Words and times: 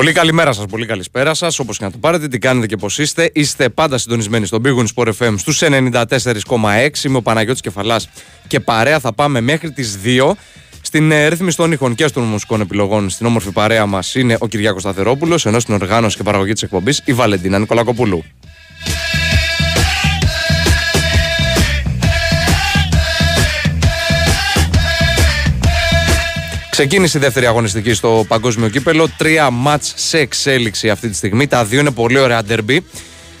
Πολύ 0.00 0.12
καλημέρα 0.12 0.52
σας, 0.52 0.66
πολύ 0.66 0.86
καλησπέρα 0.86 1.34
σας. 1.34 1.58
Όπως 1.58 1.78
και 1.78 1.84
να 1.84 1.90
το 1.90 1.98
πάρετε, 1.98 2.28
τι 2.28 2.38
κάνετε 2.38 2.66
και 2.66 2.76
πώς 2.76 2.98
είστε. 2.98 3.30
Είστε 3.34 3.68
πάντα 3.68 3.98
συντονισμένοι 3.98 4.46
στον 4.46 4.62
Big 4.64 4.84
Sport 4.94 5.12
FM 5.18 5.34
στους 5.38 5.62
94,6. 5.62 7.04
Είμαι 7.04 7.16
ο 7.16 7.22
Παναγιώτης 7.22 7.60
Κεφαλάς 7.60 8.08
και 8.46 8.60
παρέα 8.60 8.98
θα 8.98 9.12
πάμε 9.12 9.40
μέχρι 9.40 9.70
τις 9.70 9.98
2. 10.04 10.32
Στην 10.80 11.10
ε, 11.10 11.26
ρύθμιση 11.26 11.56
των 11.56 11.72
ήχων 11.72 11.94
και 11.94 12.08
των 12.08 12.22
μουσικών 12.22 12.60
επιλογών, 12.60 13.10
στην 13.10 13.26
όμορφη 13.26 13.50
παρέα 13.50 13.86
μας 13.86 14.14
είναι 14.14 14.36
ο 14.40 14.46
Κυριάκος 14.46 14.82
Σταθερόπουλος, 14.82 15.46
ενώ 15.46 15.58
στην 15.60 15.74
οργάνωση 15.74 16.16
και 16.16 16.22
παραγωγή 16.22 16.52
της 16.52 16.62
εκπομπής 16.62 17.02
η 17.04 17.12
Βαλεντίνα 17.12 17.58
Νικολακοπούλου. 17.58 18.24
Ξεκίνησε 26.80 27.18
η 27.18 27.20
δεύτερη 27.20 27.46
αγωνιστική 27.46 27.92
στο 27.92 28.24
παγκόσμιο 28.28 28.68
κύπελο. 28.68 29.08
Τρία 29.16 29.50
μάτς 29.50 29.92
σε 29.96 30.18
εξέλιξη 30.18 30.90
αυτή 30.90 31.08
τη 31.08 31.16
στιγμή. 31.16 31.46
Τα 31.46 31.64
δύο 31.64 31.80
είναι 31.80 31.90
πολύ 31.90 32.18
ωραία 32.18 32.42
ντερμπι. 32.42 32.84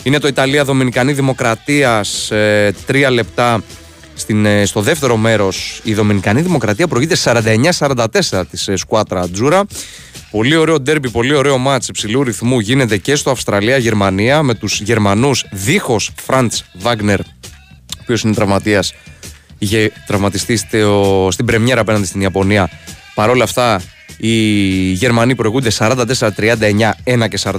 Είναι 0.02 0.18
το 0.18 0.28
Ιταλία 0.28 0.64
Δομινικανή 0.64 1.12
Δημοκρατίας. 1.12 2.30
Ε, 2.30 2.74
τρία 2.86 3.10
λεπτά 3.10 3.62
στην, 4.14 4.46
ε, 4.46 4.66
στο 4.66 4.80
δεύτερο 4.80 5.16
μέρος. 5.16 5.80
Η 5.84 5.94
Δομινικανή 5.94 6.40
Δημοκρατία 6.40 6.88
προηγείται 6.88 7.14
49-44 7.14 8.46
της 8.50 8.68
ε, 8.68 8.76
Σκουάτρα 8.76 9.28
Τζούρα. 9.28 9.64
Πολύ 10.30 10.56
ωραίο 10.56 10.80
ντέρμπι, 10.80 11.10
πολύ 11.10 11.34
ωραίο 11.34 11.58
μάτς 11.58 11.88
υψηλού 11.88 12.22
ρυθμού 12.22 12.58
γίνεται 12.58 12.96
και 12.96 13.14
στο 13.14 13.30
Αυστραλία-Γερμανία 13.30 14.42
με 14.42 14.54
τους 14.54 14.80
Γερμανούς 14.80 15.44
δίχως 15.50 16.10
Φραντς 16.16 16.64
Βάγνερ, 16.72 17.20
ο 17.20 17.24
οποίος 18.00 18.22
είναι 18.22 18.34
τραυματίας, 18.34 18.94
είχε 19.58 19.92
τραυματιστεί 20.06 20.56
στην 21.28 21.46
πρεμιέρα 21.46 21.80
απέναντι 21.80 22.06
στην 22.06 22.20
Ιαπωνία 22.20 22.70
Παρ' 23.20 23.30
όλα 23.30 23.44
αυτά, 23.44 23.80
οι 24.16 24.36
Γερμανοί 24.92 25.34
προηγούνται 25.34 25.70
44-39, 25.78 26.16
1 27.04 27.28
και 27.28 27.38
45 27.42 27.58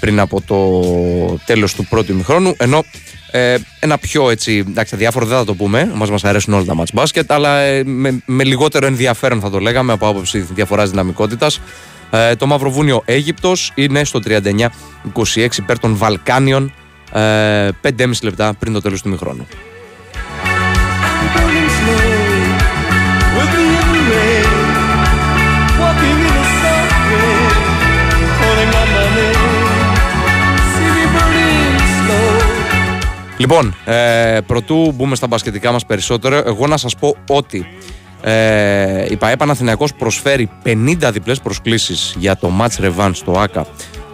πριν 0.00 0.20
από 0.20 0.40
το 0.46 0.58
τέλος 1.44 1.74
του 1.74 1.86
πρώτου 1.86 2.12
ημιχρόνου, 2.12 2.54
ενώ 2.58 2.84
ε, 3.30 3.56
ένα 3.80 3.98
πιο 3.98 4.30
έτσι, 4.30 4.64
εντάξει, 4.68 4.96
διάφορο 4.96 5.26
δεν 5.26 5.36
θα 5.38 5.44
το 5.44 5.54
πούμε, 5.54 5.90
μας 5.94 6.10
μας 6.10 6.24
αρέσουν 6.24 6.54
όλα 6.54 6.64
τα 6.64 6.74
μάτς 6.74 6.92
μπάσκετ, 6.92 7.32
αλλά 7.32 7.58
ε, 7.58 7.84
με, 7.84 8.22
με, 8.24 8.44
λιγότερο 8.44 8.86
ενδιαφέρον 8.86 9.40
θα 9.40 9.50
το 9.50 9.58
λέγαμε 9.58 9.92
από 9.92 10.08
άποψη 10.08 10.38
διαφοράς 10.38 10.90
δυναμικότητας. 10.90 11.60
Ε, 12.10 12.34
το 12.34 12.46
Μαυροβούνιο 12.46 13.02
Αίγυπτος 13.04 13.72
είναι 13.74 14.04
στο 14.04 14.20
39-26 14.26 15.56
υπέρ 15.56 15.78
των 15.78 15.96
Βαλκάνιων, 15.96 16.72
ε, 17.12 17.68
5,5 17.82 18.10
λεπτά 18.22 18.54
πριν 18.58 18.72
το 18.72 18.80
τέλος 18.80 19.02
του 19.02 19.08
ημιχρόνου. 19.08 19.46
Λοιπόν, 33.36 33.74
ε, 33.84 34.38
πρωτού 34.46 34.92
μπούμε 34.94 35.16
στα 35.16 35.26
μπασκετικά 35.26 35.72
μας 35.72 35.86
περισσότερο, 35.86 36.42
εγώ 36.46 36.66
να 36.66 36.76
σας 36.76 36.96
πω 36.96 37.16
ότι 37.28 37.66
ε, 38.22 39.06
η 39.10 39.16
ΠαΕ 39.16 39.36
Παναθηναϊκός 39.36 39.94
προσφέρει 39.94 40.50
50 40.64 41.10
διπλές 41.12 41.40
προσκλήσεις 41.40 42.14
για 42.18 42.36
το 42.36 42.50
match 42.60 42.84
revenge 42.84 43.10
στο 43.12 43.32
ΆΚΑ 43.32 43.66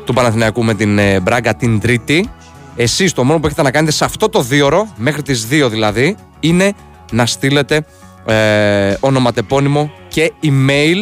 του 0.05 0.13
Παναθηναϊκού 0.13 0.65
με 0.65 0.75
την 0.75 0.99
ε, 0.99 1.21
Μπράγκα 1.21 1.55
την 1.55 1.81
Τρίτη. 1.81 2.31
Εσείς 2.77 3.13
το 3.13 3.25
μόνο 3.25 3.41
που 3.41 3.47
έχετε 3.47 3.63
να 3.63 3.71
κάνετε 3.71 3.93
σε 3.93 4.05
αυτό 4.05 4.29
το 4.29 4.43
δίωρο, 4.43 4.89
μέχρι 4.97 5.23
τις 5.23 5.49
2 5.51 5.67
δηλαδή, 5.71 6.17
είναι 6.41 6.73
να 7.13 7.27
στείλετε 7.27 7.85
ε, 8.27 8.95
ονοματεπώνυμο 9.01 9.91
και 10.09 10.33
email 10.43 10.97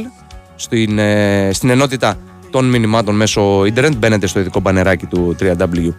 στην, 0.57 0.99
ε, 0.99 1.51
στην 1.53 1.71
ενότητα 1.71 2.17
των 2.51 2.69
μηνυμάτων 2.69 3.17
μέσω 3.17 3.65
ίντερνετ. 3.65 3.95
Μπαίνετε 3.95 4.27
στο 4.27 4.41
ειδικό 4.41 4.61
μπανεράκι 4.61 5.07
του 5.07 5.37
www 5.41 5.93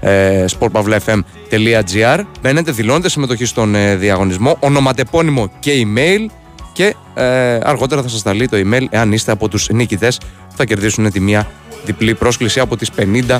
ε, 0.00 0.44
sportpavlefm.gr. 0.58 2.20
Μπαίνετε, 2.40 2.72
δηλώνετε 2.72 3.08
συμμετοχή 3.08 3.44
στον 3.44 3.74
ε, 3.74 3.96
διαγωνισμό, 3.96 4.56
ονοματεπώνυμο 4.60 5.50
και 5.58 5.72
email 5.86 6.26
και 6.72 6.94
ε, 7.14 7.24
αργότερα 7.62 8.02
θα 8.02 8.08
σας 8.08 8.20
σταλεί 8.20 8.48
το 8.48 8.56
email 8.56 8.86
εάν 8.90 9.12
είστε 9.12 9.32
από 9.32 9.48
τους 9.48 9.68
νικητές 9.68 10.18
που 10.18 10.56
θα 10.56 10.64
κερδίσουν 10.64 11.10
τη 11.10 11.20
μία 11.20 11.50
διπλή 11.84 12.14
πρόσκληση 12.14 12.60
από 12.60 12.76
τις 12.76 12.90
50 12.96 13.36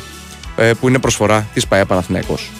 ε, 0.56 0.72
που 0.80 0.88
είναι 0.88 0.98
προσφορά 0.98 1.46
της 1.54 1.66
ΠαΕ 1.66 1.84
Παναθηναϊκός. 1.84 2.50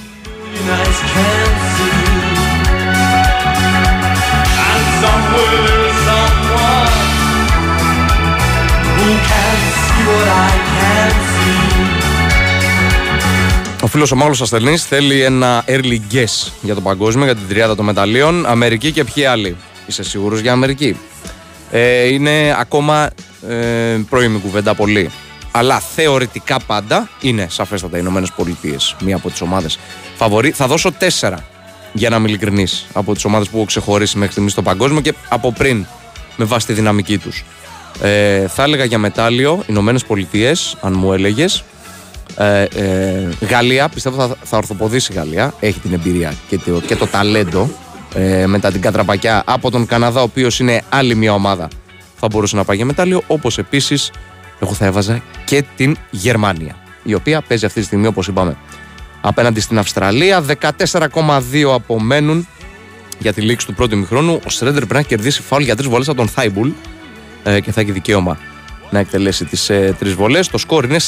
Φίλος 13.97 14.13
ο 14.13 14.17
Μάγλο 14.17 14.39
Ασθενής 14.43 14.85
θέλει 14.85 15.23
ένα 15.23 15.65
early 15.67 15.99
guess 16.13 16.51
για 16.61 16.75
το 16.75 16.81
παγκόσμιο, 16.81 17.25
για 17.25 17.35
την 17.35 17.49
τριάδα 17.49 17.75
των 17.75 17.85
μεταλλίων. 17.85 18.47
Αμερική 18.47 18.93
και 18.93 19.05
ποιοι 19.05 19.25
άλλοι; 19.25 19.57
Είσαι 19.87 20.03
σίγουρος 20.03 20.41
για 20.41 20.53
Αμερική; 20.53 20.97
Ε, 21.71 22.07
είναι 22.07 22.57
ακόμα 22.59 23.11
ε, 23.49 23.55
πρώιμη 24.09 24.39
κουβέντα 24.39 24.75
πολύ. 24.75 25.11
Αλλά 25.51 25.81
θεωρητικά 25.81 26.61
πάντα 26.67 27.09
είναι 27.21 27.47
σαφέστατα 27.51 27.97
οι 27.97 28.01
Ηνωμένες 28.03 28.33
Πολιτείες 28.33 28.97
μία 29.01 29.17
από 29.17 29.31
τις 29.31 29.41
ομάδες 29.41 29.79
φαβορή. 30.17 30.51
Θα 30.51 30.67
δώσω 30.67 30.93
τέσσερα 30.93 31.45
για 31.93 32.11
να 32.11 32.17
είμαι 32.17 32.29
ειλικρινής 32.29 32.87
από 32.93 33.15
τις 33.15 33.25
ομάδες 33.25 33.49
που 33.49 33.57
έχω 33.57 33.67
ξεχωρίσει 33.67 34.17
μέχρι 34.17 34.33
στιγμής 34.33 34.53
στο 34.53 34.63
παγκόσμιο 34.63 35.01
και 35.01 35.15
από 35.29 35.53
πριν 35.53 35.87
με 36.37 36.45
βάση 36.45 36.67
τη 36.67 36.73
δυναμική 36.73 37.19
τους. 37.19 37.45
Ε, 38.03 38.49
θα 38.49 38.63
έλεγα 38.63 38.85
για 38.85 38.99
μετάλλιο 38.99 39.63
Ηνωμένες 39.67 40.05
Πολιτείες, 40.05 40.77
αν 40.81 40.93
μου 40.97 41.13
έλεγες. 41.13 41.65
Ε, 42.37 42.63
ε, 42.63 43.29
Γαλλία, 43.41 43.89
πιστεύω 43.89 44.27
θα, 44.27 44.37
θα 44.43 44.57
ορθοποδήσει 44.57 45.13
η 45.13 45.17
Γαλλία. 45.17 45.55
Έχει 45.61 45.81
την 45.81 45.93
εμπειρία 45.93 46.35
και 46.49 46.59
το, 46.59 46.81
και 46.81 46.97
το 46.97 47.07
ταλέντο 47.07 47.71
ε, 48.15 48.47
μετά 48.47 48.73
την 48.73 48.81
κατραπακιά 48.81 49.43
από 49.47 49.71
τον 49.71 49.87
Καναδά, 49.87 50.21
ο 50.21 50.23
οποίος 50.23 50.61
είναι 50.61 50.83
άλλη 50.89 51.15
μια 51.15 51.33
ομάδα. 51.33 51.69
Θα 52.17 52.27
μπορούσε 52.31 52.57
να 52.57 52.65
πάει 52.65 52.77
για 52.77 52.85
μετάλλιο. 52.85 53.23
Όπως 53.27 53.59
επίσης, 53.59 54.11
εγώ 54.59 54.73
θα 54.73 54.85
έβαζα 54.85 55.23
και 55.45 55.65
την 55.77 55.97
Γερμανία, 56.11 56.77
η 57.03 57.15
οποία 57.15 57.43
παίζει 57.43 57.65
αυτή 57.65 57.81
τη 57.81 57.87
στιγμή, 57.87 58.07
όπως 58.07 58.29
είπαμε, 58.29 58.57
απέναντι 59.21 59.61
στην 59.61 59.79
Αυστραλία. 59.79 60.45
14,2 60.61 61.73
απομένουν 61.75 62.49
για 63.19 63.33
τη 63.33 63.41
λήξη 63.41 63.67
του 63.67 63.75
πρώτου 63.75 63.95
ημιχρόνου. 63.95 64.41
Ο 64.47 64.51
Σρέντερ 64.51 64.79
πρέπει 64.79 64.95
να 64.95 65.03
κερδίσει 65.03 65.43
φάουλ 65.43 65.63
για 65.63 65.77
τρεις 65.77 65.89
βολές 65.89 66.09
από 66.09 66.17
τον 66.17 66.29
Θάιμπουλ 66.29 66.69
ε, 67.43 67.61
και 67.61 67.73
θα 67.73 67.81
έχει 67.81 67.93
δικαίωμα 67.93 68.39
να 68.91 68.99
εκτελέσει 68.99 69.45
τις 69.45 69.71
ε, 69.71 69.97
τρεις 69.99 70.15
βολές. 70.15 70.49
Το 70.49 70.59
σκορ 70.59 70.85
είναι 70.85 70.99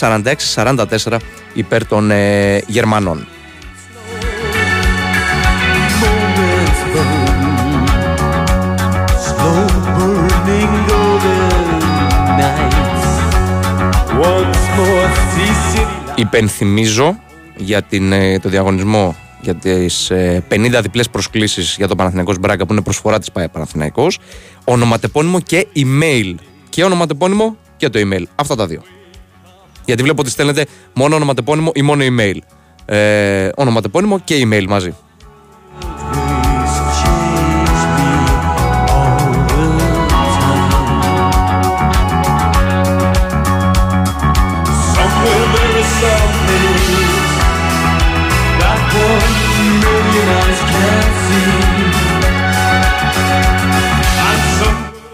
46-44 0.54 1.16
υπέρ 1.52 1.86
των 1.86 2.10
ε, 2.10 2.58
Γερμανών. 2.66 3.26
Υπενθυμίζω 16.14 17.18
για 17.56 17.82
την, 17.82 18.12
ε, 18.12 18.38
το 18.38 18.48
διαγωνισμό 18.48 19.16
για 19.40 19.54
τις 19.54 20.12
50 20.12 20.72
ε, 20.72 20.80
διπλές 20.80 21.08
προσκλήσεις 21.10 21.74
για 21.76 21.88
το 21.88 21.94
Παναθηναϊκός 21.96 22.38
Μπράγκα 22.38 22.66
που 22.66 22.72
είναι 22.72 22.82
προσφορά 22.82 23.18
της 23.18 23.32
ΠΑΕ 23.32 23.48
Παναθηναϊκός 23.48 24.18
ονοματεπώνυμο 24.64 25.40
και 25.40 25.66
email 25.76 26.34
και 26.68 26.84
ονοματεπώνυμο 26.84 27.56
και 27.78 27.88
το 27.88 28.00
email. 28.02 28.22
Αυτά 28.34 28.54
τα 28.56 28.66
δύο. 28.66 28.82
Γιατί 29.84 30.02
βλέπω 30.02 30.20
ότι 30.20 30.30
στέλνετε 30.30 30.66
μόνο 30.94 31.14
ονοματεπώνυμο 31.16 31.70
ή 31.74 31.82
μόνο 31.82 32.04
email. 32.04 32.36
Ε, 32.84 33.48
ονοματεπώνυμο 33.54 34.18
και 34.18 34.46
email 34.46 34.64
μαζί. 34.68 34.94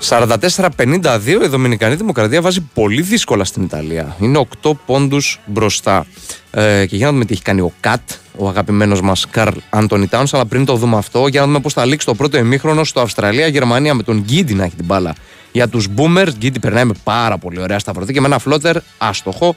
44-52 0.09 1.27
η 1.27 1.47
Δομινικανή 1.47 1.95
Δημοκρατία 1.95 2.43
βάζει 2.43 2.61
πολύ 2.75 3.03
δύσκολα 3.03 3.45
στην 3.45 3.63
Ιταλία. 3.63 4.17
Είναι 4.21 4.47
8 4.63 4.73
πόντους 4.87 5.41
μπροστά. 5.47 6.07
Ε, 6.51 6.87
και 6.87 6.97
για 6.97 7.07
να 7.07 7.13
δούμε 7.13 7.25
τι 7.25 7.33
έχει 7.33 7.43
κάνει 7.43 7.61
ο 7.61 7.73
Κατ, 7.81 8.01
ο 8.37 8.49
αγαπημένος 8.49 9.01
μας 9.01 9.27
Καρλ 9.31 9.57
Άντωνι 9.71 10.07
Τάουνς. 10.07 10.35
Αλλά 10.35 10.47
πριν 10.47 10.65
το 10.65 10.77
δούμε 10.77 10.97
αυτό, 10.97 11.27
για 11.27 11.41
να 11.41 11.47
δούμε 11.47 11.61
πώς 11.61 11.73
θα 11.73 11.85
λήξει 11.85 12.07
το 12.07 12.15
πρώτο 12.15 12.39
ημίχρονο 12.39 12.85
στο 12.85 13.01
Αυστραλία-Γερμανία 13.01 13.95
με 13.95 14.03
τον 14.03 14.21
Γκίντι 14.21 14.55
να 14.55 14.65
έχει 14.65 14.77
την 14.77 14.85
μπάλα. 14.85 15.15
Για 15.53 15.69
τους 15.69 15.89
Boomers, 15.97 16.31
Γκίντι 16.39 16.59
περνάει 16.59 16.85
με 16.85 16.95
πάρα 17.05 17.39
πολύ 17.39 17.61
ωραία 17.61 17.79
σταυρωτή 17.79 18.13
και 18.13 18.21
με 18.21 18.27
ένα 18.27 18.39
φλότερ 18.39 18.77
άστοχο. 18.99 19.57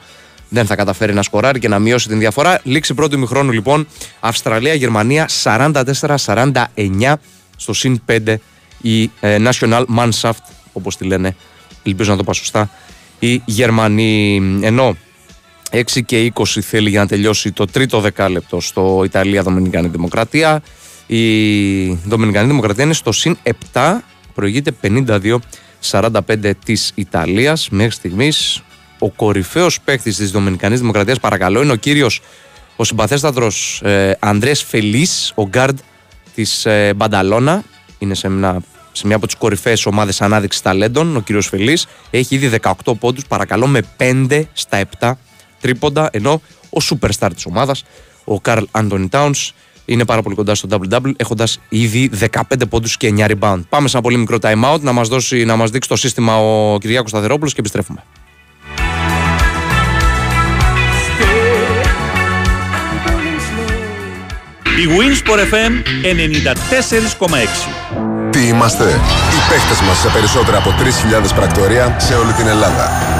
Δεν 0.49 0.65
θα 0.65 0.75
καταφέρει 0.75 1.13
να 1.13 1.21
σκοράρει 1.21 1.59
και 1.59 1.67
να 1.67 1.79
μειώσει 1.79 2.07
την 2.07 2.19
διαφορά. 2.19 2.59
Λήξη 2.63 2.93
πρώτου 2.93 3.15
ημιχρόνου 3.15 3.51
λοιπόν 3.51 3.87
Αυστραλία-Γερμανία 4.19 5.29
44-49 5.43 7.13
στο 7.57 7.73
συν 7.73 8.01
5 8.07 8.35
η 8.81 9.11
ε, 9.19 9.37
National 9.43 9.85
Mannschaft, 9.97 10.43
όπως 10.73 10.97
τη 10.97 11.05
λένε, 11.05 11.35
ελπίζω 11.83 12.11
να 12.11 12.17
το 12.17 12.23
πάω 12.23 12.33
σωστά, 12.33 12.69
οι 13.19 13.41
Γερμανοί. 13.45 14.41
Ενώ 14.61 14.97
6 15.71 15.81
και 16.05 16.31
20 16.35 16.43
θέλει 16.61 16.89
για 16.89 16.99
να 16.99 17.07
τελειώσει 17.07 17.51
το 17.51 17.65
τρίτο 17.65 17.99
δεκάλεπτο 17.99 18.61
στο 18.61 19.01
Ιταλία-Δομινικανή 19.05 19.87
Δημοκρατία. 19.87 20.61
Η 21.07 21.87
Δομινικανή 21.93 22.47
Δημοκρατία 22.47 22.83
είναι 22.83 22.93
στο 22.93 23.11
συν 23.11 23.37
7, 23.73 23.97
προηγείται 24.33 24.71
52-45 25.91 26.51
της 26.65 26.91
Ιταλίας. 26.95 27.69
Μέχρι 27.69 27.91
στιγμής 27.91 28.61
ο 28.99 29.09
κορυφαίος 29.09 29.81
παίκτης 29.81 30.15
της 30.15 30.31
Δομινικανής 30.31 30.79
Δημοκρατίας 30.79 31.19
παρακαλώ 31.19 31.61
είναι 31.61 31.71
ο 31.71 31.75
κύριος 31.75 32.21
ο 32.75 32.83
συμπαθέστατος 32.83 33.81
ε, 33.83 34.17
Ανδρέας 34.19 34.63
Φελής, 34.63 35.31
ο 35.35 35.47
γκαρντ 35.47 35.77
της 36.35 36.65
ε, 36.65 36.93
Μπανταλώνα. 36.95 37.63
Είναι 37.99 38.13
σε 38.13 38.29
μια, 38.29 38.61
σε 38.91 39.07
μια 39.07 39.15
από 39.15 39.25
τις 39.25 39.35
κορυφαίες 39.35 39.85
ομάδες 39.85 40.21
ανάδειξης 40.21 40.61
ταλέντων, 40.61 41.15
ο 41.15 41.21
κύριος 41.21 41.47
Φελής. 41.47 41.87
Έχει 42.09 42.35
ήδη 42.35 42.47
18 42.47 42.93
πόντους, 42.99 43.25
παρακαλώ 43.25 43.67
με 43.67 43.81
5 43.97 44.47
στα 44.53 44.77
7 44.99 45.17
τρίποντα, 45.61 46.09
ενώ 46.11 46.41
ο 46.69 46.77
superstar 46.89 47.29
της 47.33 47.45
ομάδας, 47.45 47.83
ο 48.23 48.39
Καρλ 48.39 48.63
Άντωνι 48.71 49.07
Towns, 49.11 49.51
είναι 49.85 50.05
πάρα 50.05 50.21
πολύ 50.21 50.35
κοντά 50.35 50.55
στο 50.55 50.67
double-double, 50.71 51.11
έχοντας 51.17 51.59
ήδη 51.69 52.07
15 52.07 52.65
πόντους 52.69 52.97
και 52.97 53.07
9 53.07 53.27
rebound. 53.27 53.61
Πάμε 53.69 53.87
σε 53.87 53.97
ένα 53.97 54.05
πολύ 54.05 54.17
μικρό 54.17 54.37
time 54.41 54.73
out 54.73 54.79
να 54.81 54.91
μας 54.91 55.09
να 55.45 55.55
μας 55.55 55.69
δείξει 55.69 55.89
το 55.89 55.95
σύστημα 55.95 56.37
ο 56.37 56.77
Κυριάκος 56.77 57.09
Σταθερόπουλος 57.09 57.53
και 57.53 57.59
επιστρέφουμε. 57.59 58.03
Η 64.77 64.87
Winsport 64.97 65.41
FM 65.53 65.73
94,6 66.03 66.07
Τι 68.29 68.47
είμαστε; 68.47 68.83
Οι 68.83 69.39
παίχτες 69.49 69.81
μας 69.87 69.97
σε 69.97 70.09
περισσότερα 70.09 70.57
από 70.57 70.69
3.000 70.69 71.35
πρακτορία 71.35 71.95
σε 71.99 72.13
όλη 72.13 72.33
την 72.33 72.47
Ελλάδα. 72.47 73.16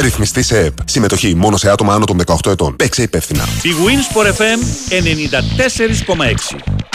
Ρυθμιστή 0.00 0.42
σε 0.42 0.58
ΕΠ. 0.58 0.72
Συμμετοχή 0.84 1.34
μόνο 1.34 1.56
σε 1.56 1.70
άτομα 1.70 1.94
άνω 1.94 2.04
των 2.04 2.20
18 2.26 2.50
ετών. 2.50 2.76
Παίξε 2.76 3.02
υπεύθυνα. 3.02 3.44
Η 3.62 3.70
Winsport 3.86 4.26
FM 4.26 4.58
94,6 6.56 6.91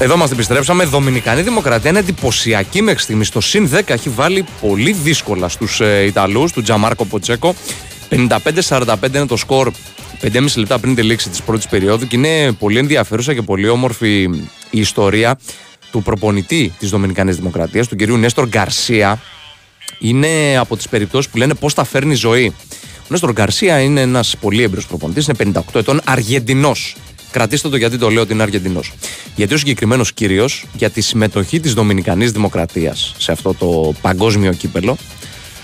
Εδώ 0.00 0.16
μας 0.16 0.30
επιστρέψαμε. 0.30 0.84
Δομινικανή 0.84 1.42
Δημοκρατία 1.42 1.90
είναι 1.90 1.98
εντυπωσιακή 1.98 2.82
μέχρι 2.82 3.02
στιγμής. 3.02 3.26
Στο 3.26 3.40
συν 3.40 3.70
10 3.74 3.80
έχει 3.86 4.08
βάλει 4.08 4.44
πολύ 4.60 4.92
δύσκολα 4.92 5.48
στους 5.48 5.80
ε, 5.80 6.04
Ιταλούς, 6.04 6.52
του 6.52 6.62
Τζαμάρκο 6.62 7.04
Ποτσέκο. 7.04 7.54
55-45 8.68 8.94
είναι 9.06 9.26
το 9.26 9.36
σκορ 9.36 9.72
5,5 10.20 10.44
λεπτά 10.56 10.78
πριν 10.78 10.94
τη 10.94 11.02
λήξη 11.02 11.28
της 11.28 11.42
πρώτης 11.42 11.66
περίοδου 11.66 12.06
και 12.06 12.16
είναι 12.16 12.52
πολύ 12.52 12.78
ενδιαφέρουσα 12.78 13.34
και 13.34 13.42
πολύ 13.42 13.68
όμορφη 13.68 14.22
η 14.70 14.80
ιστορία 14.80 15.38
του 15.90 16.02
προπονητή 16.02 16.72
της 16.78 16.90
Δομινικανής 16.90 17.36
Δημοκρατίας, 17.36 17.88
του 17.88 17.96
κυρίου 17.96 18.16
Νέστορ 18.16 18.48
Γκαρσία. 18.48 19.20
Είναι 19.98 20.56
από 20.58 20.76
τις 20.76 20.88
περιπτώσεις 20.88 21.30
που 21.30 21.36
λένε 21.36 21.54
πώς 21.54 21.74
τα 21.74 21.84
φέρνει 21.84 22.12
η 22.12 22.16
ζωή. 22.16 22.54
Ο 22.98 23.06
Νέστορ 23.08 23.32
Γκαρσία 23.32 23.80
είναι 23.80 24.00
ένας 24.00 24.36
πολύ 24.40 24.62
έμπειρος 24.62 24.86
προπονητής, 24.86 25.26
είναι 25.26 25.36
58 25.36 25.78
ετών, 25.78 26.00
Αργεντινός. 26.04 26.96
Κρατήστε 27.30 27.68
το 27.68 27.76
γιατί 27.76 27.98
το 27.98 28.10
λέω 28.10 28.22
ότι 28.22 28.32
είναι 28.32 28.42
Αργεντινός. 28.42 28.92
Γιατί 29.34 29.54
ο 29.54 29.56
συγκεκριμένος 29.58 30.12
κύριος 30.12 30.64
για 30.76 30.90
τη 30.90 31.00
συμμετοχή 31.00 31.60
της 31.60 31.74
Δομινικανής 31.74 32.32
Δημοκρατίας 32.32 33.14
σε 33.18 33.32
αυτό 33.32 33.54
το 33.54 33.94
παγκόσμιο 34.00 34.52
κύπελο 34.52 34.96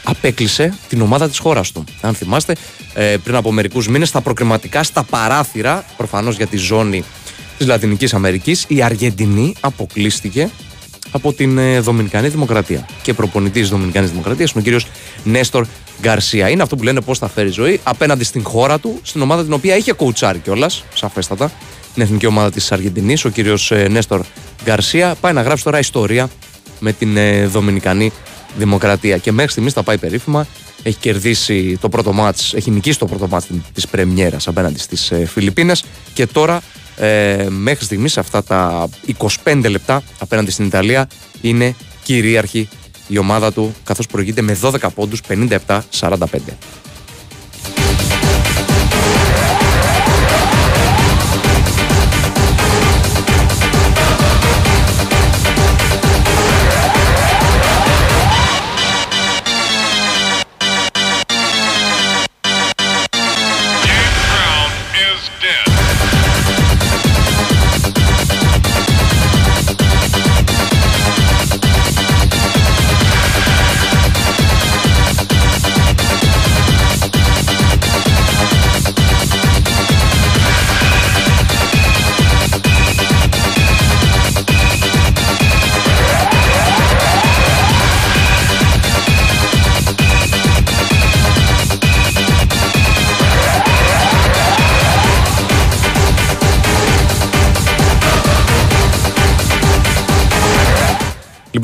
απέκλεισε 0.05 0.75
την 0.89 1.01
ομάδα 1.01 1.29
της 1.29 1.39
χώρας 1.39 1.73
του. 1.73 1.85
Αν 2.01 2.15
θυμάστε, 2.15 2.55
ε, 2.95 3.17
πριν 3.25 3.37
από 3.37 3.53
μερικούς 3.53 3.89
μήνες 3.89 4.09
στα 4.09 4.21
προκριματικά, 4.21 4.83
στα 4.83 5.03
παράθυρα, 5.03 5.85
προφανώς 5.97 6.37
για 6.37 6.47
τη 6.47 6.57
ζώνη 6.57 7.05
της 7.59 7.67
Λατινικής 7.67 8.15
Αμερικής, 8.15 8.65
η 8.69 8.83
Αργεντινή 8.83 9.55
αποκλείστηκε 9.61 10.51
από 11.11 11.33
την 11.33 11.59
ε, 11.59 11.81
Δομινικανή 11.81 12.29
Δημοκρατία. 12.29 12.87
Και 13.03 13.15
προπονητής 13.15 13.61
της 13.61 13.71
Δομινικανής 13.71 14.11
Δημοκρατίας 14.11 14.51
είναι 14.51 14.61
ο 14.61 14.63
κύριος 14.63 14.87
Νέστορ 15.25 15.67
Γκαρσία. 16.01 16.49
Είναι 16.49 16.63
αυτό 16.63 16.77
που 16.77 16.83
λένε 16.83 17.01
πώς 17.01 17.19
θα 17.19 17.29
φέρει 17.29 17.49
ζωή 17.49 17.81
απέναντι 17.83 18.25
στην 18.25 18.45
χώρα 18.45 18.79
του, 18.79 19.01
στην 19.03 19.23
ομάδα 19.23 19.43
την 19.45 19.53
οποία 19.53 19.77
είχε 19.77 19.93
κοουτσάρει 19.93 20.39
κιόλας, 20.39 20.85
σαφέστατα. 20.95 21.53
Την 21.95 22.03
εθνική 22.03 22.27
ομάδα 22.27 22.51
της 22.51 22.73
Αργεντινής, 22.73 23.25
ο 23.25 23.29
κύριος 23.29 23.73
Νέστορ 23.89 24.21
Γκαρσία. 24.65 25.15
Πάει 25.21 25.33
να 25.33 25.43
γράψει 25.43 25.65
τώρα 25.65 25.79
ιστορία 25.79 26.31
με 26.79 26.93
την 26.93 27.17
ε, 27.17 27.47
Δομινικανή 27.47 28.13
Δημοκρατία. 28.57 29.17
Και 29.19 29.33
μέχρι 29.33 29.51
στιγμής 29.51 29.73
τα 29.73 29.83
πάει 29.83 29.99
περίφημα. 29.99 30.47
Έχει 30.83 30.99
κερδίσει 31.01 31.79
το 31.81 31.89
πρώτο 31.89 32.13
μάτς, 32.13 32.55
έχει 32.55 32.71
νικήσει 32.71 32.99
το 32.99 33.07
πρώτο 33.07 33.29
μάτς 33.29 33.47
της 33.75 33.89
πρεμιέρας 33.89 34.49
απέναντι 34.49 34.79
στις 34.79 35.11
ε, 35.11 35.27
Φιλιππίνες 35.27 35.85
και 36.13 36.27
τώρα 36.27 36.63
ε, 36.97 37.47
μέχρι 37.49 37.85
στιγμής 37.85 38.13
σε 38.13 38.21
αυτά 38.21 38.45
τα 38.45 38.89
25 39.45 39.65
λεπτά 39.69 40.03
απέναντι 40.19 40.51
στην 40.51 40.65
Ιταλία 40.65 41.09
είναι 41.41 41.75
κυρίαρχη 42.03 42.69
η 43.07 43.19
ομάδα 43.19 43.53
του 43.53 43.75
καθώς 43.85 44.07
προηγείται 44.07 44.43
με 44.43 44.59
12 44.63 44.77
πόντους 44.95 45.21
57-45. 45.29 45.79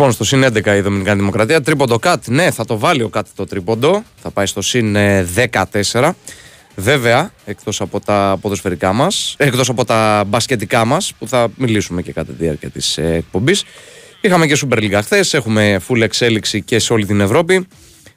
Λοιπόν, 0.01 0.15
στο 0.15 0.25
συν 0.25 0.45
11 0.45 0.77
η 0.77 0.81
Δομινικανή 0.81 1.19
Δημοκρατία. 1.19 1.61
Τρίποντο 1.61 1.99
κατ. 1.99 2.27
Ναι, 2.27 2.51
θα 2.51 2.65
το 2.65 2.79
βάλει 2.79 3.03
ο 3.03 3.09
κατ 3.09 3.27
το 3.35 3.47
τρίποντο. 3.47 4.03
Θα 4.23 4.31
πάει 4.31 4.47
στο 4.47 4.63
συν 4.63 4.97
ε, 4.97 5.27
14. 5.93 6.11
Βέβαια, 6.77 7.33
εκτός 7.45 7.81
από 7.81 8.01
τα 8.01 8.39
ποδοσφαιρικά 8.41 8.93
μας, 8.93 9.35
εκτός 9.39 9.69
από 9.69 9.85
τα 9.85 10.25
μπασκετικά 10.27 10.85
μας, 10.85 11.13
που 11.19 11.29
θα 11.29 11.49
μιλήσουμε 11.57 12.03
και 12.03 12.13
κατά 12.13 12.33
τη 12.33 12.43
διάρκεια 12.43 12.71
της 12.71 12.99
εκπομπής. 12.99 13.65
Είχαμε 14.21 14.47
και 14.47 14.59
Super 14.61 14.79
League 14.79 15.01
χθες. 15.03 15.35
Έχουμε 15.35 15.81
full 15.89 16.01
εξέλιξη 16.01 16.63
και 16.63 16.79
σε 16.79 16.93
όλη 16.93 17.07
την 17.07 17.21
Ευρώπη. 17.21 17.67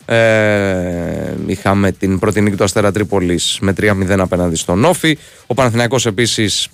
Ε, 0.06 1.34
είχαμε 1.46 1.92
την 1.92 2.20
πρώτη 2.20 2.42
νίκη 2.42 2.56
του 2.56 2.64
Αστέρα 2.64 2.92
Τρίπολης 2.92 3.58
με 3.62 3.74
3-0 3.82 4.20
απέναντι 4.20 4.56
στον 4.56 4.86
Όφη. 4.86 5.18
Ο 5.48 5.54
Παναθηναϊκός 5.54 6.06
επίσης 6.06 6.68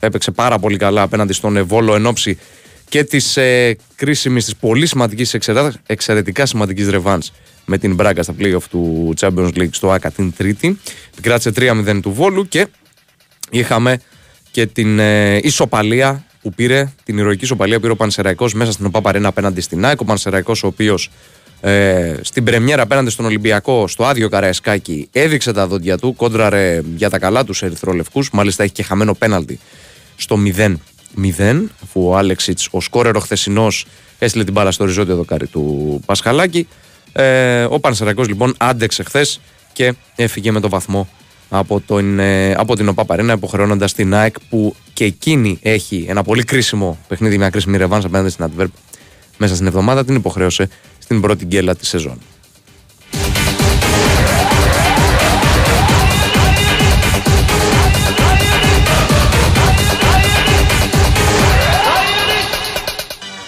έπαιξε 0.00 0.30
πάρα 0.30 0.58
πολύ 0.58 0.76
καλά 0.76 1.02
απέναντι 1.02 1.32
στον 1.32 1.56
ε, 1.56 1.62
Βόλο 1.62 1.94
εν 1.94 2.06
ώψη 2.06 2.38
και 2.88 3.04
της 3.04 3.36
ε, 3.36 3.76
κρίσιμης, 3.96 4.44
της 4.44 4.56
πολύ 4.56 4.86
σημαντικής, 4.86 5.36
εξαιρετικά 5.86 6.46
σημαντικής 6.46 6.88
ρεβάνς 6.88 7.30
με 7.64 7.78
την 7.78 7.94
Μπράγκα 7.94 8.22
στα 8.22 8.34
playoff 8.38 8.62
του 8.70 9.14
Champions 9.20 9.52
League 9.56 9.68
στο 9.70 9.90
ΑΚΑ 9.90 10.10
την 10.10 10.32
Τρίτη. 10.36 10.78
Κράτησε 11.20 11.52
3-0 11.56 12.00
του 12.02 12.12
Βόλου 12.12 12.48
και 12.48 12.66
είχαμε 13.50 14.00
και 14.50 14.66
την 14.66 14.98
ε, 14.98 15.36
ισοπαλία 15.36 16.24
που 16.42 16.52
πήρε, 16.52 16.92
την 17.04 17.18
ηρωική 17.18 17.44
ισοπαλία 17.44 17.74
που 17.74 17.80
πήρε 17.80 17.92
ο 17.92 17.96
Πανσεραϊκός 17.96 18.54
μέσα 18.54 18.72
στην 18.72 18.86
ΟΠΑΠΑΡΕΝΑ 18.86 19.28
απέναντι 19.28 19.60
στην 19.60 19.84
ΑΕΚ. 19.84 20.00
Ο 20.00 20.04
Πανσεραϊκός 20.04 20.62
ο 20.62 20.66
οποίος 20.66 21.10
ε, 21.60 22.14
στην 22.20 22.44
πρεμιέρα 22.44 22.82
απέναντι 22.82 23.10
στον 23.10 23.24
Ολυμπιακό, 23.24 23.88
στο 23.88 24.04
άδειο 24.04 24.28
Καραϊσκάκι, 24.28 25.08
έδειξε 25.12 25.52
τα 25.52 25.66
δόντια 25.66 25.98
του, 25.98 26.14
κόντραρε 26.14 26.82
για 26.96 27.10
τα 27.10 27.18
καλά 27.18 27.44
τους 27.44 27.62
Ερυθρόλευκού. 27.62 28.24
Μάλιστα 28.32 28.62
έχει 28.62 28.72
και 28.72 28.82
χαμένο 28.82 29.14
πέναλτι 29.14 29.58
στο 30.16 30.36
0-0, 31.16 31.62
αφού 31.82 32.08
ο 32.08 32.16
Άλεξιτς, 32.16 32.68
ο 32.70 32.80
σκόρερο 32.80 33.20
χθεσινός, 33.20 33.86
έστειλε 34.18 34.44
την 34.44 34.52
μπάλα 34.52 34.70
στο 34.70 34.84
οριζόντιο 34.84 35.16
δοκάρι 35.16 35.46
του 35.46 36.00
Πασχαλάκη. 36.06 36.68
Ε, 37.12 37.64
ο 37.64 37.80
Πανσεραϊκός 37.80 38.28
λοιπόν 38.28 38.54
άντεξε 38.56 39.02
χθες 39.02 39.40
και 39.72 39.94
έφυγε 40.16 40.52
με 40.52 40.60
το 40.60 40.68
βαθμό 40.68 41.08
από, 41.48 41.80
τον, 41.86 42.18
ε, 42.18 42.52
από 42.52 42.76
την 42.76 42.88
ΟΠΑ 42.88 43.04
Παρένα 43.04 43.32
υποχρεώνοντας 43.32 43.92
την 43.92 44.14
ΑΕΚ 44.14 44.34
που 44.48 44.74
και 44.92 45.04
εκείνη 45.04 45.58
έχει 45.62 46.06
ένα 46.08 46.22
πολύ 46.22 46.44
κρίσιμο 46.44 46.98
παιχνίδι, 47.08 47.38
μια 47.38 47.50
κρίσιμη 47.50 47.76
ρεβάνσα 47.76 48.06
απέναντι 48.06 48.30
στην 48.30 48.50
Adverb 48.50 48.70
μέσα 49.36 49.54
στην 49.54 49.66
εβδομάδα, 49.66 50.04
την 50.04 50.14
υποχρέωσε 50.14 50.68
στην 50.98 51.20
πρώτη 51.20 51.44
γκέλα 51.44 51.76
της 51.76 51.88
σεζόν. 51.88 52.18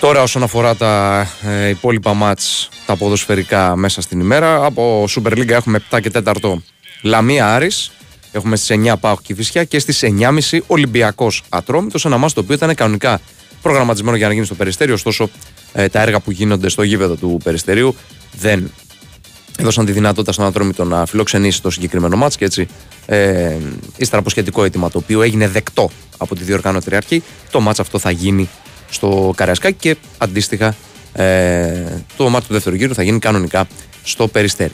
Τώρα 0.00 0.22
όσον 0.22 0.42
αφορά 0.42 0.76
τα 0.76 1.26
ε, 1.42 1.68
υπόλοιπα 1.68 2.14
μάτς 2.14 2.68
τα 2.86 2.96
ποδοσφαιρικά 2.96 3.76
μέσα 3.76 4.00
στην 4.00 4.20
ημέρα 4.20 4.64
από 4.64 5.04
Super 5.08 5.32
League 5.32 5.48
έχουμε 5.48 5.82
7 5.90 5.98
και 6.02 6.10
4 6.24 6.34
Λαμία 7.02 7.54
Άρης. 7.54 7.92
Έχουμε 8.32 8.56
στις 8.56 8.78
9 8.84 8.94
Πάοχ 9.00 9.22
Κηφισιά 9.22 9.64
και 9.64 9.78
στις 9.78 10.04
9.30 10.50 10.58
Ολυμπιακός 10.66 11.42
Ατρόμητος. 11.48 12.04
Ένα 12.04 12.18
μάτς 12.18 12.32
το 12.32 12.40
οποίο 12.40 12.54
ήταν 12.54 12.74
κανονικά 12.74 13.20
προγραμματισμένο 13.62 14.16
για 14.16 14.26
να 14.26 14.32
γίνει 14.32 14.44
στο 14.46 14.54
Περιστέριο 14.54 14.94
ωστόσο 14.94 15.30
ε, 15.72 15.88
τα 15.88 16.00
έργα 16.00 16.20
που 16.20 16.30
γίνονται 16.30 16.68
στο 16.68 16.82
γήπεδο 16.82 17.14
του 17.14 17.40
Περιστερίου 17.44 17.94
δεν 18.32 18.72
έδωσαν 19.56 19.84
τη 19.84 19.92
δυνατότητα 19.92 20.32
στον 20.32 20.44
Ατρόμητο 20.44 20.84
να 20.84 21.06
φιλοξενήσει 21.06 21.62
το 21.62 21.70
συγκεκριμένο 21.70 22.16
μάτς 22.16 22.36
και 22.36 22.44
έτσι 22.44 22.68
ε, 23.06 23.56
ύστερα 23.96 24.20
από 24.20 24.30
σχετικό 24.30 24.64
αίτημα 24.64 24.90
το 24.90 24.98
οποίο 24.98 25.22
έγινε 25.22 25.48
δεκτό 25.48 25.90
από 26.16 26.34
τη 26.34 26.44
διοργανώτρια 26.44 26.96
αρχή 26.96 27.22
το 27.50 27.60
μάτς 27.60 27.80
αυτό 27.80 27.98
θα 27.98 28.10
γίνει 28.10 28.48
στο 28.90 29.32
Καραϊσκάκι 29.36 29.76
και 29.78 29.96
αντίστοιχα 30.18 30.74
ε, 31.12 32.02
το 32.16 32.28
μάτι 32.28 32.46
του 32.46 32.52
δεύτερου 32.52 32.76
γύρου 32.76 32.94
θα 32.94 33.02
γίνει 33.02 33.18
κανονικά 33.18 33.66
στο 34.02 34.28
Περιστέρι. 34.28 34.72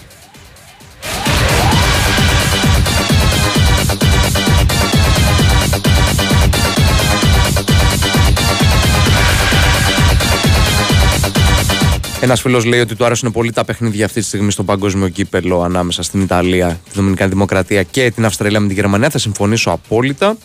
Ένας 12.21 12.41
φίλος 12.41 12.65
λέει 12.65 12.81
ότι 12.81 12.95
του 12.95 13.05
άρεσαν 13.05 13.33
πολύ 13.33 13.53
τα 13.53 13.65
παιχνίδια 13.65 14.05
αυτή 14.05 14.21
τη 14.21 14.27
στιγμή 14.27 14.51
στο 14.51 14.65
παγκόσμιο 14.65 15.09
κύπελο 15.09 15.61
ανάμεσα 15.61 16.03
στην 16.03 16.21
Ιταλία, 16.21 16.81
τη 16.85 16.91
Δομινικανή 16.95 17.31
Δημοκρατία 17.31 17.83
και 17.83 18.11
την 18.11 18.25
Αυστραλία 18.25 18.61
με 18.61 18.69
τη 18.69 18.75
Γερμανία. 18.75 19.11
Θα 19.11 19.19
συμφωνήσω 19.19 19.71
απόλυτα. 19.71 20.37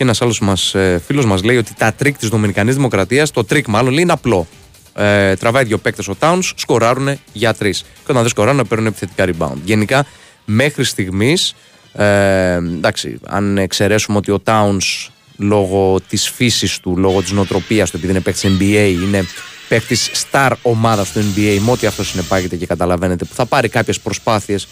Και 0.00 0.06
ένας 0.06 0.22
άλλος 0.22 0.40
μας, 0.40 0.74
ε, 0.74 1.02
φίλος 1.06 1.24
μας 1.24 1.42
λέει 1.42 1.56
ότι 1.56 1.74
τα 1.74 1.92
τρικ 1.92 2.16
της 2.16 2.28
Δομινικανής 2.28 2.74
Δημοκρατίας, 2.74 3.30
το 3.30 3.44
τρικ 3.44 3.66
μάλλον 3.66 3.92
λέει 3.92 4.02
είναι 4.02 4.12
απλό. 4.12 4.46
Ε, 4.94 5.34
τραβάει 5.36 5.64
δύο 5.64 5.78
παίκτες 5.78 6.08
ο 6.08 6.16
Towns, 6.18 6.52
σκοράρουν 6.54 7.18
για 7.32 7.54
τρεις. 7.54 7.80
Και 7.80 7.86
όταν 8.08 8.20
δεν 8.20 8.30
σκοράρουν, 8.30 8.66
παίρνουν 8.68 8.86
επιθετικά 8.86 9.24
rebound. 9.26 9.56
Γενικά, 9.64 10.06
μέχρι 10.44 10.84
στιγμής, 10.84 11.54
ε, 11.92 12.52
εντάξει, 12.52 13.18
αν 13.26 13.58
εξαιρέσουμε 13.58 14.16
ότι 14.16 14.30
ο 14.30 14.42
Towns 14.44 15.08
λόγω 15.36 16.00
της 16.08 16.28
φύσης 16.28 16.78
του, 16.78 16.96
λόγω 16.98 17.22
της 17.22 17.32
νοοτροπίας 17.32 17.90
του, 17.90 17.96
επειδή 17.96 18.12
είναι 18.12 18.20
παίκτης 18.20 18.56
NBA, 18.58 19.02
είναι 19.02 19.24
παίκτης 19.68 20.10
star 20.30 20.50
ομάδα 20.62 21.02
του 21.02 21.34
NBA, 21.34 21.58
με 21.60 21.70
ό,τι 21.70 21.86
αυτό 21.86 22.04
συνεπάγεται 22.04 22.56
και 22.56 22.66
καταλαβαίνετε, 22.66 23.24
που 23.24 23.34
θα 23.34 23.46
πάρει 23.46 23.68
κάποιες 23.68 24.00
προσπάθειες 24.00 24.68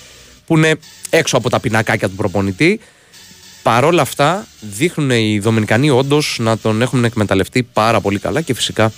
που 0.47 0.57
είναι 0.57 0.75
έξω 1.11 1.37
από 1.37 1.51
τα 1.51 1.61
πινακάκια 1.61 2.09
του 2.09 2.15
προπονητή. 2.15 2.81
Παρόλα 3.63 4.03
αυτά, 4.03 4.47
δείχνουν 4.61 5.11
οι 5.11 5.39
Δομινικανοί 5.39 5.91
όντως 5.91 6.37
να 6.41 6.59
τον 6.59 6.83
έχουν 6.83 7.05
εκμεταλλευτεί 7.05 7.63
πάρα 7.63 8.01
πολύ 8.01 8.19
καλά 8.19 8.41
και 8.41 8.55
φυσικά 8.55 8.93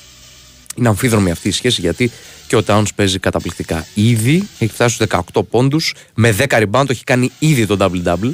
είναι 0.75 0.89
αμφίδρομη 0.89 1.31
αυτή 1.31 1.49
η 1.49 1.53
σχέση 1.53 1.81
γιατί 1.81 2.11
και 2.47 2.57
ο 2.57 2.63
Towns 2.67 2.95
παίζει 2.95 3.19
καταπληκτικά. 3.19 3.87
Ήδη 3.95 4.49
έχει 4.59 4.73
φτάσει 4.73 4.95
στους 4.95 5.07
18 5.35 5.41
πόντους, 5.51 5.95
με 6.15 6.37
10 6.49 6.63
rebound 6.63 6.91
έχει 6.91 7.05
κάνει 7.05 7.31
ήδη 7.39 7.67
το 7.67 7.77
double-double 7.81 8.31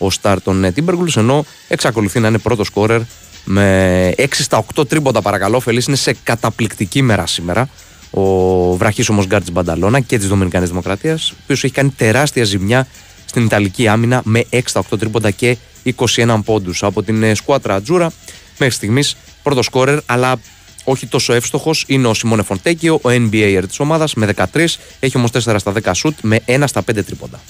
ο 0.00 0.06
Star 0.22 0.36
των 0.44 0.64
ε, 0.64 0.72
Timberwolves 0.76 1.16
ενώ 1.16 1.44
εξακολουθεί 1.68 2.20
να 2.20 2.28
είναι 2.28 2.38
πρώτος 2.38 2.66
σκόρερ 2.66 3.00
με 3.44 4.14
6 4.16 4.26
στα 4.30 4.64
8 4.74 4.88
τρίποντα 4.88 5.22
παρακαλώ. 5.22 5.60
Φελής 5.60 5.86
είναι 5.86 5.96
σε 5.96 6.16
καταπληκτική 6.24 7.02
μέρα 7.02 7.26
σήμερα. 7.26 7.68
Ο 8.10 8.76
βραχής 8.76 9.08
όμως 9.08 9.26
Γκάρτς 9.26 9.50
Μπανταλώνα 9.50 10.00
και 10.00 10.18
της 10.18 10.28
Δομινικανής 10.28 10.68
Δημοκρατίας, 10.68 11.30
ο 11.30 11.34
οποίος 11.42 11.64
έχει 11.64 11.72
κάνει 11.72 11.90
τεράστια 11.90 12.44
ζημιά 12.44 12.86
στην 13.30 13.44
Ιταλική 13.44 13.88
άμυνα 13.88 14.22
με 14.24 14.44
6 14.50 14.60
στα 14.64 14.84
8 14.90 14.98
τρίποντα 14.98 15.30
και 15.30 15.56
21 15.96 16.40
πόντους. 16.44 16.82
Από 16.82 17.02
την 17.02 17.22
ε, 17.22 17.34
σκουάτρα 17.34 17.74
Ατζούρα 17.74 18.12
μέχρι 18.58 18.74
στιγμής 18.74 19.16
πρώτος 19.42 19.64
σκόρερ, 19.64 19.98
αλλά 20.06 20.40
όχι 20.84 21.06
τόσο 21.06 21.32
εύστοχος 21.32 21.84
είναι 21.86 22.06
ο 22.06 22.14
Σιμώνε 22.14 22.42
Φοντέκιο, 22.42 22.94
ο 22.94 23.08
NBA 23.08 23.62
της 23.68 23.80
ομάδας 23.80 24.14
με 24.14 24.34
13, 24.52 24.66
έχει 25.00 25.16
όμως 25.16 25.30
4 25.30 25.54
στα 25.58 25.72
10 25.82 25.90
σουτ 25.94 26.18
με 26.22 26.40
1 26.46 26.62
στα 26.66 26.80
5 26.80 27.04
τρίποντα. 27.04 27.40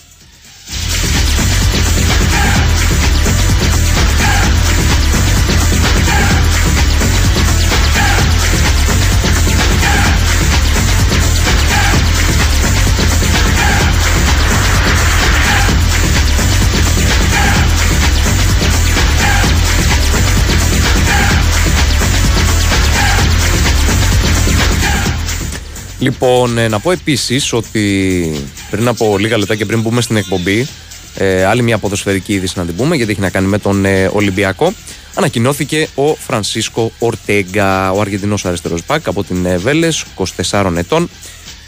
Λοιπόν, 26.00 26.58
ε, 26.58 26.68
να 26.68 26.78
πω 26.78 26.90
επίσης 26.90 27.52
ότι 27.52 28.32
πριν 28.70 28.88
από 28.88 29.18
λίγα 29.18 29.38
λεπτά 29.38 29.54
και 29.54 29.66
πριν 29.66 29.80
μπούμε 29.80 30.00
στην 30.00 30.16
εκπομπή, 30.16 30.66
ε, 31.14 31.44
άλλη 31.44 31.62
μια 31.62 31.78
ποδοσφαιρική 31.78 32.32
είδηση 32.32 32.58
να 32.58 32.64
την 32.64 32.76
πούμε, 32.76 32.96
γιατί 32.96 33.10
έχει 33.10 33.20
να 33.20 33.30
κάνει 33.30 33.46
με 33.46 33.58
τον 33.58 33.84
ε, 33.84 34.10
Ολυμπιακό. 34.12 34.72
Ανακοινώθηκε 35.14 35.88
ο 35.94 36.14
Φρανσίσκο 36.14 36.92
Ορτέγκα, 36.98 37.92
ο 37.92 38.00
Αργεντινός 38.00 38.44
αριστερός 38.44 38.86
μπακ 38.86 39.08
από 39.08 39.24
την 39.24 39.46
ε, 39.46 39.56
Βέλες, 39.56 40.04
24 40.50 40.72
ετών. 40.76 41.10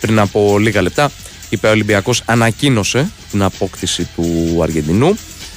Πριν 0.00 0.18
από 0.18 0.58
λίγα 0.58 0.82
λεπτά, 0.82 1.10
είπε 1.48 1.66
ο 1.66 1.70
Ολυμπιακός, 1.70 2.22
ανακοίνωσε 2.24 3.10
την 3.30 3.42
απόκτηση 3.42 4.08
του 4.14 4.58
Αργεντινού 4.62 5.16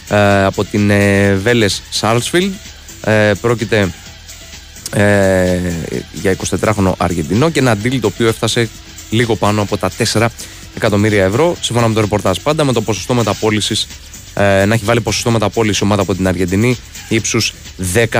ε, 0.09 0.43
από 0.43 0.63
την 0.63 0.89
ε, 0.89 1.33
Βέλες 1.33 1.81
Σάρλσφιλντ. 1.89 2.53
Ε, 3.05 3.31
πρόκειται 3.41 3.93
ε, 4.93 5.59
για 6.13 6.35
24χρονο 6.59 6.91
Αργεντινό 6.97 7.49
και 7.49 7.59
ένα 7.59 7.77
deal 7.83 7.97
το 8.01 8.07
οποίο 8.07 8.27
έφτασε 8.27 8.69
λίγο 9.09 9.35
πάνω 9.35 9.61
από 9.61 9.77
τα 9.77 9.91
4 10.13 10.27
εκατομμύρια 10.75 11.23
ευρώ 11.23 11.55
σύμφωνα 11.61 11.87
με 11.87 11.93
το 11.93 11.99
ρεπορτάζ 12.01 12.37
πάντα 12.37 12.63
με 12.63 12.73
το 12.73 12.81
ποσοστό 12.81 13.13
μεταπόλησης 13.13 13.87
ε, 14.37 14.65
να 14.65 14.73
έχει 14.73 14.85
βάλει 14.85 15.01
ποσοστό 15.01 15.31
μεταπόληση 15.31 15.83
ομάδα 15.83 16.01
από 16.01 16.15
την 16.15 16.27
Αργεντινή 16.27 16.77
ύψους 17.09 17.53
10%. 17.93 18.15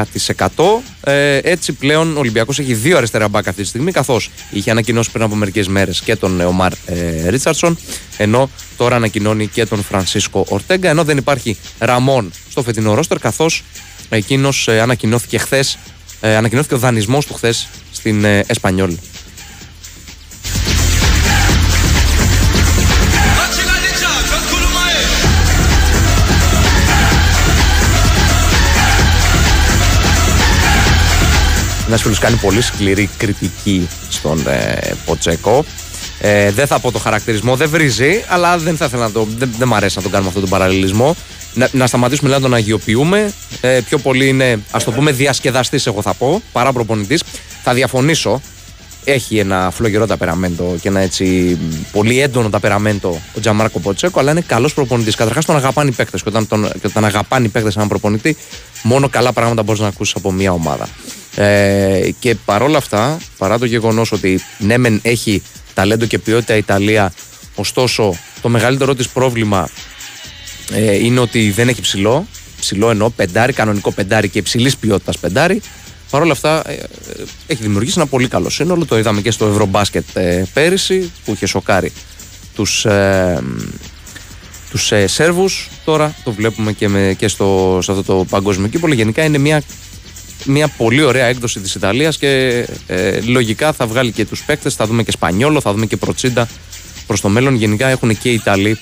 Ε, 1.04 1.38
έτσι 1.38 1.74
πλέον 1.74 2.16
ο 2.16 2.20
Ολυμπιακός 2.20 2.60
έχει 2.60 2.74
δύο 2.74 2.98
αριστερά 2.98 3.28
μπακ 3.28 3.48
αυτή 3.48 3.62
τη 3.62 3.68
στιγμή, 3.68 3.92
καθώς 3.92 4.30
είχε 4.52 4.72
ανακοινώσει 4.72 5.12
πριν 5.12 5.24
από 5.24 5.36
μερικές 5.36 5.68
μέρες 5.68 6.02
και 6.02 6.16
τον 6.16 6.42
Ομάρ 6.42 6.72
ε, 6.86 7.30
Ρίτσαρdsον, 7.30 7.78
ενώ 8.18 8.50
τώρα 8.78 8.96
ανακοινώνει 8.96 9.48
και 9.48 9.66
τον 9.66 9.84
Φρανσίσκο 9.84 10.46
Ορτέγκα. 10.50 10.90
Ενώ 10.90 11.04
δεν 11.04 11.18
υπάρχει 11.18 11.58
Ραμόν 11.80 12.32
στο 12.50 12.64
φετινό 12.64 12.94
ρόστερ, 12.94 13.20
καθώς 13.20 13.64
εκείνος 14.10 14.68
ε, 14.68 14.82
ανακοινώθηκε 14.82 15.38
χθες 15.38 15.78
ε, 16.22 16.36
ανακοινώθηκε 16.36 16.74
ο 16.74 16.78
δανεισμός 16.78 17.26
του 17.26 17.34
χθες 17.34 17.68
στην 17.92 18.24
ε, 18.24 18.44
Εσπανιόλ. 18.48 18.96
Ένας 31.88 32.02
φίλος 32.02 32.20
κάνει 32.20 32.36
πολύ 32.36 32.62
σκληρή 32.62 33.10
κριτική 33.18 33.90
στον 34.10 34.48
ε, 34.48 34.94
Ποτσέκο. 35.06 35.66
Ε, 36.20 36.52
δεν 36.52 36.68
θα 36.68 36.80
πω 36.80 36.92
το 36.92 37.00
χαρακτηρισμό, 37.00 37.56
δεν 37.56 37.70
βρίζει, 37.70 38.24
αλλά 38.28 38.58
δεν 38.58 38.78
θα 38.78 38.86
ήθελα 38.86 39.04
να 39.04 39.12
το. 39.12 39.28
Δεν, 39.38 39.54
δεν 39.58 39.68
μ' 39.68 39.74
αρέσει 39.74 39.98
να 39.98 40.02
τον 40.02 40.12
κάνουμε 40.12 40.30
αυτόν 40.30 40.50
τον 40.50 40.52
παραλληλισμό. 40.52 41.16
Να, 41.56 41.70
να 41.72 41.88
σταματήσουμε 41.88 42.28
δηλαδή, 42.28 42.44
να 42.44 42.50
τον 42.50 42.58
αγιοποιούμε. 42.58 43.34
Ε, 43.62 43.80
πιο 43.86 43.98
πολύ 43.98 44.28
είναι, 44.28 44.60
ας 44.72 44.84
το 44.84 44.92
πούμε, 44.92 45.12
διασκεδαστής, 45.12 45.88
εγώ 45.88 46.02
θα 46.02 46.14
πω, 46.14 46.42
παρά 46.52 46.74
προπονητής. 46.74 47.24
Θα 47.64 47.74
διαφωνήσω. 47.74 48.42
Έχει 49.08 49.38
ένα 49.38 49.72
φλογερό 49.72 50.06
ταπεραμέντο 50.06 50.76
και 50.82 50.88
ένα 50.88 51.00
έτσι 51.00 51.58
πολύ 51.92 52.22
έντονο 52.22 52.50
ταπεραμέντο 52.50 53.22
ο 53.36 53.40
Τζαμάρκο 53.40 53.80
Ποτσέκο, 53.80 54.20
αλλά 54.20 54.32
είναι 54.32 54.42
καλός 54.42 54.74
προπονητής. 54.74 55.16
Καταρχάς 55.16 55.46
τον 55.46 55.56
αγαπάνε 55.56 55.90
οι 55.90 55.94
παίκτες. 55.94 56.24
Και 56.24 56.30
όταν, 56.30 56.48
τον, 56.48 56.72
και 56.72 56.88
όταν 56.88 57.06
αγαπάνε 57.06 57.46
οι 57.46 57.50
παίκτες 57.50 57.76
έναν 57.76 57.88
προπονητή, 57.88 58.38
μόνο 58.84 59.10
καλά 59.10 59.34
πράγματα 59.34 59.64
μπορείς 59.64 59.82
να 59.82 59.88
ακούσεις 59.88 60.16
από 60.16 60.32
μια 60.32 60.52
ομάδα. 60.52 60.88
Ε, 61.36 62.10
και 62.20 62.36
παρόλα 62.46 62.78
αυτά, 62.78 63.18
παρά 63.38 63.60
το 63.60 63.66
γεγονός 63.66 64.12
ότι 64.12 64.40
ναι, 64.58 64.78
μεν 64.78 65.00
έχει 65.04 65.42
ταλέντο 65.74 66.06
και 66.06 66.20
ποιότητα 66.20 66.56
η 66.56 66.58
Ιταλία, 66.58 67.14
ωστόσο 67.56 68.16
το 68.42 68.50
μεγαλύτερο 68.50 68.96
της 68.96 69.10
πρόβλημα 69.10 69.70
ε, 70.72 70.96
είναι 70.96 71.20
ότι 71.20 71.52
δεν 71.52 71.68
έχει 71.68 71.82
ψηλό. 71.82 72.28
Ψηλό 72.60 72.90
εννοώ 72.90 73.10
πεντάρι, 73.10 73.54
κανονικό 73.54 73.92
πεντάρι 73.92 74.30
και 74.30 74.38
υψηλής 74.38 74.78
ποιότητας 74.78 75.18
πεντάρι. 75.18 75.62
Παρ' 76.10 76.22
όλα 76.22 76.32
αυτά 76.32 76.70
ε, 76.70 76.74
ε, 76.74 76.84
έχει 77.48 77.62
δημιουργήσει 77.62 77.96
ένα 77.98 78.08
πολύ 78.08 78.28
καλό 78.28 78.50
σύνολο. 78.50 78.86
Το 78.86 78.98
είδαμε 78.98 79.22
και 79.22 79.32
στο 79.32 79.46
Ευρωμπάσκετ 79.46 80.04
ε, 80.14 80.46
πέρυσι 80.54 81.12
που 81.26 81.32
είχε 81.32 81.46
σοκάρει 81.46 81.92
τους, 82.56 82.86
ε, 82.86 83.44
τους 84.70 84.92
ε, 84.92 85.08
Σέρβους. 85.08 85.70
Τώρα 85.86 86.16
το 86.24 86.32
βλέπουμε 86.32 86.72
και, 86.74 86.88
με, 86.88 87.16
και 87.18 87.28
στο, 87.28 87.80
σε 87.84 87.92
αυτό 87.92 88.04
το 88.04 88.26
παγκόσμιο 88.30 88.68
κύπολο. 88.68 88.94
Γενικά 88.94 89.24
είναι 89.24 89.38
μια, 89.38 89.64
μια 90.46 90.68
πολύ 90.68 91.04
ωραία 91.04 91.26
έκδοση 91.26 91.60
της 91.60 91.76
Ιταλίας 91.76 92.18
και 92.18 92.66
ε, 92.88 93.20
λογικά 93.22 93.74
θα 93.74 93.88
βγάλει 93.88 94.12
και 94.12 94.26
τους 94.26 94.44
παίκτες. 94.44 94.76
Θα 94.76 94.86
δούμε 94.86 95.04
και 95.04 95.12
Σπανιόλο, 95.12 95.62
θα 95.62 95.72
δούμε 95.72 95.86
και 95.86 95.98
Προτσίντα 95.98 96.48
προς 97.08 97.22
το 97.22 97.30
μέλλον. 97.30 97.56
Γενικά 97.56 97.88
έχουν 97.88 98.18
και 98.18 98.30
οι 98.30 98.34
Ιταλοί 98.34 98.78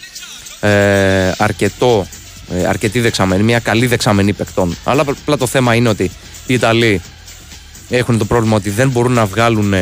ε, 0.63 1.32
αρκετό, 1.38 2.08
ε, 2.54 2.65
αρκετή 2.65 2.99
δεξαμενή, 2.99 3.43
μια 3.43 3.60
καλή 3.60 3.88
δεξαμενή 3.88 4.34
παικτών. 4.34 4.78
Αλλά 4.84 5.02
απλά 5.02 5.38
το 5.38 5.47
θέμα 5.47 5.76
είναι 5.76 5.89
ότι 5.89 6.12
οι 6.45 6.54
Ιταλοί 6.54 7.02
έχουν 7.89 8.17
το 8.17 8.26
πρόβλημα 8.26 8.56
ότι 8.56 8.69
δεν 8.69 8.89
μπορούν 8.89 9.12
να 9.12 9.26
βγάλουν 9.26 9.73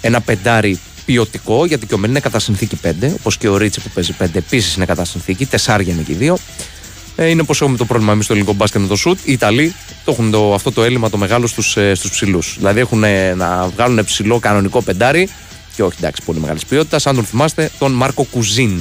ένα 0.00 0.20
πεντάρι 0.20 0.78
ποιοτικό, 1.04 1.66
γιατί 1.66 1.86
και 1.86 1.94
ο 1.94 1.98
Μεν 1.98 2.10
είναι 2.10 2.20
κατά 2.20 2.38
συνθήκη 2.38 2.78
5, 2.84 2.88
όπως 3.18 3.36
και 3.36 3.48
ο 3.48 3.56
Ρίτσι 3.56 3.80
που 3.80 3.90
παίζει 3.94 4.14
5 4.18 4.26
επίσης 4.32 4.74
είναι 4.74 4.84
κατά 4.84 5.04
συνθήκη, 5.04 5.46
τεσσάρια 5.46 5.92
είναι 5.92 6.02
και 6.02 6.12
οι 6.12 6.16
δύο. 6.16 6.38
Ε, 7.16 7.28
είναι 7.28 7.40
όπως 7.40 7.60
έχουμε 7.60 7.76
το 7.76 7.84
πρόβλημα 7.84 8.12
εμείς 8.12 8.24
στο 8.24 8.32
ελληνικό 8.32 8.54
μπάσκετ 8.54 8.80
με 8.80 8.86
το 8.86 8.96
σουτ. 8.96 9.18
Οι 9.24 9.32
Ιταλοί 9.32 9.74
το 10.04 10.10
έχουν 10.12 10.30
το, 10.30 10.54
αυτό 10.54 10.72
το 10.72 10.82
έλλειμμα 10.82 11.10
το 11.10 11.16
μεγάλο 11.16 11.46
στους 11.46 11.76
ε, 11.76 11.94
στους 11.94 12.10
ψηλούς. 12.10 12.54
Δηλαδή 12.58 12.80
έχουν 12.80 13.04
ε, 13.04 13.34
να 13.34 13.68
βγάλουν 13.68 14.04
ψηλό 14.04 14.38
κανονικό 14.38 14.82
πεντάρι 14.82 15.28
και 15.76 15.82
όχι 15.82 15.96
εντάξει 15.98 16.22
πολύ 16.24 16.40
μεγάλης 16.40 16.66
ποιότητας. 16.66 17.06
Αν 17.06 17.14
τον 17.14 17.24
θυμάστε, 17.24 17.70
τον 17.78 17.92
Μάρκο 17.92 18.24
Κουζίν. 18.24 18.80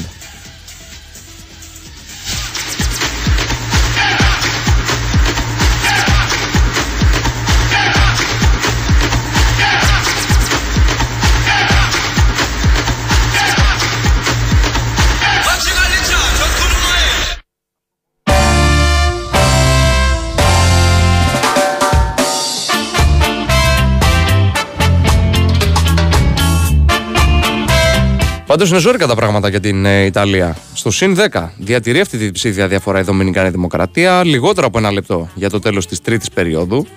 Πάντως 28.64 28.78
είναι 28.82 28.90
ζώρικα 28.90 29.08
τα 29.08 29.16
πράγματα 29.16 29.50
για 29.50 29.60
την 29.60 29.86
ε, 29.86 30.06
Ιταλία. 30.06 30.58
Στο 30.74 30.92
συν 30.92 31.18
10 31.32 31.48
διατηρεί 31.58 32.00
αυτή 32.00 32.18
τη 32.18 32.32
ψήφια 32.32 32.68
διαφορά 32.68 33.00
η 33.00 33.02
Δομινικάνη 33.02 33.50
Δημοκρατία. 33.50 34.24
Λιγότερο 34.24 34.68
από 34.68 34.78
ένα 34.78 34.92
λεπτό 34.92 35.30
για 35.36 35.50
το 35.50 35.60
τέλος 35.60 35.88
της 35.88 36.02
τρίτης 36.02 36.30
περίοδου. 36.30 36.88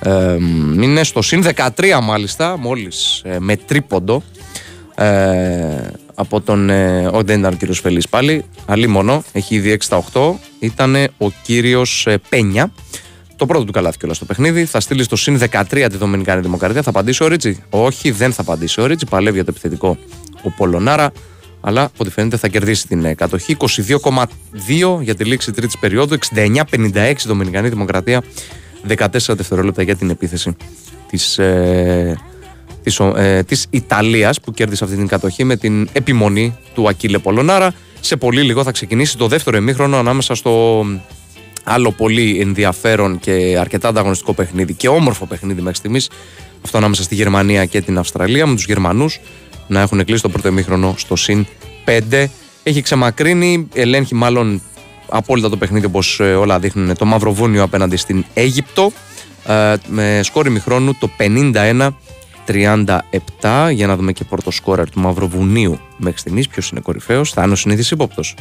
Ε, 0.00 0.34
είναι 0.80 1.04
στο 1.04 1.22
συν 1.22 1.44
13 1.76 1.98
μάλιστα, 2.02 2.56
μόλις 2.58 3.22
ε, 3.24 3.36
με 3.38 3.56
τρίποντο. 3.56 4.22
Ε, 4.94 5.06
από 6.14 6.40
τον. 6.40 6.70
Ε, 6.70 7.08
ο, 7.12 7.22
δεν 7.22 7.38
ήταν 7.38 7.52
ο 7.52 7.56
κύριος 7.56 7.80
Φελής 7.80 8.08
πάλι. 8.08 8.44
Αλλή 8.66 8.86
μόνο. 8.86 9.24
Έχει 9.32 9.54
ήδη 9.54 9.72
6 9.72 9.76
στα 9.78 10.04
8. 10.12 10.32
Ήταν 10.58 10.94
ο 11.18 11.30
κύριος 11.42 12.06
ε, 12.06 12.18
Πένια. 12.28 12.72
Το 13.36 13.46
πρώτο 13.46 13.64
του 13.64 13.72
καλάθι 13.72 13.98
κιόλας 13.98 14.16
στο 14.16 14.24
παιχνίδι. 14.24 14.64
Θα 14.64 14.80
στείλει 14.80 15.02
στο 15.02 15.16
συν 15.16 15.40
13 15.50 15.86
τη 15.90 15.96
Δομινικάνη 15.96 16.40
Δημοκρατία. 16.40 16.82
Θα 16.82 16.90
απαντήσει 16.90 17.24
ο 17.24 17.26
Ρίτσι; 17.26 17.62
Όχι, 17.70 18.10
δεν 18.10 18.32
θα 18.32 18.40
απαντήσει 18.40 18.80
ο 18.80 18.86
Ρίτσι. 18.86 19.06
Παλεύει 19.06 19.34
για 19.34 19.44
το 19.44 19.50
επιθετικό 19.50 19.98
ο 20.42 20.50
Πολωνάρα. 20.50 21.12
Αλλά 21.60 21.82
από 21.82 21.94
ό,τι 21.96 22.10
φαίνεται 22.10 22.36
θα 22.36 22.48
κερδίσει 22.48 22.86
την 22.86 23.04
ε, 23.04 23.14
κατοχή. 23.14 23.56
22,2 23.58 25.00
για 25.00 25.14
τη 25.14 25.24
λήξη 25.24 25.52
τρίτης 25.52 25.78
περίοδου. 25.78 26.18
69,56 26.34 27.14
Δομινικανή 27.26 27.68
Δημοκρατία. 27.68 28.22
14 28.88 29.06
δευτερόλεπτα 29.28 29.82
για 29.82 29.96
την 29.96 30.10
επίθεση 30.10 30.56
της, 31.10 31.38
ε, 31.38 32.18
της, 32.82 33.00
ε, 33.00 33.44
της 33.46 33.66
Ιταλίας 33.70 34.40
που 34.40 34.52
κέρδισε 34.52 34.84
αυτή 34.84 34.96
την 34.96 35.06
κατοχή 35.06 35.44
με 35.44 35.56
την 35.56 35.88
επιμονή 35.92 36.56
του 36.74 36.88
Ακύλε 36.88 37.18
Πολωνάρα. 37.18 37.74
Σε 38.00 38.16
πολύ 38.16 38.42
λίγο 38.42 38.62
θα 38.62 38.70
ξεκινήσει 38.70 39.16
το 39.16 39.26
δεύτερο 39.26 39.56
εμίχρονο 39.56 39.96
ανάμεσα 39.96 40.34
στο 40.34 40.84
άλλο 41.64 41.92
πολύ 41.92 42.40
ενδιαφέρον 42.40 43.18
και 43.18 43.56
αρκετά 43.60 43.88
ανταγωνιστικό 43.88 44.32
παιχνίδι 44.32 44.74
και 44.74 44.88
όμορφο 44.88 45.26
παιχνίδι 45.26 45.60
μέχρι 45.60 45.78
στιγμής 45.78 46.08
αυτό 46.64 46.76
ανάμεσα 46.76 47.02
στη 47.02 47.14
Γερμανία 47.14 47.64
και 47.64 47.80
την 47.80 47.98
Αυστραλία 47.98 48.46
με 48.46 48.54
τους 48.54 48.64
Γερμανούς 48.64 49.20
να 49.68 49.80
έχουν 49.80 50.04
κλείσει 50.04 50.22
το 50.22 50.28
πρώτο 50.28 50.48
εμίχρονο 50.48 50.94
στο 50.96 51.16
συν 51.16 51.46
5. 52.10 52.26
Έχει 52.62 52.82
ξεμακρύνει, 52.82 53.68
ελέγχει 53.72 54.14
μάλλον 54.14 54.62
απόλυτα 55.08 55.48
το 55.48 55.56
παιχνίδι 55.56 55.86
όπως 55.86 56.20
όλα 56.20 56.58
δείχνουν 56.58 56.96
το 56.96 57.04
Μαυροβούνιο 57.04 57.62
απέναντι 57.62 57.96
στην 57.96 58.24
Αίγυπτο 58.34 58.92
ε, 59.46 59.74
με 59.86 60.20
σκόρ 60.22 60.46
ημιχρόνου 60.46 60.94
το 60.94 61.10
51 61.18 61.90
37 62.48 63.70
για 63.72 63.86
να 63.86 63.96
δούμε 63.96 64.12
και 64.12 64.24
πρώτο 64.24 64.50
σκόρερ 64.50 64.90
του 64.90 65.00
Μαυροβουνίου 65.00 65.80
μέχρι 65.96 66.18
στιγμής. 66.18 66.48
Ποιος 66.48 66.70
είναι 66.70 66.80
κορυφαίος, 66.80 67.32
θα 67.32 67.42
είναι 67.42 67.52
ο 67.52 67.56
συνήθις 67.56 67.90
ύποπτος. 67.90 68.34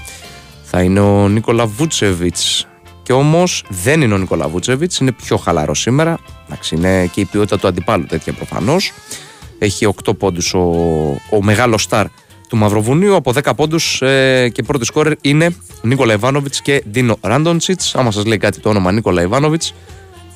Θα 0.63 0.81
είναι 0.81 0.99
ο 0.99 1.27
Νίκολα 1.27 1.65
Βούτσεβιτς. 1.65 2.67
Και 3.03 3.13
όμως 3.13 3.63
δεν 3.69 4.01
είναι 4.01 4.13
ο 4.13 4.17
Νίκολα 4.17 4.47
Βούτσεβιτς, 4.47 4.97
είναι 4.97 5.11
πιο 5.11 5.37
χαλαρός 5.37 5.79
σήμερα. 5.79 6.17
Εντάξει, 6.45 6.75
είναι 6.75 7.05
και 7.05 7.21
η 7.21 7.25
ποιότητα 7.25 7.59
του 7.59 7.67
αντιπάλου 7.67 8.05
τέτοια 8.05 8.33
προφανώς. 8.33 8.91
Έχει 9.59 9.93
8 10.05 10.17
πόντους 10.17 10.53
ο, 10.53 10.59
ο 11.29 11.43
μεγάλος 11.43 11.83
στάρ 11.83 12.05
του 12.49 12.57
Μαυροβουνίου. 12.57 13.15
Από 13.15 13.33
10 13.43 13.51
πόντους 13.55 14.01
ε, 14.01 14.49
και 14.53 14.63
πρώτη 14.63 14.85
σκόρερ 14.85 15.13
είναι 15.21 15.55
Νίκολα 15.81 16.13
Ιβάνοβιτς 16.13 16.61
και 16.61 16.83
Ντίνο 16.91 17.17
Ράντοντσιτς. 17.21 17.95
Άμα 17.95 18.11
σας 18.11 18.25
λέει 18.25 18.37
κάτι 18.37 18.59
το 18.59 18.69
όνομα 18.69 18.91
Νίκολα 18.91 19.21
Ιβάνοβιτς, 19.21 19.73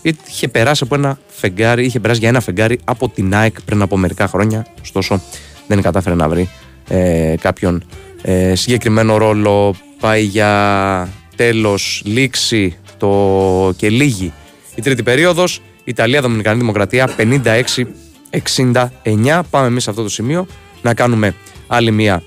είχε 0.02 0.48
περάσει 0.48 0.84
από 0.84 0.96
ένα 0.96 1.20
φεγγάρι, 1.28 1.86
είχε 1.86 2.00
περάσει 2.00 2.20
για 2.20 2.30
ένα 2.30 2.40
φεγγάρι 2.40 2.80
από 2.84 3.10
την 3.10 3.36
ΑΕΚ 3.36 3.62
πριν 3.62 3.82
από 3.82 3.98
μερικά 3.98 4.28
χρόνια. 4.28 4.66
Ωστόσο, 4.82 5.22
δεν 5.68 5.82
κατάφερε 5.82 6.16
να 6.16 6.30
βρει 6.30 6.50
ε, 6.88 7.36
κάποιον 7.42 7.84
ε, 8.22 8.56
συγκεκριμένο 8.56 9.18
ρόλο. 9.18 9.76
Πάει 10.00 10.24
για 10.24 11.10
τέλος, 11.36 12.02
λήξη 12.06 12.78
το 12.98 13.74
και 13.78 13.90
λίγη 13.90 14.34
η 14.76 14.82
τρίτη 14.82 15.04
περίοδος. 15.04 15.62
Ιταλία, 15.84 16.22
Δομινικανή 16.22 16.60
Δημοκρατία 16.60 17.10
56 17.18 17.84
69. 18.32 19.41
Πάμε 19.50 19.67
εμείς 19.67 19.84
σε 19.84 19.89
αυτό 19.89 20.04
το 20.04 20.10
σημείο 20.10 20.46
να 20.82 20.94
κάνουμε 20.94 21.36
άλλη 21.67 21.91
μία 21.91 22.24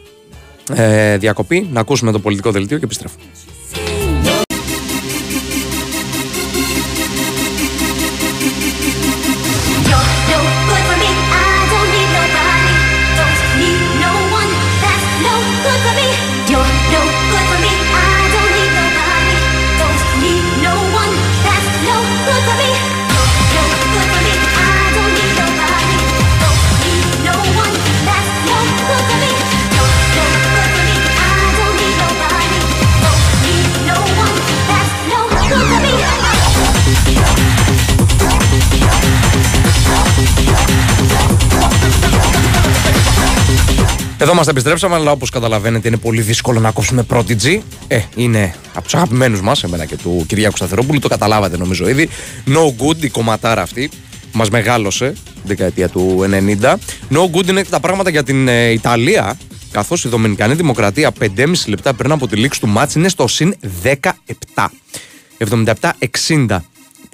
ε, 0.74 1.16
διακοπή, 1.16 1.68
να 1.72 1.80
ακούσουμε 1.80 2.12
το 2.12 2.18
πολιτικό 2.18 2.50
δελτίο 2.50 2.78
και 2.78 2.84
επιστρέφουμε. 2.84 3.24
Εδώ 44.24 44.34
μας 44.34 44.46
επιστρέψαμε, 44.46 44.94
αλλά 44.94 45.10
όπως 45.10 45.30
καταλαβαίνετε 45.30 45.88
είναι 45.88 45.96
πολύ 45.96 46.20
δύσκολο 46.20 46.60
να 46.60 46.68
ακούσουμε 46.68 47.02
πρώτη 47.02 47.36
G. 47.42 47.58
Ε, 47.88 48.00
είναι 48.16 48.54
από 48.74 48.82
τους 48.82 48.94
αγαπημένους 48.94 49.40
μας, 49.40 49.62
εμένα 49.64 49.84
και 49.84 49.96
του 49.96 50.24
Κυριάκου 50.28 50.56
Σταθερόπουλου, 50.56 50.98
το 50.98 51.08
καταλάβατε 51.08 51.56
νομίζω 51.56 51.88
ήδη. 51.88 52.08
No 52.46 52.84
good, 52.84 53.02
η 53.02 53.08
κομματάρα 53.08 53.62
αυτή. 53.62 53.90
Μας 54.32 54.50
μεγάλωσε 54.50 55.10
την 55.10 55.42
δεκαετία 55.44 55.88
του 55.88 56.24
90. 56.60 56.74
No 57.10 57.30
good 57.32 57.48
είναι 57.48 57.64
τα 57.64 57.80
πράγματα 57.80 58.10
για 58.10 58.22
την 58.22 58.48
ε, 58.48 58.70
Ιταλία, 58.70 59.38
καθώς 59.70 60.04
η 60.04 60.08
Δομινικανή 60.08 60.54
Δημοκρατία 60.54 61.12
5,5 61.20 61.52
λεπτά 61.66 61.94
πριν 61.94 62.12
από 62.12 62.28
τη 62.28 62.36
λήξη 62.36 62.60
του 62.60 62.68
μάτς 62.68 62.94
είναι 62.94 63.08
στο 63.08 63.28
συν 63.28 63.54
17. 63.82 64.66
77-60 65.38 66.58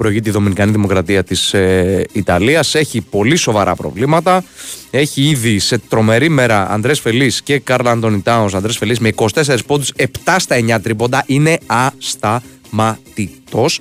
προηγείται 0.01 0.29
η 0.29 0.33
Δομινικανή 0.33 0.73
Δημοκρατία 0.73 1.25
της 1.25 1.55
ε, 1.55 2.05
Ιταλίας. 2.13 2.75
Έχει 2.75 3.01
πολύ 3.01 3.37
σοβαρά 3.37 3.75
προβλήματα. 3.75 4.45
Έχει 4.91 5.23
ήδη 5.23 5.59
σε 5.59 5.79
τρομερή 5.79 6.29
μέρα 6.29 6.71
Αντρές 6.71 7.01
Φελής 7.01 7.43
και 7.43 7.59
Κάρλα 7.59 7.91
Αντώνη 7.91 8.21
Τάουνς. 8.21 8.55
Αντρές 8.55 8.77
Φελής 8.77 8.99
με 8.99 9.13
24 9.15 9.59
πόντους, 9.67 9.93
7 9.97 10.37
στα 10.39 10.57
9 10.57 10.81
τρίποντα. 10.81 11.25
Είναι 11.27 11.59
ασταματητός. 11.67 13.81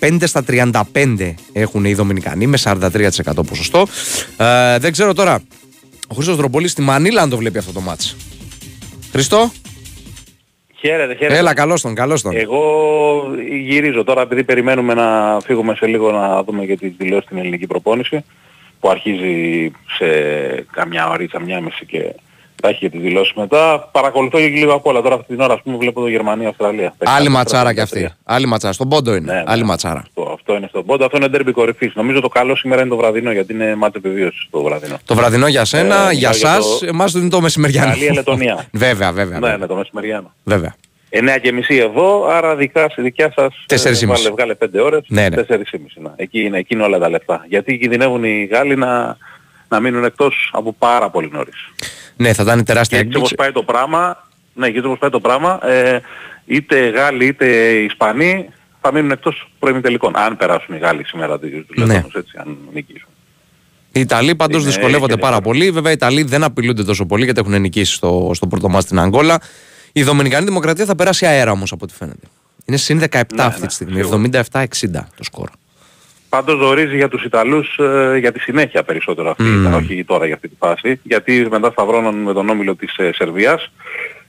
15 0.00 0.26
στα 0.26 0.42
35 0.42 1.34
έχουν 1.52 1.84
οι 1.84 1.94
Δομινικανοί 1.94 2.46
με 2.46 2.58
43% 2.64 3.44
ποσοστό. 3.46 3.86
Ε, 4.36 4.78
δεν 4.78 4.92
ξέρω 4.92 5.14
τώρα, 5.14 5.42
ο 6.08 6.14
Χρήστος 6.14 6.36
Δρομπολής 6.36 6.70
στη 6.70 6.82
Μανίλα 6.82 7.22
αν 7.22 7.30
το 7.30 7.36
βλέπει 7.36 7.58
αυτό 7.58 7.72
το 7.72 7.80
μάτς. 7.80 8.16
Χρήστο, 9.12 9.52
Χαίρετε, 10.84 11.14
χαίρετε. 11.14 11.38
έλα 11.38 11.54
καλώς 11.54 11.80
τον, 11.80 11.94
καλώς 11.94 12.22
τον. 12.22 12.36
Εγώ 12.36 13.34
γυρίζω 13.50 14.04
τώρα 14.04 14.22
επειδή 14.22 14.44
περιμένουμε 14.44 14.94
να 14.94 15.38
φύγουμε 15.44 15.74
σε 15.74 15.86
λίγο 15.86 16.10
να 16.10 16.42
δούμε 16.42 16.64
και 16.64 16.76
τις 16.76 16.92
δηλώσεις 16.96 17.24
στην 17.24 17.38
ελληνική 17.38 17.66
προπόνηση 17.66 18.24
που 18.80 18.88
αρχίζει 18.88 19.70
σε 19.96 20.06
καμιά 20.72 21.08
ωρίτσα, 21.08 21.40
μια 21.40 21.60
μισή 21.60 21.86
και 21.86 22.14
θα 22.62 22.68
έχει 22.68 22.78
και 22.78 22.90
τις 22.90 23.00
δηλώσεις 23.00 23.32
μετά. 23.34 23.88
Παρακολουθώ 23.92 24.38
και 24.38 24.46
λίγο 24.46 24.72
απ' 24.72 24.86
όλα. 24.86 25.02
Τώρα 25.02 25.14
αυτή 25.14 25.26
την 25.26 25.40
ώρα 25.40 25.54
ας 25.54 25.60
πούμε 25.62 25.76
βλέπω 25.76 26.00
το 26.00 26.08
Γερμανία-Αυστραλία. 26.08 26.94
Άλλη 27.04 27.28
ματσάρα 27.28 27.74
κι 27.74 27.80
αυτή. 27.80 28.10
Άλλη 28.24 28.46
ματσάρα. 28.46 28.72
Στον 28.72 28.88
πόντο 28.88 29.14
είναι. 29.14 29.32
Ναι, 29.32 29.38
ναι. 29.38 29.44
Άλλη 29.46 29.64
ματσάρα. 29.64 29.98
Αυτό, 30.06 30.30
αυτό 30.34 30.54
είναι 30.56 30.66
στον 30.68 30.84
πόντο. 30.86 31.04
Αυτό 31.04 31.16
είναι 31.16 31.28
ντέρμπι 31.28 31.52
κορυφής. 31.52 31.94
Νομίζω 31.94 32.20
το 32.20 32.28
καλό 32.28 32.56
σήμερα 32.56 32.80
είναι 32.80 32.90
το 32.90 32.96
βραδινό 32.96 33.32
γιατί 33.32 33.52
είναι 33.52 33.74
μάτσο 33.74 34.00
επιβίωσης 34.04 34.46
το 34.50 34.62
βραδινό. 34.62 34.96
Το 35.04 35.14
βραδινό 35.14 35.46
για 35.46 35.64
σένα, 35.64 35.94
Ε, 35.94 35.98
για 35.98 36.06
μιλάω 36.08 36.18
για 36.18 36.32
σας, 36.32 36.78
το- 36.78 36.86
εμάς 36.86 37.12
είναι 37.14 37.28
το 37.28 37.40
μεσημεριανό. 37.40 37.88
Γαλλία-Λετωνία. 37.90 38.66
βέβαια, 38.72 39.12
βέβαια. 39.12 39.38
Ναι, 39.38 39.40
βέβαια. 39.40 39.56
ναι, 39.56 39.66
το 39.66 39.74
μεσημεριανό. 39.74 40.32
βέβαια. 40.44 40.74
9 41.14 41.38
και 41.42 41.52
μισή 41.52 41.76
εδώ, 41.76 42.26
άρα 42.26 42.56
δικά, 42.56 42.88
στη 42.88 43.02
δικιά 43.02 43.32
σας 43.36 43.64
Τέσσερις 43.66 43.96
ε, 44.02 44.04
και 44.04 44.10
μισή. 44.10 44.22
βάλε, 44.22 44.34
βγάλε 44.34 44.54
5 44.54 44.84
ώρες, 44.84 45.04
Ναι, 45.08 45.28
ναι. 45.28 45.36
4 45.36 45.44
και 45.70 45.78
μισή. 45.82 46.00
να. 46.00 46.12
Εκεί 46.16 46.40
είναι, 46.40 46.58
εκεί 46.58 46.74
είναι 46.74 46.82
όλα 46.82 46.98
τα 46.98 47.08
λεφτά. 47.10 47.44
Γιατί 47.48 47.78
κινδυνεύουν 47.78 48.24
οι 48.24 48.44
Γάλλοι 48.52 48.76
να, 48.76 49.16
να 49.68 49.80
μείνουν 49.80 50.04
εκτός 50.04 50.50
από 50.52 50.72
πάρα 50.78 51.10
πολύ 51.10 51.28
νωρίς. 51.32 51.56
Ναι, 52.16 52.32
θα 52.32 52.42
ήταν 52.42 52.58
Και 52.58 52.64
τεράστια 52.64 52.98
έτσι 52.98 53.16
όπως 53.16 53.30
έκπληξη. 53.30 53.52
πάει 53.52 53.64
το 53.64 53.72
πράγμα, 53.72 54.28
ναι, 54.54 54.66
και 54.70 54.74
έτσι 54.76 54.86
όπως 54.86 54.98
πάει 54.98 55.10
το 55.10 55.20
πράγμα, 55.20 55.58
ε, 55.68 56.00
είτε 56.46 56.88
Γάλλοι 56.88 57.26
είτε 57.26 57.46
Ισπανοί 57.70 58.48
θα 58.80 58.92
μείνουν 58.92 59.10
εκτός 59.10 59.50
προημιτελικών. 59.58 60.16
Αν 60.16 60.36
περάσουν 60.36 60.74
οι 60.74 60.78
Γάλλοι 60.78 61.04
σήμερα 61.06 61.38
τους 61.38 61.50
Ναι. 61.50 61.84
Λετώνους, 61.84 62.14
έτσι, 62.14 62.32
αν 62.36 62.56
νικήσουν. 62.72 63.08
Οι 63.92 64.00
Ιταλοί 64.00 64.34
πάντως 64.34 64.62
Είναι- 64.62 64.70
δυσκολεύονται 64.70 65.12
είναι 65.12 65.20
πάρα 65.20 65.32
πάρα. 65.40 65.44
πολύ. 65.44 65.70
Βέβαια, 65.70 65.90
οι 65.90 65.94
Ιταλοί 65.94 66.22
δεν 66.22 66.42
απειλούνται 66.42 66.84
τόσο 66.84 67.06
πολύ 67.06 67.24
γιατί 67.24 67.40
έχουν 67.40 67.60
νικήσει 67.60 67.92
στο, 67.94 68.30
στο 68.34 68.46
πρώτο 68.46 68.68
μάτι 68.68 68.84
στην 68.84 68.98
Αγγόλα. 68.98 69.40
Η 69.92 70.02
Δομινικανή 70.02 70.44
Δημοκρατία 70.44 70.84
θα 70.84 70.94
περάσει 70.94 71.26
αέρα 71.26 71.50
όμως 71.50 71.72
από 71.72 71.84
ό,τι 71.84 71.94
φαίνεται. 71.94 72.26
Είναι 72.64 72.76
συν 72.76 72.98
17 73.10 73.34
Ναι, 73.34 73.42
αυτή 73.42 73.60
ναι, 73.60 73.66
τη 73.66 73.72
στιγμή. 73.74 74.02
σίγουρα. 74.02 74.30
77-60 74.52 74.64
το 75.16 75.24
σκορ. 75.24 75.48
Πάντως 76.32 76.58
ζορίζει 76.58 76.96
για 76.96 77.08
τους 77.08 77.24
Ιταλούς 77.24 77.78
ε, 77.78 78.16
για 78.18 78.32
τη 78.32 78.38
συνέχεια 78.40 78.82
περισσότερο 78.82 79.30
αυτή, 79.30 79.42
Μμμ. 79.42 79.60
ήταν, 79.60 79.74
όχι 79.74 80.04
τώρα 80.04 80.26
για 80.26 80.34
αυτή 80.34 80.48
τη 80.48 80.54
φάση. 80.58 81.00
Γιατί 81.02 81.46
μετά 81.50 81.70
σταυρώνουν 81.70 82.14
με 82.14 82.32
τον 82.32 82.48
όμιλο 82.48 82.74
της 82.74 82.96
ε, 82.96 83.10
Σερβίας, 83.14 83.70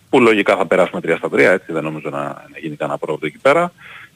που 0.09 0.19
λογικά 0.21 0.55
θα 0.55 0.65
περάσουμε 0.65 1.01
3 1.03 1.13
στα 1.17 1.27
3, 1.31 1.37
έτσι 1.37 1.71
δεν 1.73 1.83
νομίζω 1.83 2.09
να, 2.09 2.19
να 2.23 2.57
γίνει 2.61 2.75
κανένα 2.75 2.97
πρόβλημα 2.97 3.27
εκεί 3.33 3.41
πέρα. 3.41 3.71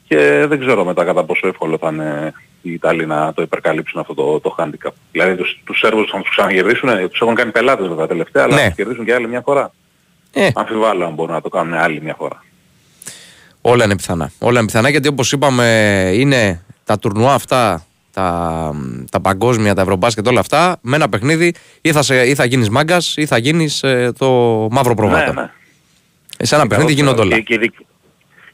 Και 0.08 0.44
δεν 0.48 0.60
ξέρω 0.60 0.84
μετά 0.84 1.04
κατά 1.04 1.24
πόσο 1.24 1.46
εύκολο 1.48 1.78
θα 1.78 1.88
είναι 1.92 2.32
οι 2.62 2.72
Ιταλοί 2.72 3.06
να 3.06 3.32
το 3.34 3.42
υπερκαλύψουν 3.42 4.00
αυτό 4.00 4.14
το, 4.14 4.40
το 4.40 4.54
handicap. 4.58 4.90
Δηλαδή 5.12 5.36
τους, 5.36 5.60
τους 5.64 5.78
Σέρβους 5.78 6.10
θα 6.10 6.20
τους 6.20 6.30
ξανακερδίσουν, 6.30 6.88
ε, 6.88 7.08
τους 7.08 7.20
έχουν 7.20 7.34
κάνει 7.34 7.50
πελάτες 7.50 7.86
βέβαια 7.88 8.06
τελευταία, 8.06 8.42
αλλά 8.42 8.54
Ναι. 8.54 8.60
θα 8.60 8.66
τους 8.66 8.76
κερδίσουν 8.76 9.04
και 9.04 9.14
άλλη 9.14 9.28
μια 9.28 9.40
φορά. 9.40 9.72
Ε, 10.32 10.48
Αμφιβάλλω 10.54 11.04
αν 11.04 11.12
μπορούν 11.14 11.34
να 11.34 11.40
το 11.40 11.48
κάνουν 11.48 11.74
άλλη 11.74 12.00
μια 12.02 12.14
φορά. 12.18 12.44
όλα 13.60 13.84
είναι 13.84 13.96
πιθανά. 13.96 14.30
Όλα 14.38 14.58
είναι 14.58 14.66
πιθανά 14.66 14.88
γιατί 14.88 15.08
όπως 15.08 15.32
είπαμε 15.32 15.66
είναι 16.14 16.62
τα 16.88 16.98
τουρνουά 16.98 17.34
αυτά, 17.34 17.84
τα, 18.12 18.72
τα 19.10 19.20
παγκόσμια, 19.20 19.74
τα 19.74 19.82
ευρωμπάσκετ, 19.82 20.26
όλα 20.28 20.40
αυτά 20.40 20.78
με 20.80 20.96
ένα 20.96 21.08
παιχνίδι 21.08 21.54
ή 21.80 21.92
θα, 21.92 22.02
σε, 22.02 22.26
ή 22.28 22.34
θα 22.34 22.44
γίνεις 22.44 22.68
μάγκας 22.70 23.14
ή 23.16 23.26
θα 23.26 23.38
γίνεις 23.38 23.84
το 24.18 24.28
μαύρο 24.70 24.94
προβάτο. 24.94 25.32
Ναι, 25.32 25.40
ναι. 25.40 25.50
Σε 26.42 26.54
ένα 26.54 26.66
παιχνίδι 26.66 26.92
γίνονται 26.92 27.20
όλα. 27.20 27.34
Και, 27.36 27.42
και, 27.42 27.54
ειδικ- 27.54 27.80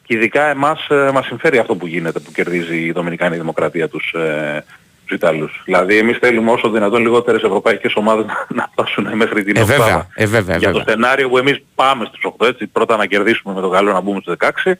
και 0.06 0.14
ειδικά 0.14 0.42
εμάς 0.44 0.86
ε, 0.88 1.10
μας 1.14 1.26
συμφέρει 1.26 1.58
αυτό 1.58 1.74
που 1.74 1.86
γίνεται, 1.86 2.18
που 2.18 2.32
κερδίζει 2.32 2.76
η 2.76 2.92
Δομινικανή 2.92 3.36
Δημοκρατία 3.36 3.88
τους, 3.88 4.12
ε, 4.12 4.64
τους 5.06 5.16
Ιταλούς. 5.16 5.62
Δηλαδή 5.64 5.98
εμείς 5.98 6.18
θέλουμε 6.18 6.50
όσο 6.50 6.70
δυνατόν 6.70 7.02
λιγότερες 7.02 7.42
ευρωπαϊκές 7.42 7.92
ομάδες 7.94 8.24
να, 8.26 8.46
να 8.62 8.68
φτάσουν 8.72 9.16
μέχρι 9.16 9.44
την 9.44 9.56
Ε, 9.56 9.60
οκτάδα. 9.60 9.84
βέβαια, 9.84 10.06
ε, 10.14 10.26
βέβαια, 10.26 10.56
Για 10.56 10.68
βέβαια. 10.68 10.84
το 10.84 10.90
σενάριο 10.90 11.28
που 11.28 11.38
εμείς 11.38 11.62
πάμε 11.74 12.04
στους 12.04 12.20
8, 12.38 12.46
έτσι, 12.46 12.66
πρώτα 12.66 12.96
να 12.96 13.06
κερδίσουμε 13.06 13.54
με 13.54 13.60
το 13.60 13.68
καλό 13.68 13.92
να 13.92 14.00
μπούμε 14.00 14.20
στους 14.20 14.34
16, 14.38 14.72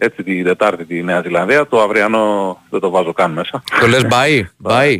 έτσι 0.00 0.22
την 0.22 0.44
Τετάρτη 0.44 0.84
τη 0.84 1.02
Νέα 1.02 1.20
Ζηλανδία, 1.20 1.66
το 1.66 1.80
αυριανό 1.80 2.58
δεν 2.70 2.80
το 2.80 2.90
βάζω 2.90 3.12
καν 3.12 3.30
μέσα. 3.30 3.62
Το 3.80 3.86
λες 3.86 4.06
μπαΐ, 4.10 4.42
μπαΐ. 4.62 4.96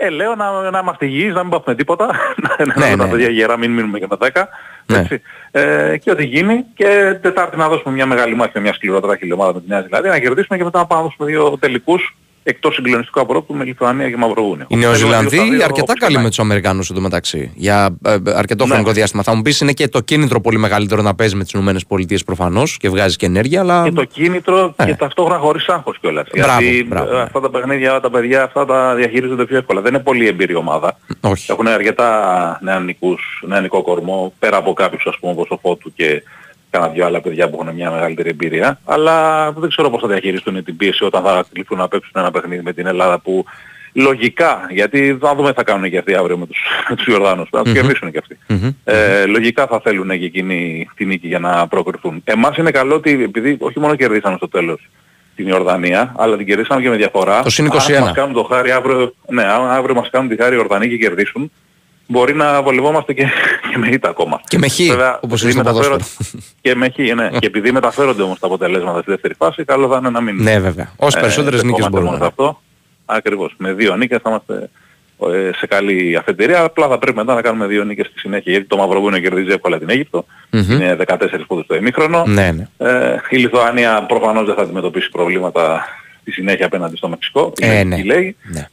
Ε, 0.00 0.10
λέω 0.10 0.34
να, 0.34 0.70
να 0.70 0.78
είμαστε 0.78 1.06
υγιείς, 1.06 1.34
να 1.34 1.42
μην 1.42 1.50
πάθουμε 1.50 1.76
τίποτα. 1.76 2.06
να 2.42 2.64
Ναι, 2.66 2.86
ναι, 2.86 2.90
ναι. 2.90 2.96
τα 2.96 3.08
παιδιά 3.08 3.28
γερά, 3.28 3.56
μην 3.56 3.70
μείνουμε 3.70 3.98
και 3.98 4.06
με 4.10 4.16
10. 4.20 4.44
Ναι. 4.86 4.98
Έτσι. 4.98 5.22
Ε, 5.50 5.96
και 5.96 6.10
ό,τι 6.10 6.24
γίνει 6.24 6.64
και 6.74 7.18
Τετάρτη 7.22 7.56
να 7.56 7.68
δώσουμε 7.68 7.94
μια 7.94 8.06
μεγάλη 8.06 8.34
μάχη 8.34 8.52
με 8.54 8.60
μια 8.60 8.72
σκληροτράχη 8.72 9.32
ομάδα 9.32 9.54
με 9.54 9.60
τη 9.60 9.68
Νέα 9.68 9.80
Ζηλανδία, 9.80 10.10
να 10.10 10.18
κερδίσουμε 10.18 10.58
και 10.58 10.64
μετά 10.64 10.78
να 10.78 10.86
πάμε 10.86 11.02
να 11.02 11.08
δώσουμε 11.08 11.28
δύο 11.30 11.58
τελικούς 11.58 12.16
εκτός 12.48 12.74
συγκλονιστικού 12.74 13.20
απορρόπτου 13.20 13.54
με 13.54 13.64
Λιθουανία 13.64 14.10
και 14.10 14.16
Μαυροβούνιο. 14.16 14.66
Οι 14.68 14.74
Θέλω 14.74 14.86
Νεοζηλανδοί 14.86 15.28
δύο 15.28 15.44
στα 15.44 15.54
δύο, 15.54 15.64
αρκετά 15.64 15.82
όπως 15.82 15.94
καλοί 15.98 16.12
και 16.12 16.16
με 16.18 16.22
να 16.22 16.28
τους 16.28 16.38
Αμερικανού 16.38 16.80
εντωμεταξύ. 16.90 17.52
Για 17.54 17.96
ε, 18.04 18.12
ε, 18.12 18.18
αρκετό 18.34 18.64
Ναι. 18.64 18.70
χρονικό 18.70 18.92
διάστημα. 18.92 19.22
Θα 19.22 19.34
μου 19.34 19.42
πεις 19.42 19.60
είναι 19.60 19.72
και 19.72 19.88
το 19.88 20.00
κίνητρο 20.00 20.40
πολύ 20.40 20.58
μεγαλύτερο 20.58 21.02
να 21.02 21.14
παίζει 21.14 21.36
με 21.36 21.44
τις 21.44 21.52
ΗΠΑ 21.52 22.16
προφανώς 22.24 22.76
και 22.76 22.88
βγάζει 22.88 23.16
και 23.16 23.26
ενέργεια, 23.26 23.60
αλλά. 23.60 23.84
και 23.84 23.90
το 23.90 24.04
κίνητρο 24.04 24.74
Ε. 24.76 24.84
και 24.84 24.94
ταυτόχρονα 24.94 25.40
χωρίς 25.40 25.68
άγχος 25.68 25.98
κιόλας. 26.00 26.26
Μπράβο, 26.36 26.60
Γιατί 26.62 26.84
μπράβο, 26.88 27.10
ε, 27.10 27.14
ναι. 27.14 27.20
αυτά 27.22 27.40
τα 27.40 27.50
παιχνίδια, 27.50 28.00
τα 28.00 28.10
παιδιά 28.10 28.42
αυτά 28.42 28.64
τα 28.64 28.94
διαχειρίζονται 28.94 29.44
πιο 29.44 29.56
εύκολα. 29.56 29.80
Δεν 29.80 29.94
είναι 29.94 30.02
πολύ 30.02 30.26
εμπειρή 30.26 30.54
ομάδα. 30.54 30.98
Όχι. 31.20 31.52
Έχουν 31.52 31.66
αρκετά 31.66 32.58
νεανικούς, 32.62 33.42
νεανικό 33.46 33.82
κορμό, 33.82 34.32
πέρα 34.38 34.56
από 34.56 34.72
κάποιους 34.72 35.06
ας 35.06 35.16
πούμε 35.20 35.32
όπως 35.32 35.46
ο 35.50 35.58
Φώτου 35.62 35.92
και 35.94 36.22
κάνα 36.70 36.88
δυο 36.88 37.06
άλλα 37.06 37.20
παιδιά 37.20 37.50
που 37.50 37.58
έχουν 37.60 37.74
μια 37.74 37.90
μεγαλύτερη 37.90 38.28
εμπειρία. 38.28 38.80
Αλλά 38.84 39.50
δεν 39.52 39.68
ξέρω 39.68 39.90
πώς 39.90 40.00
θα 40.00 40.08
διαχειριστούν 40.08 40.64
την 40.64 40.76
πίεση 40.76 41.04
όταν 41.04 41.22
θα 41.22 41.44
κληθούν 41.52 41.78
να 41.78 41.88
παίξουν 41.88 42.12
ένα 42.14 42.30
παιχνίδι 42.30 42.62
με 42.62 42.72
την 42.72 42.86
Ελλάδα 42.86 43.18
που 43.18 43.44
λογικά, 43.92 44.66
γιατί 44.70 45.18
θα 45.20 45.34
δούμε 45.34 45.48
τι 45.48 45.54
θα 45.54 45.64
κάνουν 45.64 45.90
και 45.90 45.98
αυτοί 45.98 46.14
αύριο 46.14 46.36
με 46.36 46.46
τους, 46.46 46.58
με 46.88 46.94
τους 46.96 47.06
Ιορδάνους, 47.06 47.48
θα 47.50 47.62
τους 47.62 47.72
κερδίσουν 47.72 48.10
και 48.10 48.18
αυτοι. 48.18 48.38
Μμμ. 48.46 48.70
Ε, 48.84 49.26
λογικά 49.26 49.66
θα 49.66 49.80
θέλουν 49.80 50.08
και 50.08 50.24
εκείνοι 50.24 50.88
τη 50.94 51.04
νίκη 51.04 51.26
για 51.26 51.38
να 51.38 51.68
προκριθούν. 51.68 52.22
Εμάς 52.24 52.56
είναι 52.56 52.70
καλό 52.70 52.94
ότι 52.94 53.22
επειδή 53.22 53.56
όχι 53.60 53.80
μόνο 53.80 53.94
κερδίσαμε 53.94 54.36
στο 54.36 54.48
τέλος 54.48 54.88
την 55.36 55.48
Ιορδανία, 55.48 56.14
αλλά 56.16 56.36
την 56.36 56.46
κερδίσαμε 56.46 56.82
και 56.82 56.88
με 56.88 56.96
διαφορά. 56.96 57.42
Το 57.42 57.50
συν 57.50 57.64
Αν 57.64 57.78
21. 57.78 58.00
μας 58.00 58.12
κάνουν 58.12 58.34
το 58.34 58.42
χάρη 58.42 58.70
αύριο, 58.70 59.14
ναι, 59.28 59.42
αν 59.42 59.70
αύριο 59.70 59.94
μας 59.94 60.10
κάνουν 60.10 60.28
τη 60.28 60.36
χάρη 60.36 60.54
οι 60.54 60.58
Ιορδανοί 60.58 60.88
και 60.88 60.96
κερδίσουν, 60.96 61.50
μπορεί 62.10 62.34
να 62.34 62.62
βολευόμαστε 62.62 63.12
και, 63.12 63.26
και 63.72 63.78
με 63.78 63.88
ήττα 63.88 64.08
ακόμα. 64.08 64.40
Και 64.48 64.58
με 64.58 64.68
χ, 64.68 64.76
Βέβαια, 64.88 65.18
όπως 65.22 65.42
επειδή 65.42 65.52
είναι 65.58 65.62
στο 65.62 65.72
μεταφέρονται- 65.72 66.04
ποδόσφαιρο. 66.18 66.42
Και 66.60 66.74
με 66.74 66.88
χ, 66.88 66.98
ναι. 67.14 67.28
και 67.40 67.46
επειδή 67.46 67.72
μεταφέρονται 67.72 68.22
όμως 68.22 68.38
τα 68.38 68.46
αποτελέσματα 68.46 69.00
στη 69.00 69.10
δεύτερη 69.10 69.34
φάση, 69.34 69.64
καλό 69.64 69.88
θα 69.88 69.96
είναι 69.96 70.10
να 70.10 70.20
μην... 70.20 70.42
Ναι, 70.42 70.58
βέβαια. 70.58 70.92
Όσε 70.96 71.18
ε, 71.18 71.20
περισσότερες 71.20 71.62
νίκες 71.62 71.84
στεκόμαστε 71.84 71.90
μπορούν. 71.90 72.04
μόνο 72.06 72.18
σε 72.18 72.26
αυτό. 72.26 72.60
Ακριβώς. 73.06 73.54
Με 73.58 73.72
δύο 73.72 73.96
νίκες 73.96 74.18
θα 74.22 74.30
είμαστε 74.30 74.70
ε, 75.32 75.50
σε 75.56 75.66
καλή 75.66 76.16
αφετηρία. 76.16 76.62
Απλά 76.62 76.88
θα 76.88 76.98
πρέπει 76.98 77.16
μετά 77.16 77.34
να 77.34 77.42
κάνουμε 77.42 77.66
δύο 77.66 77.84
νίκες 77.84 78.06
στη 78.06 78.18
συνέχεια. 78.18 78.52
Γιατί 78.52 78.66
το 78.66 78.76
Μαυροβούνιο 78.76 79.18
κερδίζει 79.20 79.50
εύκολα 79.50 79.78
την 79.78 79.90
Αίγυπτο. 79.90 80.24
Μμμ. 80.50 80.70
Είναι 80.70 80.96
14 81.06 81.16
πόντους 81.46 81.66
το 81.66 81.74
ημίχρονο. 81.74 82.24
Ναι, 82.26 82.50
ναι. 82.52 82.68
Ε, 82.90 83.16
η 83.30 83.36
Λιθουανία 83.36 84.02
προφανώς 84.08 84.46
δεν 84.46 84.54
θα 84.54 84.62
αντιμετωπίσει 84.62 85.08
προβλήματα 85.10 85.84
στη 86.20 86.30
συνέχεια 86.30 86.66
απέναντι 86.66 86.96
στο 86.96 87.08
Μεξικό. 87.08 87.52
Ε, 87.60 87.66
Είναι 87.66 87.82
ναι. 87.84 87.96
τι 87.96 88.02
λέει. 88.04 88.36
ναι. 88.42 88.68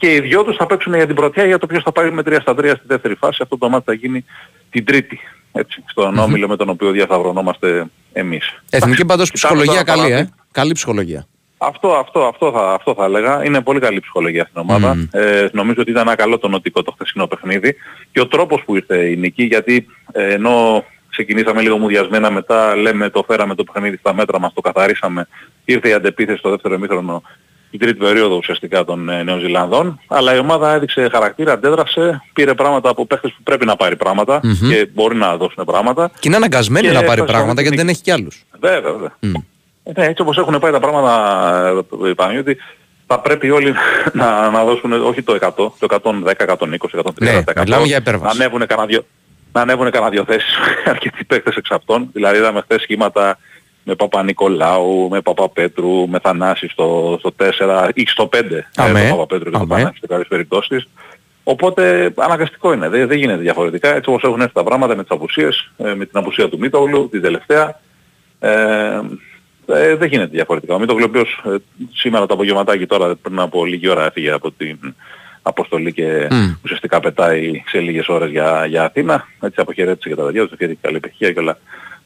Και 0.00 0.14
οι 0.14 0.20
δυο 0.20 0.44
τους 0.44 0.56
θα 0.56 0.66
παίξουν 0.66 0.94
για 0.94 1.06
την 1.06 1.14
πρωτιά 1.14 1.44
για 1.44 1.58
το 1.58 1.66
ποιος 1.66 1.82
θα 1.82 1.92
πάει 1.92 2.10
με 2.10 2.22
3 2.26 2.36
στα 2.40 2.52
3 2.52 2.64
στη 2.76 2.84
δεύτερη 2.86 3.14
φάση. 3.14 3.38
Αυτό 3.42 3.58
το 3.58 3.68
μάτι 3.68 3.84
θα 3.86 3.92
γίνει 3.92 4.24
την 4.70 4.84
τρίτη. 4.84 5.18
Έτσι, 5.52 5.82
στον 5.86 6.18
όμιλο 6.18 6.48
με 6.48 6.56
τον 6.56 6.68
οποίο 6.68 6.90
διασταυρωνόμαστε 6.90 7.86
εμείς. 8.12 8.62
Εθνική 8.70 9.04
πάντως 9.04 9.30
Κοιτάμε 9.30 9.54
ψυχολογία 9.54 9.84
τώρα 9.84 9.98
καλή, 9.98 10.10
παρά- 10.12 10.22
ε. 10.22 10.30
Καλή 10.52 10.72
ψυχολογία. 10.72 11.26
Αυτό, 11.58 11.92
αυτό, 11.94 12.24
αυτό, 12.26 12.50
θα, 12.52 12.72
αυτό 12.72 12.94
θα 12.94 13.04
έλεγα. 13.04 13.44
Είναι 13.44 13.60
πολύ 13.60 13.80
καλή 13.80 14.00
ψυχολογία 14.00 14.44
στην 14.50 14.60
ομάδα. 14.60 14.94
Μμμ. 14.94 15.06
Ε, 15.10 15.48
νομίζω 15.52 15.80
ότι 15.80 15.90
ήταν 15.90 16.06
ένα 16.06 16.16
καλό 16.16 16.38
το 16.38 16.48
νοτικό 16.48 16.82
το 16.82 16.90
χθεσινό 16.92 17.26
παιχνίδι. 17.26 17.74
Και 18.12 18.20
ο 18.20 18.26
τρόπος 18.26 18.62
που 18.64 18.76
ήρθε 18.76 18.96
η 19.10 19.16
νική, 19.16 19.42
γιατί 19.44 19.86
ε, 20.12 20.32
ενώ 20.32 20.84
ξεκινήσαμε 21.10 21.62
λίγο 21.62 21.78
μουδιασμένα 21.78 22.30
μετά, 22.30 22.76
λέμε 22.76 23.10
το 23.10 23.24
φέραμε 23.26 23.54
το 23.54 23.64
παιχνίδι 23.64 23.96
στα 23.96 24.14
μέτρα 24.14 24.40
μας, 24.40 24.52
το 24.52 24.60
καθαρίσαμε, 24.60 25.26
ήρθε 25.64 25.88
η 25.88 25.92
αντεπίθεση 25.92 26.38
στο 26.38 26.50
δεύτερο 26.50 26.74
ημίχρονο 26.74 27.22
την 27.70 27.78
τρίτη 27.78 27.98
περίοδο 27.98 28.36
ουσιαστικά 28.36 28.84
των 28.84 29.08
ε, 29.08 29.22
Νέων 29.22 29.40
Ζηλανδών, 29.40 30.00
αλλά 30.06 30.34
η 30.34 30.38
ομάδα 30.38 30.74
έδειξε 30.74 31.08
χαρακτήρα, 31.12 31.52
αντέδρασε, 31.52 32.22
πήρε 32.32 32.54
πράγματα 32.54 32.88
από 32.90 33.06
παίχτες 33.06 33.32
που 33.36 33.42
πρέπει 33.42 33.64
να 33.64 33.76
πάρει 33.76 33.96
πράγματα 33.96 34.40
Μμμ. 34.42 34.68
και 34.68 34.88
μπορεί 34.94 35.16
να 35.16 35.36
δώσουν 35.36 35.64
πράγματα. 35.64 36.10
Και 36.18 36.28
είναι 36.28 36.36
αναγκασμένη 36.36 36.86
Και 36.86 36.92
να 36.92 37.02
πάρει 37.02 37.20
έφτασε 37.20 37.32
πράγματα 37.32 37.60
αυτή 37.60 37.62
γιατί 37.62 37.76
την 37.76 37.86
δεν 37.86 37.94
έχει 37.94 38.02
κι 38.02 38.10
άλλους. 38.10 38.44
Βέβαια, 38.60 38.92
βέβαια. 38.92 39.16
Μμ. 39.20 39.32
Ε, 39.82 40.00
ναι, 40.00 40.06
έτσι 40.06 40.22
όπως 40.22 40.38
έχουν 40.38 40.58
πάει 40.58 40.72
τα 40.72 40.80
πράγματα, 40.80 41.84
ε, 42.08 42.12
Παναγιώτη, 42.12 42.56
θα 43.06 43.18
πρέπει 43.20 43.50
όλοι 43.50 43.74
να, 44.20 44.50
να 44.50 44.64
δώσουν 44.64 44.92
όχι 44.92 45.22
το 45.22 45.38
100, 45.40 45.50
το 45.78 46.00
110, 46.02 46.10
120, 46.46 46.56
130%. 46.56 47.12
Ναι, 47.18 47.42
μιλάμε 47.62 47.86
για 47.86 47.96
υπέρβαση. 47.96 48.38
Να 48.38 48.44
ανέβουν 48.44 48.66
κανένα 48.66 48.86
δυο, 48.86 49.04
να 49.52 49.60
ανέβουν 49.60 49.90
κανένα 49.90 50.10
δυο 50.10 50.24
θέσεις 50.24 50.56
αρκετοί 50.92 51.24
παίκτες 51.24 51.56
εξ 51.56 51.70
αυτών. 51.70 52.08
Δηλαδή 52.12 52.38
είδαμε 52.38 52.60
χθες 52.60 52.82
σχήματα 52.82 53.38
με 53.84 53.94
Παπα-Νικολάου, 53.94 55.08
με 55.10 55.20
Παπα-Πέτρου, 55.20 56.08
με 56.08 56.18
Θανάση 56.18 56.68
στο, 56.68 57.16
στο 57.18 57.32
4 57.38 57.90
ή 57.94 58.06
στο 58.06 58.28
5. 58.32 58.36
Αμέ. 58.76 58.92
Με 58.92 59.00
τον 59.00 59.10
Παπα-Πέτρου 59.10 59.50
και 59.50 59.56
τον 59.56 59.60
Αμέ. 59.60 59.74
Θανάση 59.74 59.98
σε 60.00 60.06
κάποιες 60.06 60.28
περιπτώσεις. 60.28 60.88
Οπότε 61.44 62.12
αναγκαστικό 62.16 62.72
είναι, 62.72 62.88
δεν, 62.88 63.06
δεν 63.06 63.18
γίνεται 63.18 63.40
διαφορετικά. 63.40 63.94
Έτσι 63.94 64.10
όπως 64.10 64.22
έχουν 64.22 64.40
έρθει 64.40 64.54
τα 64.54 64.64
πράγματα 64.64 64.96
με 64.96 65.02
τις 65.02 65.10
απουσίες, 65.10 65.70
ε, 65.76 65.94
με 65.94 66.06
την 66.06 66.18
απουσία 66.18 66.48
του 66.48 66.58
Μίτογλου, 66.58 67.08
την 67.08 67.22
τελευταία, 67.22 67.80
ε, 68.38 69.00
ε, 69.66 69.94
δεν 69.94 70.08
γίνεται 70.08 70.30
διαφορετικά. 70.30 70.74
Ο 70.74 70.78
Μίτογλου 70.78 71.04
ο 71.04 71.08
οποίος 71.08 71.42
ε, 71.46 71.56
σήμερα 71.92 72.26
το 72.26 72.34
απογευματάκι 72.34 72.86
τώρα 72.86 73.16
πριν 73.16 73.38
από 73.38 73.64
λίγη 73.64 73.88
ώρα 73.88 74.04
έφυγε 74.04 74.30
από 74.30 74.50
την 74.50 74.78
αποστολή 75.42 75.92
και 75.92 76.28
Μμ. 76.30 76.54
ουσιαστικά 76.64 77.00
πετάει 77.00 77.62
σε 77.66 77.78
λίγες 77.78 78.08
ώρες 78.08 78.30
για, 78.30 78.66
για 78.66 78.84
Αθήνα. 78.84 79.26
Έτσι 79.40 79.60
αποχαιρέτησε 79.60 80.08
για 80.08 80.16
τα 80.16 80.24
παιδιά 80.24 80.46
του, 80.46 80.50
ευχαριστή 80.52 80.78
καλή 80.82 80.96
επιτυχία 80.96 81.32
και 81.32 81.38
όλα 81.38 81.58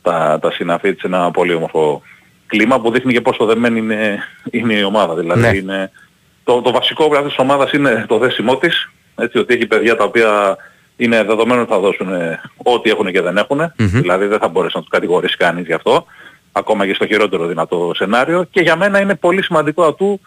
τα, 0.05 0.39
τα 0.43 0.51
συναφή 0.53 0.95
της. 0.95 1.03
Ένα 1.05 1.31
πολύ 1.31 1.55
όμορφο 1.55 2.03
κλίμα 2.47 2.81
που 2.81 2.91
δείχνει 2.91 3.13
και 3.13 3.21
πόσο 3.21 3.45
δεμένη 3.45 3.79
είναι, 3.79 4.19
είναι 4.51 4.75
η 4.75 4.83
ομάδα. 4.83 5.15
Δηλαδή 5.15 5.41
Ναι. 5.41 5.57
είναι, 5.57 5.91
το, 6.45 6.61
το 6.63 6.71
βασικό 6.73 7.09
πράγμα 7.09 7.29
της 7.29 7.39
ομάδας 7.39 7.73
είναι 7.73 8.05
το 8.09 8.19
δέσιμό 8.19 8.57
της. 8.57 8.91
Έτσι 9.17 9.39
ότι 9.39 9.55
έχει 9.55 9.67
παιδιά 9.67 9.97
τα 9.97 10.05
οποία 10.05 10.57
είναι 10.97 11.23
δεδομένο 11.25 11.61
ότι 11.61 11.71
θα 11.71 11.79
δώσουν 11.79 12.13
ε, 12.13 12.41
ό,τι 12.57 12.91
έχουν 12.91 13.13
και 13.13 13.21
δεν 13.21 13.37
έχουν. 13.37 13.61
Δηλαδή 13.77 14.27
δεν 14.27 14.39
θα 14.39 14.49
μπορέσει 14.49 14.73
να 14.77 14.81
τους 14.81 14.91
κατηγορήσει 14.91 15.37
κανείς 15.37 15.67
γι' 15.67 15.73
αυτό. 15.73 16.07
Ακόμα 16.53 16.87
και 16.87 16.95
στο 16.95 17.07
χειρότερο 17.07 17.47
δυνατό 17.47 17.93
σενάριο. 17.95 18.45
Και 18.51 18.61
για 18.61 18.77
μένα 18.77 19.01
είναι 19.01 19.15
πολύ 19.15 19.43
σημαντικό 19.43 19.83
ατού 19.85 20.21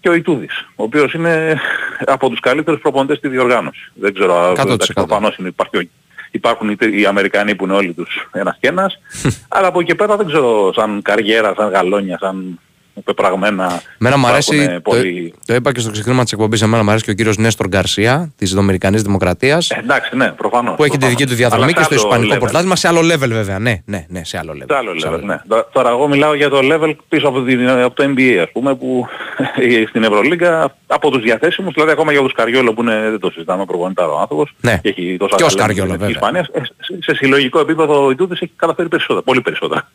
και 0.00 0.08
ο 0.08 0.14
Ιτούδης, 0.14 0.66
ο 0.76 0.82
οποίος 0.82 1.12
είναι 1.14 1.60
από 2.06 2.28
τους 2.28 2.40
καλύτερους 2.40 2.80
προπονητές 2.80 3.16
στη 3.18 3.28
διοργάνωση. 3.28 3.90
Δεν 3.94 4.14
ξέρω, 4.14 4.52
100%. 4.52 4.62
εντάξει, 4.64 4.92
προφανώς 4.92 5.36
είναι, 5.36 5.48
υπάρχει, 5.48 5.76
ο- 5.76 5.88
υπάρχουν 6.30 6.68
οι, 6.68 6.76
οι 6.80 7.06
Αμερικανοί 7.06 7.54
που 7.54 7.64
είναι 7.64 7.74
όλοι 7.74 7.92
τους 7.92 8.28
ένας 8.32 8.56
και 8.60 8.68
ένας, 8.68 8.98
αλλά 9.48 9.66
από 9.66 9.80
εκεί 9.80 9.94
πέρα 9.94 10.16
δεν 10.16 10.26
ξέρω 10.26 10.72
σαν 10.72 11.02
καριέρα, 11.02 11.54
σαν 11.56 11.68
γαλόνια, 11.68 12.18
σαν 12.20 12.60
πεπραγμένα. 13.04 13.82
Μένα 13.98 14.16
μου 14.16 14.26
αρέσει, 14.26 14.54
υπάρχουν 14.56 14.74
το, 14.82 14.90
πολύ- 14.90 15.34
το 15.46 15.54
είπα 15.54 15.72
και 15.72 15.80
στο 15.80 15.90
ξεκίνημα 15.90 16.22
της 16.22 16.32
εκπομπής, 16.32 16.62
εμένα 16.62 16.82
μου 16.82 16.88
αρέσει 16.90 17.04
και 17.04 17.10
ο 17.10 17.14
κύριος 17.14 17.36
Νέστορ 17.38 17.66
Γκαρσία 17.68 18.32
της 18.36 18.54
Δομινικανή 18.54 18.98
Δημοκρατίας. 18.98 19.70
Ε, 19.70 19.78
εντάξει, 19.78 20.16
ναι, 20.16 20.28
προφανώς. 20.30 20.76
που 20.76 20.82
έχει 20.82 20.90
τη 20.92 20.98
προφανώς. 20.98 21.18
δική 21.18 21.30
του 21.30 21.36
διαδρομή 21.36 21.64
Αλλά 21.64 21.72
και 21.72 21.82
στο 21.82 21.92
σε 21.94 22.00
άλλο 22.00 22.08
Ισπανικό 22.08 22.34
level. 22.34 22.40
πρωτάθλημα 22.40 22.76
σε 22.76 22.88
άλλο 22.88 23.00
level 23.00 23.28
βέβαια. 23.28 23.58
Ναι, 23.58 23.82
ναι, 23.84 24.04
ναι, 24.08 24.24
σε 24.24 24.38
άλλο 24.38 24.52
level. 24.52 24.64
Σε 24.68 24.76
άλλο 24.76 24.98
Σε 25.00 25.08
level, 25.10 25.20
ναι. 25.22 25.40
Τω- 25.48 25.68
Τώρα 25.72 25.88
εγώ 25.90 26.08
μιλάω 26.08 26.34
για 26.34 26.48
το 26.48 26.58
level 26.62 26.94
πίσω 27.08 27.28
από, 27.28 27.42
την, 27.42 27.68
από 27.68 27.94
το 27.94 28.04
NBA 28.16 28.36
ας 28.42 28.50
πούμε 28.52 28.74
που 28.74 29.06
στην 29.88 30.02
Ευρωλίγκα 30.02 30.74
από 30.86 31.10
τους 31.10 31.22
διαθέσιμους, 31.22 31.72
δηλαδή 31.74 31.92
ακόμα 31.92 32.12
για 32.12 32.20
τον 32.20 32.30
Σκαριόλο 32.30 32.74
που 32.74 32.82
είναι, 32.82 33.00
δεν 33.10 33.18
το 33.20 33.30
συζητάμε, 33.30 33.64
προπονητάρο 33.64 34.14
ο 34.14 34.18
άνθρωπος 34.20 34.54
Ναι. 34.60 34.78
και 34.82 34.88
έχει 34.88 35.16
τόσα 35.18 35.36
Και 35.36 35.44
ο 35.44 35.46
ταλέντα 35.46 35.62
Σκαριόλο, 35.62 35.88
στην 35.94 35.98
βέβαια. 36.06 36.14
Ισπανίας, 36.14 36.46
ε, 36.52 36.60
σε, 36.84 36.98
σε 37.02 37.14
συλλογικό 37.14 37.58
επίπεδο 37.60 38.04
ο 38.04 38.10
Ιτούδης 38.10 38.40
έχει 38.40 38.52
καταφέρει 38.56 38.88
περισσότερα, 38.88 39.22
πολύ 39.22 39.40
περισσότερα 39.40 39.88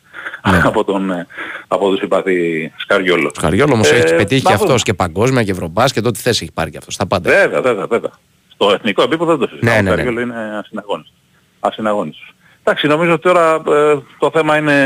Ναι. 0.50 0.60
από 0.70 0.84
τον, 0.84 1.10
ε, 1.10 1.26
από 1.68 1.88
τον 1.88 1.96
συμπαθή 1.96 2.72
Σκαριόλο. 2.76 3.26
Ο 3.26 3.34
Σκαριόλο 3.38 3.72
όμως 3.72 3.90
Ε, 3.90 3.94
έχεις 3.96 4.10
πετύχει 4.14 4.42
να 4.42 4.48
και 4.48 4.54
αυτός 4.54 4.68
δούμε. 4.68 4.80
και 4.82 4.94
παγκόσμια 4.94 5.42
και 5.42 5.50
ευρωμπάσκετ, 5.50 6.06
ό,τι 6.06 6.18
θέση 6.20 6.40
έχει 6.42 6.52
πάρει 6.52 6.70
και 6.70 6.78
αυτός. 6.78 6.94
Στα 6.94 7.06
πάντα. 7.06 7.30
Βέβαια, 7.30 7.60
βέβαια, 7.60 7.86
βέβαια. 7.86 8.10
Στο 8.48 8.70
εθνικό 8.70 9.02
επίπεδο 9.02 9.36
δεν 9.36 9.38
το 9.38 9.46
συζητάμε. 9.48 9.74
Ναι, 9.76 9.82
ναι, 9.82 9.90
Ο 9.90 9.94
ναι. 9.94 10.02
Καριόλο 10.02 10.20
είναι 10.20 10.58
ασυναγώνιστος. 10.58 11.14
ασυναγώνιστος. 11.60 12.34
Εντάξει, 12.64 12.86
νομίζω 12.86 13.12
ότι 13.12 13.22
τώρα 13.22 13.54
ε, 13.54 13.98
το 14.18 14.30
θέμα 14.32 14.56
είναι 14.56 14.76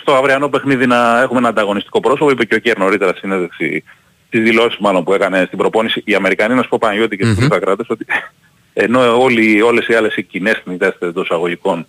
στο 0.00 0.14
αυριανό 0.14 0.48
παιχνίδι 0.48 0.86
να 0.86 1.20
έχουμε 1.22 1.38
ένα 1.38 1.48
ανταγωνιστικό 1.48 2.00
πρόσωπο. 2.00 2.30
Είπε 2.30 2.44
και 2.44 2.54
ο 2.54 2.58
Κέρ 2.58 2.78
νωρίτερα 2.78 3.10
στη 3.10 3.20
συνέντευξη 3.20 3.84
τις 4.30 4.42
δηλώσεις 4.42 4.78
μάλλον 4.78 5.04
που 5.04 5.12
έκανε 5.14 5.44
στην 5.46 5.58
προπόνηση. 5.58 6.02
Οι 6.04 6.14
Αμερικανοί, 6.14 6.54
να 6.54 6.62
σου 6.62 6.68
πω 6.68 6.78
Παναγιώτη 6.80 7.16
και 7.16 7.24
στους 7.24 7.38
Μμμ. 7.38 7.46
mm 7.50 7.56
ακράτες, 7.56 7.86
ότι 7.88 8.06
ενώ 8.72 9.22
όλοι, 9.22 9.62
όλες 9.62 9.86
οι 9.86 9.94
άλλες 9.94 10.16
οι 10.16 10.22
κοινές 10.22 10.60
θνητές 10.64 10.96
των 10.98 11.22
εισαγωγικών 11.22 11.86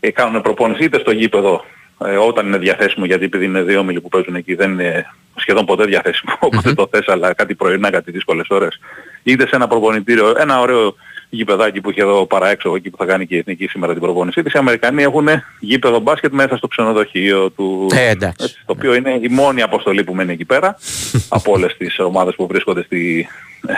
ε, 0.00 0.10
κάνουν 0.10 0.40
προπόνηση 0.42 0.84
είτε 0.84 0.98
στο 0.98 1.10
γήπεδο 1.10 1.64
ε, 2.04 2.16
όταν 2.16 2.46
είναι 2.46 2.58
διαθέσιμο 2.58 3.04
γιατί 3.06 3.24
επειδή 3.24 3.44
είναι 3.44 3.62
δύο 3.62 3.78
όμιλοι 3.78 4.00
που 4.00 4.08
παίζουν 4.08 4.34
εκεί 4.34 4.54
δεν 4.54 4.70
είναι 4.70 5.06
σχεδόν 5.36 5.64
ποτέ 5.64 5.84
διαθέσιμο 5.84 6.32
όποτε 6.48 6.74
το 6.74 6.88
θες 6.90 7.08
αλλά 7.08 7.32
κάτι 7.34 7.54
πρωινά, 7.54 7.90
κάτι 7.90 8.10
δύσκολες 8.10 8.46
ώρες 8.48 8.78
είτε 9.22 9.46
σε 9.46 9.56
ένα 9.56 9.66
προπονητήριο, 9.68 10.34
ένα 10.38 10.60
ωραίο 10.60 10.94
γήπεδάκι 11.28 11.80
που 11.80 11.90
είχε 11.90 12.00
εδώ 12.00 12.26
παρά 12.26 12.48
έξω 12.48 12.74
εκεί 12.74 12.90
που 12.90 12.96
θα 12.96 13.04
κάνει 13.04 13.26
και 13.26 13.34
η 13.34 13.38
Εθνική 13.38 13.66
σήμερα 13.66 13.92
την 13.92 14.02
προπόνησή 14.02 14.42
της 14.42 14.52
οι 14.52 14.58
Αμερικανοί 14.58 15.02
έχουν 15.02 15.28
γήπεδο 15.60 15.98
μπάσκετ 15.98 16.32
μέσα 16.32 16.56
στο 16.56 16.66
ξενοδοχείο 16.66 17.50
του 17.50 17.86
Ε, 17.94 18.08
εντάξει. 18.08 18.44
έτσι, 18.44 18.56
το 18.66 18.72
οποίο 18.76 18.94
είναι 18.94 19.10
η 19.10 19.28
μόνη 19.30 19.62
αποστολή 19.62 20.04
που 20.04 20.14
μένει 20.14 20.32
εκεί 20.32 20.44
πέρα 20.44 20.76
από 21.28 21.52
όλες 21.52 21.76
τις 21.76 21.98
ομάδες 21.98 22.34
που 22.34 22.46
βρίσκονται 22.46 22.82
στη, 22.82 23.28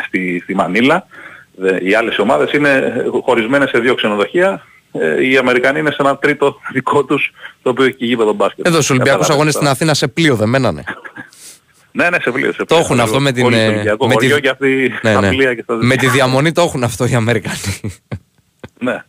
στη, 0.07 0.40
στη 0.42 0.54
Μανίλα. 0.54 1.07
Δε- 1.54 1.78
Οι 1.83 1.94
άλλες 1.94 2.18
ομάδες 2.18 2.52
είναι 2.52 3.04
χωρισμένες 3.22 3.68
σε 3.70 3.78
δύο 3.78 3.94
ξενοδοχεία. 3.94 4.66
Ε, 4.92 5.27
Οι 5.29 5.37
Αμερικανοί 5.37 5.79
είναι 5.79 5.90
σε 5.90 5.96
ένα 5.98 6.16
τρίτο 6.16 6.57
δικό 6.72 7.05
τους 7.05 7.33
το 7.62 7.70
οποίο 7.70 7.85
έχει 7.85 7.94
και 7.94 8.05
γήπεδο 8.05 8.33
μπάσκετ. 8.33 8.66
Εδώ 8.66 8.74
στους 8.77 8.90
Ολυμπιακούς 8.90 9.27
Καταλάβες 9.27 9.35
Αγώνες 9.37 9.53
τώρα. 9.55 9.64
στην 9.66 9.77
Αθήνα 9.77 9.94
σε 9.94 10.09
πλοίο 10.09 10.35
δεν 10.37 10.48
μένανε. 10.48 10.85
Ναι, 11.92 12.11
ναι, 12.11 12.16
σε 12.20 12.31
πλοίο. 12.31 12.53
Σε 12.53 12.59
Το 12.59 12.64
πλοίο. 12.64 12.79
έχουν 12.79 13.01
αυτό 13.01 13.20
με 13.20 13.33
την, 13.33 13.44
Όλοι 13.44 13.55
στο 13.55 13.64
ε, 13.64 13.68
Ολυμπιακό 13.68 14.07
με 14.07 14.14
τη- 14.14 14.20
χωριό 14.24 14.40
και 14.40 14.48
αυτή 14.48 14.92
Ναι, 15.03 15.12
τα 15.12 15.20
ναι. 15.20 15.29
πλοία 15.29 15.55
και 15.55 15.62
στα 15.62 15.74
Με 15.74 15.96
τη 15.96 16.09
διαμονή 16.09 16.53
το 16.53 16.61
έχουν 16.62 16.85
αυτό 16.85 17.07
οι 17.07 17.14
Αμερικανοί. 17.14 17.57
Ναι. 18.81 19.05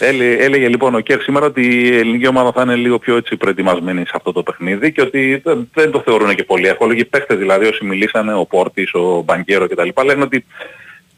Έλε- 0.00 0.40
Έλεγε 0.40 0.68
λοιπόν 0.68 0.94
ο 0.94 1.00
Κέρ 1.00 1.20
σήμερα 1.22 1.46
ότι 1.46 1.60
η 1.62 1.96
ελληνική 1.96 2.26
ομάδα 2.26 2.52
θα 2.52 2.62
είναι 2.62 2.74
λίγο 2.74 2.98
πιο 2.98 3.16
έτσι 3.16 3.36
προετοιμασμένη 3.36 4.00
σε 4.04 4.12
αυτό 4.14 4.32
το 4.32 4.42
παιχνίδι 4.42 4.92
και 4.92 5.00
ότι 5.02 5.40
δεν, 5.44 5.68
δεν 5.74 5.90
το 5.90 6.00
θεωρούν 6.04 6.34
και 6.34 6.44
πολύ 6.44 6.66
εύκολο. 6.68 6.94
Και 6.94 7.00
οι 7.00 7.04
παίχτες 7.04 7.38
δηλαδή 7.38 7.66
όσοι 7.66 7.84
μιλήσανε, 7.84 8.34
ο 8.34 8.44
Πόρτης, 8.46 8.94
ο 8.94 9.22
Μπανκέρο 9.24 9.66
κτλ. 9.68 9.88
λένε 10.06 10.22
ότι 10.22 10.44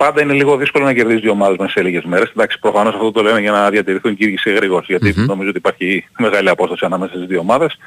πάντα 0.05 0.23
είναι 0.23 0.33
λίγο 0.33 0.57
δύσκολο 0.57 0.85
να 0.85 0.93
κερδίσει 0.93 1.21
δύο 1.21 1.31
ομάδες 1.31 1.57
μέσα 1.57 1.71
σε 1.71 1.83
λίγες 1.83 2.05
μέρες. 2.05 2.31
Εντάξει, 2.31 2.59
προφανώς 2.59 2.95
αυτό 2.95 3.11
το 3.11 3.23
λένε 3.23 3.41
για 3.41 3.51
να 3.51 3.71
διατηρηθούν 3.71 4.17
και 4.17 4.25
οι 4.25 4.27
ίδιοι 4.27 4.38
σε 4.38 4.51
γρήγορες, 4.51 4.87
γιατί 4.88 5.15
νομίζω 5.17 5.49
ότι 5.49 5.59
υπάρχει 5.59 6.09
μεγάλη 6.19 6.49
απόσταση 6.49 6.85
ανάμεσα 6.85 7.12
στις 7.15 7.27
δύο 7.27 7.38
ομάδες. 7.38 7.79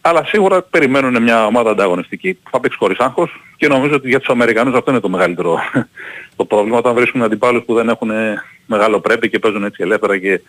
Αλλά 0.00 0.24
σίγουρα 0.24 0.62
περιμένουν 0.62 1.22
μια 1.22 1.46
ομάδα 1.46 1.70
ανταγωνιστική 1.70 2.34
που 2.34 2.50
θα 2.50 2.60
παίξει 2.60 2.78
χωρίς 2.78 2.98
άγχος 2.98 3.40
και 3.56 3.68
νομίζω 3.68 3.94
ότι 3.94 4.08
για 4.08 4.18
τους 4.18 4.28
Αμερικανούς 4.28 4.74
αυτό 4.74 4.90
είναι 4.90 5.00
το 5.00 5.08
μεγαλύτερο 5.08 5.58
το 6.36 6.44
πρόβλημα 6.44 6.78
όταν 6.78 6.94
βρίσκουν 6.94 7.22
αντιπάλους 7.22 7.64
που 7.64 7.74
δεν 7.74 7.88
έχουν 7.88 8.10
μεγάλο 8.66 9.00
πρέπει 9.00 9.28
και 9.28 9.38
παίζουν 9.38 9.64
έτσι 9.64 9.82
ελεύθερα 9.82 10.18
και 10.18 10.40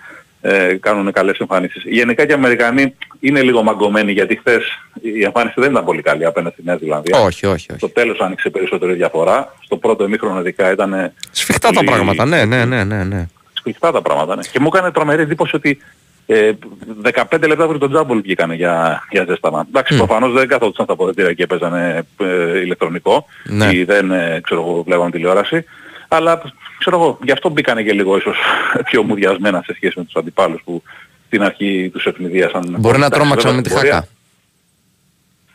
ε, 0.48 0.74
κάνουν 0.80 1.12
καλές 1.12 1.38
εμφανίσεις. 1.38 1.84
Γενικά 1.86 2.26
και 2.26 2.32
οι 2.32 2.36
Αμερικανοί 2.36 2.96
είναι 3.20 3.42
λίγο 3.42 3.64
μαγκωμένοι 3.64 4.12
γιατί 4.12 4.36
χθες 4.36 4.64
η 5.02 5.24
εμφάνιση 5.24 5.54
δεν 5.58 5.72
ήταν 5.72 5.86
πολύ 5.86 6.02
καλή 6.02 6.26
απέναντι 6.26 6.54
στη 6.54 6.64
Νέα 6.66 6.78
Ζηλανδία. 6.78 7.20
όχι, 7.20 7.46
όχι, 7.46 7.68
όχι. 7.72 7.78
Στο 7.78 7.90
τέλος 7.90 8.20
άνοιξε 8.20 8.50
περισσότερη 8.50 8.94
διαφορά. 8.94 9.56
Στο 9.64 9.78
πρώτο 9.78 10.04
εμίχρονο 10.04 10.40
ειδικά 10.40 10.72
ήταν 10.72 11.12
Σφιχτά 11.32 11.68
τα 11.68 11.74
πολύ- 11.74 11.88
πράγματα, 11.90 12.26
ναι, 12.26 12.46
ναι, 12.46 12.66
ναι, 12.66 12.84
ναι. 12.84 13.04
ναι. 13.04 13.26
σφιχτά 13.54 13.92
τα 13.92 14.02
πράγματα. 14.02 14.36
Ναι. 14.36 14.42
Και 14.52 14.60
μου 14.60 14.68
έκανε 14.74 14.92
τρομερή 14.92 15.22
εντύπωση 15.22 15.56
ότι 15.56 15.78
ε, 16.26 16.52
15 17.30 17.48
λεπτά 17.48 17.68
πριν 17.68 17.80
τον 17.80 17.90
Τζάμπολ 17.90 18.22
βγήκανε 18.22 18.56
για, 18.56 19.04
για 19.10 19.26
ζέσταμα. 19.28 19.66
Εντάξει, 19.70 19.98
προφανώς 19.98 20.34
δεν 20.34 20.48
καθόντουσαν 20.48 20.86
στα 20.86 20.94
αποδετήρια 20.94 21.34
και 21.34 21.48
παίζανε 21.48 22.06
ε, 22.18 22.60
ηλεκτρονικό 22.60 23.26
Ναι. 23.44 23.70
ή 23.74 23.84
δεν 23.84 24.12
ε, 24.12 24.40
ξέρω 24.44 24.62
εγώ, 24.62 24.84
βλέπαν 24.84 25.12
τηλεόραση. 25.12 25.64
Αλλά 26.08 26.42
ξέρω 26.78 26.96
εγώ, 27.02 27.20
γι' 27.24 27.32
αυτό 27.32 27.50
μπήκανε 27.50 27.84
και 27.84 27.94
λίγο 27.94 28.18
ίσως 28.18 28.38
πιο 28.86 29.04
μουδιασμένα 29.04 29.62
σε 29.66 29.74
σχέση 29.76 29.94
με 29.98 30.04
τους 30.04 30.16
αντιπάλους 30.16 30.62
που 30.66 30.84
στην 31.26 31.44
αρχή 31.44 31.90
τους 31.94 32.06
ευνηδίασαν. 32.06 32.76
Μπορεί 32.80 32.98
να 33.00 33.06
Εντάξει, 33.06 33.20
τρόμαξαν 33.20 33.52
βέβαια, 33.52 33.56
με 33.56 33.62
τη 33.62 33.74
μπορεί- 33.74 33.90
χάκα. 33.92 34.08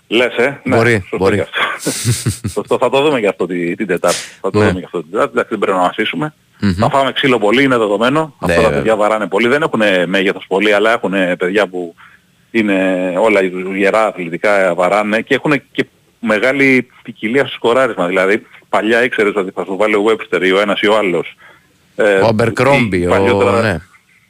Λες, 0.08 0.36
ε. 0.36 0.60
Μπορεί, 0.64 0.98
σωστό 1.00 1.16
μπορεί. 1.16 1.36
και 1.36 1.42
αυτό. 1.42 1.90
Σωστό, 2.54 2.78
θα 2.78 2.90
το 2.90 3.02
δούμε 3.02 3.20
και 3.20 3.28
αυτό 3.28 3.46
την, 3.46 3.76
την 3.76 3.86
Τετάρτη. 3.86 4.18
Θα 4.40 4.50
το 4.50 4.58
Ναι. 4.58 4.66
δούμε 4.66 4.78
και 4.78 4.84
αυτό 4.84 5.00
την 5.02 5.10
Τετάρτη. 5.10 5.30
Εντάξει, 5.32 5.50
δεν 5.50 5.58
πρέπει 5.58 5.76
να 5.76 5.82
μασίσουμε. 5.82 6.34
Μμμ. 6.60 6.74
Να 6.76 6.88
φάμε 6.88 7.12
ξύλο 7.12 7.38
πολύ, 7.38 7.62
είναι 7.62 7.76
δεδομένο. 7.78 8.20
Ναι, 8.20 8.28
Αυτά 8.38 8.54
τα 8.54 8.60
βέβαια. 8.62 8.76
παιδιά 8.76 8.96
βαράνε 8.96 9.26
πολύ. 9.26 9.48
Δεν 9.48 9.62
έχουν 9.62 9.82
μέγεθος 10.06 10.44
πολύ, 10.48 10.72
αλλά 10.72 10.92
έχουν 10.92 11.36
παιδιά 11.38 11.66
που 11.66 11.94
είναι 12.50 13.12
όλα 13.18 13.40
γερά 13.76 14.06
αθλητικά, 14.06 14.74
βαράνε 14.74 15.20
και 15.20 15.34
έχουν 15.34 15.62
και 15.72 15.86
μεγάλη 16.20 16.88
ποικιλία 17.02 17.44
στο 17.46 17.54
σκοράρισμα. 17.54 18.06
Δηλαδή, 18.06 18.46
παλιά 18.70 19.04
ήξερες 19.04 19.32
ότι 19.36 19.50
θα 19.54 19.64
σου 19.64 19.76
βάλει 19.76 19.94
ο 19.94 20.04
Webster 20.08 20.42
ή 20.42 20.52
ο 20.52 20.60
ένας 20.60 20.80
ή 20.80 20.86
ο 20.88 20.96
άλλος. 20.96 21.36
Ε, 21.96 22.02
Ο 22.14 22.26
Αμπερκρόμπι, 22.26 22.98
ή 22.98 23.06
ο. 23.06 23.10
παλιότερα- 23.10 23.60
Ναι. 23.62 23.78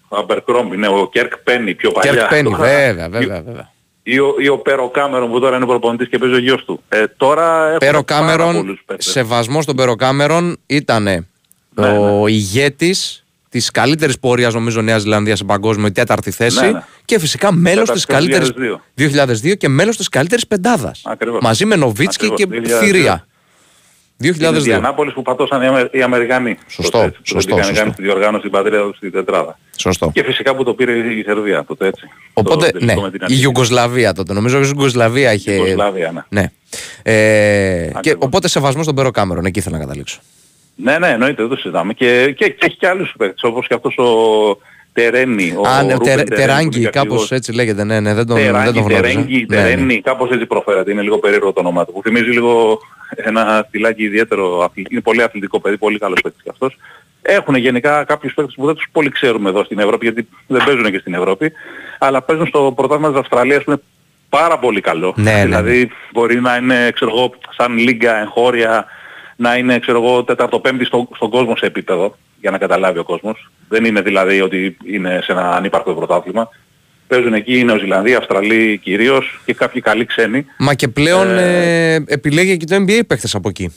Ο 0.09 0.16
Αμπερκρόμπι, 0.16 0.76
ναι, 0.76 0.88
ο 0.88 1.09
Κέρκ 1.12 1.37
Πένι 1.38 1.74
πιο 1.74 1.90
παλιά. 1.92 2.12
Κέρκ 2.12 2.29
Πένι, 2.29 2.50
Τώρα- 2.50 2.57
βέβαια, 2.64 3.09
βέβαια, 3.09 3.42
βέβαια. 3.42 3.72
ή 4.03 4.18
ο, 4.18 4.35
ή 4.38 4.48
ο 4.48 4.59
Πέρο 4.59 4.88
Κάμερον 4.90 5.31
που 5.31 5.40
τώρα 5.40 5.57
είναι 5.57 5.66
προπονητής 5.66 6.09
και 6.09 6.18
παίζει 6.18 6.35
ο 6.35 6.38
γιος 6.38 6.64
του. 6.64 6.83
Ε, 6.88 7.05
τώρα 7.16 7.62
έχουμε 7.64 7.79
Πέρο 7.79 8.03
πάρα 8.05 8.20
Κάμερον, 8.20 8.55
πολλούς 8.57 8.83
παίκτες. 8.87 9.07
σεβασμός 9.11 9.64
στον 9.64 9.76
Πέρο 9.76 9.96
Κάμερον, 9.96 10.57
ήταν 10.66 11.03
Ναι, 11.74 11.88
ο 11.98 12.26
ηγέτης 12.26 13.24
της 13.48 13.70
καλύτερης 13.70 14.18
πορείας 14.18 14.55
νομίζω 14.55 14.81
Νέας 14.83 15.00
Ζηλανδίας 15.03 15.38
σε 15.38 15.44
παγκόσμιο, 15.44 15.87
η 15.87 15.92
τέταρτη 15.92 16.31
θέση 16.31 16.61
Ναι, 16.61 16.70
ναι. 16.70 16.83
και 17.05 17.18
φυσικά 17.18 17.53
μέλος 17.53 17.90
της 17.90 18.05
Τέταρτη, 18.07 18.29
καλύτερης 18.31 18.53
2002. 18.57 18.81
2002 18.94 19.57
και 19.57 19.68
μέλος 19.68 19.96
της 19.96 20.09
καλύτερης 20.09 20.46
πεντάδας. 20.46 21.00
Ακριβώς. 21.05 21.40
Μαζί 21.42 21.64
με 21.64 21.76
Νοβίτσκι 21.76 22.31
και 22.33 22.42
Ακριβώς, 22.42 22.70
2002. 24.20 24.33
Θηρία. 24.33 24.35
Στην 24.35 24.54
2002. 24.54 24.59
Ιντιανάπολης 24.61 25.12
που 25.14 25.22
πατώσαν 25.22 25.62
οι, 25.62 25.66
Αμε- 25.66 25.88
οι 25.94 26.02
Αμερικανοί. 26.02 26.59
Σωστό, 26.66 26.90
Τότε, 26.98 27.04
έτσι, 27.04 27.18
που 27.20 27.26
σωστό, 27.26 27.54
δεν 27.54 27.59
είχαν 27.62 27.74
σωστό. 27.74 27.83
κάνει 27.83 27.94
τη 27.96 28.02
διοργάνωση 28.02 28.38
στην 28.38 28.50
πατρίδα 28.50 28.83
τους 28.83 28.96
στην 28.96 29.11
τετράδα. 29.12 29.59
Σωστό. 29.76 30.11
Και 30.14 30.24
φυσικά 30.24 30.54
που 30.56 30.64
το 30.64 30.74
πήρε 30.74 30.92
η 30.92 31.22
Σερβία 31.22 31.64
τότε 31.64 31.87
έτσι. 31.87 32.09
Οπότε, 32.33 32.70
το, 32.70 32.78
ναι, 32.78 32.78
τελικό 32.87 33.00
με 33.00 33.11
την 33.11 33.20
η 33.20 33.24
Αρχική. 33.24 33.42
Ιουγκοσλαβία 33.42 34.12
τότε. 34.12 34.33
Νομίζω 34.33 34.56
ότι 34.59 34.66
η 34.66 34.70
Ιουγκοσλαβία 34.74 35.33
είχε. 35.33 35.52
Ιουγκοσλαβία, 35.52 36.12
ναι. 36.12 36.40
ναι. 36.40 36.50
Ε, 37.02 37.87
και 37.87 37.92
Ακριβώς. 37.94 38.18
οπότε 38.26 38.48
σεβασμός 38.48 38.85
στον 38.85 38.94
Πέρο 38.96 39.11
Κάμερον, 39.11 39.44
εκεί 39.44 39.59
ήθελα 39.59 39.76
να 39.78 39.83
καταλήξω. 39.85 40.20
Ναι, 40.74 40.98
ναι, 40.98 41.09
εννοείται, 41.09 41.42
δεν 41.42 41.50
το 41.50 41.56
συζητάμε. 41.56 41.92
Και, 41.92 42.33
και, 42.37 42.48
και 42.48 42.66
έχει 42.66 42.76
και 42.76 42.87
άλλους 42.88 43.14
παίκτες, 43.18 43.42
όπως 43.42 43.66
και 43.66 43.74
αυτός 43.74 43.96
ο 43.98 44.09
Τερένι. 45.02 45.54
Ο 45.56 45.68
Α, 45.68 45.82
ναι, 45.82 45.92
Ρούμπεν 45.92 45.98
τερ, 45.98 46.16
Τερένι, 46.16 46.28
που 46.30 46.34
τεράγκη, 46.36 46.80
είναι 46.80 46.88
κάπως 46.90 47.10
αρχηγός. 47.10 47.32
έτσι 47.32 47.52
λέγεται. 47.52 47.84
Ναι, 47.84 48.00
ναι, 48.00 48.14
δεν 48.14 48.26
τον, 48.26 48.36
δεν 48.36 48.46
Τεράγκη, 48.46 48.72
τον 48.72 48.82
γνώριζα. 48.82 49.00
Τερέγγι, 49.00 49.46
Ναι, 49.48 49.56
ναι. 49.56 49.62
Τερένι, 49.62 50.00
κάπως 50.00 50.30
έτσι 50.30 50.46
προφέρεται. 50.46 50.90
Είναι 50.90 51.02
λίγο 51.02 51.18
περίεργο 51.18 51.52
το 51.52 51.60
όνομά 51.60 51.84
του. 51.84 51.92
Που 51.92 52.02
θυμίζει 52.02 52.30
λίγο 52.30 52.78
ένα 53.16 53.64
στυλάκι 53.68 54.02
ιδιαίτερο. 54.02 54.62
αθλη- 54.62 54.90
Είναι 54.92 55.00
πολύ 55.00 55.22
αθλητικό 55.22 55.60
παιδί, 55.60 55.78
πολύ 55.78 55.98
καλός 55.98 56.20
παίκτης 56.22 56.42
και 56.42 56.50
αυτός. 56.52 56.76
Έχουν 57.22 57.54
γενικά 57.54 58.04
κάποιους 58.04 58.34
παίκτες 58.34 58.54
που 58.54 58.66
δεν 58.66 58.74
τους 58.74 58.86
πολύ 58.92 59.08
ξέρουμε 59.10 59.48
εδώ 59.48 59.64
στην 59.64 59.78
Ευρώπη, 59.78 60.04
γιατί 60.06 60.28
δεν 60.46 60.62
παίζουν 60.64 60.90
και 60.90 60.98
στην 60.98 61.14
Ευρώπη, 61.14 61.52
αλλά 61.98 62.22
παίζουν 62.22 62.46
στο 62.46 62.72
πρωτάθλημα 62.76 63.10
της 63.10 63.18
Αυστραλίας 63.20 63.64
που 63.64 63.70
είναι 63.70 63.80
πάρα 64.28 64.58
πολύ 64.58 64.80
καλό. 64.80 65.14
Ναι, 65.16 65.22
ναι, 65.32 65.36
ναι. 65.38 65.44
δηλαδή 65.44 65.90
μπορεί 66.12 66.40
να 66.40 66.56
είναι, 66.56 66.90
ξέρω 66.94 67.10
εγώ, 67.16 67.34
σαν 67.56 67.76
λίγκα 67.76 68.20
εγχώρια, 68.20 68.84
να 69.36 69.56
είναι, 69.56 69.78
ξέρω 69.78 70.02
εγώ, 70.04 70.24
τέταρτο-πέμπτη 70.24 70.84
στο, 70.84 71.08
στον 71.16 71.30
κόσμο 71.30 71.56
σε 71.56 71.66
επίπεδο, 71.66 72.16
για 72.40 72.50
να 72.50 72.59
καταλάβει 72.59 72.98
ο 72.98 73.05
κόσμος. 73.05 73.50
Δεν 73.68 73.85
είναι 73.85 74.00
δηλαδή 74.00 74.40
ότι 74.40 74.76
είναι 74.85 75.20
σε 75.22 75.33
ένα 75.33 75.50
ανύπαρκτο 75.50 75.94
πρωτάθλημα. 75.94 76.48
Παίζουν 77.07 77.35
εκεί 77.35 77.59
οι 77.59 77.64
Νεοζηλανδοί, 77.64 78.14
Αυστραλοί 78.14 78.79
κυρίως 78.83 79.40
και 79.44 79.55
κάποιοι 79.55 79.81
καλοί 79.81 80.05
ξένοι. 80.05 80.46
Μα 80.59 80.74
και 80.74 80.88
πλέον 80.88 81.29
ε, 81.38 81.94
επιλέγει 81.94 82.57
και 82.57 82.64
το 82.64 82.76
NBA 82.76 83.00
παίχτες 83.07 83.35
από 83.35 83.48
εκεί. 83.48 83.74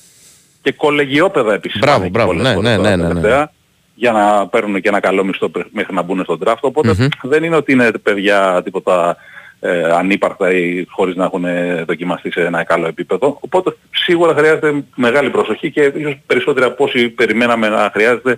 Και 0.62 0.71
κολεγιόπαιδα 0.71 1.54
επίσης. 1.54 1.80
Μπράβο, 1.80 1.97
πάνε 1.97 2.06
εκεί 2.08 2.13
μπράβο, 2.13 2.32
πολλές 2.32 2.47
ναι, 2.47 2.54
φορές 2.54 2.69
ναι, 2.69 2.76
τώρα 2.78 2.89
ναι, 2.89 2.95
ναι, 2.95 3.08
ναι. 3.08 3.13
τελευταία, 3.13 3.52
Για 3.95 4.12
να 4.12 4.47
παίρνουν 4.47 4.82
και 4.82 4.88
ένα 4.89 4.99
καλό 4.99 5.23
μισθό 5.23 5.49
πρε- 5.49 5.67
μέχρι 5.71 5.93
να 5.93 6.02
μπουν 6.02 6.23
στον 6.23 6.39
draft. 6.45 6.56
οποτε 6.62 7.10
δεν 7.21 7.43
είναι 7.43 7.56
ότι 7.56 7.71
είναι 7.71 7.91
παιδιά 7.91 8.62
τίποτα 8.63 9.17
ε, 9.65 9.91
ανύπαρκτα 9.91 10.52
ή 10.54 10.86
χωρίς 10.89 11.15
να 11.15 11.23
έχουν 11.26 11.45
ε, 11.45 11.84
δοκιμαστεί 11.88 12.32
σε 12.32 12.41
ένα 12.41 12.63
καλό 12.63 12.88
επίπεδο. 12.88 13.38
Οπότε 13.41 13.76
σίγουρα 13.91 14.34
χρειάζεται 14.34 14.84
μεγάλη 14.95 15.30
προσοχή 15.30 15.71
και 15.71 15.91
ίσως 15.95 16.17
περισσότεροι 16.26 16.65
από 16.65 16.84
όσοι 16.84 17.10
περιμέναμε 17.10 17.69
να 17.69 17.89
χρειάζεται 17.93 18.38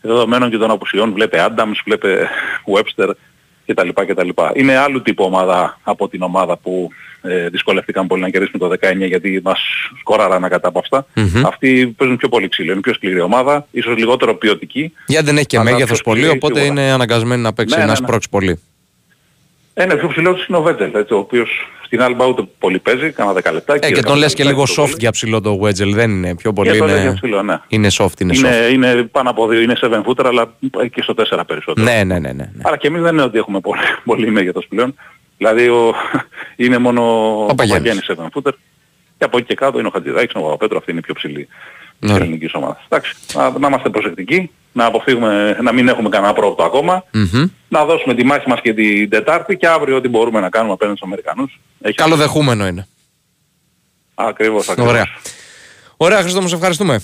δεδομένων 0.00 0.50
και 0.50 0.56
των 0.56 0.70
απουσιών. 0.70 1.12
Βλέπε 1.12 1.46
Adams, 1.48 1.76
βλέπε 1.84 2.28
Webster 2.74 3.10
κτλ. 3.66 3.88
κτλ. 4.06 4.28
Είναι 4.54 4.76
άλλου 4.76 5.02
τύπου 5.02 5.24
ομάδα 5.24 5.78
από 5.82 6.08
την 6.08 6.22
ομάδα 6.22 6.56
που 6.56 6.88
ε, 7.22 7.48
δυσκολεύτηκαν 7.48 8.06
πολύ 8.06 8.22
να 8.22 8.28
κερδίσουν 8.28 8.58
το 8.60 8.70
19 8.80 8.96
γιατί 8.96 9.40
μας 9.44 9.60
σκοράραν 10.00 10.44
ακατάπαυστα. 10.44 11.06
Αυτοί 11.46 11.94
παίζουν 11.96 12.16
πιο 12.16 12.28
πολύ 12.28 12.48
ξύλο, 12.48 12.72
είναι 12.72 12.80
πιο 12.80 12.94
σκληρή 12.94 13.20
ομάδα, 13.20 13.66
ίσως 13.70 13.96
λιγότερο 13.96 14.34
ποιοτική. 14.34 14.92
Γιατί 15.06 15.24
δεν 15.24 15.36
έχει 15.36 15.46
και 15.46 15.58
Αλλά 15.58 15.70
μέγεθος 15.70 16.02
πιο 16.02 16.12
πολύ, 16.12 16.22
σκληρή, 16.22 16.38
οπότε 16.42 16.60
σίγουρα. 16.60 16.80
είναι 16.82 16.92
αναγκασμένη 16.92 17.42
να 17.42 17.52
παίξει 17.52 17.74
Ναι, 17.74 17.80
να 17.80 17.86
ναι, 17.86 17.98
ναι. 17.98 18.06
σπρώξει 18.06 18.28
πολύ. 18.28 18.60
Ένα 19.74 19.96
πιο 19.96 20.08
ψηλό 20.08 20.38
είναι 20.48 20.58
ο 20.58 20.62
Βέτζελ, 20.62 20.94
έτσι, 20.94 21.14
ο 21.14 21.18
οποίος 21.18 21.50
στην 21.84 22.00
Alba 22.02 22.28
ούτε 22.28 22.42
πολύ 22.58 22.78
παίζει, 22.78 23.10
κάνα 23.10 23.32
10 23.32 23.52
λεπτά. 23.52 23.74
Ε, 23.80 23.92
και 23.92 24.02
τον 24.02 24.16
λες 24.16 24.34
και 24.34 24.44
λίγο 24.44 24.64
soft 24.76 24.98
για 24.98 25.10
ψηλό 25.10 25.40
το 25.40 25.60
Wedgel, 25.62 25.92
δεν 25.92 26.10
είναι 26.10 26.34
πιο 26.34 26.52
πολύ. 26.52 26.70
Και 26.70 26.78
τον 26.78 26.86
λες 26.86 26.96
Είναι, 26.96 27.04
για 27.04 27.14
ψηλό, 27.14 27.42
ναι. 27.42 27.58
είναι 27.68 27.88
soft, 27.98 28.20
είναι, 28.20 28.36
Είναι, 28.36 28.68
soft. 28.68 28.72
είναι 28.72 29.02
πάνω 29.02 29.30
από 29.30 29.48
δύο, 29.48 29.60
είναι 29.60 29.76
7 29.80 30.02
footer, 30.06 30.24
αλλά 30.24 30.54
και 30.92 31.02
στο 31.02 31.14
4 31.16 31.40
περισσότερο. 31.46 31.86
Ναι, 31.86 32.04
ναι, 32.04 32.18
ναι, 32.18 32.18
ναι. 32.18 32.32
ναι. 32.32 32.62
Αλλά 32.62 32.76
και 32.76 32.86
εμείς 32.86 33.02
δεν 33.02 33.12
είναι 33.12 33.22
ότι 33.22 33.38
έχουμε 33.38 33.60
πολύ, 33.60 33.80
πολύ 34.10 34.30
μέγεθος 34.30 34.66
πλέον. 34.66 34.94
Δηλαδή 35.36 35.68
ο, 35.68 35.94
είναι 36.64 36.78
μόνο 36.78 37.02
ο 37.42 37.46
Παπαγιάννης. 37.46 38.06
Παπαγιάννης 38.06 38.32
7 38.34 38.38
footer 38.38 38.52
και 39.18 39.24
από 39.24 39.38
εκεί 39.38 39.46
και 39.46 39.54
κάτω 39.54 39.78
είναι 39.78 39.88
ο 39.88 39.90
Χατζηδάκης, 39.90 40.34
ο 40.34 40.40
Παπαπέτρου, 40.40 40.76
αυτή 40.76 40.90
είναι 40.90 41.00
η 41.00 41.02
πιο 41.02 41.14
ψηλή 41.14 41.48
της 42.04 42.12
Ωραία. 42.12 42.24
ελληνικής 42.24 42.54
ομάδας. 42.54 42.78
Εντάξει, 42.88 43.14
να, 43.34 43.58
να 43.58 43.66
είμαστε 43.68 43.88
προσεκτικοί, 43.88 44.50
να 44.72 44.84
αποφύγουμε, 44.84 45.58
να 45.62 45.72
μην 45.72 45.88
έχουμε 45.88 46.08
κανένα 46.08 46.32
πρόοπτο 46.32 46.62
ακόμα, 46.62 47.04
Μμμ. 47.12 47.46
να 47.68 47.84
δώσουμε 47.84 48.14
τη 48.14 48.24
μάχη 48.24 48.48
μας 48.48 48.60
και 48.60 48.74
την 48.74 49.10
Τετάρτη 49.10 49.56
και 49.56 49.66
αύριο 49.66 49.96
ό,τι 49.96 50.08
μπορούμε 50.08 50.40
να 50.40 50.48
κάνουμε 50.48 50.72
απέναντι 50.72 50.96
στους 50.96 51.08
Αμερικανούς. 51.10 51.60
Έχει... 51.80 51.94
Καλοδεχούμενο 51.94 52.66
είναι. 52.66 52.86
Ακριβώς, 54.14 54.68
ακριβώς. 54.68 54.90
Ωραία. 54.90 55.04
Ωραία, 55.96 56.20
Χρήστο 56.20 56.40
μου, 56.40 56.48
σε 56.48 56.54
ευχαριστούμε. 56.54 57.00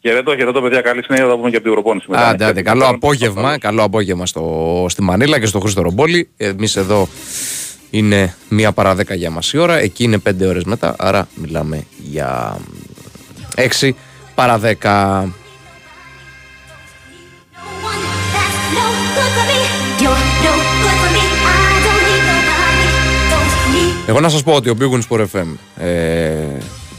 Χαιρετώ, 0.00 0.36
χαιρετώ 0.36 0.60
παιδιά, 0.62 0.80
καλή 0.80 1.04
συνέχεια, 1.04 1.26
θα 1.26 1.36
πούμε 1.36 1.50
και 1.50 1.56
από 1.56 1.64
την 1.64 1.72
προπόνηση 1.74 2.06
μετά. 2.10 2.28
Άντε, 2.28 2.44
άντε, 2.44 2.62
καλό 2.62 2.80
Λοιπόν, 2.80 2.94
απόγευμα, 2.94 3.40
ασφαλώς. 3.40 3.58
καλό 3.58 3.82
απόγευμα 3.82 4.26
στο, 4.26 4.86
στη 4.88 5.02
Μανίλα 5.02 5.40
και 5.40 5.46
στο 5.46 5.60
Χρήστο 5.60 5.82
Ρομπόλη. 5.82 6.28
Εμείς 6.36 6.76
εδώ 6.76 7.08
είναι 7.90 8.34
μία 8.48 8.72
παρά 8.72 8.94
δέκα 8.94 9.14
για 9.14 9.30
μας 9.30 9.52
η 9.52 9.58
ώρα, 9.58 9.78
εκεί 9.78 10.04
είναι 10.04 10.18
πέντε 10.18 10.46
ώρες 10.46 10.64
μετά, 10.64 10.94
άρα 10.98 11.28
μιλάμε 11.34 11.84
για 11.98 12.58
έξι 13.58 13.96
παρά 14.34 14.58
δέκα. 14.58 15.22
No 15.22 15.26
one 17.90 18.02
that's 18.34 18.58
no 18.76 18.84
good 19.16 19.30
for 19.36 19.44
me. 19.50 19.58
You're 20.02 20.22
no 20.46 20.54
good 20.82 20.96
for 21.02 21.10
me. 21.16 21.22
I 21.50 21.52
don't 21.86 22.02
need 22.08 22.22
nobody. 22.32 22.88
Don't 23.32 23.52
need 23.74 24.08
Εγώ 24.08 24.20
να 24.20 24.28
σας 24.28 24.42
πω 24.42 24.52
ότι 24.52 24.70
ο 24.70 24.76
Big 24.80 24.90
Win 24.94 25.00
Sport 25.08 25.20
FM 25.20 25.50
ε, 25.76 25.86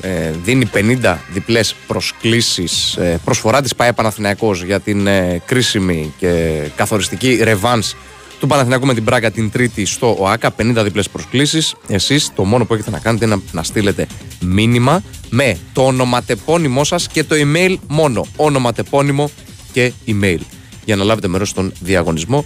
ε, 0.01 0.31
δίνει 0.43 0.69
50 0.73 1.17
διπλές 1.29 1.75
προσκλήσεις 1.87 2.95
ε, 2.95 3.19
προσφορά 3.25 3.61
της 3.61 3.75
ΠαΕ 3.75 3.93
Παναθηναϊκός 3.93 4.63
για 4.63 4.79
την 4.79 5.07
ε, 5.07 5.41
κρίσιμη 5.45 6.13
και 6.17 6.61
καθοριστική 6.75 7.39
ρεβάνς 7.43 7.95
του 8.39 8.47
Παναθηναϊκού 8.47 8.85
με 8.85 8.93
την 8.93 9.03
Μπράγκα 9.03 9.31
την 9.31 9.51
Τρίτη 9.51 9.85
στο 9.85 10.17
ΟΑΚΑ. 10.19 10.55
50 10.57 10.81
διπλές 10.83 11.09
προσκλήσεις. 11.09 11.75
Εσείς 11.87 12.31
το 12.35 12.43
μόνο 12.43 12.65
που 12.65 12.73
έχετε 12.73 12.89
να 12.89 12.99
κάνετε 12.99 13.25
είναι 13.25 13.35
να, 13.35 13.41
να 13.51 13.63
στείλετε 13.63 14.07
μήνυμα 14.39 15.03
με 15.29 15.57
το 15.73 15.85
ονοματεπώνυμό 15.85 16.83
σας 16.83 17.07
και 17.07 17.23
το 17.23 17.35
email 17.35 17.75
μόνο. 17.87 18.25
Ονοματεπώνυμο 18.35 19.29
και 19.71 19.91
email 20.07 20.39
για 20.85 20.95
να 20.95 21.03
λάβετε 21.03 21.27
μέρος 21.27 21.49
στον 21.49 21.73
διαγωνισμό 21.79 22.45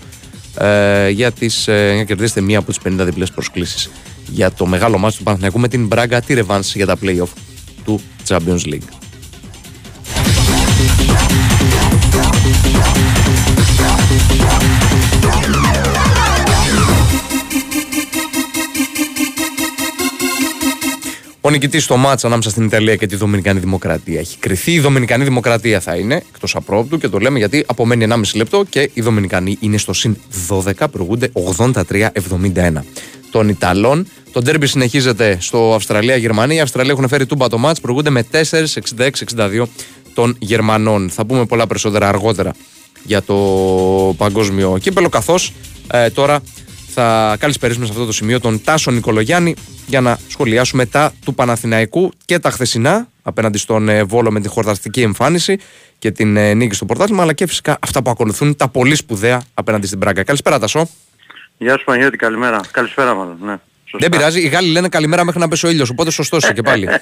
ε, 0.57 1.09
για, 1.09 1.31
τις, 1.31 1.67
ε, 1.67 1.85
για 1.87 1.95
να 1.95 2.03
κερδίσετε 2.03 2.41
μία 2.41 2.57
από 2.57 2.71
τις 2.71 2.79
50 2.85 3.05
διπλές 3.05 3.31
προσκλήσεις 3.31 3.89
για 4.27 4.51
το 4.51 4.65
μεγάλο 4.65 4.97
μάτι 4.97 5.17
του 5.17 5.23
Παναθηναϊκού 5.23 5.59
με 5.59 5.67
την 5.67 5.87
Μπράγκα 5.87 6.21
τη 6.21 6.33
ρεβάνση 6.33 6.73
για 6.77 6.85
τα 6.85 6.97
play-off 7.01 7.29
του 7.85 8.01
Champions 8.27 8.65
League. 8.65 9.02
Ο 21.45 21.49
νικητής 21.49 21.83
στο 21.83 21.97
μάτς 21.97 22.25
ανάμεσα 22.25 22.49
στην 22.49 22.65
Ιταλία 22.65 22.95
και 22.95 23.07
τη 23.07 23.15
Δομινικανή 23.15 23.59
Δημοκρατία 23.59 24.19
έχει 24.19 24.37
κρυθεί. 24.37 24.71
Η 24.71 24.79
Δομινικανή 24.79 25.23
Δημοκρατία 25.23 25.79
θα 25.79 25.95
είναι 25.95 26.15
εκτός 26.15 26.55
απρόπτου 26.55 26.97
και 26.97 27.07
το 27.07 27.17
λέμε 27.17 27.37
γιατί 27.37 27.63
απομένει 27.67 28.05
1,5 28.09 28.21
λεπτό 28.35 28.65
και 28.69 28.89
οι 28.93 29.01
Δομινικανοί 29.01 29.57
είναι 29.59 29.77
στο 29.77 29.93
συν 29.93 30.17
12, 30.49 30.71
προηγούνται 30.91 31.31
83-71 31.57 32.11
των 33.31 33.49
Ιταλών. 33.49 34.07
Το 34.31 34.41
ντέρμπι 34.41 34.67
συνεχίζεται 34.67 35.37
στο 35.39 35.73
Αυστραλία-Γερμανία. 35.73 36.57
Οι 36.57 36.59
Αυστραλοί 36.59 36.89
έχουν 36.89 37.07
φέρει 37.07 37.25
τούμπα 37.25 37.47
το 37.47 37.57
μάτς, 37.57 37.81
προηγούνται 37.81 38.09
με 38.09 38.25
4-66-62 38.31 39.63
των 40.13 40.35
Γερμανών. 40.39 41.09
Θα 41.09 41.25
πούμε 41.25 41.45
πολλά 41.45 41.67
περισσότερα 41.67 42.07
αργότερα 42.07 42.53
για 43.03 43.21
το 43.21 43.35
παγκόσμιο 44.17 44.77
κύπελο, 44.81 45.09
καθώς 45.09 45.53
ε, 45.91 46.09
τώρα 46.09 46.41
θα 46.93 47.37
καλησπερίσουμε 47.39 47.85
σε 47.85 47.91
αυτό 47.91 48.05
το 48.05 48.11
σημείο 48.11 48.39
τον 48.39 48.63
Τάσο 48.63 48.91
Νικολογιάννη 48.91 49.55
για 49.87 50.01
να 50.01 50.17
σχολιάσουμε 50.27 50.85
τα 50.85 51.13
του 51.25 51.33
Παναθηναϊκού 51.33 52.11
και 52.25 52.39
τα 52.39 52.49
χθεσινά 52.49 53.07
απέναντι 53.23 53.57
στον 53.57 53.89
ε, 53.89 54.03
Βόλο 54.03 54.31
με 54.31 54.39
την 54.39 54.49
χορταστική 54.49 55.01
εμφάνιση 55.01 55.59
και 55.99 56.11
την 56.11 56.37
ε, 56.37 56.53
νίκη 56.53 56.75
στο 56.75 56.85
πρωτάθλημα, 56.85 57.21
αλλά 57.21 57.33
και 57.33 57.47
φυσικά 57.47 57.77
αυτά 57.81 58.01
που 58.01 58.09
ακολουθούν 58.09 58.55
τα 58.55 58.69
πολύ 58.69 58.95
σπουδαία 58.95 59.41
απέναντι 59.53 59.87
στην 59.87 59.99
Πράγκα. 59.99 60.23
Καλησπέρα, 60.23 60.59
Τάσο. 60.59 60.89
Γεια 61.57 61.77
σου 61.77 61.83
Παναγιώτη, 61.83 62.17
καλημέρα. 62.17 62.61
Καλησπέρα 62.71 63.13
μάλλον, 63.13 63.37
ναι. 63.41 63.55
Σωστά. 63.85 63.97
Δεν 63.97 64.09
πειράζει, 64.09 64.41
οι 64.41 64.47
Γάλλοι 64.47 64.71
λένε 64.71 64.89
καλημέρα 64.89 65.23
μέχρι 65.23 65.39
να 65.39 65.47
πέσει 65.47 65.65
ο 65.65 65.69
ήλιος, 65.69 65.89
οπότε 65.89 66.11
σωστός 66.11 66.43
είσαι 66.43 66.53
και 66.53 66.61
πάλι. 66.61 66.87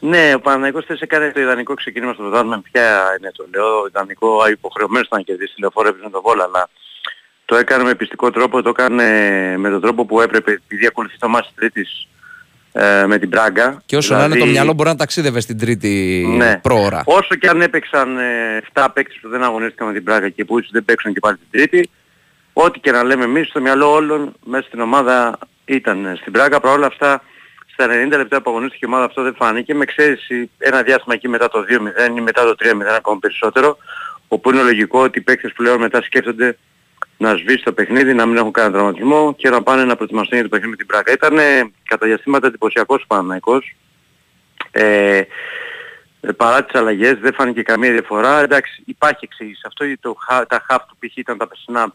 Ναι, 0.00 0.34
ο 0.34 0.40
Παναγικός 0.40 0.84
θες 0.84 1.00
έκανε 1.00 1.30
το 1.30 1.40
ιδανικό 1.40 1.74
ξεκίνημα 1.74 2.12
στο 2.12 2.22
πρωτάθλημα. 2.22 2.62
Ποια 2.72 3.16
είναι 3.18 3.30
το 3.36 3.46
λέω, 3.54 3.86
ιδανικό 3.86 4.42
α, 4.42 4.50
υποχρεωμένος 4.50 5.06
ήταν 5.06 5.18
να 5.18 5.24
κερδίσει 5.24 5.54
τη 5.54 5.60
λεωφόρο 5.60 5.88
έπαιζε 5.88 6.04
με 6.04 6.10
τον 6.10 6.20
Βόλα, 6.24 6.44
αλλά 6.44 6.68
το 7.48 7.56
έκανε 7.56 7.84
με 7.84 7.94
πιστικό 7.94 8.30
τρόπο, 8.30 8.62
το 8.62 8.68
έκανε 8.68 9.04
με 9.58 9.70
τον 9.70 9.80
τρόπο 9.80 10.04
που 10.04 10.20
έπρεπε, 10.20 10.50
επειδή 10.50 10.86
ακολουθεί 10.86 11.18
το 11.18 11.28
μάτι 11.28 11.46
της 11.46 11.54
Τρίτης 11.54 12.08
ε, 12.72 13.06
με 13.06 13.18
την 13.18 13.28
Πράγκα. 13.28 13.82
και 13.86 13.96
όσο 13.96 14.16
να 14.16 14.24
είναι 14.24 14.36
το 14.36 14.46
μυαλό 14.46 14.72
μπορεί 14.72 14.88
να 14.88 14.96
ταξίδευε 14.96 15.40
στην 15.40 15.58
Τρίτη 15.58 16.24
ναι. 16.36 16.58
πρόωρα. 16.58 17.02
Όσο 17.04 17.34
και 17.34 17.48
αν 17.48 17.60
έπαιξαν 17.60 18.18
ε, 18.18 18.62
7 18.72 18.86
παίκτες 18.94 19.18
που 19.20 19.28
δεν 19.28 19.42
αγωνίστηκαν 19.42 19.86
με 19.86 19.92
την 19.92 20.04
Πράγα 20.04 20.28
και 20.28 20.44
που 20.44 20.58
ίσως 20.58 20.70
δεν 20.70 20.84
παίξουν 20.84 21.12
και 21.12 21.20
πάλι 21.20 21.36
την 21.36 21.46
Τρίτη, 21.50 21.90
ό,τι 22.52 22.80
και 22.80 22.90
να 22.90 23.02
λέμε 23.02 23.24
εμείς, 23.24 23.50
το 23.52 23.60
μυαλό 23.60 23.92
όλων 23.92 24.34
μέσα 24.44 24.66
στην 24.66 24.80
ομάδα 24.80 25.38
ήταν 25.64 26.04
ε, 26.04 26.16
στην 26.20 26.32
Πράγα. 26.32 26.60
Παρ' 26.60 26.72
όλα 26.72 26.86
αυτά, 26.86 27.22
στα 27.72 27.86
90 27.86 28.16
λεπτά 28.16 28.42
που 28.42 28.50
αγωνίστηκε 28.50 28.84
η 28.84 28.88
ομάδα 28.88 29.04
αυτό 29.04 29.22
δεν 29.22 29.34
φάνηκε, 29.34 29.74
με 29.74 29.82
εξαίρεση 29.82 30.50
ένα 30.58 30.82
διάστημα 30.82 31.14
εκεί 31.14 31.28
μετά 31.28 31.48
το 31.48 31.64
2-0 32.12 32.16
ή 32.16 32.20
μετά 32.20 32.44
το 32.44 32.54
3-0 32.58 32.64
ακόμα 32.96 33.18
περισσότερο, 33.18 33.78
όπου 34.28 34.50
είναι 34.50 34.62
λογικό 34.62 35.00
ότι 35.02 35.18
οι 35.18 35.22
παίκτες 35.22 35.52
πλέον 35.52 35.80
μετά 35.80 36.02
σκέφτονται 36.02 36.56
να 37.18 37.34
σβήσει 37.34 37.62
το 37.62 37.72
παιχνίδι, 37.72 38.14
να 38.14 38.26
μην 38.26 38.36
έχουν 38.36 38.52
κανένα 38.52 38.74
τραυματισμό 38.74 39.34
και 39.34 39.48
να 39.50 39.62
πάνε 39.62 39.84
να 39.84 39.96
προετοιμαστούν 39.96 40.38
για 40.38 40.48
το 40.48 40.48
παιχνίδι 40.48 40.70
με 40.70 40.76
την 40.76 40.86
Πράγα. 40.86 41.12
Ήταν 41.12 41.38
κατά 41.84 42.06
διαστήματα 42.06 42.46
εντυπωσιακός 42.46 43.02
ο 43.02 43.06
Παναθηναϊκός. 43.06 43.76
Ε, 44.70 45.22
ε, 46.20 46.32
παρά 46.32 46.64
τις 46.64 46.80
αλλαγές 46.80 47.18
δεν 47.18 47.32
φάνηκε 47.34 47.62
καμία 47.62 47.92
διαφορά. 47.92 48.40
Εντάξει, 48.40 48.82
υπάρχει 48.84 49.24
εξήγηση. 49.24 49.60
Αυτό 49.66 49.84
γιατί 49.84 50.00
το, 50.00 50.16
χα- 50.28 50.46
τα 50.46 50.64
χαφ 50.66 50.82
του 50.86 50.96
π.χ. 50.98 51.16
ήταν 51.16 51.38
τα 51.38 51.46
περσινά, 51.46 51.94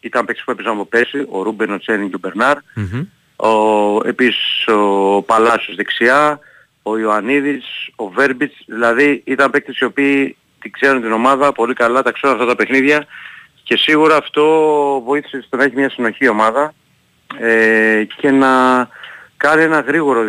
ήταν 0.00 0.24
παίκτες 0.24 0.44
που 0.44 0.50
έπαιζαν 0.50 0.72
από 0.72 0.84
πέρσι, 0.84 1.26
ο 1.30 1.42
Ρούμπεν, 1.42 1.72
ο 1.72 1.78
Τσένιν 1.78 2.08
και 2.08 2.16
ο 2.16 2.18
Μπερνάρ. 2.18 2.56
Μμμ. 2.74 3.06
Ο, 3.36 4.00
επίσης 4.04 4.66
ο 4.66 5.22
Παλάσιος 5.22 5.76
δεξιά, 5.76 6.40
ο 6.82 6.98
Ιωαννίδης, 6.98 7.90
ο 7.96 8.08
Βέρμπιτς, 8.08 8.54
δηλαδή 8.66 9.22
ήταν 9.26 9.50
παίκτες 9.50 9.78
οι 9.78 9.84
οποίοι 9.84 10.36
την 10.60 10.70
ξέρουν 10.70 11.02
την 11.02 11.12
ομάδα 11.12 11.52
πολύ 11.52 11.74
καλά, 11.74 12.02
τα 12.02 12.12
ξέρουν 12.12 12.36
αυτά 12.36 12.48
τα 12.48 12.56
παιχνίδια 12.56 13.06
και 13.70 13.76
σίγουρα 13.76 14.16
αυτό 14.16 14.44
βοήθησε 15.04 15.42
στο 15.46 15.56
να 15.56 15.64
έχει 15.64 15.76
μια 15.76 15.90
συνοχή 15.90 16.24
η 16.24 16.28
ομάδα 16.28 16.72
ε, 17.38 18.04
και 18.16 18.30
να 18.30 18.48
κάνει 19.36 19.62
ένα 19.62 19.80
γρήγορο 19.80 20.22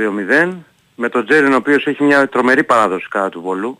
2-0 0.43 0.49
με 0.95 1.09
τον 1.09 1.25
Τζέριν 1.25 1.53
ο 1.53 1.55
οποίος 1.55 1.85
έχει 1.85 2.03
μια 2.03 2.27
τρομερή 2.29 2.63
παράδοση 2.63 3.07
κατά 3.09 3.29
του 3.29 3.41
Βολού 3.41 3.79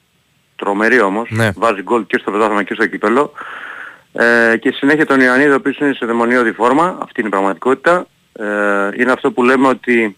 τρομερή 0.56 1.02
όμως, 1.02 1.30
Ναι. 1.32 1.50
βάζει 1.56 1.82
γκολ 1.82 2.06
και 2.06 2.18
στο 2.18 2.32
πρωτάθλημα 2.32 2.64
και 2.64 2.74
στο 2.74 2.86
κύπελο. 2.88 3.32
Ε, 4.14 4.58
και 4.58 4.72
συνέχεια 4.72 5.06
τον 5.06 5.20
Ιωαννίδη 5.20 5.52
ο 5.52 5.56
οποίος 5.56 5.78
είναι 5.78 5.94
σε 5.94 6.06
δαιμονιώδη 6.06 6.52
φόρμα, 6.52 6.98
αυτή 7.02 7.20
είναι 7.20 7.28
η 7.30 7.32
πραγματικότητα. 7.32 8.06
Ε, 8.34 8.46
είναι 8.98 9.12
αυτό 9.12 9.32
που 9.32 9.44
λέμε 9.44 9.68
ότι 9.68 10.18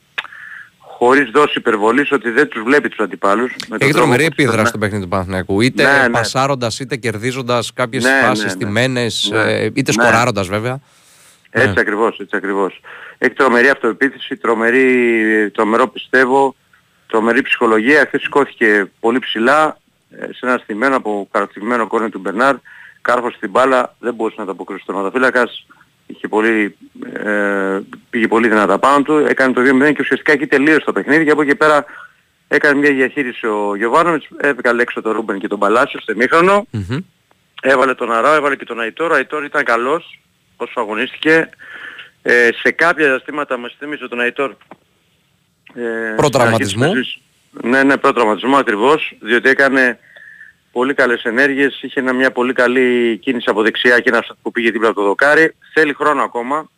χωρίς 1.06 1.30
δόση 1.30 1.54
υπερβολής 1.58 2.12
ότι 2.12 2.30
δεν 2.30 2.48
τους 2.48 2.64
βλέπει 2.64 2.90
τους 2.90 3.00
αντιπάλους 3.00 3.52
με 3.52 3.58
τον 3.68 3.78
Έχει 3.82 3.92
τρόπο 3.92 3.98
τρομερή 3.98 4.24
που 4.24 4.30
τους 4.30 4.34
επίδραση 4.38 4.56
περνά. 4.56 4.70
στο 4.70 4.78
παιχνίδι 4.78 5.04
του 5.04 5.10
Παναθηναϊκού. 5.10 5.62
Είτε 5.62 5.84
Ναι, 5.84 6.02
ναι. 6.02 6.10
πασάροντας, 6.10 6.80
είτε 6.80 6.96
κερδίζοντας 6.96 7.74
κάποιες 7.74 8.04
Ναι, 8.04 8.20
φάσεις 8.24 8.44
ναι, 8.46 8.52
ναι. 8.52 8.58
τιμένε, 8.58 9.02
Ναι. 9.30 9.52
είτε 9.74 9.92
Ναι. 9.96 10.04
σκοράροντας 10.04 10.48
βέβαια. 10.48 10.80
Έτσι 11.50 11.68
Ναι. 11.74 11.80
ακριβώς, 11.80 12.20
έτσι 12.20 12.36
ακριβώς. 12.36 12.82
Έχει 13.18 13.34
τρομερή 13.34 13.70
αυτοεπίθεση, 13.70 14.36
τρομερή, 14.38 15.52
τρομερό 15.54 15.88
πιστεύω, 15.88 16.56
τρομερή 17.08 17.42
ψυχολογία. 17.42 18.06
Χθες 18.08 18.22
σηκώθηκε 18.22 18.92
πολύ 19.00 19.20
ψηλά, 19.20 19.78
ε, 20.10 20.26
σε 20.26 20.40
ένα 20.46 20.58
στημένο 20.64 20.96
από 20.96 21.28
καραστηγμένο 21.32 21.88
κόρνο 21.88 22.10
του 22.10 22.20
Μπερνάρ, 22.20 22.56
κάρφωσε 23.02 23.38
την 23.40 23.50
μπάλα, 23.50 23.96
δεν 24.00 24.14
μπορούσε 24.14 24.36
να 24.40 24.46
τα 24.46 24.52
αποκρούσει 24.52 24.86
τον 24.86 24.96
ματαφύλακας, 24.96 25.66
είχε 26.06 26.28
πολύ, 26.28 26.78
ε, 27.14 27.80
πήγε 28.10 28.28
πολύ 28.28 28.48
δυνατά 28.48 28.80
πάνω 28.80 29.02
του, 29.04 29.14
έκανε 29.14 29.54
το 29.54 29.62
2-0 29.62 29.92
και 29.94 30.02
ουσιαστικά 30.02 30.32
εκεί 30.32 30.48
τελείωσε 30.48 30.86
το 30.86 30.92
παιχνίδι 30.92 31.26
και 31.26 31.32
από 31.32 31.42
εκεί 31.42 31.50
και 31.50 31.58
πέρα 31.58 31.86
έκανε 32.48 32.80
μια 32.80 32.94
διαχείριση 32.94 33.48
ο 33.48 33.76
Γιωβάνοβιτς, 33.76 34.28
έβγαλε 34.38 34.82
έξω 34.82 35.02
τον 35.02 35.12
Ρούμπεν 35.12 35.40
και 35.40 35.48
τον 35.48 35.60
Παλάσιο 35.60 36.00
στο 36.00 36.12
ημίχρονο, 36.12 36.68
Μμμ. 36.72 36.98
Έβαλε 37.66 37.94
τον 37.96 38.12
Αράο, 38.12 38.34
έβαλε 38.34 38.56
και 38.56 38.66
τον 38.66 38.80
Αϊτόρ. 38.80 39.12
Ο 39.12 39.16
Αϊτόρ 39.16 39.44
ήταν 39.44 39.64
καλός 39.64 40.20
όσο 40.58 40.80
αγωνίστηκε. 40.80 41.50
Ε, 42.22 42.50
σε 42.62 42.72
κάποια 42.72 43.08
διαστήματα 43.08 43.58
μας 43.58 43.76
θύμισε 43.80 44.08
τον 44.08 44.20
Αϊτόρ. 44.20 44.56
Ε, 45.74 46.14
Προτραυματισμό. 46.16 46.84
στην 46.84 46.98
αρχή 46.98 47.02
της 47.02 47.22
παίξης. 47.52 47.70
Ναι, 47.72 47.84
ναι, 47.84 47.98
προτραυματισμό 47.98 48.58
ακριβώς. 48.58 49.16
Διότι 49.20 49.50
έκανε 49.50 50.00
πολύ 50.74 50.94
καλές 50.94 51.24
ενέργειες. 51.24 51.82
Είχε 51.82 52.00
ένα- 52.00 52.14
μια 52.14 52.32
πολύ 52.32 52.54
καλή 52.54 53.18
κίνηση 53.18 53.50
από 53.50 53.62
δεξιά 53.62 54.00
και 54.00 54.10
ένα 54.10 54.22
σουτ 54.22 54.38
που 54.42 54.52
πήγε 54.52 54.72
δίπλα 54.72 54.88
από 54.90 55.00
το 55.00 55.06
δοκάρι. 55.06 55.56
Θέλει 55.74 55.94
χρόνο 55.94 56.24
ακόμα. 56.24 56.70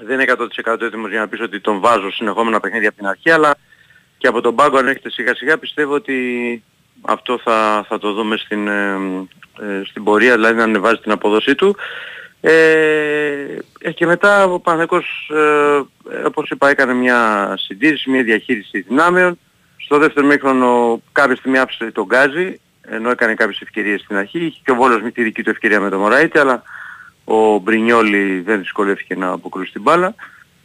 Δεν 0.00 0.14
είναι 0.14 0.22
100% 0.22 0.84
έτοιμος 0.84 1.10
για 1.10 1.20
να 1.20 1.28
πεις 1.28 1.40
ότι 1.40 1.60
τον 1.60 1.80
βάζω 1.80 2.10
συνεχόμενα 2.12 2.60
παιχνίδια 2.60 2.88
από 2.88 2.98
την 2.98 3.06
αρχή, 3.06 3.30
αλλά 3.30 3.54
και 4.18 4.26
από 4.26 4.40
τον 4.40 4.54
πάγκο 4.54 4.78
αν 4.78 4.86
έρχεται 4.88 5.10
σιγά 5.10 5.34
σιγά 5.34 5.58
πιστεύω 5.58 5.94
ότι 5.94 6.62
αυτό 7.02 7.38
θα, 7.44 7.84
θα 7.88 7.98
το 7.98 8.12
δούμε 8.12 8.36
στην, 8.36 8.68
ε, 8.68 8.92
ε, 9.60 9.82
στην 9.84 10.04
πορεία, 10.04 10.34
δηλαδή 10.34 10.54
να 10.54 10.62
ανεβάζει 10.62 11.00
την 11.00 11.12
απόδοσή 11.12 11.54
του. 11.54 11.76
Ε, 12.40 12.52
ε, 13.78 13.90
και 13.92 14.06
μετά 14.06 14.44
ο 14.44 14.60
Παναθηναϊκός, 14.60 15.30
ε, 15.34 15.82
ε, 16.16 16.22
όπως 16.24 16.50
είπα, 16.50 16.68
έκανε 16.68 16.94
μια 16.94 17.54
συντήρηση, 17.58 18.10
μια 18.10 18.22
διαχείριση 18.22 18.80
δυνάμεων. 18.80 19.38
Στο 19.76 19.98
δεύτερο 19.98 20.26
μήχρονο 20.26 21.02
κάποια 21.12 21.36
στιγμή 21.36 21.58
άφησε 21.58 21.90
τον 21.90 22.04
Γκάζι, 22.04 22.60
ενώ 22.88 23.10
έκανε 23.10 23.34
κάποιες 23.34 23.60
ευκαιρίες 23.60 24.00
στην 24.00 24.16
αρχή. 24.16 24.38
Είχε 24.38 24.60
και 24.64 24.70
ο 24.70 24.74
Βόλος 24.74 25.02
με 25.02 25.10
τη 25.10 25.22
δική 25.22 25.42
του 25.42 25.50
ευκαιρία 25.50 25.80
με 25.80 25.90
τον 25.90 26.00
Μωράιτη, 26.00 26.38
αλλά 26.38 26.62
ο 27.24 27.58
Μπρινιόλι 27.58 28.40
δεν 28.40 28.58
δυσκολεύτηκε 28.58 29.16
να 29.16 29.30
αποκρούσει 29.30 29.72
την 29.72 29.82
μπάλα. 29.82 30.14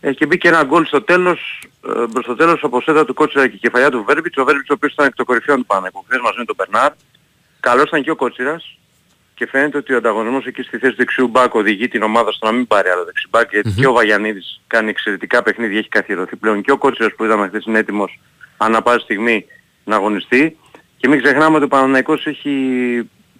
Ε, 0.02 0.14
και 0.14 0.26
μπήκε 0.26 0.48
ένα 0.48 0.64
γκολ 0.64 0.86
στο 0.86 1.02
τέλος, 1.02 1.64
ε, 1.88 2.04
προς 2.14 2.26
το 2.26 2.36
τέλος 2.36 2.64
από 2.64 2.82
σέτα 2.82 3.06
του 3.06 3.14
Κότσιρα 3.14 3.48
και 3.48 3.58
κεφαλιά 3.58 3.90
του 3.90 4.04
Βέρμπιτς. 4.08 4.38
Ο 4.38 4.44
Βέρμπιτς 4.44 4.70
ο 4.70 4.74
οποίος 4.74 4.94
ήταν 4.94 5.06
εκ 5.06 5.16
των 5.16 5.26
κορυφαίων 5.26 5.58
του 5.58 5.66
Παναθηναϊκού 5.66 6.06
χθες 6.08 6.22
μαζί 6.24 6.38
με 6.38 6.46
τον 6.46 6.56
Μπερνάρ. 6.56 6.92
Καλός 7.60 7.88
ήταν 7.88 8.04
και 8.04 8.12
ο 8.12 8.16
Κότσιρας 8.16 8.78
και 9.40 9.48
φαίνεται 9.48 9.78
ότι 9.78 9.94
ο 9.94 9.98
ανταγωνισμός 9.98 10.46
εκεί 10.46 10.62
στη 10.62 10.78
θέση 10.78 10.92
του 10.92 10.98
δεξιού 10.98 11.28
μπακ 11.28 11.54
οδηγεί 11.54 11.88
την 11.88 12.02
ομάδα 12.02 12.32
στο 12.32 12.46
να 12.46 12.52
μην 12.52 12.68
πάρει 12.68 12.90
άλλο 12.90 13.06
δεξί 13.06 13.28
μπακ 13.30 13.52
γιατί 13.52 13.72
και 13.72 13.88
ο 13.88 13.94
Βαγιανίδης 13.94 14.62
κάνει 14.68 14.90
εξαιρετικά 14.90 15.44
παιχνίδια, 15.44 15.80
έχει 15.80 15.90
καθιερωθεί 15.90 16.36
πλέον 16.36 16.62
και 16.62 16.72
ο 16.72 16.78
Κότσιρας 16.78 17.14
που 17.16 17.24
είδαμε 17.24 17.48
χθες 17.48 17.66
είναι 17.66 17.80
έτοιμος 17.80 18.20
ανά 18.58 18.82
πάση 18.82 19.00
στιγμή 19.00 19.46
να 19.84 19.96
αγωνιστεί 19.96 20.58
και 21.00 21.08
μην 21.08 21.22
ξεχνάμε 21.24 21.56
ότι 21.56 21.66
ο 21.66 21.68
Παναθηναϊκός 21.68 22.26
έχει 22.26 22.50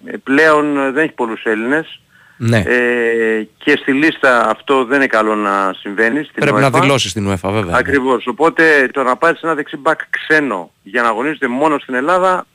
ε, 0.04 0.16
πλέον 0.16 0.78
ε, 0.78 0.90
δεν 0.90 1.04
έχει 1.04 1.12
πολλούς 1.12 1.42
Έλληνες 1.44 2.00
Ναι. 2.36 2.58
ε, 2.58 3.48
και 3.58 3.76
στη 3.76 3.92
λίστα 3.92 4.48
αυτό 4.48 4.84
δεν 4.84 4.96
είναι 4.96 5.06
καλό 5.06 5.34
να 5.34 5.74
συμβαίνει. 5.78 6.22
Στην 6.24 6.34
Πρέπει 6.40 6.60
να 6.60 6.68
UEFA. 6.68 6.80
δηλώσεις 6.80 7.10
στην 7.10 7.28
UEFA 7.30 7.50
βέβαια. 7.50 7.76
Ακριβώς. 7.76 8.26
Οπότε 8.26 8.88
το 8.92 9.02
να 9.02 9.16
πάρεις 9.16 9.40
ένα 9.40 9.54
δεξί 9.54 9.76
μπακ 9.76 10.00
ξένο 10.10 10.70
για 10.82 11.02
να 11.02 11.08
αγωνίζεται 11.08 11.48
μόνο 11.48 11.78
στην 11.78 11.94
Ελλάδα 11.94 12.46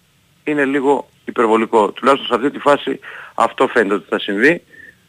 είναι 0.44 0.66
λίγο 0.66 1.10
υπερβολικό. 1.26 1.92
Τουλάχιστον 1.92 2.28
σε 2.28 2.36
αυτή 2.36 2.52
τη 2.58 2.60
φάση 2.60 3.00
αυτό 3.36 3.68
φαίνεται 3.68 3.94
ότι 3.94 4.06
θα 4.10 4.20
συμβεί. 4.20 4.62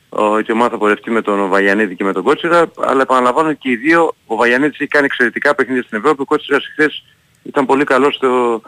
Ο, 0.09 0.39
η 0.39 0.53
ομάδα 0.53 0.71
θα 0.71 0.79
πορευτεί 0.79 1.11
με 1.11 1.23
τον 1.23 1.49
Βαγιανίδη 1.49 1.97
και 1.97 2.05
με 2.05 2.13
τον 2.13 2.23
Κότσιρα, 2.23 2.71
αλλά 2.87 3.03
επαναλαμβάνω 3.03 3.53
και 3.53 3.71
οι 3.71 3.77
δύο, 3.77 4.15
ο 4.27 4.37
Βαγιανίδης 4.37 4.79
έχει 4.81 4.89
κάνει 4.91 5.05
εξαιρετικά 5.07 5.55
παιχνίδια 5.55 5.83
στην 5.83 5.99
Ευρώπη, 5.99 6.23
ο 6.23 6.25
Κότσιρας 6.25 6.67
χθες 6.73 7.05
ήταν 7.43 7.67
πολύ 7.67 7.85
καλός 7.85 8.15
στο, 8.15 8.63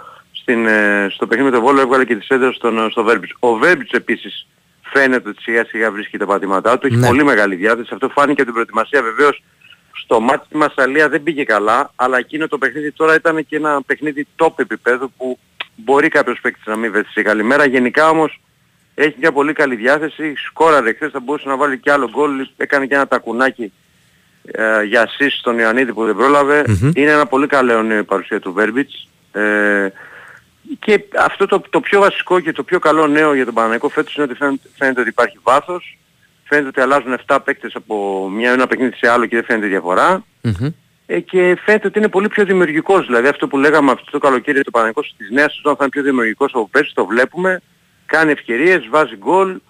στην, 0.49 0.67
ε, 0.67 1.07
στο 1.11 1.27
παιχνίδι 1.27 1.51
με 1.51 1.57
τον 1.57 1.65
Βόλο, 1.65 1.81
έβγαλε 1.81 2.05
και 2.05 2.17
τις 2.17 2.29
έντρες 2.29 2.55
στον, 2.55 2.91
στο 2.91 3.05
Βέρμπιτς. 3.05 3.35
Ο 3.39 3.55
Βέρμπιτς 3.57 3.91
επίσης 3.91 4.47
φαίνεται 4.83 5.29
ότι 5.29 5.43
σιγά 5.43 5.65
σιγά 5.65 5.91
βρίσκει 5.91 6.19
τα 6.19 6.27
πατήματά 6.27 6.79
του, 6.79 6.87
έχει 6.87 6.97
Ναι. 6.97 7.07
πολύ 7.07 7.25
μεγάλη 7.25 7.55
διάθεση, 7.55 7.89
αυτό 7.93 8.09
φάνηκε 8.09 8.33
από 8.33 8.45
την 8.45 8.53
προετοιμασία 8.53 9.03
βεβαίως 9.03 9.43
στο 9.93 10.21
μάτι 10.21 10.49
της 10.49 10.59
Μασαλία 10.59 11.09
δεν 11.09 11.23
πήγε 11.23 11.45
καλά, 11.45 11.91
αλλά 11.97 12.19
εκείνο 12.19 12.49
το 12.49 12.59
παιχνίδι 12.59 12.93
τώρα 12.93 13.15
ήταν 13.15 13.47
και 13.47 13.57
ένα 13.57 13.83
παιχνίδι 13.87 14.27
top 14.37 14.53
επίπεδου 14.57 15.13
που 15.17 15.39
μπορεί 15.77 16.09
κάποιος 16.09 16.39
παίκτης 16.41 16.67
να 16.67 16.77
μην 16.77 16.93
βρεθεί 16.93 17.11
σε 17.11 17.23
καλή 17.23 17.43
μέρα. 17.43 17.65
Γενικά 17.67 18.09
όμως 18.09 18.41
έχει 18.95 19.15
μια 19.21 19.33
πολύ 19.33 19.53
καλή 19.53 19.75
διάθεση, 19.77 20.35
σκόραρε 20.37 20.93
χθες, 20.93 21.11
θα 21.11 21.21
μπορούσε 21.21 21.49
να 21.49 21.57
βάλει 21.57 21.79
και 21.79 21.91
άλλο 21.93 22.11
γκολ, 22.11 22.49
έκανε 22.57 22.87
και 22.87 22.95
ένα 22.95 23.07
τακουνάκι 23.07 23.73
ε, 24.43 24.83
για 24.83 25.05
assist 25.09 25.37
στον 25.39 25.59
Ιωαννίδη 25.59 25.93
που 25.93 26.05
δεν 26.05 26.17
πρόλαβε. 26.17 26.65
Μμμ. 26.67 26.91
Είναι 26.95 27.11
ένα 27.11 27.27
πολύ 27.27 27.47
καλό 27.47 27.83
νέο 27.83 27.99
η 27.99 28.05
παρουσία 28.05 28.41
του 28.41 28.53
Βέρμπιτς. 28.53 29.09
Ε, 29.33 29.89
και 30.79 31.05
αυτό 31.19 31.47
το, 31.47 31.63
το 31.71 31.81
πιο 31.81 32.01
βασικό 32.01 32.41
και 32.41 32.53
το 32.53 32.63
πιο 32.63 32.79
καλό 32.79 33.07
νέο 33.07 33.35
για 33.35 33.45
τον 33.45 33.55
Παναγενικό 33.55 33.89
φέτος 33.89 34.15
είναι 34.15 34.25
ότι 34.25 34.35
φαίνεται, 34.35 34.69
φαίνεται 34.77 35.01
ότι 35.01 35.09
υπάρχει 35.09 35.39
βάθος. 35.43 35.99
Φαίνεται 36.45 36.69
ότι 36.69 36.81
αλλάζουν 36.81 37.19
7 37.27 37.39
παίκτες 37.45 37.75
από 37.75 38.29
μια, 38.29 38.53
ένα 38.53 38.67
παιχνίδι 38.67 38.95
σε 38.97 39.09
άλλο 39.09 39.27
και 39.27 39.37
δεν 39.37 39.45
φαίνεται 39.45 39.67
διαφορά. 39.67 40.25
Μμμ. 40.43 40.69
Ε, 41.07 41.21
και 41.21 41.59
φαίνεται 41.65 41.87
ότι 41.87 41.99
είναι 41.99 42.09
πολύ 42.09 42.29
πιο 42.29 42.45
δημιουργικός. 42.45 43.07
Δηλαδή 43.07 43.29
αυτό 43.29 43.49
που 43.49 43.59
λέγαμε 43.59 43.91
αυτό 43.91 44.11
το 44.11 44.19
καλοκαίρι 44.19 44.63
το 44.63 44.71
Παναγενικό 44.71 45.01
της 45.17 45.31
νέας 45.31 45.55
σεζόν 45.55 45.77
θα 45.77 45.79
είναι 45.81 45.91
πιο 45.91 46.03
δημιουργικός 46.03 46.51
από 46.55 46.69
πέρσι, 46.69 46.95
το 46.95 47.07
βλέπουμε. 47.07 47.61
Κάνει 48.07 48.31
ευκαιρίες, 48.31 48.89
βάζει 48.91 49.17
γκολ. 49.17 49.61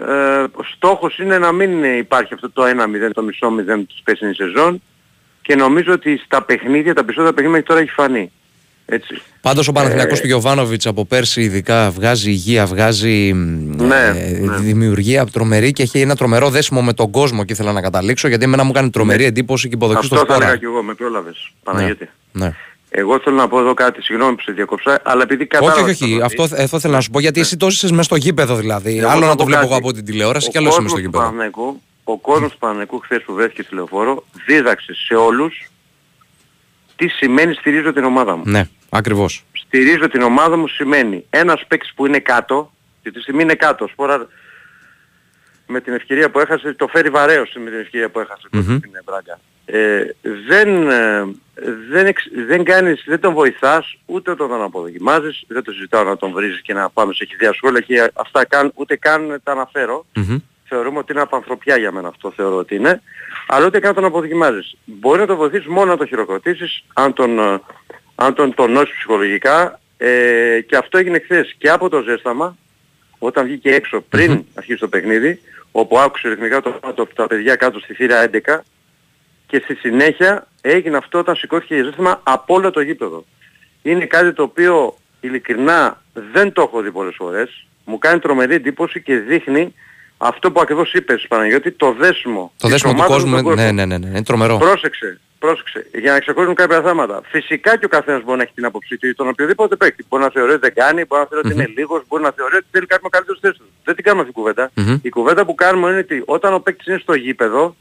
Ε, 0.00 0.42
ο 0.52 0.62
στόχος 0.74 1.18
είναι 1.18 1.38
να 1.38 1.52
μην 1.52 1.84
ε, 1.84 1.96
υπάρχει 1.96 2.34
αυτό 2.34 2.50
το 2.50 2.62
1-0, 2.64 3.10
το 3.12 3.22
μισό 3.22 3.54
0 3.58 3.84
της 3.86 4.02
πέσινης 4.04 4.36
σεζόν. 4.36 4.82
Και 5.42 5.54
νομίζω 5.54 5.92
ότι 5.92 6.20
στα 6.24 6.42
παιχνίδια, 6.42 6.94
τα 6.94 7.04
περισσότερα 7.04 7.34
παιχνίδια 7.34 7.50
μέχρι 7.50 7.66
τώρα 7.66 7.80
έχει 7.80 7.90
φανεί. 7.90 8.32
Έτσι. 8.86 9.20
Πάντως 9.40 9.68
ο 9.68 9.72
Παναθηναϊκός 9.72 10.18
Ε, 10.18 10.20
του 10.20 10.26
Γιωβάνοβιτς 10.26 10.86
από 10.86 11.04
πέρσι 11.04 11.42
ειδικά 11.42 11.90
βγάζει 11.90 12.30
υγεία, 12.30 12.66
βγάζει 12.66 13.32
μ, 13.32 13.82
Ναι, 13.82 14.12
ε, 14.16 14.38
ναι. 14.38 14.56
δημιουργία 14.56 15.26
τρομερή 15.26 15.72
και 15.72 15.82
έχει 15.82 16.00
ένα 16.00 16.16
τρομερό 16.16 16.50
δέσιμο 16.50 16.82
με 16.82 16.92
τον 16.92 17.10
κόσμο 17.10 17.44
και 17.44 17.52
ήθελα 17.52 17.72
να 17.72 17.80
καταλήξω 17.80 18.28
γιατί 18.28 18.44
εμένα 18.44 18.64
μου 18.64 18.72
κάνει 18.72 18.90
τρομερή 18.90 19.24
εντύπωση 19.24 19.68
και 19.68 19.74
η 19.74 19.78
υποδοχή 19.82 20.06
στο 20.06 20.14
Ναι. 20.14 20.20
Αυτό 20.20 20.32
θα 20.32 20.38
έλεγα 20.38 20.50
σπόρα. 20.56 20.70
και 20.72 20.76
εγώ, 20.76 20.82
με 20.86 20.94
πρόλαβες. 20.94 21.52
Παναγιώτη. 21.62 22.08
Ναι. 22.32 22.54
Εγώ 22.90 23.20
θέλω 23.20 23.36
να 23.36 23.48
πω 23.48 23.58
εδώ 23.58 23.74
κάτι, 23.74 24.02
συγγνώμη 24.02 24.34
που 24.34 24.42
σε 24.42 24.52
διακόψα, 24.52 25.00
αλλά 25.04 25.22
επειδή 25.22 25.40
Όχι, 25.42 25.50
κατάλαβα... 25.50 25.82
όχι, 25.82 25.94
τι 25.94 26.04
όχι. 26.04 26.18
θα 26.18 26.24
Αυτό, 26.24 26.42
πεις. 26.42 26.52
αυτό 26.52 26.80
θέλω 26.80 26.94
να 26.94 27.00
σου 27.00 27.10
πω 27.10 27.20
γιατί 27.20 27.40
εσύ 27.40 27.56
το 27.56 27.70
ζήσεις 27.70 27.90
μέσα 27.90 28.02
στο 28.02 28.16
γήπεδο 28.16 28.54
δηλαδή. 28.56 28.98
Εγώ 28.98 29.08
άλλο 29.08 29.20
θα 29.20 29.26
να 29.26 29.32
πω 29.32 29.38
το 29.38 29.44
βλέπω 29.44 29.60
κάτι. 29.60 29.72
εγώ 29.72 29.78
από 29.80 29.92
την 29.92 30.04
τηλεόραση 30.04 30.46
Ο 30.48 30.50
και 30.50 30.58
άλλο 30.58 30.68
εσύ 30.68 30.80
μέσα 30.82 30.82
κόσμος 30.82 30.90
στο 30.90 30.98
του 30.98 31.04
γήπεδο. 31.04 31.24
Παναθηναϊκού- 31.24 31.80
Ο 32.04 32.18
κόσμος 32.18 32.50
του 32.52 32.58
Παναγενικού 32.58 32.98
χθες 32.98 33.22
που 33.26 33.32
βρέθηκε 33.34 33.62
στη 33.62 33.74
λεωφόρο 33.74 34.24
δίδαξε 34.46 34.92
σε 35.06 35.14
όλους 35.14 35.70
τι 36.96 37.08
σημαίνει 37.08 37.54
στηρίζω 37.54 37.92
την 37.92 38.04
ομάδα 38.04 38.36
μου. 38.36 38.42
Ναι, 38.46 38.68
ακριβώς. 38.90 39.44
Στηρίζω 39.52 40.08
την 40.08 40.22
ομάδα 40.22 40.56
μου 40.56 40.68
σημαίνει 40.68 41.24
ένας 41.30 41.64
παίκτης 41.68 41.92
που 41.94 42.06
είναι 42.06 42.18
κάτω, 42.18 42.72
και 43.02 43.10
τη 43.10 43.20
στιγμή 43.20 43.42
είναι 43.42 43.54
κάτω, 43.54 43.86
σπόρα 43.86 44.26
με 45.66 45.80
την 45.80 45.92
ευκαιρία 45.92 46.30
που 46.30 46.40
έχασε, 46.40 46.72
το 46.74 46.86
φέρει 46.86 47.08
βαρέως 47.10 47.52
με 47.64 47.70
την 47.70 47.78
ευκαιρία 47.80 48.08
που 48.10 48.20
έχασε 48.20 48.48
Μμμ. 48.52 48.62
στην 48.62 48.90
Μπράγκα. 49.04 49.40
Ε, 49.66 50.04
δεν, 50.48 50.90
ε, 50.90 51.24
δεν, 51.90 52.06
εξ- 52.06 52.30
δεν, 52.46 52.64
κάνεις, 52.64 53.02
δεν 53.06 53.20
τον 53.20 53.34
βοηθάς 53.34 53.98
ούτε 54.06 54.30
όταν 54.30 54.48
τον 54.48 54.62
αποδοκιμάζεις, 54.62 55.44
δεν 55.46 55.62
το 55.62 55.72
συζητάω 55.72 56.04
να 56.04 56.16
τον 56.16 56.32
βρίζεις 56.32 56.60
και 56.60 56.72
να 56.72 56.90
πάμε 56.90 57.14
σε 57.14 57.24
χιδιά 57.24 57.52
σχόλια 57.52 57.80
και 57.80 58.10
αυτά 58.14 58.44
καν, 58.44 58.72
ούτε 58.74 58.96
καν 58.96 59.40
τα 59.42 59.52
αναφέρω. 59.52 60.06
Θεωρούμε 60.68 60.98
ότι 60.98 61.12
είναι 61.12 61.20
απανθρωπιά 61.20 61.76
για 61.76 61.92
μένα 61.92 62.08
αυτό 62.08 62.32
θεωρώ 62.36 62.56
ότι 62.56 62.74
είναι. 62.74 63.02
Αλλά 63.46 63.66
ούτε 63.66 63.78
καν 63.78 63.88
να 63.88 63.94
τον 63.94 64.04
αποδοκιμάζεις. 64.04 64.76
Μπορεί 64.84 65.20
να 65.20 65.26
τον 65.26 65.36
βοηθήσεις 65.36 65.66
μόνο 65.66 65.90
να 65.90 65.96
τον 65.96 66.06
χειροκροτήσεις, 66.06 66.84
αν 66.92 67.12
τον, 67.12 67.38
ε, 67.38 67.60
αν 68.14 68.34
τον 68.34 68.54
τονώσεις 68.54 68.94
ψυχολογικά. 68.94 69.80
Ε, 69.96 70.60
και 70.60 70.76
αυτό 70.76 70.98
έγινε 70.98 71.18
χθες 71.18 71.54
και 71.58 71.70
από 71.70 71.88
το 71.88 72.02
ζέσταμα, 72.02 72.56
όταν 73.18 73.44
βγήκε 73.44 73.74
έξω 73.74 74.00
πριν 74.00 74.44
αρχίσει 74.54 74.78
το 74.78 74.88
παιχνίδι, 74.88 75.40
όπου 75.72 75.98
άκουσε 75.98 76.28
ρυθμικά 76.28 76.60
το, 76.60 76.80
το, 76.94 77.06
τα 77.14 77.26
παιδιά 77.26 77.56
κάτω 77.56 77.78
στη 77.78 77.94
θύρα 77.94 78.30
11 78.32 78.38
και 79.46 79.60
στη 79.64 79.74
συνέχεια 79.74 80.46
έγινε 80.60 80.96
αυτό 80.96 81.18
όταν 81.18 81.36
σηκώθηκε 81.36 81.74
για 81.74 81.84
ζέσταμα 81.84 82.20
από 82.22 82.54
όλο 82.54 82.70
το 82.70 82.80
γήπεδο. 82.80 83.24
Είναι 83.82 84.06
κάτι 84.06 84.32
το 84.32 84.42
οποίο 84.42 84.96
ειλικρινά 85.20 86.02
δεν 86.12 86.52
το 86.52 86.62
έχω 86.62 86.80
δει 86.80 86.90
πολλές 86.90 87.14
φορές. 87.16 87.66
μου 87.84 87.98
κάνει 87.98 88.18
τρομερή 88.18 88.54
εντύπωση 88.54 89.02
και 89.02 89.16
δείχνει 89.16 89.74
αυτό 90.18 90.52
που 90.52 90.60
ακριβώς 90.60 90.92
είπες 90.92 91.26
Παναγιώτη, 91.28 91.70
το 91.72 91.92
δέσμο. 91.92 92.52
Το 92.56 92.68
της 92.68 92.70
δέσμο 92.70 92.90
του 92.90 92.96
ομάδας 92.98 93.24
με 93.24 93.30
κόσμου, 93.30 93.48
τον 93.48 93.54
ναι, 93.56 93.72
ναι, 93.72 93.84
ναι, 93.84 93.98
ναι, 93.98 94.06
είναι 94.06 94.22
τρομερό. 94.22 94.56
Πρόσεξε, 94.56 95.20
πρόσεξε. 95.38 95.86
Για 95.94 96.12
να 96.12 96.18
ξεκολλήσουν 96.18 96.54
κάποια 96.54 96.82
θέματα. 96.82 97.20
Φυσικά 97.24 97.78
και 97.78 97.84
ο 97.84 97.88
καθένας 97.88 98.22
μπορεί 98.22 98.36
να 98.36 98.42
έχει 98.42 98.52
την 98.52 98.64
άποψή 98.64 98.96
του 98.98 99.06
για 99.06 99.14
τον 99.14 99.28
οποιοδήποτε 99.28 99.76
παίκτη. 99.76 100.04
Μπορεί 100.08 100.22
να 100.22 100.30
θεωρεί 100.30 100.50
ότι 100.50 100.60
δεν 100.60 100.74
κάνει, 100.74 101.04
μπορεί 101.04 101.22
να 101.22 101.28
θεωρεί 101.28 101.46
ότι 101.46 101.54
είναι 101.54 101.72
λίγος, 101.76 102.02
μπορεί 102.08 102.22
να 102.22 102.30
θεωρεί 102.36 102.56
ότι 102.56 102.66
θέλει 102.70 102.86
κάτι 102.86 103.02
με 103.02 103.08
καλύτερο 103.08 103.38
θέση 103.40 103.58
του. 103.58 103.64
Δεν 103.84 103.94
την 103.94 104.04
κάνουμε 104.04 104.22
αυτή 104.22 104.34
την 104.34 104.42
κουβέντα. 104.42 104.70
Μμμ. 104.74 104.98
Η 105.02 105.08
κουβέντα 105.08 105.44
που 105.44 105.54
κάνουμε 105.54 105.88
είναι 105.90 105.98
ότι 105.98 106.22
όταν 106.24 106.54
ο 106.54 106.60
παίκτης 106.60 106.86
είναι 106.86 106.98
στο 107.02 107.14
γήπεδο, 107.14 107.76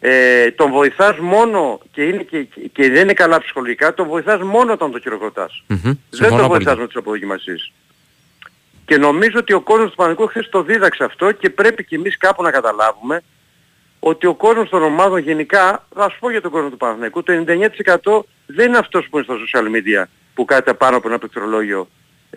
ε, 0.00 0.50
τον 0.50 0.70
βοηθάς 0.70 1.18
μόνο 1.18 1.80
και, 1.92 2.02
είναι 2.02 2.22
και, 2.22 2.46
και 2.72 2.90
δεν 2.90 3.02
είναι 3.02 3.12
καλά 3.12 3.40
ψυχολογικά, 3.40 3.94
τον 3.94 4.06
βοηθάς 4.08 4.40
μόνο 4.42 4.72
όταν 4.72 4.90
το 4.90 4.98
χειροκροτάς. 4.98 5.62
Μμμ. 5.66 5.78
Δεν 5.82 5.98
Συμφωνώ 6.10 6.40
τον 6.40 6.48
βοηθάς 6.48 6.72
απόλυτα. 6.72 6.76
με 6.76 6.86
τις 6.86 6.96
αποδοκιμασίες. 6.96 7.72
Και 8.86 8.96
νομίζω 8.96 9.38
ότι 9.38 9.52
ο 9.52 9.60
κόσμος 9.60 9.90
του 9.90 9.96
Πανικού 9.96 10.26
χθες 10.26 10.48
το 10.48 10.62
δίδαξε 10.62 11.04
αυτό 11.04 11.32
και 11.32 11.50
πρέπει 11.50 11.84
και 11.84 11.96
εμείς 11.96 12.16
κάπου 12.16 12.42
να 12.42 12.50
καταλάβουμε 12.50 13.22
ότι 13.98 14.26
ο 14.26 14.34
κόσμος 14.34 14.68
των 14.68 14.82
ομάδων 14.82 15.18
γενικά, 15.18 15.86
θα 15.94 16.10
σου 16.10 16.18
πω 16.18 16.30
για 16.30 16.40
τον 16.40 16.50
κόσμο 16.50 16.68
του 16.68 16.76
Παναθηναϊκού, 16.76 17.22
το 17.22 17.32
99% 17.32 18.24
δεν 18.46 18.68
είναι 18.68 18.78
αυτός 18.78 19.06
που 19.10 19.18
είναι 19.18 19.26
στα 19.26 19.34
social 19.34 19.64
media 19.64 20.04
που 20.34 20.44
κάθεται 20.44 20.74
πάνω 20.74 20.96
από 20.96 21.08
ένα 21.08 21.18
πληκτρολόγιο 21.18 21.88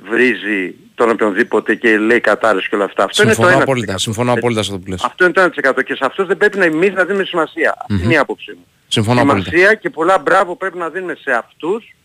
βρίζει 0.10 0.76
τον 0.96 1.10
οποιονδήποτε 1.10 1.76
και 1.76 1.98
λέει 1.98 2.20
κατάρρες 2.20 2.68
και 2.68 2.76
όλα 2.76 2.84
αυτά. 2.84 3.04
Αυτό 3.04 3.24
Συμφωνώ 3.24 3.48
είναι 3.48 3.58
το 3.58 3.62
1%. 3.62 3.64
απόλυτα. 3.64 3.98
Συμφωνώ 3.98 4.34
απόλυτα 4.34 4.64
σε 4.64 4.72
αυτό 4.72 4.84
που 4.84 4.90
λες. 4.90 5.04
Αυτό 5.04 5.24
είναι 5.24 5.34
το 5.34 5.42
1% 5.42 5.84
και 5.84 5.96
σε 5.96 6.06
αυτός 6.06 6.28
δεν 6.28 6.38
πρέπει 6.38 6.58
να 6.58 6.66
εμείς 6.66 6.94
να 6.94 7.06
δίνουμε 7.06 7.24
σημασία. 7.24 7.86
Αυτή 7.90 8.04
είναι 8.04 8.14
η 8.14 8.18
άποψή 8.18 8.52
μου. 8.52 8.66
Συμφωνώ 8.88 9.22
απόλυτα. 9.22 9.50
Σημασία 9.50 9.74
και 9.74 9.90
πολλά 9.90 10.18
μπράβο 10.18 10.56
πρέπει 10.56 10.78
να 10.78 10.90
δίνουμε 10.90 11.16
σε 11.22 11.32
αυτούς 11.32 11.96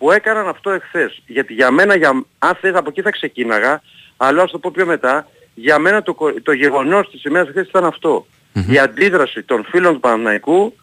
που 0.00 0.10
έκαναν 0.10 0.48
αυτό 0.48 0.70
εχθές. 0.70 1.22
Γιατί 1.26 1.52
για 1.54 1.70
μένα, 1.70 1.96
για, 1.96 2.24
αν 2.38 2.54
θες 2.60 2.74
από 2.74 2.88
εκεί 2.90 3.02
θα 3.02 3.10
ξεκίναγα, 3.10 3.82
αλλά 4.16 4.42
ας 4.42 4.50
το 4.50 4.58
πω 4.58 4.70
πιο 4.74 4.86
μετά, 4.86 5.28
για 5.54 5.78
μένα 5.78 6.02
το, 6.02 6.14
κο- 6.14 6.42
το 6.42 6.52
γεγονός 6.52 7.10
της 7.10 7.24
ημέρας 7.24 7.48
εχθές 7.48 7.66
ήταν 7.68 7.84
αυτό. 7.84 8.26
Η 8.68 8.78
αντίδραση 8.78 9.42
των 9.42 9.64
φίλων 9.70 9.92
του 9.94 10.00
Παναναϊκού 10.00 10.74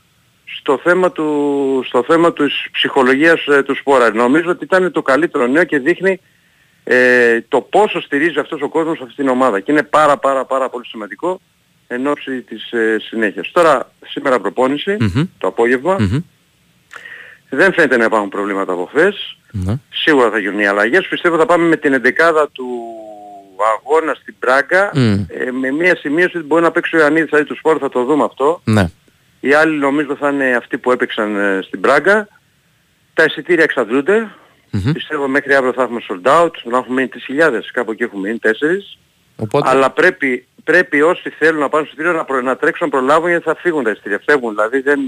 στο 0.60 0.80
θέμα, 0.84 1.12
του, 1.12 1.84
στο 1.86 2.04
θέμα 2.04 2.34
της 2.34 2.68
ψυχολογίας 2.72 3.46
ε, 3.48 3.64
του 3.64 3.76
σπόρα. 3.76 4.14
Νομίζω 4.14 4.50
ότι 4.50 4.64
ήταν 4.64 4.92
το 4.92 5.02
καλύτερο 5.02 5.48
νέο 5.48 5.64
και 5.64 5.80
δείχνει 5.80 6.20
ε, 6.84 7.42
το 7.48 7.62
πόσο 7.62 8.02
στηρίζει 8.02 8.40
αυτός 8.40 8.62
ο 8.62 8.70
κόσμος 8.70 9.00
αυτή 9.02 9.14
την 9.16 9.28
ομάδα. 9.28 9.60
Και 9.60 9.72
είναι 9.72 9.84
πάρα 9.84 10.18
πάρα 10.18 10.46
πάρα 10.46 10.70
πολύ 10.70 10.86
σημαντικό 10.86 11.40
εν 11.88 12.08
ώψη 12.08 12.42
της 12.42 12.72
ε, 12.72 12.98
συνέχειας. 13.00 13.52
Τώρα 13.52 13.92
σήμερα 14.06 14.40
προπόνηση, 14.40 14.98
Μμμ. 15.00 15.24
το 15.38 15.48
απόγευμα. 15.48 15.96
Μμμ. 16.00 16.20
Δεν 17.50 17.74
φαίνεται 17.74 17.98
να 17.98 18.04
υπάρχουν 18.04 18.30
προβλήματα 18.30 18.74
από 18.74 18.86
χθες. 18.86 19.38
Ναι. 19.52 19.80
Σίγουρα 19.90 20.30
θα 20.30 20.38
γίνουν 20.38 20.60
οι 20.60 20.68
αλλαγές. 20.68 21.08
Πιστεύω 21.08 21.38
θα 21.38 21.46
πάμε 21.46 21.68
με 21.68 21.76
την 21.76 21.94
11 21.94 22.46
του 22.52 22.68
αγώνα 23.78 24.14
στην 24.14 24.36
Πράγκα 24.40 24.92
Μμ. 24.94 25.26
ε, 25.28 25.52
με 25.52 25.72
μια 25.72 25.96
σημείωση 25.96 26.38
ότι 26.38 26.46
μπορεί 26.46 26.64
να 26.64 26.72
παίξει 26.72 26.96
ο 26.96 27.00
Ιωαννίδης 27.00 27.30
δηλαδή 27.30 27.46
του 27.46 27.56
σπόρ, 27.56 27.78
θα 27.82 27.90
το 27.90 28.04
δούμε 28.04 28.24
αυτό. 28.24 28.62
Ναι. 28.64 28.90
Οι 29.40 29.54
άλλοι 29.54 29.78
νομίζω 29.78 30.16
θα 30.16 30.30
είναι 30.30 30.56
αυτοί 30.56 30.78
που 30.78 30.92
έπαιξαν 30.92 31.36
ε, 31.36 31.62
στην 31.62 31.82
Πράγκα. 31.82 32.28
Τα 33.14 33.24
εισιτήρια 33.24 33.64
εξαντλούνται. 33.64 34.32
Μμμ. 34.72 34.92
Πιστεύω 34.92 35.28
μέχρι 35.28 35.54
αύριο 35.54 35.74
θα 35.74 35.82
έχουμε 35.82 36.02
sold 36.10 36.42
out, 36.42 36.52
να 36.64 36.78
έχουμε 36.78 37.10
μείνει 37.28 37.42
3.000, 37.42 37.62
κάπου 37.74 37.92
εκεί 37.92 38.04
έχουμε 38.04 38.28
μείνει 38.28 38.40
4. 38.44 38.50
Οπότε, 39.36 39.70
Αλλά 39.70 39.90
πρέπει, 39.90 40.48
πρέπει 40.64 41.02
όσοι 41.02 41.30
θέλουν 41.30 41.60
να 41.60 41.70
πάνε 41.70 41.86
στο 41.86 41.94
εισιτήριο 41.94 42.18
να, 42.20 42.26
προ, 42.26 42.42
να 42.42 42.56
τρέξουν 42.56 42.90
να 42.90 42.98
προλάβουν 42.98 43.30
γιατί 43.30 43.44
θα 43.44 43.56
φύγουν 43.56 43.84
τα 43.84 43.90
εισιτήρια. 43.92 44.22
Φεύγουν 44.26 44.50
δηλαδή 44.50 44.80
δεν, 44.80 45.00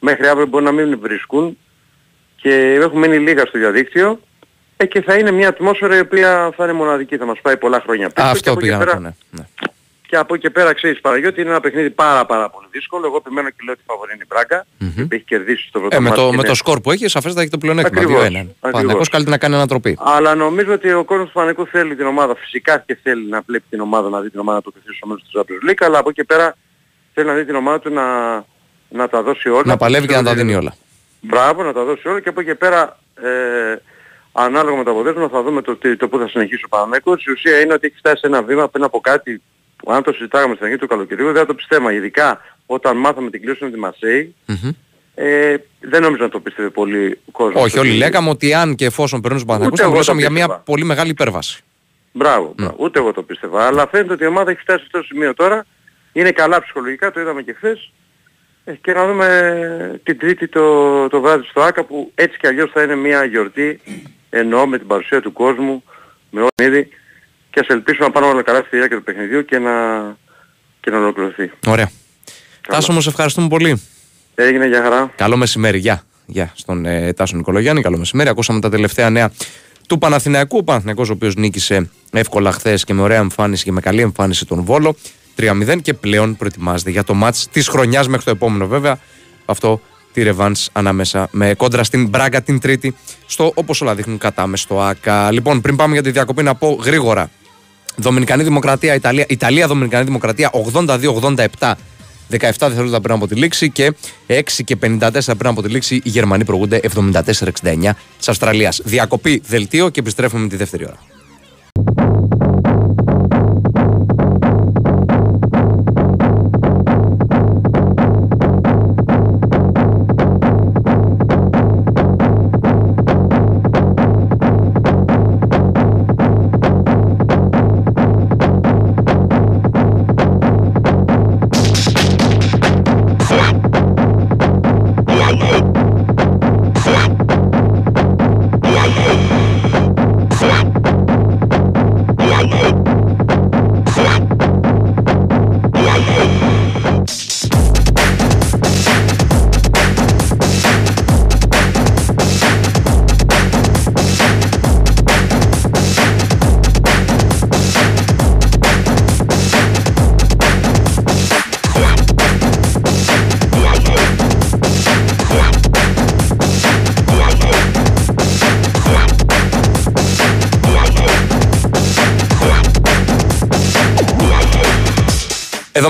μέχρι 0.00 0.26
αύριο 0.26 0.46
μπορεί 0.46 0.64
να 0.64 0.72
μην 0.72 0.98
βρίσκουν 1.00 1.58
και 2.36 2.78
έχουν 2.80 2.98
μείνει 2.98 3.18
λίγα 3.18 3.46
στο 3.46 3.58
διαδίκτυο 3.58 4.20
ε, 4.76 4.86
και 4.86 5.00
θα 5.02 5.14
είναι 5.14 5.30
μια 5.30 5.48
ατμόσφαιρα 5.48 5.96
η 5.96 6.00
οποία 6.00 6.52
θα 6.56 6.64
είναι 6.64 6.72
μοναδική, 6.72 7.16
θα 7.16 7.24
μας 7.24 7.38
πάει 7.42 7.56
πολλά 7.56 7.80
χρόνια 7.80 8.08
πίσω. 8.10 8.26
Α, 8.26 8.30
και 8.30 8.36
αυτό 8.36 8.50
από 8.50 8.58
εκεί 8.60 8.68
πήγα 8.68 8.78
να 8.78 8.84
πέρα- 8.84 8.96
πω, 8.96 9.02
ναι. 9.02 9.12
ναι. 9.30 9.42
και 10.06 10.16
από 10.16 10.34
εκεί 10.34 10.42
και 10.42 10.50
πέρα 10.50 10.72
ξέρεις 10.74 11.00
Παναγιώτη 11.00 11.40
είναι 11.40 11.50
ένα 11.50 11.60
παιχνίδι 11.60 11.90
πάρα 11.90 12.26
πάρα 12.26 12.50
πολύ 12.50 12.66
δύσκολο. 12.70 13.06
Εγώ 13.06 13.16
επιμένω 13.16 13.48
και 13.48 13.56
λέω 13.64 13.74
ότι 13.74 13.82
φαβορεί 13.86 14.12
είναι 14.14 14.22
η 14.22 14.26
Μπράγκα. 14.28 14.66
Μμμ. 14.78 15.06
Έχει 15.10 15.22
κερδίσει 15.24 15.66
στο 15.68 15.78
Ε, 15.78 15.80
πρώτο 15.80 16.00
με, 16.00 16.08
μάτι 16.08 16.16
το, 16.16 16.24
και 16.24 16.30
με 16.30 16.36
είναι- 16.36 16.48
το 16.48 16.54
σκορ 16.54 16.80
που 16.80 16.90
έχεις, 16.90 17.10
σαφέστατα 17.10 17.40
έχει 17.40 17.50
το 17.50 17.58
πλεονέκτημα. 17.58 18.00
Ακριβώς, 18.00 18.22
2-1. 18.22 18.26
ακριβώς. 18.26 18.54
Παναγιακός 18.60 19.08
καλείται 19.08 19.30
να 19.30 19.38
κάνει 19.38 19.54
ανατροπή. 19.54 19.98
Αλλά 20.00 20.34
νομίζω 20.34 20.72
ότι 20.72 20.92
ο 20.92 21.04
κόσμος 21.04 21.26
του 21.26 21.32
Παναγικού 21.32 21.66
θέλει 21.66 21.96
την 21.96 22.06
ομάδα. 22.06 22.34
Φυσικά 22.34 22.78
και 22.86 22.98
θέλει 23.02 23.28
να 23.28 23.40
βλέπει 23.46 23.64
την 23.70 23.80
ομάδα, 23.80 24.08
να 24.08 24.20
δει 24.20 24.30
την 24.30 24.40
ομάδα 24.40 24.62
του 24.62 24.72
και 24.72 24.78
στο 24.96 25.06
μέλος 25.06 25.22
του 25.30 25.40
Champions 25.40 25.70
League, 25.70 25.78
αλλά 25.86 25.98
από 25.98 26.08
εκεί 26.08 26.20
και 26.20 26.24
πέρα 26.26 26.56
θέλει 27.14 27.26
να 27.26 27.34
δει 27.34 27.44
την 27.44 27.54
ομάδα 27.54 27.78
του 27.80 27.90
να, 27.92 28.02
να 28.90 29.08
τα 29.08 29.22
δώσει 29.22 29.48
όλα. 29.48 29.62
Να 29.64 29.76
παλεύει 29.76 30.06
και 30.06 30.14
να 30.14 30.22
τα 30.22 30.30
Πιστεύω 30.30 30.46
δίνει 30.46 30.56
ότι- 30.56 30.66
όλα. 30.66 30.74
Μπράβο, 31.20 31.62
να 31.62 31.72
τα 31.72 31.84
δώσει 31.84 32.08
όλα 32.08 32.20
και 32.20 32.28
από 32.28 32.40
εκεί 32.40 32.48
και 32.48 32.54
πέρα 32.54 32.98
ε, 33.22 33.76
ανάλογα 34.32 34.76
με 34.76 34.84
το 34.84 34.90
αποτέλεσμα 34.90 35.28
θα 35.28 35.42
δούμε 35.42 35.62
το, 35.62 35.76
τι- 35.76 35.96
το 35.96 36.08
που 36.08 36.18
θα 36.18 36.28
συνεχίσει 36.28 36.62
ο 36.64 36.68
Παναγικός. 36.68 37.24
Η 37.24 37.30
ουσία 37.30 37.60
είναι 37.60 37.72
ότι 37.72 37.86
έχει 37.86 37.96
φτάσει 37.96 38.16
σε 38.20 38.26
ένα 38.26 38.42
βήμα 38.42 38.68
πριν 38.68 38.84
από 38.84 39.00
κάτι 39.00 39.42
που 39.76 39.92
αν 39.92 40.02
το 40.02 40.12
συζητάγαμε 40.12 40.54
στην 40.54 40.66
αρχή 40.66 40.78
του 40.78 40.86
καλοκαιριού 40.86 41.26
δεν 41.26 41.34
θα 41.34 41.46
το 41.46 41.54
πιστεύαμε. 41.54 41.94
Ειδικά 41.94 42.40
όταν 42.66 42.96
μάθαμε 42.96 43.30
την 43.30 43.40
κλήρωση 43.40 43.64
με 43.64 43.70
τη 43.70 43.78
Μασέη, 43.78 44.34
Μμμ. 44.46 44.70
ε, 45.14 45.56
δεν 45.80 46.02
νομίζω 46.02 46.22
να 46.22 46.28
το 46.28 46.40
πίστευε 46.40 46.68
πολύ 46.70 47.18
ο 47.24 47.30
κόσμος. 47.30 47.62
Όχι, 47.62 47.78
όλοι 47.78 47.88
Ότι- 47.88 47.98
λέγαμε 47.98 48.30
ότι 48.30 48.54
αν 48.54 48.74
και 48.74 48.84
εφόσον 48.84 49.20
περνούσε 49.20 49.42
ο 49.44 49.46
Παναγιακός 49.46 49.78
Ούτε 49.78 49.82
θα 49.82 49.88
εγώ 49.94 50.04
το 50.04 50.12
μιλούσαμε 50.12 50.20
για 50.20 50.30
μια 50.30 50.44
πίστευα. 50.46 50.64
πολύ 50.64 50.84
μεγάλη 50.84 51.10
υπέρβαση. 51.10 51.62
Μπράβο, 52.12 52.52
μπράβο. 52.56 52.74
Ούτε 52.78 52.98
εγώ 52.98 53.12
το 53.12 53.22
πίστευα. 53.22 53.66
Αλλά 53.66 53.88
φαίνεται 53.88 54.12
ότι 54.12 54.24
η 54.24 54.26
ομάδα 54.26 54.50
έχει 54.50 54.60
φτάσει 54.60 54.78
σε 54.78 54.84
αυτό 54.86 54.98
το 54.98 55.04
σημείο 55.04 55.34
τώρα. 55.34 55.66
Είναι 56.12 56.30
καλά 56.30 56.62
ψυχολογικά, 56.62 57.10
το 57.10 57.20
είδαμε 57.20 57.42
και 57.42 57.52
χθες. 57.52 57.92
Ε, 58.64 58.72
και 58.72 58.92
να 58.92 59.06
δούμε 59.06 60.00
την 60.02 60.18
Τρίτη 60.18 60.48
το, 60.48 61.08
το 61.08 61.20
βράδυ 61.20 61.44
στο 61.44 61.60
ΆΚΑ 61.60 61.84
που 61.84 62.12
έτσι 62.14 62.38
κι 62.38 62.46
αλλιώς 62.46 62.70
θα 62.70 62.82
είναι 62.82 62.94
μια 62.94 63.24
γιορτή 63.24 63.80
εννοώ 64.30 64.66
με 64.66 64.78
την 64.78 64.86
παρουσία 64.86 65.20
του 65.20 65.32
κόσμου, 65.32 65.84
με 66.30 66.40
όλα 66.40 66.50
είδη 66.62 66.88
και 67.50 67.60
ας 67.60 67.66
ελπίσουμε 67.66 68.06
να 68.06 68.12
πάνε 68.12 68.26
όλα 68.26 68.42
καλά 68.42 68.58
στη 68.58 68.76
διάρκεια 68.76 68.96
του 68.96 69.02
παιχνιδιού 69.02 69.44
και 69.44 69.58
να, 69.58 69.70
και 70.80 70.90
να 70.90 70.98
ολοκληρωθεί. 70.98 71.50
Ωραία. 71.66 71.90
Τάσο 72.68 72.92
μου, 72.92 73.00
σε 73.00 73.08
ευχαριστούμε 73.08 73.48
πολύ. 73.48 73.82
Έγινε 74.34 74.66
για 74.66 74.82
χαρά. 74.82 75.12
Καλό 75.16 75.36
μεσημέρι. 75.36 75.78
Γεια. 75.78 76.02
Γεια 76.26 76.52
στον 76.54 76.86
ε, 76.86 77.12
Τάσο 77.12 77.36
Νικολογιάννη. 77.36 77.82
Καλό 77.82 77.98
μεσημέρι. 77.98 78.28
Ακούσαμε 78.28 78.60
τα 78.60 78.70
τελευταία 78.70 79.10
νέα 79.10 79.32
του 79.88 79.98
Παναθηναϊκού. 79.98 80.56
Ο 80.56 80.62
Παναθηναϊκός 80.62 81.10
ο 81.10 81.12
οποίος 81.12 81.34
νίκησε 81.34 81.90
εύκολα 82.12 82.52
χθες 82.52 82.84
και 82.84 82.94
με 82.94 83.02
ωραία 83.02 83.18
εμφάνιση 83.18 83.64
και 83.64 83.72
με 83.72 83.80
καλή 83.80 84.00
εμφάνιση 84.00 84.46
τον 84.46 84.64
Βόλο. 84.64 84.96
3-0 85.40 85.78
και 85.82 85.94
πλέον 85.94 86.36
προετοιμάζεται 86.36 86.90
για 86.90 87.04
το 87.04 87.14
μάτς 87.14 87.48
της 87.52 87.68
χρονιάς 87.68 88.08
μέχρι 88.08 88.24
το 88.24 88.30
επόμενο 88.30 88.66
βέβαια. 88.66 88.98
Αυτό 89.44 89.80
τη 90.12 90.22
ρεβάνς 90.22 90.68
ανάμεσα 90.72 91.28
με 91.30 91.54
κόντρα 91.54 91.84
στην 91.84 92.08
Μπράγκα 92.08 92.42
την 92.42 92.60
Τρίτη 92.60 92.94
στο 93.26 93.52
όπως 93.54 93.80
όλα 93.80 93.94
δείχνουν 93.94 94.18
κατάμεστο 94.18 94.80
ΑΚΑ. 94.80 95.32
Λοιπόν, 95.32 95.60
πριν 95.60 95.76
πάμε 95.76 95.92
για 95.92 96.02
τη 96.02 96.10
διακοπή 96.10 96.42
να 96.42 96.54
πω 96.54 96.78
γρήγορα 96.82 97.30
Δομινικανή 97.96 98.42
Δημοκρατία, 98.42 98.94
Ιταλία, 98.94 99.24
Ιταλία 99.28 99.66
Δομινικανή 99.66 100.04
Δημοκρατία 100.04 100.50
82-87. 100.74 101.72
17 102.30 102.38
δευτερόλεπτα 102.38 103.00
πριν 103.00 103.14
από 103.14 103.26
τη 103.26 103.34
λήξη 103.34 103.70
και 103.70 103.94
6 104.26 104.42
και 104.64 104.76
54 104.82 105.10
πριν 105.24 105.50
από 105.50 105.62
τη 105.62 105.68
λήξη 105.68 105.94
οι 105.94 106.08
Γερμανοί 106.08 106.44
προηγούνται 106.44 106.80
74-69 106.94 107.90
της 108.18 108.28
Αυστραλίας. 108.28 108.80
Διακοπή 108.84 109.42
δελτίο 109.46 109.88
και 109.88 110.00
επιστρέφουμε 110.00 110.42
με 110.42 110.48
τη 110.48 110.56
δεύτερη 110.56 110.84
ώρα. 110.84 111.19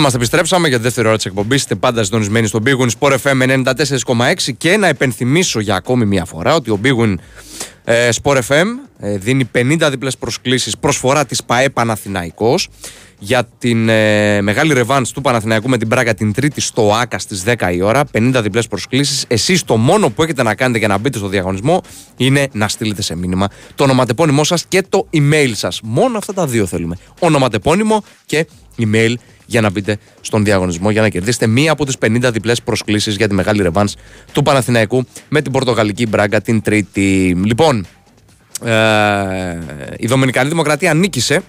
Εδώ 0.01 0.09
μας 0.09 0.19
επιστρέψαμε 0.19 0.69
για 0.69 0.77
τη 0.77 0.83
δεύτερη 0.83 1.07
ώρα 1.07 1.17
της 1.17 1.27
εκπομπής. 1.27 1.61
Είστε 1.61 1.75
πάντα 1.75 2.05
συντονισμένοι 2.05 2.47
στον 2.47 2.63
Big 2.67 2.77
Win 2.77 2.89
Sport 2.99 3.17
FM 3.23 3.65
94,6 4.07 4.35
και 4.59 4.77
να 4.77 4.87
επενθυμίσω 4.87 5.61
για 5.61 5.75
ακόμη 5.75 6.05
μια 6.05 6.25
φορά 6.25 6.55
ότι 6.55 6.71
ο 6.71 6.81
Big 6.85 6.97
Win 7.03 7.15
ε, 7.85 8.09
Sport 8.23 8.39
FM 8.49 8.67
ε, 8.99 9.19
δίνει 9.19 9.51
50 9.55 9.89
διπλές 9.91 10.17
προσκλήσεις 10.17 10.79
προσφορά 10.79 11.27
της 11.27 11.45
ΠαΕ 11.45 11.69
Παναθηναϊκός 11.69 12.69
για 13.19 13.49
την 13.59 13.89
ε, 13.89 14.41
μεγάλη 14.41 14.73
ρεβάνς 14.73 15.13
του 15.13 15.21
Παναθηναϊκού 15.21 15.69
με 15.69 15.79
την 15.79 15.87
Μπράγκα 15.87 16.15
την 16.15 16.33
Τρίτη 16.33 16.61
στο 16.61 16.93
ΆΚΑ 16.95 17.19
στις 17.19 17.43
10 17.47 17.73
η 17.75 17.83
ώρα. 17.83 18.05
50 18.13 18.41
διπλές 18.43 18.67
προσκλήσεις. 18.67 19.25
Εσείς 19.29 19.65
το 19.65 19.77
μόνο 19.77 20.11
που 20.11 20.23
έχετε 20.23 20.43
να 20.43 20.55
κάνετε 20.55 20.79
για 20.79 20.89
να 20.89 20.99
μπείτε 20.99 21.19
στο 21.19 21.29
διαγωνισμό 21.29 21.81
είναι 22.17 22.49
να 22.53 22.69
στείλετε 22.69 23.03
σε 23.03 23.17
μήνυμα 23.17 23.49
το 23.75 23.85
ονοματεπώνυμό 23.85 24.45
σας 24.45 24.65
και 24.69 24.83
το 24.89 25.07
email 25.13 25.51
σας. 25.53 25.81
Μόνο 25.83 26.19
αυτά 26.19 26.35
τα 26.35 26.47
δύο 26.47 26.67
θέλουμε. 26.67 26.97
Ονοματεπώνυμο 27.19 28.05
και 28.27 28.47
email 28.79 29.15
για 29.51 29.61
να 29.61 29.71
μπείτε 29.71 29.97
στον 30.21 30.45
διαγωνισμό 30.45 30.91
για 30.91 31.01
να 31.01 31.09
κερδίσετε 31.09 31.47
μία 31.47 31.73
από 31.73 31.85
τις 31.87 31.97
50 32.01 32.31
διπλές 32.33 32.63
προσκλήσεις 32.63 33.17
για 33.17 33.29
τη 33.29 33.35
μεγάλη 33.35 33.63
ρεβάνς 33.63 33.95
του 34.33 34.43
Παναθηναϊκού 34.43 35.07
με 35.29 35.43
την 35.43 35.53
Πορτογαλική 35.53 36.07
Μπράγκα 36.07 36.41
την 36.41 36.63
Τρίτη. 36.63 37.37
Λοιπόν, 37.45 37.87
ε, 38.65 39.59
η 39.97 40.07
Δομινικανή 40.07 40.49
Δημοκρατία 40.49 40.95
νίκησε 40.95 41.43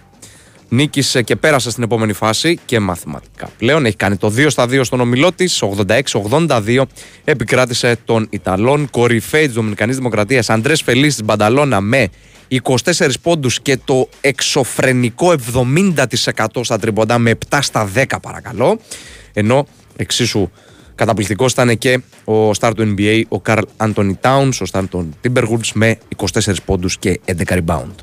νίκησε 0.69 1.21
και 1.21 1.35
πέρασε 1.35 1.69
στην 1.69 1.83
επόμενη 1.83 2.13
φάση 2.13 2.59
και 2.65 2.79
μαθηματικά. 2.79 3.49
Πλέον 3.57 3.85
έχει 3.85 3.95
κάνει 3.95 4.17
το 4.17 4.33
2 4.37 4.49
στα 4.49 4.65
2 4.65 4.83
στον 4.83 4.99
ομιλό 4.99 5.31
της, 5.31 5.61
86-82 5.61 6.81
επικράτησε 7.23 7.97
των 8.05 8.27
Ιταλών. 8.29 8.89
Κορυφαίη 8.89 9.45
της 9.45 9.53
Δομινικανής 9.53 9.95
Δημοκρατίας, 9.95 10.49
Αντρέ 10.49 10.75
Φελή 10.75 11.13
τη 11.13 11.23
Μπανταλώνα 11.23 11.81
με 11.81 12.09
24 12.51 13.09
πόντους 13.21 13.61
και 13.61 13.77
το 13.85 14.09
εξωφρενικό 14.21 15.35
70% 15.53 16.45
στα 16.61 16.79
τριμποντά 16.79 17.17
με 17.17 17.37
7 17.49 17.59
στα 17.61 17.89
10 17.95 18.03
παρακαλώ. 18.21 18.79
Ενώ 19.33 19.67
εξίσου 19.95 20.49
καταπληκτικός 20.95 21.51
ήταν 21.51 21.77
και 21.77 22.01
ο 22.23 22.49
star 22.49 22.71
του 22.75 22.95
NBA, 22.97 23.21
ο 23.27 23.39
Καρλ 23.39 23.63
Άντωνι 23.77 24.19
Towns, 24.21 24.53
ο 24.61 24.65
star 24.71 24.83
των 24.89 25.15
Timberwolves 25.23 25.71
με 25.73 25.97
24 26.15 26.55
πόντους 26.65 26.97
και 26.97 27.19
11 27.25 27.33
rebound. 27.47 27.95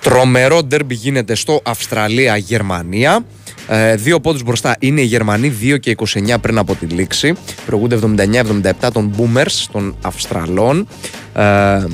Τρομερό 0.00 0.62
ντέρμπι 0.62 0.94
γίνεται 0.94 1.34
στο 1.34 1.60
Αυστραλία-Γερμανία. 1.64 3.24
Ε, 3.68 3.96
δύο 3.96 4.20
πόντους 4.20 4.42
μπροστά 4.42 4.76
είναι 4.78 5.00
οι 5.00 5.04
Γερμανοί, 5.04 5.52
2 5.62 5.78
και 5.80 5.90
29 5.90 6.38
πριν 6.40 6.58
από 6.58 6.74
τη 6.74 6.86
λήξη. 6.86 7.34
Προηγούνται 7.66 7.98
79-77 8.82 8.88
των 8.92 9.14
Boomers, 9.16 9.64
των 9.72 9.96
Αυστραλών. 10.02 10.88
Ε, 11.34 11.84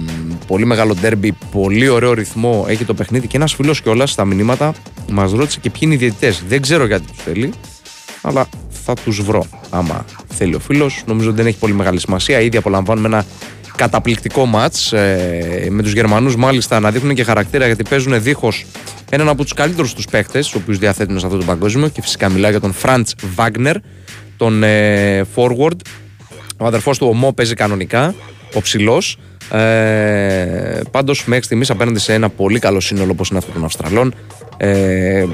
πολύ 0.47 0.65
μεγάλο 0.65 0.95
ντέρμπι, 0.95 1.35
πολύ 1.51 1.89
ωραίο 1.89 2.13
ρυθμό 2.13 2.65
έχει 2.69 2.85
το 2.85 2.95
παιχνίδι 2.95 3.27
και 3.27 3.37
ένας 3.37 3.55
φίλος 3.55 3.83
κιόλας 3.83 4.11
στα 4.11 4.25
μηνύματα 4.25 4.75
μας 5.11 5.33
ρώτησε 5.33 5.59
και 5.61 5.71
ποιοι 5.71 5.81
είναι 5.85 5.95
οι 5.95 5.97
διαιτητές. 5.97 6.43
Δεν 6.49 6.63
ξέρω 6.63 6.87
γιατί 6.87 7.07
τους 7.07 7.23
θέλει, 7.23 7.53
αλλά 8.23 8.47
θα 8.85 8.95
τους 8.95 9.23
βρω 9.23 9.47
άμα 9.71 10.05
θέλει 10.29 10.55
ο 10.55 10.59
φίλος. 10.59 11.03
Νομίζω 11.07 11.29
ότι 11.29 11.37
δεν 11.37 11.47
έχει 11.47 11.59
πολύ 11.59 11.73
μεγάλη 11.73 12.01
σημασία. 12.01 12.41
Ήδη 12.41 12.57
απολαμβάνουμε 12.57 13.07
ένα 13.07 13.25
καταπληκτικό 13.77 14.47
μάτς 14.47 14.93
ε, 14.93 15.67
με 15.71 15.83
τους 15.83 15.93
Γερμανούς 15.93 16.37
μάλιστα 16.37 16.81
να 16.81 16.91
δείχνουν 16.91 17.15
και 17.15 17.25
χαρακτήρα 17.25 17.67
γιατί 17.67 17.85
παίζουν 17.89 18.23
δίχως 18.23 18.67
έναν 19.11 19.29
από 19.29 19.43
τους 19.43 19.53
καλύτερους 19.53 19.95
τους 19.95 20.07
παίχτες 20.11 20.47
τους 20.47 20.61
οποίους 20.61 20.79
διαθέτουν 20.79 21.19
σε 21.19 21.27
αυτό 21.27 21.39
το 21.39 21.45
παγκόσμιο 21.45 21.89
και 21.89 22.03
φυσικά 22.03 22.29
μιλάω 22.29 22.51
για 22.51 22.61
τον 22.61 22.73
Φραντς 22.73 23.15
Βάγνερ 23.35 23.77
τον 24.37 24.63
ε, 24.63 25.25
forward. 25.35 25.77
Ο 26.59 26.67
αδερφός 26.67 26.99
του 26.99 27.07
Ομό 27.07 27.33
παίζει 27.33 27.55
κανονικά 27.55 28.15
ο 28.55 28.61
ψηλός. 28.61 29.19
Ε, 29.51 30.81
πάντως 30.91 31.25
μέχρι 31.25 31.45
στιγμής 31.45 31.71
απέναντι 31.71 31.99
σε 31.99 32.15
ένα 32.15 32.29
πολύ 32.29 32.59
καλό 32.59 32.81
σύνολο 32.81 33.11
όπως 33.11 33.29
είναι 33.29 33.39
αυτό 33.39 33.53
των 33.53 33.65
Αυστραλών 33.65 34.15
ε, 34.65 35.27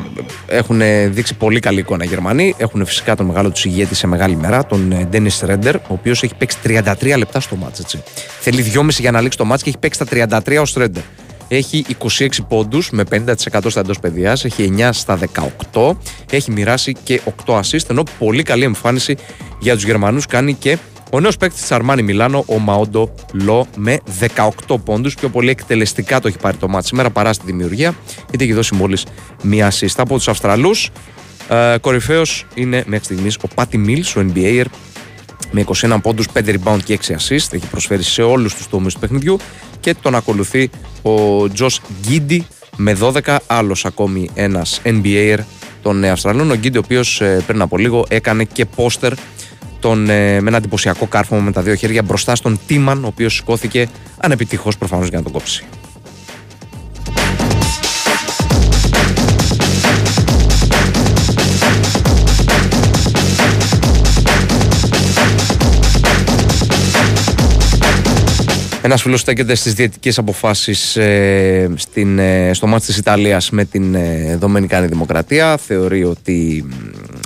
έχουν 0.47 0.81
δείξει 1.07 1.35
πολύ 1.35 1.61
καλή 1.61 1.81
εικόνα 1.81 2.05
οι 2.05 2.07
Γερμανοί. 2.07 2.55
Έχουν 2.57 2.87
φυσικά 2.87 3.17
τον 3.17 3.27
μεγάλο 3.27 3.51
τους 3.51 3.65
ηγέτη 3.65 3.95
σε 3.95 4.07
μεγάλη 4.07 4.37
μέρα, 4.37 4.67
τον 4.67 5.07
Ντένι 5.11 5.31
Ρέντερ, 5.43 5.75
ο 5.77 5.81
οποίος 5.89 6.23
έχει 6.23 6.35
παίξει 6.35 6.59
33 6.65 7.15
λεπτά 7.17 7.41
στο 7.41 7.57
μάτς. 7.57 7.79
Έτσι. 7.81 8.03
Θέλει 8.41 8.63
2,5 8.75 8.89
για 8.89 9.11
να 9.11 9.21
λήξει 9.21 9.39
το 9.39 9.45
μάτς 9.45 9.63
και 9.63 9.69
έχει 9.69 9.79
παίξει 9.79 9.99
τα 9.99 10.41
33 10.47 10.59
ως 10.61 10.75
Ρέντερ. 10.75 11.03
Έχει 11.49 11.85
26 12.19 12.29
πόντους 12.49 12.91
με 12.91 13.05
50% 13.11 13.35
στα 13.69 13.81
εντός 13.81 13.99
παιδιάς, 13.99 14.45
έχει 14.45 14.75
9 14.77 14.89
στα 14.93 15.19
18, 15.73 15.97
έχει 16.31 16.51
μοιράσει 16.51 16.93
και 17.03 17.21
8 17.47 17.55
assist, 17.55 17.91
ενώ 17.91 18.03
πολύ 18.19 18.43
καλή 18.43 18.65
εμφάνιση 18.65 19.17
για 19.61 19.75
τους 19.75 19.85
Γερμανούς 19.85 20.27
κάνει 20.27 20.55
και 20.55 20.79
ο 21.11 21.21
νέος 21.21 21.37
παίκτης 21.37 21.61
της 21.61 21.73
Αρμάνι 21.73 22.03
Μιλάνο, 22.03 22.45
ο 22.47 22.59
Μαόντο 22.59 23.15
Λο, 23.33 23.67
με 23.77 23.99
18 24.67 24.77
πόντους. 24.85 25.15
Πιο 25.15 25.29
πολύ 25.29 25.51
εκτελεστικά 25.51 26.21
το 26.21 26.29
έχει 26.29 26.39
πάρει 26.39 26.57
το 26.57 26.69
μάτι 26.69 26.87
σήμερα 26.87 27.11
παρά 27.11 27.33
στη 27.33 27.47
δημιουργία, 27.47 27.95
γιατί 28.29 28.45
έχει 28.45 28.53
δώσει 28.53 28.75
μόλις 28.75 29.05
μία 29.43 29.73
assist 29.73 29.95
από 29.97 30.15
τους 30.15 30.29
Αυστραλούς. 30.29 30.91
Ε, 31.49 31.77
Κορυφαίος 31.81 32.47
είναι 32.55 32.85
μέχρι 32.87 33.05
στιγμής 33.05 33.37
ο 33.43 33.49
Πάτι 33.55 33.79
Μίλς, 33.79 34.17
ο 34.17 34.27
NBA 34.35 34.65
με 35.51 35.61
21 35.61 35.99
πόντους, 36.03 36.27
5 36.33 36.51
rebound 36.51 36.79
και 36.85 36.93
6 36.93 37.15
assist. 37.15 37.53
Έχει 37.53 37.67
προσφέρει 37.71 38.03
σε 38.03 38.23
όλους 38.23 38.55
τους 38.55 38.69
τομείς 38.69 38.95
του 38.95 39.01
παιχνιδιού. 39.01 39.39
Και 39.81 39.95
τον 40.03 40.15
ακολουθεί 40.15 40.71
ο 41.03 41.49
Τζος 41.53 41.81
Γκίντι 42.03 42.47
με 42.77 42.93
12, 42.93 43.37
άλλος 43.47 43.85
ακόμη 43.85 44.31
ένας 44.35 44.81
NBA 44.85 45.39
των 45.83 46.05
Αυστραλών. 46.05 46.51
Ο 46.51 46.55
Γκίντι, 46.55 46.77
ο 46.77 46.83
οποίος 46.85 47.23
πριν 47.47 47.61
από 47.61 47.79
λίγο 47.79 48.05
έκανε 48.09 48.45
και 48.45 48.65
πόστερ 48.65 49.13
τον, 49.81 50.11
ε, 50.11 50.41
με 50.41 50.49
ένα 50.49 50.57
εντυπωσιακό 50.57 51.07
κάρφωμα 51.07 51.41
με 51.41 51.53
τα 51.53 51.63
δύο 51.63 51.75
χέρια 51.75 52.03
μπροστά 52.03 52.35
στον 52.35 52.61
Τίμαν, 52.67 53.05
ο 53.05 53.07
οποίος 53.07 53.35
σηκώθηκε 53.35 53.89
ανεπιτυχώς 54.21 54.79
προφανώς 54.79 55.09
για 55.09 55.19
να 55.19 55.25
τον 55.25 55.33
κόψει. 55.33 55.65
Ένας 68.89 69.03
φίλος 69.03 69.21
στέκεται 69.21 69.55
στις 69.55 69.75
διαιτικές 69.75 70.19
αποφάσεις 70.19 70.97
ε, 70.97 71.71
στην, 71.77 72.19
ε, 72.19 72.51
στο 72.55 72.67
μάτι 72.67 72.87
της 72.87 72.97
Ιταλίας 72.97 73.51
με 73.51 73.65
την 73.65 73.95
ε, 73.95 74.37
Δομενικάνη 74.37 74.87
Δημοκρατία. 74.87 75.57
Θεωρεί 75.57 76.05
ότι 76.05 76.65
μ, 76.69 76.73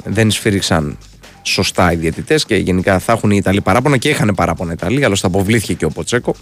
δεν 0.04 0.30
σφύριξαν 0.30 0.98
σωστά 1.42 1.92
οι 1.92 1.96
διαιτητές 1.96 2.44
και 2.44 2.56
γενικά 2.56 2.98
θα 2.98 3.12
έχουν 3.12 3.30
οι 3.30 3.36
Ιταλοί 3.38 3.60
παράπονα 3.60 3.96
και 3.96 4.08
είχαν 4.08 4.32
παράπονα 4.36 4.70
οι 4.70 4.74
Ιταλοί. 4.78 5.04
Άλλωστε 5.04 5.26
αποβλήθηκε 5.26 5.74
και 5.74 5.84
ο 5.84 5.90
Ποτσέκο. 5.90 6.34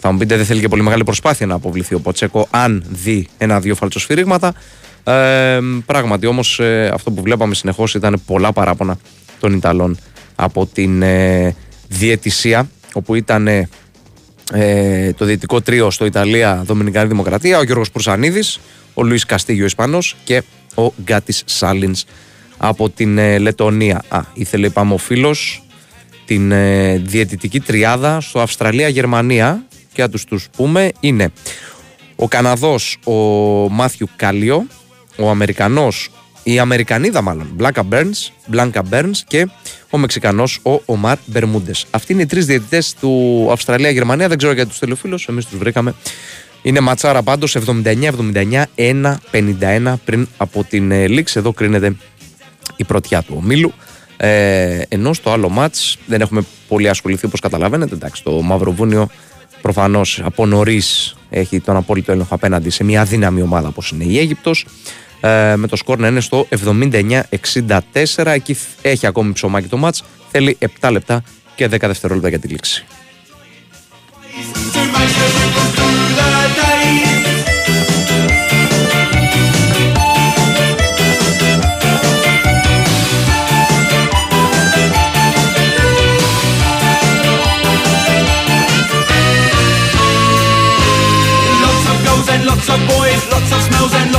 Θα 0.00 0.12
μου 0.12 0.18
πείτε, 0.18 0.36
δεν 0.36 0.44
θέλει 0.44 0.60
και 0.60 0.68
πολύ 0.68 0.82
μεγάλη 0.82 1.04
προσπάθεια 1.04 1.46
να 1.46 1.54
αποβληθεί 1.54 1.94
ο 1.94 2.00
Ποτσέκο 2.00 2.46
αν 2.50 2.84
δει 2.88 3.28
ένα-δύο 3.38 3.74
φαλτσοσφυρίγματα. 3.74 4.54
Ε, 5.04 5.58
πράγματι 5.86 6.26
όμως 6.26 6.60
αυτό 6.92 7.10
που 7.10 7.22
βλέπαμε 7.22 7.54
συνεχώς 7.54 7.94
ήταν 7.94 8.22
πολλά 8.26 8.52
παράπονα 8.52 8.98
των 9.40 9.52
Ιταλών 9.52 9.98
από 10.36 10.66
την 10.66 11.02
ε, 11.02 11.54
διαιτησία 11.88 12.68
όπου 12.92 13.14
ήταν 13.14 13.46
ε, 13.46 15.12
το 15.12 15.24
διαιτητικό 15.24 15.60
τρίο 15.60 15.90
στο 15.90 16.04
Ιταλία 16.04 16.62
Δομινικανή 16.66 17.08
Δημοκρατία 17.08 17.58
ο 17.58 17.62
Γιώργος 17.62 17.90
Προυσανίδης, 17.90 18.60
ο 18.94 19.02
Λουίς 19.02 19.24
Καστίγιο 19.24 19.64
Ισπανός 19.64 20.16
και 20.24 20.42
ο 20.74 20.92
Γκάτης 21.02 21.42
Σάλινς 21.46 22.04
από 22.56 22.90
την 22.90 23.18
ε, 23.18 23.38
Λετωνία. 23.38 24.02
Α, 24.08 24.20
ήθελε 24.34 24.66
είπαμε 24.66 24.94
ο 24.94 24.98
φίλος 24.98 25.62
την 26.24 26.52
ε, 26.52 26.96
διαιτητική 26.96 27.60
τριάδα 27.60 28.20
στο 28.20 28.40
Αυστραλία-Γερμανία 28.40 29.66
και 29.92 30.02
να 30.02 30.08
τους 30.08 30.24
τους 30.24 30.48
πούμε 30.56 30.92
είναι 31.00 31.32
ο 32.16 32.28
Καναδός 32.28 32.98
ο 33.04 33.12
Μάθιου 33.70 34.08
Κάλιο, 34.16 34.66
ο 35.16 35.30
Αμερικανός 35.30 36.10
η 36.42 36.58
Αμερικανίδα 36.58 37.22
μάλλον, 37.22 37.46
Μπλάνκα 37.54 37.82
Μπέρνς, 37.82 38.32
Μπλάνκα 38.46 38.82
Μπέρνς 38.82 39.24
και 39.24 39.48
ο 39.90 39.98
Μεξικανός 39.98 40.60
ο 40.62 40.80
Ομάρ 40.84 41.16
Μπερμούντες. 41.26 41.86
Αυτοί 41.90 42.12
είναι 42.12 42.22
οι 42.22 42.26
τρεις 42.26 42.46
διαιτητές 42.46 42.94
του 43.00 43.48
Αυστραλία-Γερμανία, 43.52 44.28
δεν 44.28 44.38
ξέρω 44.38 44.52
γιατί 44.52 44.68
τους 44.68 44.78
τελειοφίλους, 44.78 45.26
εμείς 45.26 45.46
τους 45.46 45.58
βρήκαμε. 45.58 45.94
Είναι 46.62 46.80
ματσάρα 46.80 47.22
πάντως 47.22 47.56
79-79, 47.56 48.64
1-51 48.74 49.94
πριν 50.04 50.28
από 50.36 50.64
την 50.64 50.90
ε, 50.90 51.08
λήξη. 51.08 51.38
Εδώ 51.38 51.52
κρίνεται 51.52 51.96
η 52.76 52.84
πρωτιά 52.84 53.22
του 53.22 53.34
ομίλου. 53.36 53.72
Ε, 54.16 54.82
ενώ 54.88 55.12
στο 55.12 55.30
άλλο 55.30 55.48
μάτς 55.48 55.98
δεν 56.06 56.20
έχουμε 56.20 56.42
πολύ 56.68 56.88
ασχοληθεί 56.88 57.26
όπως 57.26 57.40
καταλαβαίνετε. 57.40 57.94
Εντάξει, 57.94 58.22
το 58.22 58.30
Μαυροβούνιο 58.30 59.08
προφανώς 59.62 60.20
από 60.24 60.46
νωρίς 60.46 61.16
έχει 61.30 61.60
τον 61.60 61.76
απόλυτο 61.76 62.12
έλεγχο 62.12 62.34
απέναντι 62.34 62.70
σε 62.70 62.84
μια 62.84 63.00
αδύναμη 63.00 63.42
ομάδα 63.42 63.68
όπως 63.68 63.90
είναι 63.90 64.04
η 64.04 64.18
Αίγυπτος. 64.18 64.66
Ε, 65.20 65.56
με 65.56 65.66
το 65.66 65.76
σκορ 65.76 65.98
να 65.98 66.08
είναι 66.08 66.20
στο 66.20 66.48
79-64. 66.64 67.80
Εκεί 68.24 68.56
έχει 68.82 69.06
ακόμη 69.06 69.32
ψωμάκι 69.32 69.68
το 69.68 69.76
μάτς. 69.76 70.02
Θέλει 70.30 70.58
7 70.80 70.88
λεπτά 70.90 71.22
και 71.54 71.64
10 71.66 71.78
δευτερόλεπτα 71.80 72.28
για 72.28 72.38
τη 72.38 72.48
λήξη. 72.48 72.84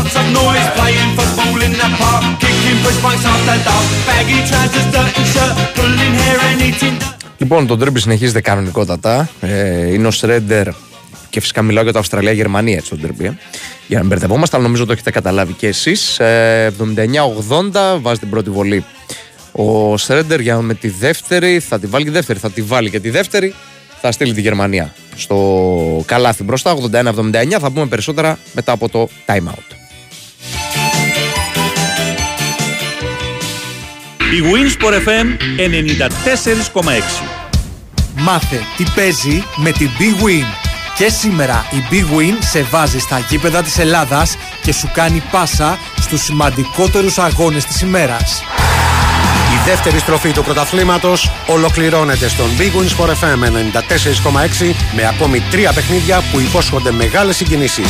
Lots 0.07 0.19
of 0.19 0.25
smells 0.25 0.25
and 0.25 0.33
lots 0.37 0.41
of 0.41 0.41
noise. 0.41 0.67
Playing 0.79 1.11
football 1.17 1.59
in 1.67 1.73
the 1.81 1.89
park, 2.01 2.23
kicking 2.43 2.79
push 2.83 2.99
bikes 3.03 3.25
after 3.31 3.57
dark. 3.67 3.87
baggy 4.07 4.39
trousers, 4.49 4.87
dirty 4.95 5.23
shirt, 5.33 5.53
pulling 5.75 6.13
hair 6.21 6.39
and 6.49 6.61
eating. 6.61 6.97
Λοιπόν, 7.37 7.67
το 7.67 7.77
τρίμπι 7.77 7.99
συνεχίζεται 7.99 8.41
κανονικότατα. 8.41 9.29
Ε, 9.41 9.93
είναι 9.93 10.07
ο 10.07 10.11
Σρέντερ 10.11 10.67
και 11.29 11.39
φυσικά 11.39 11.61
μιλάω 11.61 11.83
για 11.83 11.93
το 11.93 11.99
Αυστραλία-Γερμανία 11.99 12.77
έτσι 12.77 12.89
το 12.89 12.97
τρίμπι. 12.97 13.25
ε. 13.25 13.37
Για 13.87 13.95
να 13.95 13.99
μην 13.99 14.07
μπερδευόμαστε, 14.07 14.55
αλλά 14.55 14.65
νομίζω 14.65 14.85
το 14.85 14.91
έχετε 14.91 15.11
καταλάβει 15.11 15.53
και 15.53 15.67
εσείς. 15.67 16.19
Ε, 16.19 16.73
79-80 16.79 17.99
βάζει 18.01 18.19
την 18.19 18.29
πρώτη 18.29 18.49
βολή. 18.49 18.85
Ο 19.51 19.97
Σρέντερ 19.97 20.39
για 20.39 20.57
με 20.57 20.73
τη 20.73 20.89
δεύτερη 20.89 21.59
θα 21.59 21.79
τη 21.79 21.87
βάλει 21.87 22.03
και 22.03 22.09
τη 22.09 22.15
δεύτερη. 22.15 22.39
Θα 22.39 22.51
τη 22.51 22.61
βάλει 22.61 22.89
και 22.89 22.99
τη 22.99 23.09
δεύτερη. 23.09 23.53
Θα 24.01 24.11
στείλει 24.11 24.33
τη 24.33 24.41
Γερμανία 24.41 24.93
στο 25.15 26.03
καλάθι 26.05 26.43
μπροστά. 26.43 26.75
81-79. 26.91 27.57
Θα 27.59 27.71
πούμε 27.71 27.85
περισσότερα 27.85 28.37
μετά 28.53 28.71
από 28.71 28.89
το 28.89 29.09
time 29.25 29.47
out. 29.47 29.76
Η 34.31 34.41
Winsport 34.43 34.93
FM 34.93 35.27
94,6. 36.83 37.23
Μάθε 38.15 38.61
τι 38.77 38.83
παίζει 38.95 39.43
με 39.55 39.71
την 39.71 39.89
Big 39.99 40.23
Win. 40.23 40.45
Και 40.97 41.09
σήμερα 41.09 41.65
η 41.71 41.83
Big 41.91 42.17
Win 42.17 42.33
σε 42.39 42.61
βάζει 42.61 42.99
στα 42.99 43.19
γήπεδα 43.29 43.63
της 43.63 43.77
Ελλάδας 43.77 44.37
και 44.61 44.73
σου 44.73 44.89
κάνει 44.93 45.23
πάσα 45.31 45.77
στους 45.99 46.21
σημαντικότερους 46.23 47.17
αγώνες 47.17 47.65
της 47.65 47.81
ημέρας. 47.81 48.43
Η 49.53 49.69
δεύτερη 49.69 49.99
στροφή 49.99 50.31
του 50.31 50.43
πρωταθλήματος 50.43 51.31
ολοκληρώνεται 51.47 52.27
στον 52.27 52.47
Big 52.57 52.71
Win 52.79 52.97
Sport 52.97 53.09
FM 53.09 53.43
94,6 53.43 54.75
με 54.95 55.07
ακόμη 55.07 55.39
τρία 55.51 55.73
παιχνίδια 55.73 56.23
που 56.31 56.39
υπόσχονται 56.39 56.91
μεγάλες 56.91 57.35
συγκινήσεις. 57.35 57.89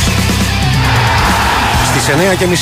Στις 1.98 2.14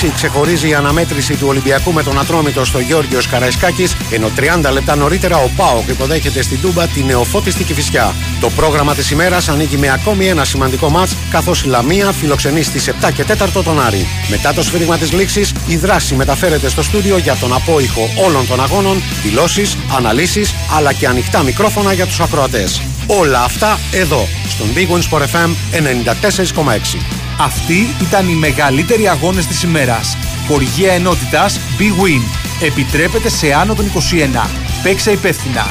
9.30 0.06 0.12
ξεχωρίζει 0.14 0.68
η 0.68 0.74
αναμέτρηση 0.74 1.36
του 1.36 1.46
Ολυμπιακού 1.48 1.92
με 1.92 2.02
τον 2.02 2.18
Ατρόμητο 2.18 2.64
στο 2.64 2.78
Γιώργιος 2.78 3.26
Καραϊσκάκης, 3.26 3.96
ενώ 4.10 4.30
30 4.36 4.72
λεπτά 4.72 4.96
νωρίτερα 4.96 5.36
ο 5.36 5.50
ΠΑΟΚ 5.56 5.88
υποδέχεται 5.88 6.42
στην 6.42 6.60
Τούμπα 6.60 6.86
τη 6.86 7.02
νεοφώτιστη 7.04 7.64
Κηφισιά. 7.64 8.14
Το 8.40 8.50
πρόγραμμα 8.50 8.94
της 8.94 9.10
ημέρας 9.10 9.48
ανοίγει 9.48 9.76
με 9.76 9.92
ακόμη 9.92 10.26
ένα 10.26 10.44
σημαντικό 10.44 10.88
μάτς, 10.88 11.16
καθώς 11.30 11.62
η 11.62 11.66
Λαμία 11.66 12.12
φιλοξενεί 12.12 12.62
στις 12.62 12.88
7 12.88 13.10
και 13.10 13.24
4 13.24 13.62
τον 13.62 13.80
Άρη. 13.80 14.06
Μετά 14.30 14.54
το 14.54 14.62
σφύριγμα 14.62 14.98
της 14.98 15.12
λήξης, 15.12 15.52
η 15.66 15.76
δράση 15.76 16.14
μεταφέρεται 16.14 16.68
στο 16.68 16.82
στούντιο 16.82 17.16
για 17.16 17.34
τον 17.34 17.54
απόϊχο 17.54 18.10
όλων 18.26 18.46
των 18.46 18.62
αγώνων, 18.62 19.02
δηλώσεις, 19.22 19.76
αναλύσεις, 19.96 20.54
αλλά 20.76 20.92
και 20.92 21.06
ανοιχτά 21.06 21.42
μικρόφωνα 21.42 21.92
για 21.92 22.06
τους 22.06 22.20
ακροατές. 22.20 22.82
Όλα 23.06 23.42
αυτά 23.42 23.78
εδώ, 23.92 24.28
στον 24.48 24.66
Big 24.74 24.88
Win 24.94 25.02
Sport 25.10 25.22
FM 25.22 25.50
94,6. 25.72 27.00
Αυτοί 27.40 27.94
ήταν 28.00 28.28
οι 28.28 28.34
μεγαλύτεροι 28.34 29.08
αγώνες 29.08 29.46
της 29.46 29.62
ημέρας. 29.62 30.16
Χορηγία 30.48 30.92
ενότητας 30.92 31.60
Big 31.78 32.02
Win. 32.04 32.22
Επιτρέπεται 32.62 33.28
σε 33.28 33.52
άνω 33.52 33.74
των 33.74 33.86
21. 33.86 34.50
Παίξε 34.82 35.10
υπεύθυνα. 35.10 35.66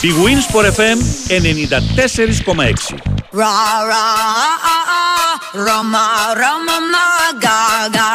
Η 0.00 0.10
Winsport 0.24 0.64
FM 0.64 0.98
94,6. 1.28 3.18
Ra 3.40 3.84
ra 3.90 4.04
ah 4.32 4.58
ah 4.74 4.84
ah, 4.98 5.32
Roma 5.66 6.06
Roma 6.40 6.76
ma 6.92 7.06
ga 7.44 7.60
ga 7.96 8.08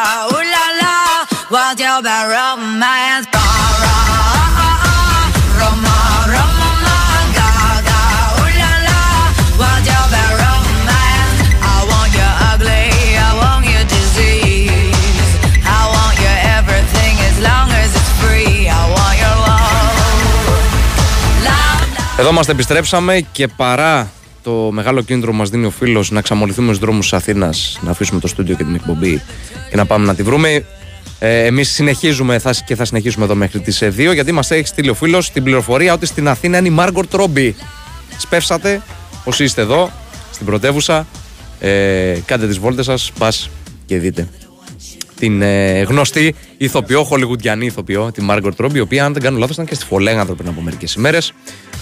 Εδώ 22.18 22.30
είμαστε, 22.30 22.52
επιστρέψαμε 22.52 23.20
και 23.32 23.48
παρά 23.48 24.10
το 24.42 24.70
μεγάλο 24.72 25.02
κίνητρο 25.02 25.30
που 25.30 25.36
μας 25.36 25.50
δίνει 25.50 25.66
ο 25.66 25.70
φίλος 25.70 26.10
να 26.10 26.20
ξαμολυθούμε 26.20 26.66
στους 26.66 26.78
δρόμους 26.78 27.08
της 27.08 27.12
Αθήνας, 27.12 27.78
να 27.82 27.90
αφήσουμε 27.90 28.20
το 28.20 28.26
στούντιο 28.26 28.54
και 28.54 28.64
την 28.64 28.74
εκπομπή 28.74 29.22
και 29.70 29.76
να 29.76 29.86
πάμε 29.86 30.06
να 30.06 30.14
τη 30.14 30.22
βρούμε. 30.22 30.64
Ε, 31.18 31.44
Εμείς 31.44 31.70
συνεχίζουμε 31.70 32.38
θα, 32.38 32.54
και 32.66 32.74
θα 32.74 32.84
συνεχίσουμε 32.84 33.24
εδώ 33.24 33.34
μέχρι 33.34 33.60
τις 33.60 33.82
2 33.82 34.12
γιατί 34.14 34.32
μας 34.32 34.50
έχει 34.50 34.66
στείλει 34.66 34.88
ο 34.88 34.94
φίλος 34.94 35.30
την 35.30 35.42
πληροφορία 35.42 35.92
ότι 35.92 36.06
στην 36.06 36.28
Αθήνα 36.28 36.58
είναι 36.58 36.68
η 36.68 36.70
Μάργκορ 36.70 37.06
Τρόμπι. 37.06 37.54
Σπεύσατε 38.18 38.82
όσοι 39.24 39.44
είστε 39.44 39.60
εδώ 39.60 39.90
στην 40.32 40.46
πρωτεύουσα. 40.46 41.06
Ε, 41.60 42.18
κάντε 42.26 42.46
τις 42.46 42.58
βόλτες 42.58 42.84
σας, 42.84 43.12
πας 43.18 43.50
και 43.86 43.98
δείτε 43.98 44.28
την 45.18 45.42
ε, 45.42 45.82
γνωστή 45.82 46.34
ηθοποιό, 46.56 47.04
χολιγουντιανή 47.04 47.66
ηθοποιό, 47.66 48.10
τη 48.12 48.22
Μάργκορ 48.22 48.54
Τρόμπι, 48.54 48.78
η 48.78 48.80
οποία, 48.80 49.04
αν 49.04 49.12
δεν 49.12 49.22
κάνω 49.22 49.38
λάθος, 49.38 49.54
ήταν 49.54 49.66
και 49.66 49.74
στη 49.74 49.84
Φολέγανδρο 49.84 50.34
πριν 50.34 50.48
από 50.48 50.60
μερικές 50.60 50.94
ημέρες. 50.94 51.32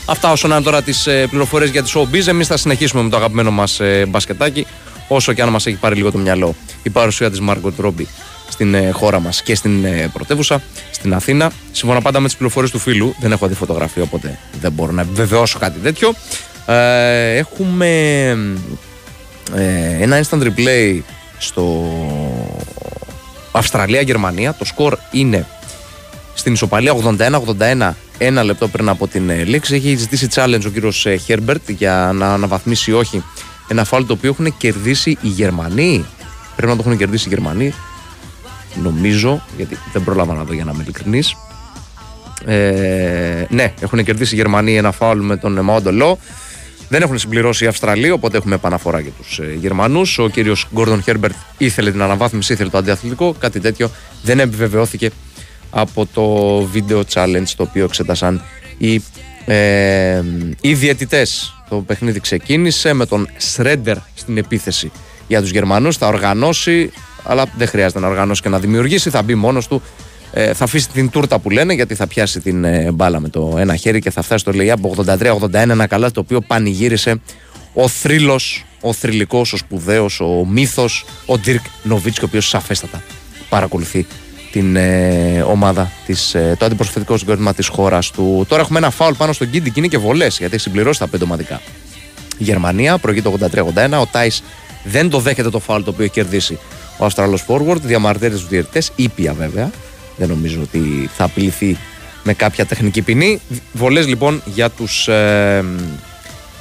Αυτά 0.07 0.33
όσον 0.33 0.51
είναι 0.51 0.61
τώρα 0.61 0.83
τις 0.83 1.07
ε, 1.07 1.27
πληροφορίες 1.27 1.71
για 1.71 1.83
τη 1.83 1.93
showbiz. 1.95 2.27
Εμείς 2.27 2.47
θα 2.47 2.57
συνεχίσουμε 2.57 3.03
με 3.03 3.09
το 3.09 3.17
αγαπημένο 3.17 3.51
μας 3.51 3.81
ε, 3.81 4.07
μπασκετάκι, 4.09 4.67
όσο 5.09 5.33
και 5.33 5.43
αν 5.43 5.49
μας 5.49 5.67
έχει 5.67 5.77
πάρει 5.77 5.95
λίγο 5.95 6.11
το 6.11 6.19
μυαλό 6.19 6.55
η 6.83 6.91
παρουσία 6.91 7.31
της 7.31 7.41
Μάργκορ 7.41 7.73
Τρόμπι 7.73 8.09
στην 8.49 8.75
ε, 8.75 8.91
χώρα 8.91 9.21
μας 9.21 9.43
και 9.43 9.55
στην 9.55 9.85
ε, 9.85 10.11
πρωτεύουσα, 10.13 10.63
στην 10.91 11.15
Αθήνα. 11.15 11.53
Σύμφωνα 11.73 12.01
πάντα 12.01 12.21
με 12.21 12.27
τις 12.27 12.37
πληροφορίες 12.37 12.71
του 12.71 12.79
φίλου, 12.79 13.15
δεν 13.21 13.33
έχω 13.33 13.47
δει 13.47 13.55
φωτογραφία, 13.55 14.03
οπότε 14.03 14.39
δεν 14.61 14.73
μπορώ 14.73 14.93
να 14.93 15.01
επιβεβαιώσω 15.01 15.59
κάτι 15.59 15.79
τέτοιο. 15.79 16.15
Ε, 16.67 17.37
έχουμε 17.37 17.87
ε, 19.55 20.03
ένα 20.03 20.23
instant 20.23 20.43
replay 20.43 21.01
στο 21.39 21.93
Αυστραλία-Γερμανία. 23.53 24.55
Το 24.55 24.65
σκορ 24.65 24.99
είναι 25.11 25.47
στην 26.35 26.53
ισοπαλία 26.53 26.95
81-81, 27.59 27.93
ένα 28.27 28.43
λεπτό 28.43 28.69
πριν 28.69 28.89
από 28.89 29.09
την 29.09 29.31
ε, 29.31 29.45
λήξη. 29.45 29.75
Έχει 29.75 29.97
ζητήσει 29.97 30.29
challenge 30.35 30.63
ο 30.67 30.69
κύριος 30.69 31.07
Χέρμπερτ 31.25 31.71
για 31.71 32.11
να 32.15 32.33
αναβαθμίσει 32.33 32.91
ή 32.91 32.95
όχι 32.95 33.23
ένα 33.69 33.85
φάουλ 33.85 34.05
το 34.05 34.13
οποίο 34.13 34.31
έχουν 34.31 34.57
κερδίσει 34.57 35.11
οι 35.11 35.29
Γερμανοί. 35.29 36.05
Πρέπει 36.57 36.71
να 36.71 36.77
το 36.77 36.83
έχουν 36.87 36.99
κερδίσει 36.99 37.29
οι 37.29 37.29
Γερμανοί. 37.29 37.75
Νομίζω, 38.83 39.43
γιατί 39.57 39.79
δεν 39.93 40.05
πρόλαβα 40.05 40.35
να 40.35 40.45
δω 40.45 40.53
για 40.53 40.65
να 40.65 40.71
είμαι 40.75 40.83
ειλικρινής. 40.83 41.37
Ε, 42.45 43.45
ναι, 43.49 43.75
έχουν 43.81 44.05
κερδίσει 44.05 44.35
οι 44.35 44.37
Γερμανοί 44.37 44.77
ένα 44.77 44.93
φάουλ 44.93 45.21
με 45.21 45.37
τον 45.37 45.61
Μαόντολο. 45.61 46.19
Δεν 46.89 47.03
έχουν 47.03 47.19
συμπληρώσει 47.19 47.65
οι 47.65 47.67
Αυστραλοί, 47.67 48.11
οπότε 48.11 48.37
έχουμε 48.37 48.55
επαναφορά 48.55 49.01
για 49.01 49.11
τους 49.11 49.39
ε, 49.39 49.57
Γερμανούς. 49.61 50.19
Ο 50.19 50.29
κύριος 50.29 50.67
Γκόρντον 50.75 51.03
Χέρμπερτ 51.03 51.35
ήθελε 51.59 51.91
την 51.91 52.03
αναβάθμιση, 52.03 52.53
ήθελε 52.53 52.71
το 52.71 52.79
αντιαθλητικό. 52.79 53.35
Κάτι 53.39 53.61
τέτοιο 53.61 53.91
δεν 54.23 54.41
επιβεβαιώθηκε 54.41 55.11
από 55.75 56.07
το 56.15 56.57
βίντεο 56.63 57.03
challenge 57.13 57.49
το 57.57 57.63
οποίο 57.63 57.85
εξέτασαν 57.85 58.43
οι, 58.79 59.03
ε, 59.45 60.23
οι 60.61 60.75
διαιτητές. 60.75 61.55
Το 61.69 61.77
παιχνίδι 61.77 62.21
ξεκίνησε 62.21 62.93
με 62.93 63.07
τον 63.07 63.29
Σρέντερ 63.37 63.97
στην 64.15 64.39
επίθεση 64.39 64.91
για 65.29 65.41
τους 65.41 65.51
Γερμανούς. 65.51 65.97
Θα 65.97 66.07
οργανώσει, 66.07 66.93
αλλά 67.23 67.45
δεν 67.57 67.69
χρειάζεται 67.69 68.01
να 68.01 68.09
οργανώσει 68.09 68.43
και 68.43 68.49
να 68.49 68.59
δημιουργήσει. 68.59 69.11
Θα 69.11 69.23
μπει 69.23 69.35
μόνος 69.35 69.69
του. 69.69 69.83
Ε, 70.33 70.55
θα 70.55 70.65
αφήσει 70.65 70.89
την 70.89 71.11
τούρτα 71.11 71.39
που 71.39 71.51
λένε 71.51 71.73
γιατί 71.73 71.95
θα 71.95 72.07
πιάσει 72.07 72.41
την 72.41 72.65
ε, 72.65 72.91
μπάλα 72.93 73.21
με 73.21 73.29
το 73.29 73.55
ένα 73.59 73.77
χέρι 73.77 74.01
και 74.01 74.11
θα 74.11 74.23
φτάσει 74.23 74.41
στο 74.41 74.53
Λεϊά 74.53 74.75
από 74.75 74.95
83-81 75.07 75.53
ένα 75.53 75.87
καλά 75.87 76.11
το 76.11 76.21
οποίο 76.21 76.41
πανηγύρισε 76.41 77.21
ο 77.73 77.89
θρύλος, 77.89 78.65
ο 78.81 78.93
θρηλυκός, 78.93 79.53
ο 79.53 79.57
σπουδαίος, 79.57 80.21
ο 80.21 80.47
μύθος, 80.49 81.05
ο 81.27 81.39
Ντυρκ 81.39 81.65
Νοβίτσκι 81.83 82.25
ο 82.25 82.27
οποίος 82.29 82.49
σαφέστατα 82.49 83.03
παρακολουθεί 83.49 84.07
την 84.53 84.77
ε, 84.77 85.45
ομάδα, 85.47 85.93
της, 86.07 86.35
ε, 86.35 86.57
το 86.59 86.65
αντιπροσωπευτικό 86.65 87.17
συγκρότημα 87.17 87.55
της 87.55 87.67
χώρας 87.69 88.11
του. 88.11 88.45
Τώρα 88.49 88.63
έχουμε 88.63 88.79
ένα 88.79 88.91
φάουλ 88.91 89.15
πάνω 89.15 89.33
στον 89.33 89.51
Κίντι 89.51 89.71
και 89.71 89.81
είναι 89.81 89.89
και 89.89 89.99
βολές 89.99 90.39
γιατί 90.39 90.55
έχει 90.55 90.63
συμπληρώσει 90.63 90.99
τα 90.99 91.07
πέντε 91.07 91.25
ομαδικά. 91.25 91.61
Η 92.39 92.45
Γερμανία 92.45 92.99
προηγεί 92.99 93.23
το 93.23 93.39
83-81. 93.41 94.01
Ο 94.01 94.07
Τάις 94.07 94.43
δεν 94.85 95.11
το 95.11 95.19
δέχεται 95.19 95.51
το 95.51 95.59
φάουλ 95.59 95.83
το 95.83 95.91
οποίο 95.91 96.05
έχει 96.05 96.13
κερδίσει 96.13 96.59
ο 96.99 97.05
Αυστραλό 97.05 97.39
Forward. 97.47 97.81
Διαμαρτύρεται 97.83 98.37
του 98.37 98.47
διαιτητές, 98.49 98.93
ήπια 98.97 99.33
βέβαια. 99.33 99.71
Δεν 100.17 100.29
νομίζω 100.29 100.61
ότι 100.63 101.11
θα 101.17 101.25
απειληθεί 101.25 101.77
με 102.23 102.35
κάποια 102.35 102.67
τεχνική 102.67 103.03
ποινή. 103.03 103.41
Βολές 103.73 104.07
λοιπόν 104.07 104.43
για 104.45 104.71
τους 104.71 105.09
ε, 105.09 105.65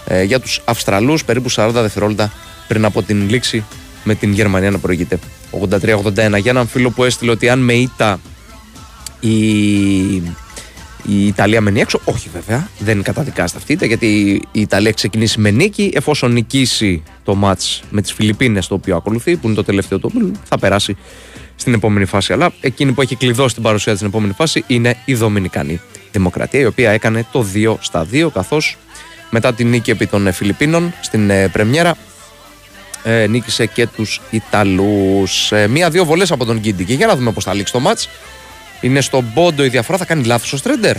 ε, 0.05 0.23
για 0.23 0.39
τους 0.39 0.61
Αυστραλούς 0.65 1.25
περίπου 1.25 1.51
40 1.51 1.69
δευτερόλεπτα 1.73 2.31
πριν 2.67 2.85
από 2.85 3.03
την 3.03 3.29
λήξη 3.29 3.63
με 4.03 4.15
την 4.15 4.31
Γερμανία 4.31 4.71
να 4.71 4.77
προηγείται. 4.77 5.19
83-81 5.69 6.15
για 6.15 6.41
έναν 6.45 6.67
φίλο 6.67 6.89
που 6.89 7.03
έστειλε 7.03 7.31
ότι 7.31 7.49
αν 7.49 7.59
με 7.59 7.73
ήττα 7.73 8.19
η, 9.19 9.31
η 11.03 11.27
Ιταλία 11.27 11.61
μένει 11.61 11.79
έξω 11.79 11.99
όχι 12.03 12.29
βέβαια 12.33 12.69
δεν 12.79 13.01
καταδικάζεται 13.01 13.59
αυτή 13.59 13.73
ήττα, 13.73 13.85
γιατί 13.85 14.07
η 14.51 14.61
Ιταλία 14.61 14.87
έχει 14.87 14.97
ξεκινήσει 14.97 15.39
με 15.39 15.51
νίκη 15.51 15.91
εφόσον 15.93 16.31
νικήσει 16.31 17.03
το 17.23 17.35
μάτς 17.35 17.83
με 17.89 18.01
τις 18.01 18.13
Φιλιππίνες 18.13 18.67
το 18.67 18.73
οποίο 18.73 18.95
ακολουθεί 18.95 19.35
που 19.35 19.47
είναι 19.47 19.55
το 19.55 19.63
τελευταίο 19.63 19.99
το 19.99 20.09
οποίο 20.13 20.31
θα 20.43 20.59
περάσει 20.59 20.97
στην 21.55 21.73
επόμενη 21.73 22.05
φάση. 22.05 22.33
Αλλά 22.33 22.53
εκείνη 22.61 22.91
που 22.91 23.01
έχει 23.01 23.15
κλειδώσει 23.15 23.53
την 23.53 23.63
παρουσία 23.63 23.91
της 23.91 24.01
στην 24.01 24.11
επόμενη 24.11 24.33
φάση 24.33 24.63
είναι 24.67 24.97
η 25.05 25.13
Δομινικανή 25.13 25.81
Δημοκρατία 26.11 26.59
η 26.59 26.65
οποία 26.65 26.91
έκανε 26.91 27.25
το 27.31 27.45
2 27.53 27.75
στα 27.79 28.07
2 28.11 28.27
καθώς 28.33 28.77
μετά 29.29 29.53
την 29.53 29.69
νίκη 29.69 29.91
επί 29.91 30.07
των 30.07 30.27
ε, 30.27 30.31
Φιλιππίνων 30.31 30.93
στην 31.01 31.29
ε, 31.29 31.47
Πρεμιέρα 31.47 31.95
ε, 33.03 33.27
νίκησε 33.27 33.65
και 33.65 33.87
τους 33.87 34.21
Ιταλούς. 34.29 35.51
Ε, 35.51 35.67
Μία-δύο 35.67 36.05
βολές 36.05 36.31
από 36.31 36.45
τον 36.45 36.57
Γκίντι. 36.59 36.83
Και 36.85 36.93
για 36.93 37.07
να 37.07 37.15
δούμε 37.15 37.31
πώς 37.31 37.43
θα 37.43 37.53
λήξει 37.53 37.73
το 37.73 37.79
μάτς. 37.79 38.09
Είναι 38.81 39.01
στον 39.01 39.33
πόντο 39.33 39.63
η 39.63 39.67
διαφορά. 39.67 39.97
Θα 39.97 40.05
κάνει 40.05 40.23
λάθος 40.23 40.53
ο 40.53 40.57
Στρέντερ. 40.57 40.95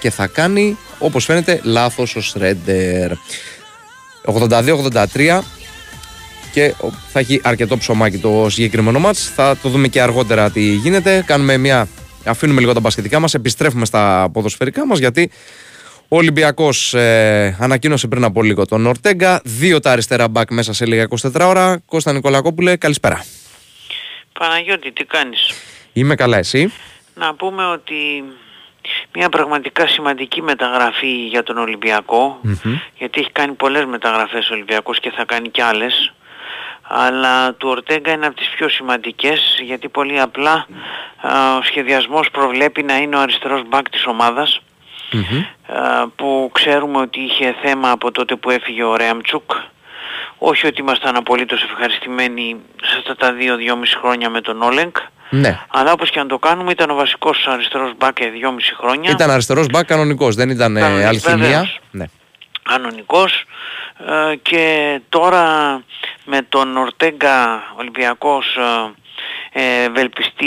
Και 0.00 0.10
θα 0.10 0.26
κάνει, 0.26 0.76
όπως 0.98 1.24
φαίνεται, 1.24 1.60
λάθος 1.62 2.16
ο 2.16 2.20
Στρέντερ. 2.20 3.12
82-83 4.24 5.42
και 6.52 6.74
ο- 6.80 6.90
θα 7.12 7.18
έχει 7.18 7.40
αρκετό 7.44 7.76
ψωμάκι 7.78 8.18
το 8.18 8.46
συγκεκριμένο 8.50 8.98
μάτς. 8.98 9.30
Θα 9.34 9.56
το 9.62 9.68
δούμε 9.68 9.88
και 9.88 10.00
αργότερα 10.02 10.50
τι 10.50 10.60
γίνεται. 10.60 11.22
Κάνουμε 11.26 11.56
μια... 11.56 11.88
Αφήνουμε 12.24 12.60
λίγο 12.60 12.72
τα 12.72 12.80
μπασκετικά 12.80 13.18
μας, 13.20 13.34
επιστρέφουμε 13.34 13.84
στα 13.84 14.28
ποδοσφαιρικά 14.32 14.86
μας 14.86 14.98
γιατί 14.98 15.30
ο 16.08 16.16
Ολυμπιακός 16.16 16.94
ε, 16.94 17.56
ανακοίνωσε 17.60 18.08
πριν 18.08 18.24
από 18.24 18.42
λίγο 18.42 18.66
τον 18.66 18.86
Ορτέγκα. 18.86 19.40
Δύο 19.44 19.80
τα 19.80 19.90
αριστερά 19.90 20.28
μπακ 20.28 20.50
μέσα 20.50 20.72
σε 20.72 20.86
λίγα 20.86 21.08
24 21.22 21.40
ώρα. 21.40 21.82
Κώστα 21.86 22.12
Νικολακόπουλε, 22.12 22.76
καλησπέρα. 22.76 23.24
Παναγιώτη, 24.38 24.92
τι 24.92 25.04
κάνεις; 25.04 25.52
Είμαι 25.92 26.14
καλά 26.14 26.38
εσύ; 26.38 26.72
Να 27.14 27.34
πούμε 27.34 27.64
ότι 27.66 28.24
μια 29.14 29.28
πραγματικά 29.28 29.86
σημαντική 29.86 30.42
μεταγραφή 30.42 31.26
για 31.26 31.42
τον 31.42 31.58
Ολυμπιακό, 31.58 32.40
γιατί 32.98 33.20
έχει 33.20 33.32
κάνει 33.32 33.52
πολλές 33.52 33.84
μεταγραφές 33.84 34.50
ο 34.50 34.54
Ολυμπιακός 34.54 35.00
και 35.00 35.10
θα 35.10 35.24
κάνει 35.24 35.48
κι 35.48 35.62
άλλες, 35.62 36.12
αλλά 36.82 37.54
του 37.54 37.68
Ορτέγκα 37.68 38.12
είναι 38.12 38.26
από 38.26 38.36
τις 38.36 38.48
πιο 38.56 38.68
σημαντικές, 38.68 39.58
γιατί 39.64 39.88
πολύ 39.88 40.20
απλά 40.20 40.66
α, 41.20 41.56
ο 41.56 41.62
σχεδιασμός 41.62 42.30
προβλέπει 42.30 42.82
να 42.82 42.96
είναι 42.96 43.16
ο 43.16 43.20
αριστερός 43.20 43.62
μπακ 43.68 43.90
της 43.90 44.06
ομάδας, 44.06 44.60
α, 45.66 46.08
που 46.08 46.50
ξέρουμε 46.52 46.98
ότι 46.98 47.20
είχε 47.20 47.54
θέμα 47.62 47.90
από 47.90 48.10
τότε 48.10 48.36
που 48.36 48.50
έφυγε 48.50 48.82
ο 48.82 48.96
Ρέαμτσουκ. 48.96 49.50
Όχι 50.38 50.66
ότι 50.66 50.80
ήμασταν 50.80 51.16
απολύτως 51.16 51.62
ευχαριστημένοι 51.62 52.56
σε 52.82 52.96
αυτά 52.98 53.16
τα 53.16 53.32
δύο-δυόμιση 53.32 53.96
χρόνια 53.96 54.30
με 54.30 54.40
τον 54.40 54.62
Όλεγκ, 54.62 54.90
Ναι. 55.30 55.58
αλλά 55.68 55.92
όπως 55.92 56.10
και 56.10 56.18
αν 56.18 56.28
το 56.28 56.38
κάνουμε 56.38 56.70
ήταν 56.70 56.90
ο 56.90 56.94
βασικός 56.94 57.46
αριστερός 57.46 57.92
μπακ 57.96 58.18
για 58.20 58.30
δυόμιση 58.30 58.74
χρόνια. 58.74 59.10
Ήταν 59.10 59.30
αριστερός 59.30 59.66
μπακ 59.70 59.86
κανονικός, 59.86 60.34
δεν 60.34 60.50
ήταν 60.50 60.76
ε, 60.76 60.80
Κανονικός, 60.80 61.08
αλχημία. 61.08 61.36
βεβαίως. 61.48 61.78
Ναι. 61.90 62.04
κανονικός 62.62 63.44
ε, 64.32 64.36
και 64.36 65.00
τώρα 65.08 65.44
με 66.24 66.42
τον 66.48 66.76
Ορτέγκα 66.76 67.62
Ολυμπιακός 67.76 68.56
ε, 68.56 68.60
ε, 68.60 68.92
ευελπιστεί 69.58 70.46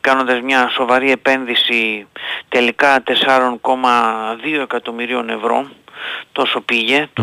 κάνοντας 0.00 0.40
μια 0.40 0.68
σοβαρή 0.68 1.10
επένδυση 1.10 2.06
τελικά 2.48 3.02
4,2 3.06 3.12
εκατομμυρίων 4.62 5.30
ευρώ 5.30 5.66
τόσο 6.32 6.60
πήγε 6.60 7.08
το, 7.12 7.22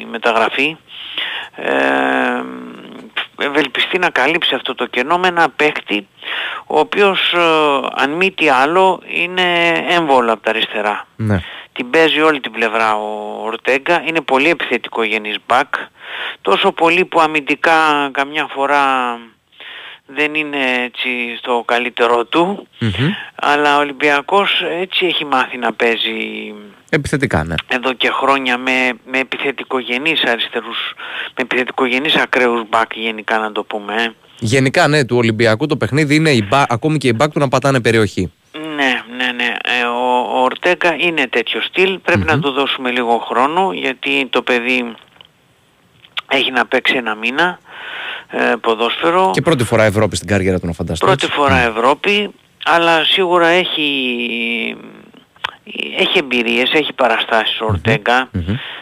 η 0.00 0.06
μεταγραφή 0.10 0.76
ε, 1.56 2.42
ευελπιστεί 3.38 3.98
να 3.98 4.10
καλύψει 4.10 4.54
αυτό 4.54 4.74
το 4.74 4.86
κενό 4.86 5.18
με 5.18 5.28
ένα 5.28 5.48
παίχτη 5.56 6.06
ο 6.66 6.78
οποίος 6.78 7.32
ε, 7.32 7.40
αν 7.94 8.10
μη 8.10 8.30
τι 8.30 8.48
άλλο 8.48 9.00
είναι 9.06 9.72
έμβολο 9.88 10.32
από 10.32 10.42
τα 10.42 10.50
αριστερά 10.50 11.06
ναι. 11.16 11.42
την 11.72 11.90
παίζει 11.90 12.20
όλη 12.20 12.40
την 12.40 12.52
πλευρά 12.52 12.94
ο 12.94 13.28
Ορτέγκα, 13.42 14.02
είναι 14.06 14.20
πολύ 14.20 14.48
επιθετικό 14.48 15.02
γενής 15.02 15.36
μπακ, 15.46 15.74
τόσο 16.42 16.72
πολύ 16.72 17.04
που 17.04 17.20
αμυντικά 17.20 18.08
καμιά 18.12 18.46
φορά 18.54 18.82
δεν 20.14 20.34
είναι 20.34 20.56
έτσι 20.84 21.08
στο 21.38 21.62
καλύτερό 21.66 22.24
του, 22.24 22.68
αλλά 23.34 23.76
ο 23.76 23.80
Ολυμπιακός 23.80 24.62
έτσι 24.80 25.06
έχει 25.06 25.24
μάθει 25.24 25.58
να 25.58 25.72
παίζει 25.72 26.52
Επιθετικά, 26.90 27.44
ναι. 27.44 27.54
εδώ 27.68 27.92
και 27.92 28.08
χρόνια 28.10 28.58
με, 28.58 28.92
με 29.10 29.18
επιθετικογενείς 29.18 30.24
αριστερούς, 30.24 30.78
με 31.26 31.42
επιθετικογενείς 31.42 32.16
ακραίους 32.16 32.62
μπακ 32.68 32.90
γενικά 32.96 33.38
να 33.38 33.52
το 33.52 33.62
πούμε. 33.64 33.94
ε. 34.02 34.08
Γενικά, 34.38 34.88
ναι, 34.88 35.04
του 35.04 35.16
Ολυμπιακού 35.16 35.66
το 35.66 35.76
παιχνίδι 35.76 36.14
είναι 36.14 36.30
η 36.30 36.46
μπα- 36.48 36.64
ακόμη 36.68 36.98
και 36.98 37.08
οι 37.08 37.12
μπακ 37.16 37.32
του 37.32 37.38
να 37.38 37.48
πατάνε 37.48 37.80
περιοχή. 37.80 38.32
Ναι, 38.76 39.02
ναι, 39.16 39.32
ναι. 39.32 39.54
Ε, 39.80 39.84
ο, 39.84 40.18
ο 40.34 40.42
Ορτέγκα 40.42 40.94
είναι 40.98 41.26
τέτοιο 41.26 41.60
στυλ. 41.60 41.98
Πρεπει 41.98 42.24
να 42.24 42.38
του 42.40 42.50
δώσουμε 42.50 42.90
λίγο 42.90 43.18
χρόνο 43.18 43.72
γιατί 43.72 44.26
το 44.30 44.42
παιδί 44.42 44.94
έχει 46.30 46.50
να 46.50 46.66
παίξει 46.66 46.94
ένα 46.96 47.14
μήνα 47.14 47.58
ε, 48.30 48.54
ποδόσφαιρο. 48.60 49.30
Και 49.34 49.42
πρώτη 49.42 49.64
φορά 49.64 49.84
Ευρώπη 49.84 50.16
στην 50.16 50.28
καριέρα 50.28 50.60
του 50.60 50.66
να 50.66 50.72
φανταστώ. 50.72 51.06
Πρώτη 51.06 51.24
έτσι. 51.24 51.36
φορά 51.36 51.56
Ευρώπη, 51.56 52.30
αλλά 52.64 53.04
σίγουρα 53.04 53.46
έχει, 53.46 53.86
έχει 55.98 56.18
εμπειρίες, 56.18 56.72
έχει 56.72 56.92
παραστάσεις 56.92 57.60
ο 57.60 57.64
Ορτέγκα, 57.64 58.30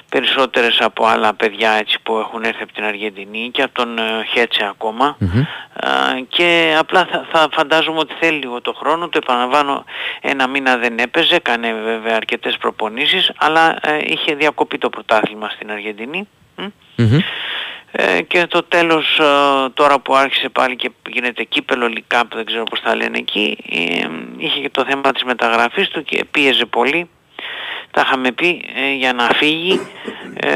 περισσότερες 0.08 0.78
από 0.80 1.06
άλλα 1.06 1.34
παιδιά 1.34 1.70
έτσι 1.70 1.98
που 2.02 2.16
έχουν 2.16 2.42
έρθει 2.42 2.62
από 2.62 2.72
την 2.72 2.84
Αργεντινή 2.84 3.50
και 3.52 3.62
από 3.62 3.74
τον 3.74 3.98
ε, 3.98 4.02
Χέτσε 4.32 4.66
ακόμα. 4.70 5.06
Α, 5.06 5.90
και 6.28 6.76
απλά 6.78 7.06
θα, 7.10 7.26
θα 7.32 7.48
φαντάζομαι 7.52 7.98
ότι 7.98 8.14
θέλει 8.20 8.38
λίγο 8.38 8.60
το 8.60 8.72
χρόνο, 8.72 9.08
το 9.08 9.18
επαναλαμβάνω 9.22 9.84
ένα 10.20 10.46
μήνα 10.48 10.76
δεν 10.76 10.98
έπαιζε, 10.98 11.34
έκανε 11.34 11.72
βέβαια 11.72 12.16
αρκετές 12.16 12.56
προπονήσεις, 12.56 13.32
αλλά 13.36 13.78
ε, 13.80 13.98
είχε 14.04 14.34
διακοπεί 14.34 14.78
το 14.78 14.90
πρωτάθλημα 14.90 15.48
στην 15.48 15.70
Αργεντινή. 15.70 16.28
Μ. 16.56 16.62
Μμμ. 16.96 17.18
Ε, 17.98 18.22
και 18.22 18.46
το 18.46 18.62
τέλος 18.62 19.18
ε, 19.18 19.24
τώρα 19.74 19.98
που 19.98 20.14
άρχισε 20.14 20.48
πάλι 20.48 20.76
και 20.76 20.90
γίνεται 21.08 21.42
κύπελο 21.42 21.92
League 21.94 22.16
Cup, 22.16 22.22
δεν 22.34 22.44
ξέρω 22.44 22.62
πώς 22.64 22.80
τα 22.80 22.96
λένε 22.96 23.18
εκεί, 23.18 23.56
ε, 23.70 24.06
είχε 24.36 24.60
και 24.60 24.70
το 24.70 24.84
θέμα 24.88 25.12
της 25.12 25.22
μεταγραφής 25.24 25.88
του 25.88 26.02
και 26.02 26.24
πίεζε 26.30 26.64
πολύ. 26.66 27.08
Τα 27.90 28.02
είχαμε 28.06 28.32
πει 28.32 28.64
ε, 28.76 28.92
για 28.94 29.12
να 29.12 29.24
φύγει 29.34 29.80
ε, 30.34 30.48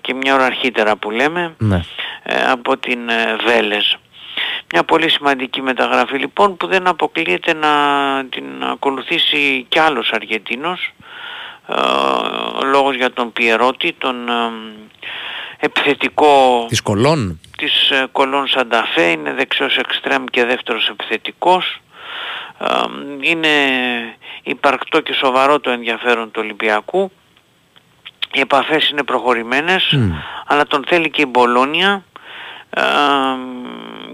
και 0.00 0.14
μια 0.14 0.34
ώρα 0.34 0.44
αρχίτερα 0.44 0.96
που 0.96 1.10
λέμε 1.10 1.54
Ναι. 1.58 1.80
ε, 2.22 2.50
από 2.50 2.76
την 2.76 3.08
ε, 3.08 3.36
Βέλες. 3.44 3.96
Μια 4.72 4.84
πολύ 4.84 5.10
σημαντική 5.10 5.62
μεταγραφή 5.62 6.18
λοιπόν 6.18 6.56
που 6.56 6.66
δεν 6.66 6.86
αποκλείεται 6.86 7.54
να 7.54 7.68
την 8.30 8.44
ακολουθήσει 8.70 9.66
κι 9.68 9.78
άλλος 9.78 10.10
Αργεντίνος 10.12 10.92
ε, 11.68 11.74
ο 12.58 12.64
λόγος 12.64 12.96
για 12.96 13.12
τον 13.12 13.32
Πιερότη, 13.32 13.92
τον 13.98 14.28
ε, 14.28 14.32
επιθετικό 15.60 16.64
Της 16.68 16.82
Κολόν. 16.82 17.40
της 17.56 17.90
ε, 17.90 18.06
Κολόν 18.12 18.46
Σανταφέ, 18.46 19.02
είναι 19.02 19.32
δεξιός 19.32 19.76
εξτρέμ 19.76 20.24
και 20.24 20.44
δεύτερος 20.44 20.88
επιθετικός. 20.88 21.80
Ε, 22.58 22.66
Είναι 23.20 23.48
υπαρκτό 24.42 25.00
και 25.00 25.12
σοβαρό 25.12 25.60
το 25.60 25.70
ενδιαφέρον 25.70 26.30
του 26.30 26.40
Ολυμπιακού. 26.42 27.10
Οι 28.32 28.40
επαφές 28.40 28.88
είναι 28.88 29.02
προχωρημένες, 29.02 29.98
αλλά 30.46 30.66
τον 30.66 30.84
θέλει 30.86 31.10
και 31.10 31.22
η 31.22 31.26
Μπολόνια 31.28 32.04
ε, 32.70 32.82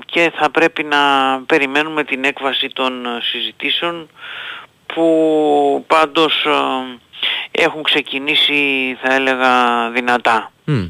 και 0.07 0.33
θα 0.37 0.51
πρέπει 0.51 0.83
να 0.85 0.99
περιμένουμε 1.47 2.05
την 2.05 2.25
έκβαση 2.25 2.69
των 2.69 3.07
ε, 3.07 3.09
συζητήσεων 3.23 4.09
που 4.87 5.85
πάντως 5.87 6.45
ε, 6.45 7.61
έχουν 7.63 7.83
ξεκινήσει 7.83 8.97
θα 9.03 9.15
έλεγα 9.15 9.91
δυνατά. 9.91 10.53
Μμ. 10.65 10.87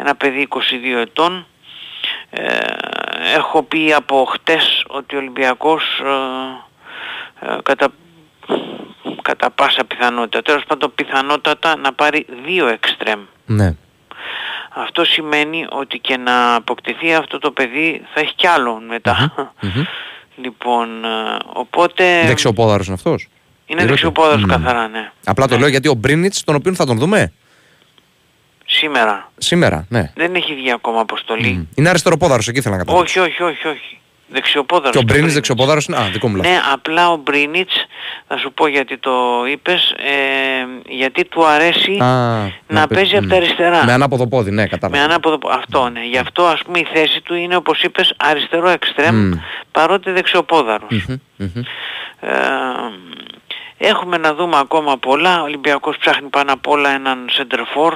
Ένα 0.00 0.14
παιδί 0.14 0.48
22 0.50 0.56
ετών. 1.00 1.46
Ε, 2.30 2.46
έχω 3.36 3.62
πει 3.62 3.92
από 3.92 4.24
χτες 4.24 4.84
ότι 4.88 5.14
ο 5.14 5.18
Ολυμπιακός 5.18 5.82
ε, 7.40 7.46
ε, 7.46 7.58
κατά, 7.62 7.88
κατά 9.22 9.50
πάσα 9.50 9.84
πιθανότητα, 9.84 10.42
τέλος 10.42 10.64
πάντων 10.64 10.92
πιθανότατα 10.94 11.76
να 11.76 11.92
πάρει 11.92 12.26
δύο 12.44 12.66
εξτρέμ. 12.66 13.20
Ναι. 13.46 13.74
Αυτό 14.74 15.04
σημαίνει 15.04 15.66
ότι 15.70 15.98
και 15.98 16.16
να 16.16 16.54
αποκτηθεί 16.54 17.14
αυτό 17.14 17.38
το 17.38 17.50
παιδί 17.50 18.02
θα 18.14 18.20
έχει 18.20 18.34
κι 18.34 18.46
άλλο 18.46 18.80
μετά. 18.88 19.32
Μμμ. 19.60 19.84
Λοιπόν, 20.36 21.04
ε, 21.04 21.08
οπότε 21.46 22.22
Δεξιοπόδαρος 22.26 22.86
είναι 22.86 22.94
αυτός. 22.94 23.28
είναι 23.66 23.86
δεξιοπόδαρος 23.86 24.46
καθαρά, 24.46 24.88
ναι. 24.88 25.12
Απλά 25.24 25.46
το 25.48 25.58
λέω 25.58 25.68
γιατί 25.68 25.88
ο 25.88 25.94
Μπρίνιτς, 25.94 26.44
τον 26.44 26.54
οποίο 26.54 26.74
θα 26.74 26.86
τον 26.86 26.98
δούμε 26.98 27.32
Σήμερα. 28.72 29.30
σήμερα. 29.38 29.86
Ναι. 29.88 30.12
Δεν 30.14 30.34
έχει 30.34 30.54
βγει 30.54 30.72
ακόμα 30.72 31.00
αποστολή. 31.00 31.68
Είναι 31.74 31.88
αριστεροπόδαρος, 31.88 32.48
εκεί 32.48 32.58
ήθελα 32.58 32.76
να 32.76 32.80
καταλάβω. 32.80 33.04
Όχι, 33.04 33.18
όχι, 33.18 33.42
όχι, 33.42 33.68
όχι. 33.68 33.94
Δεξιοπόδαρος. 34.32 34.90
Και 34.90 34.98
ο 34.98 35.00
το 35.00 35.06
Μπρίνιτς 35.06 35.12
Μπρίνιτς. 35.12 35.34
δεξιοπόδαρος; 35.34 35.86
Είναι. 35.86 35.96
Α, 35.96 36.08
δικό 36.12 36.28
μου 36.28 36.36
λάθος. 36.36 36.52
Ναι, 36.52 36.60
απλά 36.72 37.10
ο 37.10 37.16
Μπρίνιτς, 37.16 37.74
θα 38.28 38.36
σου 38.36 38.52
πω 38.52 38.66
γιατί 38.66 38.98
το 38.98 39.12
είπες, 39.50 39.90
ε, 39.90 40.92
γιατί 40.94 41.24
του 41.24 41.46
αρέσει 41.46 41.96
να 42.66 42.86
παίζει 42.86 43.16
από 43.16 43.26
τα 43.26 43.36
αριστερά. 43.36 43.84
Με 43.84 43.92
ανάποδο 43.92 44.28
πόδι, 44.28 44.50
ναι, 44.50 44.66
κατάλαβα. 44.66 44.98
Με 44.98 45.04
ανάποδο, 45.04 45.38
αυτό 45.50 45.88
ναι. 45.88 46.04
Γι' 46.04 46.18
αυτό 46.18 46.42
ας 46.44 46.62
πούμε 46.62 46.78
η 46.78 46.86
θέση 46.92 47.20
του 47.20 47.34
είναι 47.34 47.56
όπως 47.56 47.82
είπες 47.82 48.14
αριστερό 48.16 48.68
εξτρέμ 48.68 49.16
Μμ. 49.16 49.32
παρότι 49.72 50.10
δεξιοπόδαρος. 50.10 50.90
Μμμ, 50.90 51.16
μμμ. 51.36 51.62
Ε, 52.20 52.28
έχουμε 53.78 54.16
να 54.16 54.34
δούμε 54.34 54.58
ακόμα 54.58 54.96
πολλά. 54.98 55.40
Ο 55.40 55.44
Ολυμπιακός 55.44 55.96
ψάχνει 55.96 56.28
πάνω 56.28 56.52
απ' 56.52 56.68
όλα 56.68 56.90
έναν 56.90 57.18
σεντερφόρ 57.30 57.94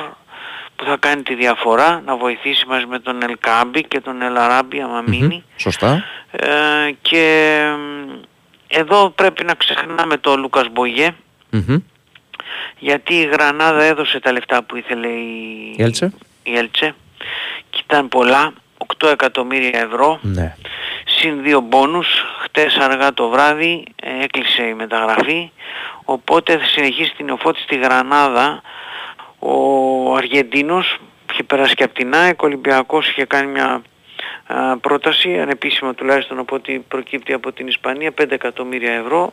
που 0.85 0.91
θα 0.91 0.97
κάνει 0.97 1.23
τη 1.23 1.35
διαφορά, 1.35 2.03
να 2.07 2.17
βοηθήσει 2.17 2.67
μαζί 2.67 2.87
με 2.87 2.99
τον 2.99 3.23
Ελκάμπη 3.23 3.83
και 3.85 4.01
τον 4.01 4.23
Ελαράμπη 4.23 4.81
άμα 4.81 5.01
μείνει. 5.07 5.45
Σωστά. 5.57 6.05
Ε, 6.31 6.47
και 7.03 7.59
μ, 7.77 8.11
εδώ 8.69 9.11
πρέπει 9.11 9.45
να 9.45 9.55
ξεχνάμε 9.55 10.17
το 10.17 10.37
Λούκας 10.37 10.69
Μπογιέ 10.73 11.11
Μμμ. 11.51 11.77
γιατί 12.79 13.15
η 13.15 13.25
Γρανάδα 13.25 13.83
έδωσε 13.83 14.21
τα 14.21 14.33
λεφτά 14.33 14.63
που 14.63 14.77
ήθελε 14.77 15.09
η, 15.09 15.75
Η 15.77 15.83
Έλτσε. 15.83 16.13
η 16.43 16.57
Έλτσε 16.57 16.95
και 17.71 17.81
ήταν 17.85 18.09
πολλά, 18.09 18.53
8 18.99 19.09
εκατομμύρια 19.09 19.81
ευρώ, 19.81 20.19
Ναι. 20.23 20.57
συν 21.07 21.43
δύο 21.43 21.61
μπόνους, 21.61 22.07
χτες 22.43 22.77
αργά 22.77 23.15
το 23.15 23.29
βράδυ 23.29 23.85
ε, 24.03 24.25
έκλεισε 24.25 24.63
η 24.63 24.75
μεταγραφή, 24.75 25.51
οπότε 26.05 26.59
θα 26.59 26.65
συνεχίσει 26.65 27.15
την 27.17 27.31
οφώτη 27.31 27.61
στη 27.61 27.77
Γρανάδα 27.77 28.63
ο 29.47 30.15
Αργεντίνος, 30.15 30.99
είχε 31.33 31.43
περάσει 31.43 31.75
και 31.75 31.85
από 31.85 31.95
την 31.95 32.15
ΑΕΚ, 32.15 32.43
ο 32.43 32.47
Ολυμπιακός 32.47 33.09
είχε 33.09 33.25
κάνει 33.25 33.51
μια 33.51 33.83
α, 34.47 34.79
πρόταση, 34.79 35.39
ανεπίσημα 35.39 35.95
τουλάχιστον 35.95 36.39
από 36.39 36.55
ό,τι 36.55 36.79
προκύπτει 36.79 37.33
από 37.33 37.53
την 37.53 37.67
Ισπανία, 37.67 38.11
5 38.21 38.31
εκατομμύρια 38.31 38.93
ευρώ. 38.93 39.33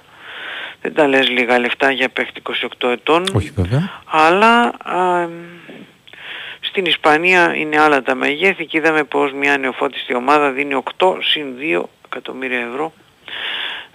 Δεν 0.82 0.94
τα 0.94 1.08
λες 1.08 1.30
λίγα 1.30 1.60
λεφτά 1.60 1.92
για 1.92 2.10
παίχτη 2.10 2.42
28 2.82 2.90
ετών. 2.90 3.24
Όχι 3.34 3.52
βέβαια. 3.56 3.90
Αλλά 4.06 4.74
α, 4.84 5.28
στην 6.60 6.86
Ισπανία 6.86 7.56
είναι 7.56 7.80
άλλα 7.80 8.02
τα 8.02 8.16
μεγέθη 8.16 8.66
και 8.66 8.78
είδαμε 8.78 9.04
πως 9.04 9.34
μια 9.34 9.58
νεοφώτιστη 9.58 10.16
ομάδα 10.16 10.52
δίνει 10.52 10.84
8 10.98 11.18
συν 11.22 11.46
2 11.80 11.84
εκατομμύρια 12.06 12.60
ευρώ 12.60 12.94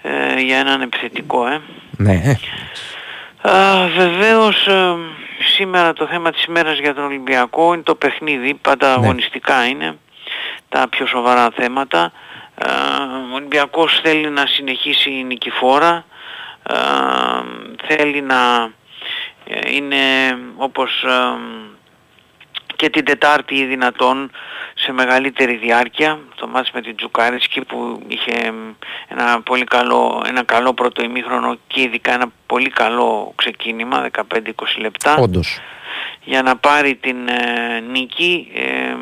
ε, 0.03 0.41
για 0.41 0.59
έναν 0.59 0.81
επιθετικό. 0.81 1.47
Ε. 1.47 1.61
Ναι. 1.97 2.23
Ε. 3.47 3.51
Α, 3.51 3.89
βεβαίως 3.97 4.67
ε, 4.67 4.97
σήμερα 5.57 5.93
το 5.93 6.07
θέμα 6.07 6.31
της 6.31 6.45
ημέρας 6.45 6.79
για 6.79 6.95
τον 6.95 7.05
Ολυμπιακό 7.05 7.75
είναι 7.75 7.83
το 7.83 7.95
παιχνίδι, 7.95 8.55
πάντα 8.55 8.93
αγωνιστικά 8.93 9.67
είναι 9.67 9.99
τα 10.69 10.89
πιο 10.89 11.07
σοβαρά 11.07 11.51
θέματα. 11.57 12.13
Ε, 12.55 12.71
ο 13.33 13.35
Ολυμπιακός 13.35 14.01
θέλει 14.03 14.31
να 14.31 14.47
συνεχίσει 14.47 15.11
νικηφόρα, 15.11 16.05
ε, 16.63 16.77
θέλει 17.87 18.21
να 18.21 18.71
ε, 19.49 19.75
είναι 19.75 19.97
όπως 20.57 21.03
ε, 21.03 21.39
και 22.77 22.91
την 22.91 23.05
Τετάρτη 23.05 23.55
ή 23.55 23.65
δυνατόν 23.65 24.31
σε 24.75 24.93
μεγαλύτερη 24.93 25.57
διάρκεια. 25.57 26.19
Το 26.35 26.47
μάτς 26.47 26.71
με 26.71 26.81
την 26.81 26.97
Τζουκάρισκη 26.97 27.61
που 27.65 28.03
είχε 28.09 28.53
ένα 29.09 29.41
πολύ 29.41 29.65
καλό, 29.65 30.23
ένα 30.27 30.43
καλό 30.43 30.75
πρώτο 30.75 31.03
ημίχρονο 31.03 31.59
και 31.67 31.81
ειδικά 31.81 32.13
ένα 32.13 32.27
πολύ 32.47 32.71
καλό 32.71 33.33
ξεκίνημα 33.37 34.09
15-20 34.35 34.43
λεπτά. 34.79 35.17
Όντως. 35.17 35.61
για 36.25 36.43
να 36.43 36.57
πάρει 36.57 36.95
την 36.95 37.29
ε, 37.29 37.81
νίκη 37.81 38.49
ε, 38.55 38.95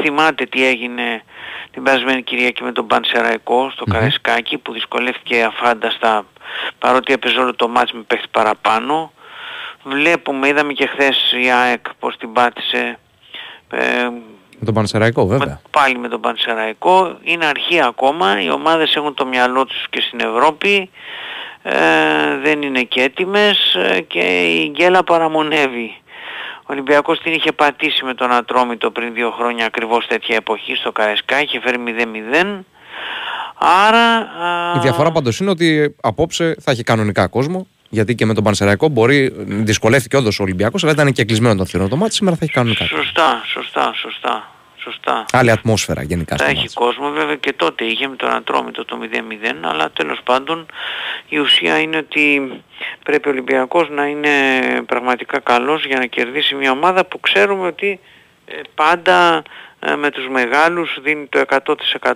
θυμάται 0.00 0.44
τι 0.46 0.66
έγινε 0.66 1.22
την 1.70 1.82
περασμένη 1.82 2.22
Κυριακή 2.22 2.62
με 2.62 2.72
τον 2.72 2.86
Πανσεραϊκό 2.86 3.70
στο 3.70 3.84
Καραϊσκάκι 3.84 4.58
που 4.58 4.72
δυσκολεύτηκε 4.72 5.42
αφάνταστα 5.42 6.26
παρότι 6.78 7.12
έπαιζε 7.12 7.38
όλο 7.38 7.54
το 7.54 7.68
μάτς 7.68 7.92
με 7.92 8.02
παίχτη 8.06 8.28
παραπάνω. 8.30 9.12
Βλέπουμε, 9.82 10.48
είδαμε 10.48 10.72
και 10.72 10.86
χθες 10.86 11.32
η 11.44 11.50
ΑΕΚ 11.50 11.86
πως 11.98 12.16
την 12.16 12.32
πάτησε 12.32 12.98
ε, 13.70 14.08
Με 14.58 14.64
τον 14.64 14.74
Πανσεραϊκό 14.74 15.26
βέβαια. 15.26 15.60
πάλι 15.70 15.98
με 15.98 16.08
τον 16.08 16.20
Πανσεραϊκό. 16.20 17.18
Είναι 17.22 17.46
αρχή 17.46 17.80
ακόμα, 17.82 18.42
οι 18.42 18.50
ομάδες 18.50 18.94
έχουν 18.96 19.14
το 19.14 19.26
μυαλό 19.26 19.64
τους 19.64 19.86
και 19.90 20.00
στην 20.00 20.20
Ευρώπη, 20.20 20.90
ε, 21.62 21.76
δεν 22.42 22.62
είναι 22.62 22.82
και 22.82 23.02
έτοιμες 23.02 23.74
ε, 23.74 24.00
και 24.00 24.20
η 24.62 24.68
γκέλα 24.74 25.04
παραμονεύει. 25.04 25.94
Ο 26.60 26.66
Ολυμπιακός 26.66 27.18
την 27.18 27.32
είχε 27.32 27.52
πατήσει 27.52 28.04
με 28.04 28.14
τον 28.14 28.32
Ατρόμητο 28.32 28.90
πριν 28.90 29.14
δύο 29.14 29.30
χρόνια 29.30 29.66
ακριβώς 29.66 30.06
τέτοια 30.06 30.36
εποχή 30.36 30.74
στο 30.74 30.92
Καρεσκά, 30.92 31.42
είχε 31.42 31.60
φέρει 31.60 31.78
0-0. 32.32 32.60
Άρα... 33.86 34.16
α, 34.16 34.76
Η 34.76 34.78
διαφορά 34.78 35.12
πάντως 35.12 35.38
είναι 35.40 35.50
ότι 35.50 35.94
απόψε 36.02 36.56
θα 36.60 36.70
έχει 36.70 36.82
κανονικά 36.82 37.26
κόσμο. 37.26 37.66
Γιατί 37.94 38.14
και 38.14 38.26
με 38.26 38.34
τον 38.34 38.44
Πανσεραϊκό 38.44 38.88
μπορεί, 38.88 39.32
δυσκολεύτηκε 39.46 40.16
όντως 40.16 40.40
ο 40.40 40.42
Ολυμπιακός, 40.42 40.82
αλλά 40.82 40.92
ήταν 40.92 41.12
και 41.12 41.24
κλεισμένο 41.24 41.54
το 41.54 41.64
θηρόν 41.64 41.88
το 41.88 41.96
μάτι. 41.96 42.14
Σήμερα 42.14 42.36
θα 42.36 42.44
έχει 42.44 42.52
κανονικά. 42.52 42.84
Σωστά, 42.84 43.42
σωστά, 43.46 43.92
σωστά. 43.94 44.48
σωστά. 44.76 45.24
Άλλη 45.32 45.50
ατμόσφαιρα 45.50 46.02
γενικά 46.02 46.36
Θα 46.36 46.42
στο 46.42 46.50
έχει 46.50 46.60
μάτς. 46.60 46.74
κόσμο 46.74 47.10
βέβαια 47.10 47.34
και 47.36 47.52
τότε 47.52 47.84
είχε 47.84 48.08
με 48.08 48.16
τον 48.16 48.30
Ατρόμητο 48.30 48.84
το 48.84 48.98
0-0 49.02 49.68
αλλά 49.70 49.90
τέλος 49.90 50.20
πάντων 50.24 50.66
η 51.28 51.38
ουσία 51.38 51.78
είναι 51.78 51.96
ότι 51.96 52.52
πρέπει 53.04 53.28
ο 53.28 53.30
Ολυμπιακός 53.30 53.88
να 53.90 54.06
είναι 54.06 54.30
πραγματικά 54.86 55.38
καλός 55.40 55.84
για 55.86 55.98
να 55.98 56.06
κερδίσει 56.06 56.54
μια 56.54 56.70
ομάδα 56.70 57.04
που 57.04 57.20
ξέρουμε 57.20 57.66
ότι 57.66 58.00
ε, 58.46 58.54
πάντα 58.74 59.42
ε, 59.80 59.94
με 59.94 60.10
τους 60.10 60.28
μεγάλους 60.28 60.98
δίνει 61.02 61.26
το 61.26 61.44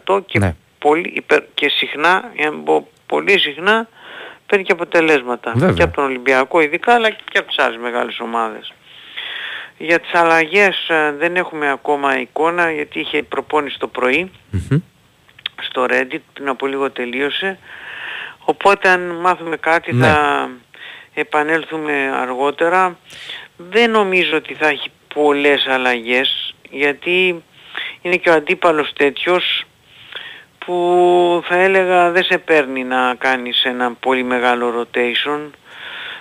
100% 0.07 0.21
και, 0.27 0.39
Ναι. 0.39 0.55
πολύ, 0.79 1.13
υπερ- 1.15 1.55
και 1.55 1.69
συχνά, 1.69 2.31
για 2.37 2.45
να 2.45 2.51
μην 2.57 2.65
πω 2.65 2.89
πολύ 3.07 3.39
συχνά, 3.39 3.89
παίρνει 4.49 4.65
και 4.65 4.73
αποτελέσματα. 4.73 5.53
Βέβαια. 5.57 5.75
Και 5.75 5.83
από 5.83 5.95
τον 5.95 6.05
Ολυμπιακό 6.05 6.61
ειδικά 6.61 6.95
αλλά 6.95 7.11
και 7.11 7.39
από 7.39 7.49
τις 7.49 7.59
άλλες 7.59 7.79
μεγάλες 7.81 8.21
ομάδες. 8.21 8.73
Για 9.79 10.01
τις 10.01 10.15
αλλαγές 10.15 10.89
ε, 10.89 11.13
δεν 11.19 11.37
έχουμε 11.37 11.71
ακόμα 11.71 12.21
εικόνα 12.21 12.71
γιατί 12.73 13.01
είχε 13.01 13.23
προπόνηση 13.23 13.79
το 13.79 13.89
πρωί 13.89 14.31
Μμμ. 14.51 14.79
στο 15.63 15.87
Reddit 15.91 16.21
πριν 16.33 16.49
από 16.49 16.67
λίγο 16.67 16.91
τελείωσε. 16.91 17.59
Οπότε 18.45 18.89
αν 18.89 19.01
μάθουμε 19.01 19.57
κάτι 19.57 19.95
Ναι. 19.95 20.07
θα 20.07 20.49
επανέλθουμε 21.15 21.93
αργότερα. 22.21 22.99
Δεν 23.57 23.91
νομίζω 23.91 24.37
ότι 24.37 24.55
θα 24.55 24.69
έχει 24.69 24.91
πολλές 25.15 25.67
αλλαγές 25.67 26.55
γιατί 26.71 27.43
είναι 28.03 28.17
και 28.17 28.31
ο 28.31 28.33
αντίπαλος 28.33 28.93
τέτοιος 28.93 29.65
που 30.59 31.43
θα 31.49 31.57
έλεγα 31.57 32.11
δεν 32.11 32.23
σε 32.25 32.39
παίρνει 32.39 32.85
να 32.85 33.15
κάνεις 33.19 33.65
ένα 33.65 33.93
πολύ 33.93 34.23
μεγάλο 34.23 34.75
rotation. 34.81 35.41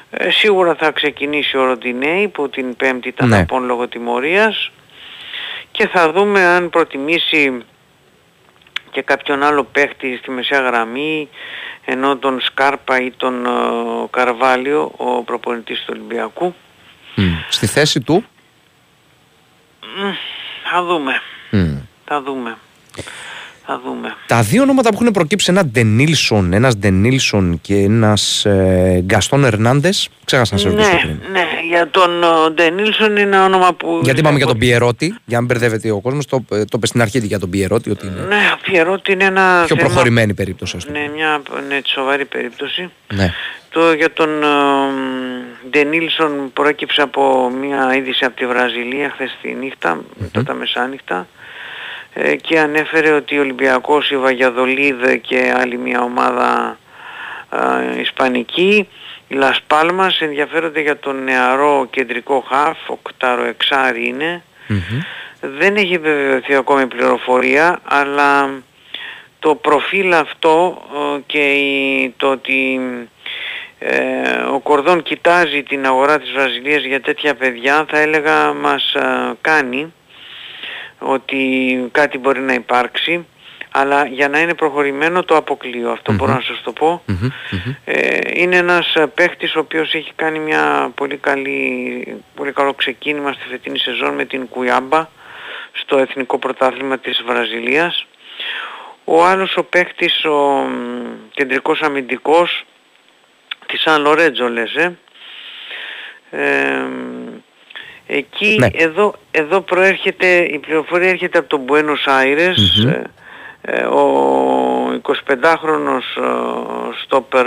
Ε, 0.10 0.30
σίγουρα 0.30 0.76
θα 0.76 0.92
ξεκινήσει 0.92 1.58
ο 1.58 1.66
Ροντινέη 1.66 2.28
που 2.28 2.50
την 2.50 2.76
πέμπτη 2.76 3.08
ήταν 3.08 3.28
Ναι. 3.30 3.40
απόν 3.40 3.64
λόγω 3.66 3.88
τιμωρίας 3.88 4.72
και 5.72 5.88
θα 5.88 6.12
δούμε 6.12 6.42
αν 6.46 6.70
προτιμήσει 6.70 7.64
και 8.92 9.02
κάποιον 9.02 9.44
άλλο 9.44 9.64
παίχτη 9.64 10.18
στη 10.18 10.32
μεσαία 10.32 10.60
γραμμή 10.62 11.30
ενώ 11.86 12.18
τον 12.18 12.42
Σκάρπα 12.42 13.02
ή 13.02 13.12
τον 13.12 13.46
ε, 13.46 13.50
Καρβάλιο 14.10 14.92
ο 14.98 15.24
προπονητής 15.24 15.80
του 15.80 15.86
Ολυμπιακού. 15.96 16.56
Μμ. 17.16 17.24
Στη 17.50 17.68
θέση 17.68 18.02
του; 18.02 18.26
Μμ, 19.98 20.12
Θα 20.72 20.84
δούμε, 20.84 21.22
μμ. 21.52 21.78
θα 22.06 22.22
δούμε, 22.22 22.58
θα 23.70 23.82
δούμε. 23.86 24.15
Τα 24.28 24.41
δύο 24.41 24.61
ονόματα 24.61 24.89
που 24.89 24.97
έχουν 25.01 25.11
προκύψει, 25.13 25.51
ένα 25.51 25.65
Ντενίλσον, 25.65 26.53
ένας 26.53 26.78
Ντενίλσον 26.78 27.59
και 27.61 27.76
ένας 27.76 28.45
ε, 28.45 29.01
Γκαστόν 29.05 29.43
Ερνάντες. 29.45 30.09
Ξέχασα 30.26 30.53
να 30.53 30.59
σε 30.59 30.70
ρωτήσω 30.70 30.89
Ναι, 30.91 30.99
πριν. 31.01 31.20
ναι, 31.32 31.43
για 31.70 31.88
τον 31.89 32.24
ε, 32.24 32.49
Ντενίλσον 32.53 33.11
είναι 33.11 33.22
ένα 33.22 33.43
όνομα 33.45 33.74
που... 33.74 33.99
Γιατί 34.03 34.20
είπαμε 34.20 34.38
για 34.38 34.45
τον 34.47 34.57
Πιερότη, 34.57 35.05
για 35.07 35.18
να 35.26 35.38
μην 35.38 35.45
μπερδεύεται 35.45 35.91
ο 35.91 35.99
κόσμος, 36.01 36.26
το, 36.26 36.45
ε, 36.51 36.57
το 36.57 36.74
είπε 36.76 36.88
στην 36.88 37.01
αρχή 37.01 37.20
για 37.20 37.39
τον 37.39 37.49
Πιερότη, 37.49 37.89
ότι 37.89 38.07
είναι 38.07 38.22
Ναι, 38.28 38.51
ο 38.53 38.59
Πιερότη 38.72 39.11
είναι 39.11 39.24
ένα 39.24 39.63
πιο 39.65 39.76
θέμα- 39.76 39.88
προχωρημένη 39.89 40.34
περίπτωση. 40.34 40.78
ας 40.78 40.86
το 40.86 40.91
Ναι, 40.91 41.09
μια 41.15 41.41
ναι, 41.68 41.80
σοβαρή 41.86 42.26
περίπτωση. 42.26 42.89
πούμε. 43.07 43.24
Ναι. 43.24 43.34
Το 43.70 43.93
για 43.93 44.13
τον 44.13 44.30
Ντενίλσον 45.70 46.51
πρόκειψε 46.53 47.01
από 47.01 47.51
μια 47.61 47.95
είδηση 47.95 48.26
από 48.26 48.36
τη 48.36 48.45
Βραζιλία 48.45 49.09
χθες 49.13 49.38
τη 49.41 49.53
νύχτα, 49.53 50.01
μετά 50.18 50.43
τα 50.43 50.53
μεσάνυχτα 50.53 51.18
ε, 51.18 51.26
και 52.41 52.60
ανέφερε 52.60 53.12
ότι 53.12 53.38
ο 53.38 53.41
Ολυμπιακός, 53.41 54.12
η 54.12 54.18
Βαγιαδολίδ 54.18 55.12
και 55.22 55.53
άλλη 55.58 55.78
μια 55.78 56.01
ομάδα 56.01 56.78
ε, 57.95 57.99
ισπανική, 57.99 58.88
η 59.28 59.36
Λας 59.36 59.62
Πάλμας 59.68 60.22
ενδιαφέρονται 60.22 60.82
για 60.82 60.97
τον 60.99 61.24
νεαρό 61.24 61.88
κεντρικό 61.89 62.45
χαφ, 62.49 62.78
οκτάρο 62.89 63.43
εξάρι 63.43 64.08
είναι. 64.08 64.43
Μμμ. 64.68 64.80
Δεν 65.58 65.76
έχει 65.76 65.97
βεβαιωθεί 65.97 66.55
ακόμη 66.55 66.82
η 66.82 66.86
πληροφορία, 66.86 67.80
αλλά 67.84 68.49
το 69.39 69.55
προφίλ 69.55 70.14
αυτό 70.14 70.82
ε, 71.16 71.20
και 71.26 71.51
η- 71.53 72.14
το 72.18 72.28
ότι 72.32 72.80
ε, 73.80 74.32
ο 74.53 74.60
Κορδόν 74.60 75.03
κοιτάζει 75.03 75.64
την 75.64 75.86
αγορά 75.86 76.20
της 76.20 76.32
Βραζιλίας 76.32 76.84
για 76.84 77.01
τέτοια 77.01 77.36
παιδιά 77.36 77.86
θα 77.89 77.97
έλεγα 77.99 78.53
μας 78.53 78.93
ε, 78.93 79.34
κάνει 79.41 79.93
ότι 81.00 81.89
κάτι 81.91 82.18
μπορεί 82.18 82.39
να 82.39 82.54
υπάρξει 82.54 83.26
αλλά 83.72 84.06
για 84.06 84.30
να 84.30 84.39
είναι 84.39 84.54
προχωρημένο 84.54 85.24
το 85.24 85.36
αποκλείω 85.36 85.91
αυτό 85.91 86.14
μπορώ 86.14 86.34
να 86.34 86.41
σας 86.41 86.62
το 86.64 86.72
πω 86.72 87.04
Μμμ. 87.06 87.18
Μμμ. 87.22 87.74
ε, 87.86 88.18
είναι 88.34 88.56
ένας 88.56 88.95
ε, 88.95 89.08
παίχτης 89.08 89.56
ο 89.56 89.60
οποίος 89.60 89.93
έχει 89.93 90.12
κάνει 90.16 90.39
μια 90.39 90.91
πολύ, 90.95 91.18
καλή, 91.18 92.24
πολύ 92.36 92.52
καλό 92.52 92.74
ξεκίνημα 92.74 93.34
στη 93.34 93.48
φετινή 93.50 93.80
σεζόν 93.80 94.14
με 94.14 94.26
την 94.26 94.48
Κουιάμπα 94.48 95.10
στο 95.72 95.98
Εθνικό 95.98 96.38
Πρωτάθλημα 96.38 96.98
της 96.98 97.24
Βραζιλίας. 97.26 98.06
Ο 99.04 99.26
άλλος 99.26 99.56
ο 99.58 99.64
παίχτης, 99.64 100.26
ο 100.26 100.36
μ, 100.36 101.30
κεντρικός 101.32 101.82
αμυντικός 101.82 102.66
της 103.66 103.82
Σαν 103.82 104.02
Λορέτζο 104.02 104.50
λες, 104.50 104.76
ε. 104.76 104.98
Ε, 106.32 106.86
εκεί, 108.08 108.55
Ναι. 108.60 108.68
εδώ, 108.74 109.14
εδώ 109.32 109.62
προέρχεται, 109.62 110.28
η 110.38 110.58
πληροφορία 110.60 111.10
έρχεται 111.10 111.38
από 111.38 111.47
τον 111.49 111.62
Buenos 111.70 112.22
Aires, 112.22 112.53
Μμμ. 112.84 112.89
ε, 112.89 113.03
ε, 113.62 113.84
ο 113.84 115.01
25χρονος 115.01 116.03
στόπερ 117.03 117.45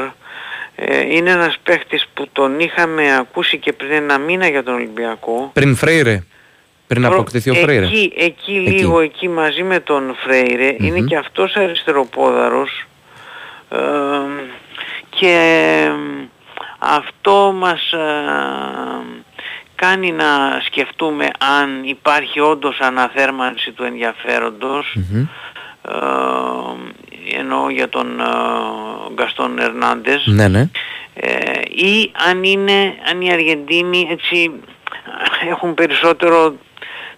ε, 0.76 1.00
είναι 1.14 1.30
ένας 1.30 1.56
παίχτης 1.62 2.06
που 2.14 2.28
τον 2.32 2.60
είχαμε 2.60 3.16
ακούσει 3.16 3.58
και 3.58 3.72
πριν 3.72 3.90
ένα 3.92 4.18
μήνα 4.18 4.48
για 4.48 4.62
τον 4.62 4.74
Ολυμπιακό. 4.74 5.50
Πριν 5.52 5.76
Φρέιρε. 5.76 6.22
Πριν 6.86 7.02
Προ- 7.02 7.12
αποκτηθεί 7.14 7.50
ο 7.50 7.54
Φρέιρε. 7.54 7.84
Εκεί, 7.84 8.12
εκεί, 8.16 8.52
λίγο 8.52 9.00
εκεί 9.00 9.28
μαζί 9.28 9.62
με 9.62 9.80
τον 9.80 10.16
φρειρε 10.24 10.74
είναι 10.78 11.00
και 11.00 11.16
αυτός 11.16 11.54
αριστεροπόδαρος 11.56 12.84
ε, 13.70 13.78
και 15.10 15.28
ε, 15.86 15.92
αυτό 16.78 17.52
μας 17.56 17.92
ε, 17.92 17.98
κάνει 19.80 20.12
να 20.12 20.60
σκεφτούμε 20.64 21.28
αν 21.58 21.82
υπάρχει 21.84 22.40
όντως 22.40 22.80
αναθέρμανση 22.80 23.72
του 23.72 23.82
ενδιαφέροντος 23.82 24.96
ε, 25.82 25.94
εννοώ 27.38 27.70
για 27.70 27.88
τον 27.88 28.20
ε, 28.20 28.24
Γκαστόν 29.14 29.58
Ερνάντες 29.58 30.26
Ναι, 30.26 30.48
ναι. 30.48 30.70
ε, 31.14 31.60
ή 31.70 32.12
αν 32.28 32.44
είναι, 32.44 32.94
αν 33.10 33.20
οι 33.20 33.32
Αργεντίνοι 33.32 34.08
έτσι 34.10 34.50
έχουν 35.50 35.74
περισσότερο 35.74 36.54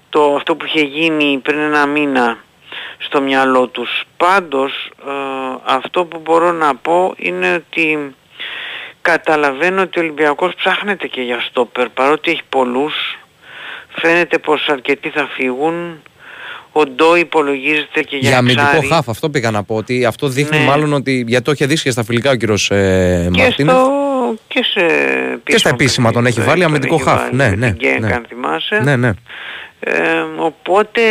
το, 0.09 0.35
αυτό 0.35 0.57
που 0.57 0.65
είχε 0.65 0.81
γίνει 0.81 1.39
πριν 1.43 1.59
ένα 1.59 1.87
μήνα 1.87 2.39
στο 2.99 3.21
μυαλό 3.21 3.67
τους. 3.67 4.03
Πάντως 4.17 4.91
ε, 5.07 5.13
αυτό 5.65 6.05
που 6.05 6.21
μπορώ 6.25 6.53
να 6.53 6.75
πω 6.75 7.15
είναι 7.17 7.55
ότι 7.55 8.15
καταλαβαίνω 9.03 9.83
ότι 9.83 9.99
ο 9.99 10.03
Ολυμπιακός 10.03 10.55
ψάχνεται 10.55 11.07
και 11.07 11.21
για 11.21 11.41
στόπερ 11.41 11.89
παρότι 11.89 12.31
έχει 12.31 12.43
πολλούς 12.49 12.95
φαίνεται 13.89 14.39
πως 14.39 14.67
αρκετοί 14.69 15.09
θα 15.09 15.29
φύγουν 15.37 16.03
ο 16.73 16.87
Ντό 16.87 17.17
υπολογίζεται 17.17 18.03
και 18.03 18.17
για, 18.17 18.29
Για 18.29 18.39
αμυντικό 18.39 18.63
εξάρι. 18.67 18.87
χάφ, 18.87 19.09
αυτό 19.09 19.31
πήγα 19.31 19.51
να 19.51 19.63
πω. 19.63 19.75
Ότι 19.77 20.05
αυτό 20.05 20.29
δείχνει 20.29 20.59
Ναι. 20.59 20.65
μάλλον 20.65 20.93
ότι. 20.93 21.25
Γιατί 21.27 21.45
το 21.45 21.51
είχε 21.53 21.67
δείξει 21.67 21.83
και 21.85 21.91
στα 21.91 22.05
φιλικά 22.05 22.31
ο 22.31 22.35
κύριος 22.35 22.71
ε, 22.71 23.29
και, 23.33 23.43
Μαρτίνez. 23.43 23.71
στο, 23.71 23.91
και, 24.49 24.63
σε 24.65 24.87
Και 25.45 25.59
στα 25.59 25.69
επίσημα 25.69 26.13
τον 26.13 26.27
έχει 26.27 26.37
παιχνίδι, 26.37 26.49
βάλει 26.51 26.63
τον 26.63 26.71
αμυντικό 26.71 26.95
έχει 26.95 27.05
χάφ. 27.05 27.21
βάλει 27.21 27.37
Ναι, 27.37 27.49
με 27.49 27.57
ναι. 27.57 27.67
την 27.73 27.77
Γκένκ, 27.77 28.01
ναι. 28.01 28.13
αν 28.15 28.25
θυμάσαι. 28.29 28.81
Ναι, 28.83 28.97
ναι. 28.97 29.11
Ε, 29.81 30.21
οπότε 30.37 31.03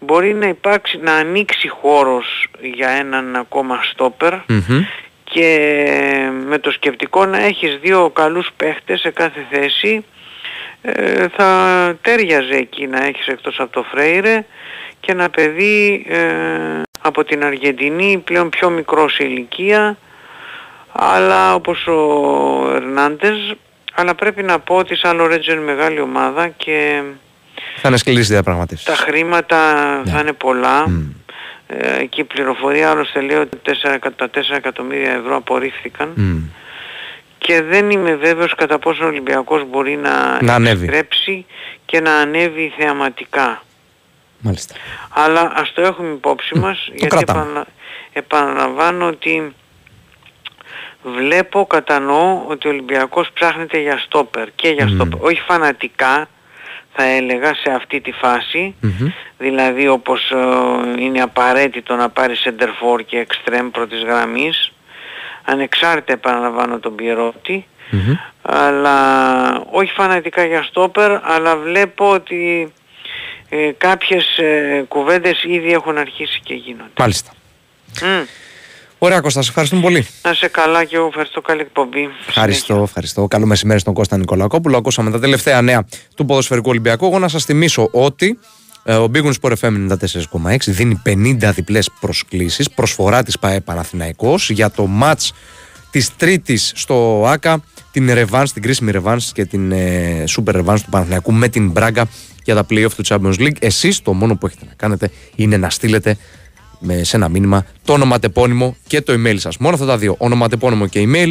μπορεί 0.00 0.34
να 0.34 0.46
υπάρξει, 0.48 0.98
να 1.02 1.12
ανοίξει 1.12 1.68
χώρος 1.68 2.46
για 2.74 2.88
έναν 2.88 3.36
ακόμα 3.36 3.78
στόπερ 3.92 4.32
Μμμ. 4.46 4.82
Και 5.30 6.30
με 6.46 6.58
το 6.58 6.70
σκεπτικό 6.70 7.26
να 7.26 7.38
έχεις 7.44 7.78
δύο 7.82 8.10
καλούς 8.10 8.48
παίχτες 8.56 9.00
σε 9.00 9.10
κάθε 9.10 9.46
θέση 9.50 10.04
ε, 10.82 11.26
θα 11.36 11.48
τέριαζε 12.00 12.54
εκεί 12.54 12.86
να 12.86 13.04
έχεις 13.04 13.26
εκτός 13.26 13.60
από 13.60 13.72
το 13.72 13.84
Φρέιρε 13.90 14.44
και 15.00 15.12
ένα 15.12 15.30
παιδί 15.30 16.06
ε, 16.08 16.20
από 17.00 17.24
την 17.24 17.44
Αργεντινή 17.44 18.22
πλέον 18.24 18.48
πιο 18.48 18.70
μικρός 18.70 19.14
σε 19.14 19.24
ηλικία 19.24 19.96
αλλά 20.92 21.54
όπως 21.54 21.86
ο 21.86 22.72
Ερνάντες 22.74 23.54
αλλά 23.94 24.14
πρέπει 24.14 24.42
να 24.42 24.58
πω 24.58 24.74
ότι 24.74 24.96
σαν 24.96 25.16
Λορέτζο 25.16 25.52
είναι 25.52 25.60
μεγάλη 25.60 26.00
ομάδα 26.00 26.48
και 26.48 27.02
Θα 27.76 27.88
είναι 27.88 27.96
σκληρή 27.96 28.20
διαπραγματεύση. 28.20 28.84
τα 28.84 28.94
χρήματα 28.94 29.58
θα 30.06 30.20
είναι 30.20 30.32
πολλά. 30.32 30.84
Ε, 31.70 32.04
και 32.04 32.20
η 32.20 32.24
πληροφορία 32.24 32.90
άλλωστε 32.90 33.20
λέει 33.20 33.36
ότι 33.36 33.56
4, 33.64 33.70
εκα- 33.94 34.12
τα 34.12 34.28
4 34.30 34.56
εκατομμύρια 34.56 35.12
ευρώ 35.12 35.36
απορρίφθηκαν 35.36 36.12
και 37.38 37.62
δεν 37.62 37.90
είμαι 37.90 38.14
βέβαιος 38.14 38.54
κατά 38.54 38.78
πόσο 38.78 39.04
ο 39.04 39.06
Ολυμπιακός 39.06 39.64
μπορεί 39.68 39.96
να, 39.96 40.42
Να 40.42 40.54
ανέβει. 40.54 40.84
επιστρέψει 40.84 41.46
και 41.86 42.00
να 42.00 42.14
ανέβει 42.14 42.72
θεαματικά. 42.78 43.62
Μάλιστα. 44.38 44.74
Αλλά 45.08 45.52
ας 45.54 45.72
το 45.72 45.82
έχουμε 45.82 46.08
υπόψη 46.12 46.58
μας 46.58 46.88
γιατί 46.90 47.06
κρατάμε. 47.06 47.40
επανα- 47.42 47.66
επαναλαμβάνω 48.12 49.06
ότι 49.06 49.54
βλέπω, 51.02 51.66
κατανοώ 51.66 52.42
ότι 52.46 52.66
ο 52.68 52.70
Ολυμπιακός 52.70 53.30
ψάχνεται 53.34 53.78
για 53.80 53.98
στόπερ 53.98 54.48
και 54.54 54.68
για 54.68 54.88
στόπερ. 54.88 55.22
Όχι 55.24 55.40
φανατικά 55.40 56.28
θα 57.00 57.06
έλεγα 57.06 57.54
σε 57.54 57.70
αυτή 57.70 58.00
τη 58.00 58.12
φάση 58.12 58.74
δηλαδή 59.38 59.88
όπως 59.88 60.30
ε, 60.30 61.02
είναι 61.02 61.20
απαραίτητο 61.20 61.94
να 61.94 62.08
πάρει 62.08 62.34
center 62.44 62.68
for 62.68 63.04
και 63.06 63.26
extreme 63.28 63.68
πρώτης 63.72 64.02
γραμμής 64.02 64.72
ανεξάρτητα 65.44 66.12
επαναλαμβάνω 66.12 66.78
τον 66.78 66.94
Πιερότη 66.94 67.66
αλλά 68.42 69.62
όχι 69.70 69.92
φανατικά 69.92 70.44
για 70.44 70.62
στόπερ 70.62 71.10
αλλά 71.22 71.56
βλέπω 71.56 72.10
ότι 72.10 72.72
ε, 73.48 73.70
κάποιες 73.78 74.38
ε, 74.38 74.84
κουβέντες 74.88 75.42
ήδη 75.44 75.72
έχουν 75.72 75.98
αρχίσει 75.98 76.40
και 76.44 76.54
γίνονται. 76.54 76.90
Μάλιστα. 76.98 77.32
Μμ. 78.02 78.24
Ωραία, 78.98 79.20
Κώστα, 79.20 79.42
σε 79.42 79.48
ευχαριστούμε 79.48 79.82
πολύ. 79.82 80.06
Να 80.22 80.34
σε 80.34 80.48
καλά 80.48 80.84
και 80.84 80.96
εγώ 80.96 81.06
ευχαριστώ 81.06 81.40
καλή 81.40 81.60
εκπομπή. 81.60 82.08
Ευχαριστώ, 82.28 82.82
ευχαριστώ. 82.82 83.26
Καλό 83.26 83.46
μεσημέρι 83.46 83.80
στον 83.80 83.94
Κώστα 83.94 84.16
Νικολακόπουλο. 84.16 84.76
Ακούσαμε 84.76 85.10
τα 85.10 85.20
τελευταία 85.20 85.62
νέα 85.62 85.86
του 86.14 86.24
ποδοσφαιρικού 86.24 86.70
Ολυμπιακού. 86.70 87.06
Εγώ 87.06 87.18
να 87.18 87.28
σας 87.28 87.44
θυμίσω 87.44 87.88
ότι 87.92 88.38
ε, 88.82 88.94
ο 88.94 89.10
Big 89.14 89.22
Wings 89.22 89.32
Sport 89.40 89.52
FM 89.60 89.88
94,6 90.44 90.56
δίνει 90.66 91.02
50 91.06 91.50
διπλές 91.54 91.90
προσκλήσεις. 92.00 92.70
Προσφορά 92.70 93.22
της 93.22 93.38
ΠαΕ 93.38 93.60
Παναθηναϊκός 93.60 94.50
για 94.50 94.70
το 94.70 94.88
match 95.02 95.28
της 95.90 96.16
Τρίτης 96.16 96.72
στο 96.74 97.24
ΑΚΑ. 97.26 97.62
Την 97.90 98.10
Revans, 98.10 98.46
την 98.52 98.62
κρίσιμη 98.62 98.92
Revans 98.94 99.22
και 99.32 99.44
την 99.44 99.72
ε, 99.72 100.24
Super 100.36 100.54
Revans 100.54 100.80
του 100.84 100.90
Παναθηναϊκού 100.90 101.32
με 101.32 101.48
την 101.48 101.70
Μπράγκα 101.70 102.08
για 102.44 102.54
τα 102.54 102.66
playoff 102.70 102.92
του 102.96 103.04
Champions 103.06 103.38
League. 103.38 103.56
Εσείς 103.60 104.02
το 104.02 104.12
μόνο 104.12 104.36
που 104.36 104.46
έχετε 104.46 104.64
να 104.68 104.72
κάνετε 104.76 105.10
είναι 105.34 105.56
να 105.56 105.70
στείλετε 105.70 106.16
με, 106.78 107.04
σε 107.04 107.16
ένα 107.16 107.28
μήνυμα 107.28 107.66
το 107.84 107.92
ονοματεπώνυμο 107.92 108.76
και 108.86 109.02
το 109.02 109.12
email 109.12 109.36
σας. 109.38 109.56
Μόνο 109.56 109.74
αυτά 109.74 109.86
τα 109.86 109.98
δύο, 109.98 110.14
ονοματεπώνυμο 110.18 110.86
και 110.86 111.08
email 111.08 111.30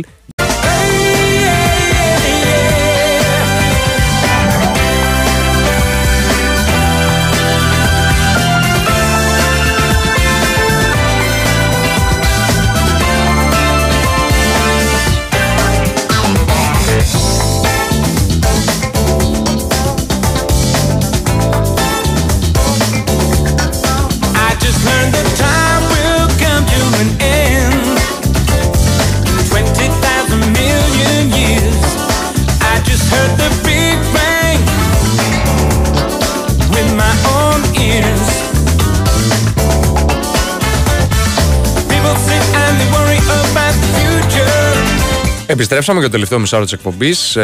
Επιστρέψαμε 45.50 46.00
για 46.00 46.08
το 46.08 46.14
τελευταίο 46.14 46.40
μισάωρο 46.40 46.66
της 46.66 46.74
εκπομπής. 46.74 47.38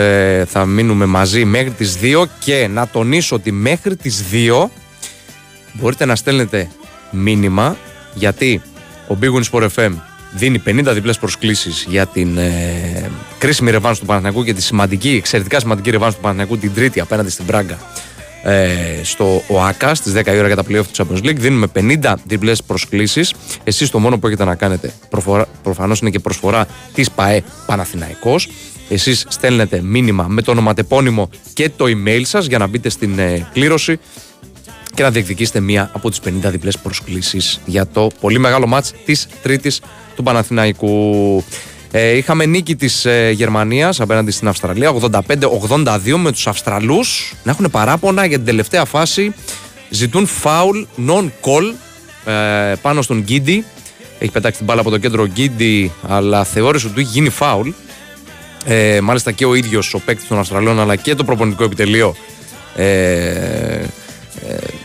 θα 0.45 0.65
μείνουμε 0.65 1.05
μαζί 1.05 1.45
μέχρι 1.45 1.71
τις 1.71 1.97
2 2.01 2.25
και 2.39 2.67
να 2.67 2.87
τονίσω 2.87 3.35
ότι 3.35 3.51
μέχρι 3.51 3.95
τις 3.95 4.23
2 4.31 4.69
μπορείτε 5.73 6.05
να 6.05 6.15
στέλνετε 6.15 6.69
μήνυμα 7.11 7.77
γιατί 8.13 8.61
ο 9.07 9.17
Big 9.21 9.27
Win 9.27 9.43
Sport 9.51 9.67
FM 9.75 9.91
δίνει 10.31 10.63
50 10.65 10.91
διπλές 10.93 11.17
προσκλήσεις 11.19 11.85
για 11.89 12.05
την 12.05 12.37
ε, 12.37 13.11
κρίσιμη 13.37 13.71
ρεβάνς 13.71 13.99
του 13.99 14.05
Παναθηναϊκού 14.05 14.43
και 14.43 14.53
τη 14.53 14.61
σημαντική, 14.61 15.09
εξαιρετικά 15.09 15.59
σημαντική 15.59 15.89
ρεβάνς 15.89 16.15
του 16.15 16.21
Παναθηναϊκού 16.21 16.57
την 16.57 16.73
Τρίτη 16.73 16.99
απέναντι 16.99 17.29
στην 17.29 17.45
Μπράγκα 17.45 17.73
ε, 17.73 17.77
στο 19.03 19.43
ΟΑΚΑ 19.47 19.95
στις 19.95 20.13
10 20.13 20.27
η 20.27 20.37
ώρα 20.37 20.47
για 20.47 20.55
τα 20.55 20.63
playoff 20.69 20.85
του 20.93 21.05
Champions 21.05 21.25
League. 21.25 21.35
Δίνουμε 21.35 21.67
50 22.01 22.13
διπλές 22.23 22.63
προσκλήσεις. 22.63 23.33
Εσείς 23.63 23.89
το 23.89 23.99
μόνο 23.99 24.17
που 24.19 24.27
έχετε 24.27 24.43
να 24.43 24.55
κάνετε 24.55 24.93
προφορά, 25.09 25.47
προφανώς 25.63 25.99
είναι 25.99 26.09
και 26.09 26.19
προσφορά 26.19 26.67
της 26.93 27.11
ΠαΕ 27.11 27.43
Παναθηναϊκός. 27.65 28.49
Εσείς 28.89 29.25
στέλνετε 29.29 29.81
μήνυμα 29.81 30.25
με 30.27 30.41
το 30.41 30.51
ονοματεπώνυμο 30.51 31.29
και 31.53 31.69
το 31.69 31.85
email 31.87 32.21
σας 32.23 32.45
για 32.45 32.57
να 32.57 32.67
μπείτε 32.67 32.89
στην 32.89 33.19
ε, 33.19 33.47
κλήρωση 33.53 33.99
και 34.93 35.03
να 35.03 35.11
διεκδικήσετε 35.11 35.59
μία 35.59 35.89
από 35.93 36.09
τις 36.09 36.19
50 36.25 36.29
διπλές 36.49 36.77
προσκλήσεις 36.77 37.59
για 37.65 37.87
το 37.87 38.09
πολύ 38.19 38.39
μεγάλο 38.39 38.67
μάτς 38.67 38.93
της 39.05 39.27
Τρίτης 39.41 39.81
του 40.15 40.23
Παναθηναϊκού. 40.23 41.43
Ε, 41.95 42.17
είχαμε 42.17 42.45
νίκη 42.45 42.75
της 42.75 43.05
ε, 43.05 43.29
Γερμανίας 43.29 43.99
απέναντι 43.99 44.31
στην 44.31 44.47
Αυστραλία 44.47 44.93
85-82 45.29 46.15
με 46.17 46.31
τους 46.31 46.47
Αυστραλούς. 46.47 47.33
Να 47.43 47.51
έχουν 47.51 47.69
παράπονα 47.71 48.25
για 48.25 48.37
την 48.37 48.45
τελευταία 48.45 48.85
φάση. 48.85 49.33
Ζητούν 49.89 50.25
φάουλ 50.25 50.83
non-call 51.07 51.73
ε, 52.25 52.73
πάνω 52.81 53.01
στον 53.01 53.21
Γκίντι. 53.21 53.65
Έχει 54.19 54.31
πετάξει 54.31 54.57
την 54.57 54.65
μπάλα 54.65 54.81
από 54.81 54.89
το 54.89 54.97
κέντρο 54.97 55.27
Γκίντι 55.27 55.91
αλλά 56.07 56.43
θεώρησε 56.43 56.85
ότι 56.85 56.95
του 56.95 57.01
έχει 57.01 57.09
γίνει 57.11 57.29
φάουλ. 57.29 57.69
Ε, 58.65 59.01
μάλιστα 59.01 59.31
και 59.31 59.45
ο 59.45 59.55
ίδιος 59.55 59.93
ο 59.93 59.99
παίκτης 59.99 60.27
των 60.27 60.39
Αυστραλών 60.39 60.79
αλλά 60.79 60.95
και 60.95 61.15
το 61.15 61.23
προπονητικό 61.23 61.63
επιτελείο 61.63 62.15
ε, 62.75 62.85
ε, 62.85 63.85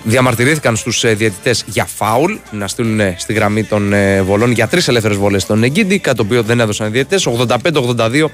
διαμαρτυρήθηκαν 0.05 0.77
στους 0.77 1.05
ε, 1.05 1.15
διαιτητές 1.15 1.65
για 1.67 1.85
φάουλ 1.85 2.35
να 2.51 2.69
στείλουν 2.69 3.01
ε, 3.01 3.15
στη 3.19 3.33
γραμμή 3.33 3.65
των 3.65 3.93
ε, 3.93 4.23
βολών 4.23 4.51
για 4.51 4.69
τρεις 4.69 4.89
ελεύθερες 4.89 5.17
βολές 5.17 5.43
στον 5.43 5.63
Εγκίντι 5.63 5.99
κάτι 5.99 6.17
το 6.17 6.23
οποίο 6.23 6.43
δεν 6.43 6.61
έδωσαν 6.61 6.87
οι 6.87 6.91
διαιτητές 6.91 7.29
85-82 7.63 8.25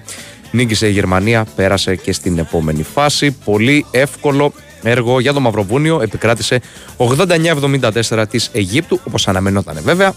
νίκησε 0.50 0.86
η 0.86 0.90
Γερμανία 0.90 1.46
πέρασε 1.56 1.96
και 1.96 2.12
στην 2.12 2.38
επόμενη 2.38 2.82
φάση 2.82 3.30
πολύ 3.44 3.86
εύκολο 3.90 4.52
έργο 4.82 5.20
για 5.20 5.32
το 5.32 5.40
Μαυροβούνιο 5.40 6.00
επικράτησε 6.02 6.60
89-74 6.98 8.24
της 8.30 8.50
Αιγύπτου, 8.52 9.00
όπως 9.06 9.28
αναμενόταν 9.28 9.78
βέβαια. 9.82 10.14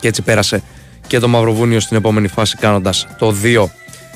Και 0.00 0.08
έτσι 0.08 0.22
πέρασε 0.22 0.62
και 1.06 1.18
το 1.18 1.28
Μαυροβούνιο 1.28 1.80
στην 1.80 1.96
επόμενη 1.96 2.28
φάση 2.28 2.56
κάνοντας 2.56 3.06
το 3.18 3.34
2 3.42 3.64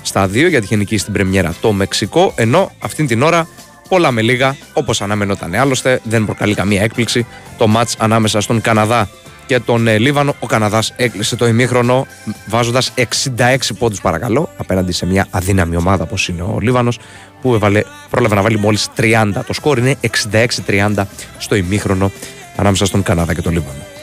στα 0.02 0.24
2 0.24 0.30
γιατί 0.32 0.64
είχε 0.64 0.76
νικήσει 0.76 1.00
στην 1.00 1.12
πρεμιέρα 1.12 1.54
το 1.60 1.72
Μεξικό, 1.72 2.32
ενώ 2.36 2.72
αυτήν 2.78 3.06
την 3.06 3.22
ώρα 3.22 3.48
πολλά 3.88 4.10
με 4.10 4.22
λίγα, 4.22 4.56
όπως 4.72 5.02
αναμενόταν 5.02 5.54
άλλωστε, 5.54 6.00
δεν 6.02 6.24
προκαλεί 6.24 6.54
καμία 6.54 6.82
έκπληξη 6.82 7.26
το 7.58 7.66
μάτς 7.66 7.96
ανάμεσα 7.98 8.40
στον 8.40 8.60
Καναδά 8.60 9.08
και 9.46 9.60
τον 9.60 9.86
ε, 9.86 9.98
Λίβανο. 9.98 10.34
Ο 10.40 10.46
Καναδάς 10.46 10.92
έκλεισε 10.96 11.36
το 11.36 11.46
ημίχρονο 11.46 12.06
βάζοντας 12.46 12.92
66 13.36 13.56
πόντους 13.78 14.00
παρακαλώ 14.00 14.50
απέναντι 14.56 14.92
σε 14.92 15.06
μια 15.06 15.26
αδύναμη 15.30 15.76
ομάδα 15.76 16.04
όπως 16.04 16.28
είναι 16.28 16.42
ο 16.42 16.58
Λίβανος 16.60 16.98
που 17.42 17.54
έβαλε, 17.54 17.82
πρόλαβε 18.10 18.34
να 18.34 18.42
βάλει 18.42 18.58
μόλις 18.58 18.88
30. 18.96 19.32
Το 19.46 19.52
σκορ 19.52 19.78
είναι 19.78 19.96
66-30 20.66 21.04
στο 21.38 21.54
ημίχρονο 21.54 22.10
ανάμεσα 22.56 22.84
στον 22.84 23.02
Καναδά 23.02 23.34
και 23.34 23.42
τον 23.42 23.52
Λίβανο. 23.52 23.97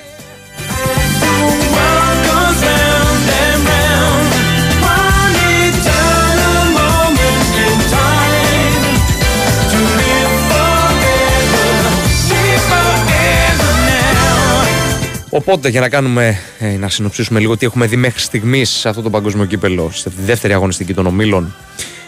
Οπότε 15.35 15.69
για 15.69 15.79
να 15.81 15.89
κάνουμε, 15.89 16.37
ε, 16.59 16.77
να 16.77 16.89
συνοψίσουμε 16.89 17.39
λίγο 17.39 17.57
τι 17.57 17.65
έχουμε 17.65 17.85
δει 17.85 17.95
μέχρι 17.95 18.19
στιγμής 18.19 18.69
σε 18.69 18.89
αυτό 18.89 19.01
το 19.01 19.09
παγκόσμιο 19.09 19.45
κύπελο, 19.45 19.89
στη 19.93 20.11
δεύτερη 20.25 20.53
αγωνιστική 20.53 20.93
των 20.93 21.05
ομίλων. 21.05 21.55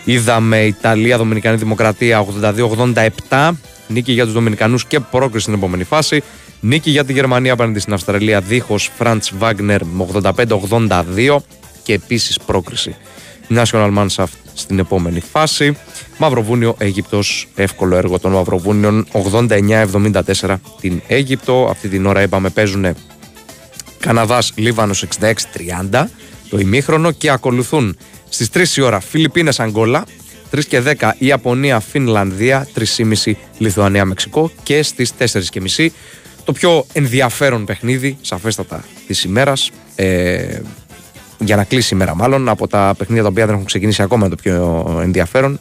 Είδαμε 0.04 0.58
Ιταλία-Δομινικανή 0.66 1.58
Δημοκρατία 1.58 2.26
82-87. 3.30 3.52
Νίκη 3.88 4.12
για 4.12 4.24
τους 4.24 4.34
Δομινικανούς 4.34 4.86
και 4.86 5.00
πρόκριση 5.00 5.42
στην 5.42 5.54
επόμενη 5.54 5.84
φάση. 5.84 6.24
Νίκη 6.60 6.92
για 6.92 7.06
τη 7.06 7.14
Γερμανία 7.14 7.54
απέναντι 7.54 7.80
στην 7.80 7.94
Αυστραλία 7.94 8.42
δίχως 8.42 8.92
Φραντ 8.98 9.24
Βάγνερ 9.38 9.84
με 9.86 10.04
85-82 10.04 11.38
και 11.84 11.94
επίσης 11.94 12.40
πρόκριση. 12.46 12.96
National 13.50 13.94
Manshaft 13.98 14.38
στην 14.54 14.80
επόμενη 14.80 15.20
φάση. 15.20 15.78
Μαυροβούνιο 16.18 16.76
Αίγυπτος, 16.78 17.48
εύκολο 17.56 17.96
έργο 17.96 18.20
των 18.20 18.32
Μαυροβούνιων 18.32 19.08
89-74 19.12 20.56
την 20.82 21.02
Αίγυπτο. 21.08 21.68
Αυτή 21.70 21.88
την 21.88 22.06
ώρα 22.06 22.22
είπαμε 22.22 22.50
παίζουν 22.50 22.96
Καναδάς 24.00 24.54
Λίβανος 24.56 25.06
66-30 25.92 26.06
το 26.50 26.60
ημίχρονο 26.60 27.12
και 27.12 27.32
ακολουθούν 27.32 27.98
στις 28.30 28.50
3 28.54 28.78
η 28.78 28.82
ώρα 28.82 29.00
Φιλιππίνες 29.00 29.60
Αγγόλα 29.60 30.06
3 30.56 30.66
και 30.66 30.82
10 31.00 31.12
Ιαπωνία 31.18 31.80
Φινλανδία 31.80 32.68
3,5 32.98 33.32
Λιθουανία 33.58 34.06
Μεξικό 34.06 34.52
και 34.64 34.84
στις 34.84 35.12
4,5 35.20 35.88
το 36.44 36.52
πιο 36.52 36.86
ενδιαφέρον 36.94 37.66
παιχνίδι 37.66 38.18
σαφέστατα 38.22 38.84
της 39.08 39.24
ημέρας 39.24 39.72
ε, 39.96 40.60
για 41.40 41.56
να 41.56 41.64
κλείσει 41.64 41.94
η 41.94 41.98
μέρα 41.98 42.16
μάλλον 42.16 42.50
από 42.50 42.68
τα 42.68 42.94
παιχνίδια 42.98 43.24
τα 43.24 43.30
οποία 43.30 43.46
δεν 43.46 43.54
έχουν 43.54 43.66
ξεκινήσει 43.66 44.02
ακόμα 44.02 44.30
το 44.30 44.36
πιο 44.36 44.86
ενδιαφέρον 45.04 45.60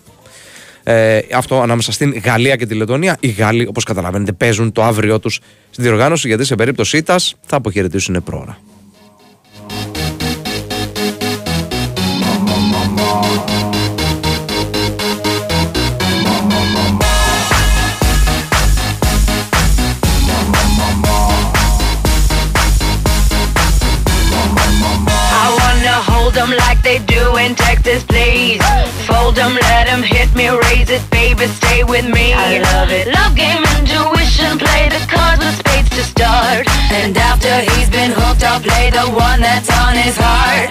ε, 0.88 1.20
αυτό 1.34 1.60
ανάμεσα 1.60 1.92
στην 1.92 2.20
Γαλλία 2.24 2.56
και 2.56 2.66
τη 2.66 2.74
Λετωνία. 2.74 3.16
Οι 3.20 3.28
Γάλλοι, 3.28 3.66
όπως 3.66 3.84
καταλαβαίνετε, 3.84 4.32
παίζουν 4.32 4.72
το 4.72 4.82
αύριό 4.82 5.18
τους 5.18 5.40
στην 5.70 5.84
διοργάνωση 5.84 6.28
γιατί 6.28 6.44
σε 6.44 6.54
περίπτωση 6.54 6.96
ήττας 6.96 7.34
θα 7.46 7.56
αποχαιρετήσουν 7.56 8.22
πρόωρα. 8.24 8.58
In 27.46 27.54
Texas, 27.54 28.02
please. 28.02 28.60
Fold 29.06 29.36
them, 29.36 29.54
let 29.54 29.86
them 29.86 30.02
hit 30.02 30.34
me, 30.34 30.48
raise 30.48 30.90
it, 30.90 31.02
baby, 31.10 31.46
stay 31.46 31.84
with 31.84 32.06
me. 32.08 32.34
I 32.34 32.58
love 32.58 32.90
it. 32.90 33.06
Love 33.06 33.34
game, 33.36 33.62
intuition, 33.78 34.58
play 34.58 34.88
the 34.90 35.02
cards 35.06 35.44
with 35.44 35.56
spades 35.62 35.90
to 35.90 36.02
start. 36.02 36.66
And 36.90 37.16
after 37.16 37.52
he's 37.70 37.88
been 37.88 38.10
hooked, 38.10 38.42
I'll 38.42 38.60
play 38.60 38.90
the 38.90 39.06
one 39.28 39.40
that's 39.40 39.70
on 39.70 39.94
his 39.94 40.16
heart. 40.18 40.68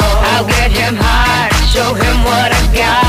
oh. 0.00 0.30
I'll 0.30 0.46
get 0.46 0.70
him 0.70 0.94
hard, 0.96 1.52
show 1.74 1.90
him 1.94 2.16
what 2.24 2.52
I 2.52 2.62
got. 2.76 3.01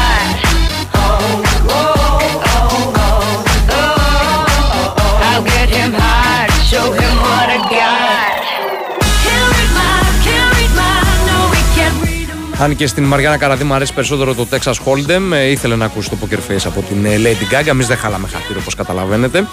Αν 12.63 12.75
και 12.75 12.87
στην 12.87 13.03
Μαριάννα 13.03 13.37
Καραδί 13.37 13.63
μου 13.63 13.73
αρέσει 13.73 13.93
περισσότερο 13.93 14.33
το 14.33 14.47
Texas 14.51 14.73
Hold'em, 14.73 15.31
ε, 15.33 15.49
ήθελε 15.49 15.75
να 15.75 15.85
ακούσει 15.85 16.09
το 16.09 16.17
Poker 16.21 16.51
Face 16.51 16.65
από 16.65 16.81
την 16.81 17.05
ε, 17.05 17.15
Lady 17.17 17.53
Gaga. 17.53 17.67
Εμείς 17.67 17.87
δεν 17.87 17.97
χάλαμε 17.97 18.27
χαρτίρο 18.27 18.59
όπως 18.61 18.75
καταλαβαίνετε. 18.75 19.47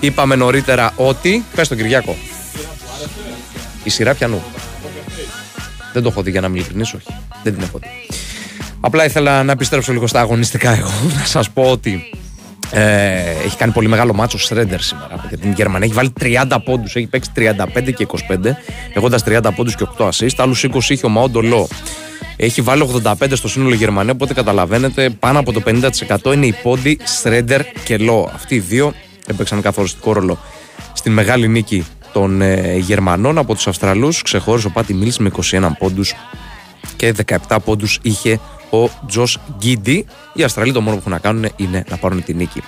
Είπαμε 0.00 0.34
νωρίτερα 0.34 0.92
ότι. 0.96 1.44
Πες 1.54 1.68
τον 1.68 1.76
Κυριακό. 1.76 2.16
Η 3.84 3.90
σειρά 3.90 4.14
πιανού. 4.14 4.42
Δεν 5.92 6.02
το 6.02 6.08
έχω 6.08 6.22
δει 6.22 6.30
για 6.30 6.40
να 6.40 6.48
μην 6.48 6.56
ειλικρινής, 6.56 6.94
όχι. 6.94 7.06
Δεν 7.42 7.54
την 7.54 7.62
έχω 7.62 7.78
δει. 7.78 7.88
Απλά 8.80 9.04
ήθελα 9.04 9.42
να 9.42 9.52
επιστρέψω 9.52 9.92
λίγο 9.92 10.06
στα 10.06 10.20
αγωνιστικά 10.20 10.76
εγώ. 10.76 10.92
Να 11.18 11.24
σας 11.24 11.50
πω 11.50 11.62
ότι 11.62 12.10
ε, 12.70 12.82
έχει 13.44 13.56
κάνει 13.56 13.72
πολύ 13.72 13.88
μεγάλο 13.88 14.14
μάτσο 14.14 14.36
ο 14.36 14.40
Σρέντερ 14.40 14.80
σήμερα 14.80 15.24
για 15.28 15.38
την 15.38 15.52
Γερμανία. 15.52 15.86
Έχει 15.86 15.94
βάλει 15.94 16.12
30 16.50 16.56
πόντους, 16.64 16.96
έχει 16.96 17.06
παίξει 17.06 17.30
35 17.36 17.92
και 17.96 18.06
25, 18.10 18.16
έχοντας 18.94 19.22
30 19.26 19.40
πόντους 19.56 19.74
και 19.74 19.86
8 19.98 20.08
assist. 20.08 20.34
Άλλους 20.36 20.64
20 20.64 20.78
είχε 20.88 21.06
ο 21.06 21.08
Μαόντο 21.08 21.40
Λό. 21.40 21.68
Έχει 22.36 22.60
βάλει 22.60 22.88
85 23.04 23.12
στο 23.32 23.48
σύνολο 23.48 23.74
Γερμανία, 23.74 24.12
οπότε 24.12 24.34
καταλαβαίνετε 24.34 25.10
πάνω 25.10 25.38
από 25.38 25.52
το 25.52 25.62
50% 25.66 26.34
είναι 26.34 26.46
οι 26.46 26.54
πόντοι 26.62 26.98
Σρέντερ 27.04 27.60
και 27.84 27.96
Λό. 27.96 28.30
Αυτοί 28.34 28.54
οι 28.54 28.58
δύο 28.58 28.92
έπαιξαν 29.26 29.60
καθοριστικό 29.60 30.12
ρόλο 30.12 30.38
στην 30.92 31.12
μεγάλη 31.12 31.48
νίκη 31.48 31.86
των 32.12 32.40
ε, 32.42 32.76
Γερμανών 32.76 33.38
από 33.38 33.54
τους 33.54 33.66
Αυστραλούς. 33.66 34.22
Ξεχώρισε 34.22 34.66
ο 34.66 34.70
Πάτι 34.70 34.94
Μίλς 34.94 35.18
με 35.18 35.30
21 35.50 35.68
πόντους 35.78 36.14
και 36.96 37.14
17 37.48 37.56
πόντους 37.64 37.98
είχε 38.02 38.40
ο 38.70 38.88
Τζος 39.06 39.38
Γκίντι. 39.58 40.06
Οι 40.32 40.42
Αυστραλοί 40.42 40.72
το 40.72 40.80
μόνο 40.80 40.96
που 40.96 41.00
έχουν 41.00 41.12
να 41.12 41.18
κάνουν 41.18 41.48
είναι 41.56 41.84
να 41.88 41.96
πάρουν 41.96 42.24
τη 42.24 42.34
νίκη. 42.34 42.62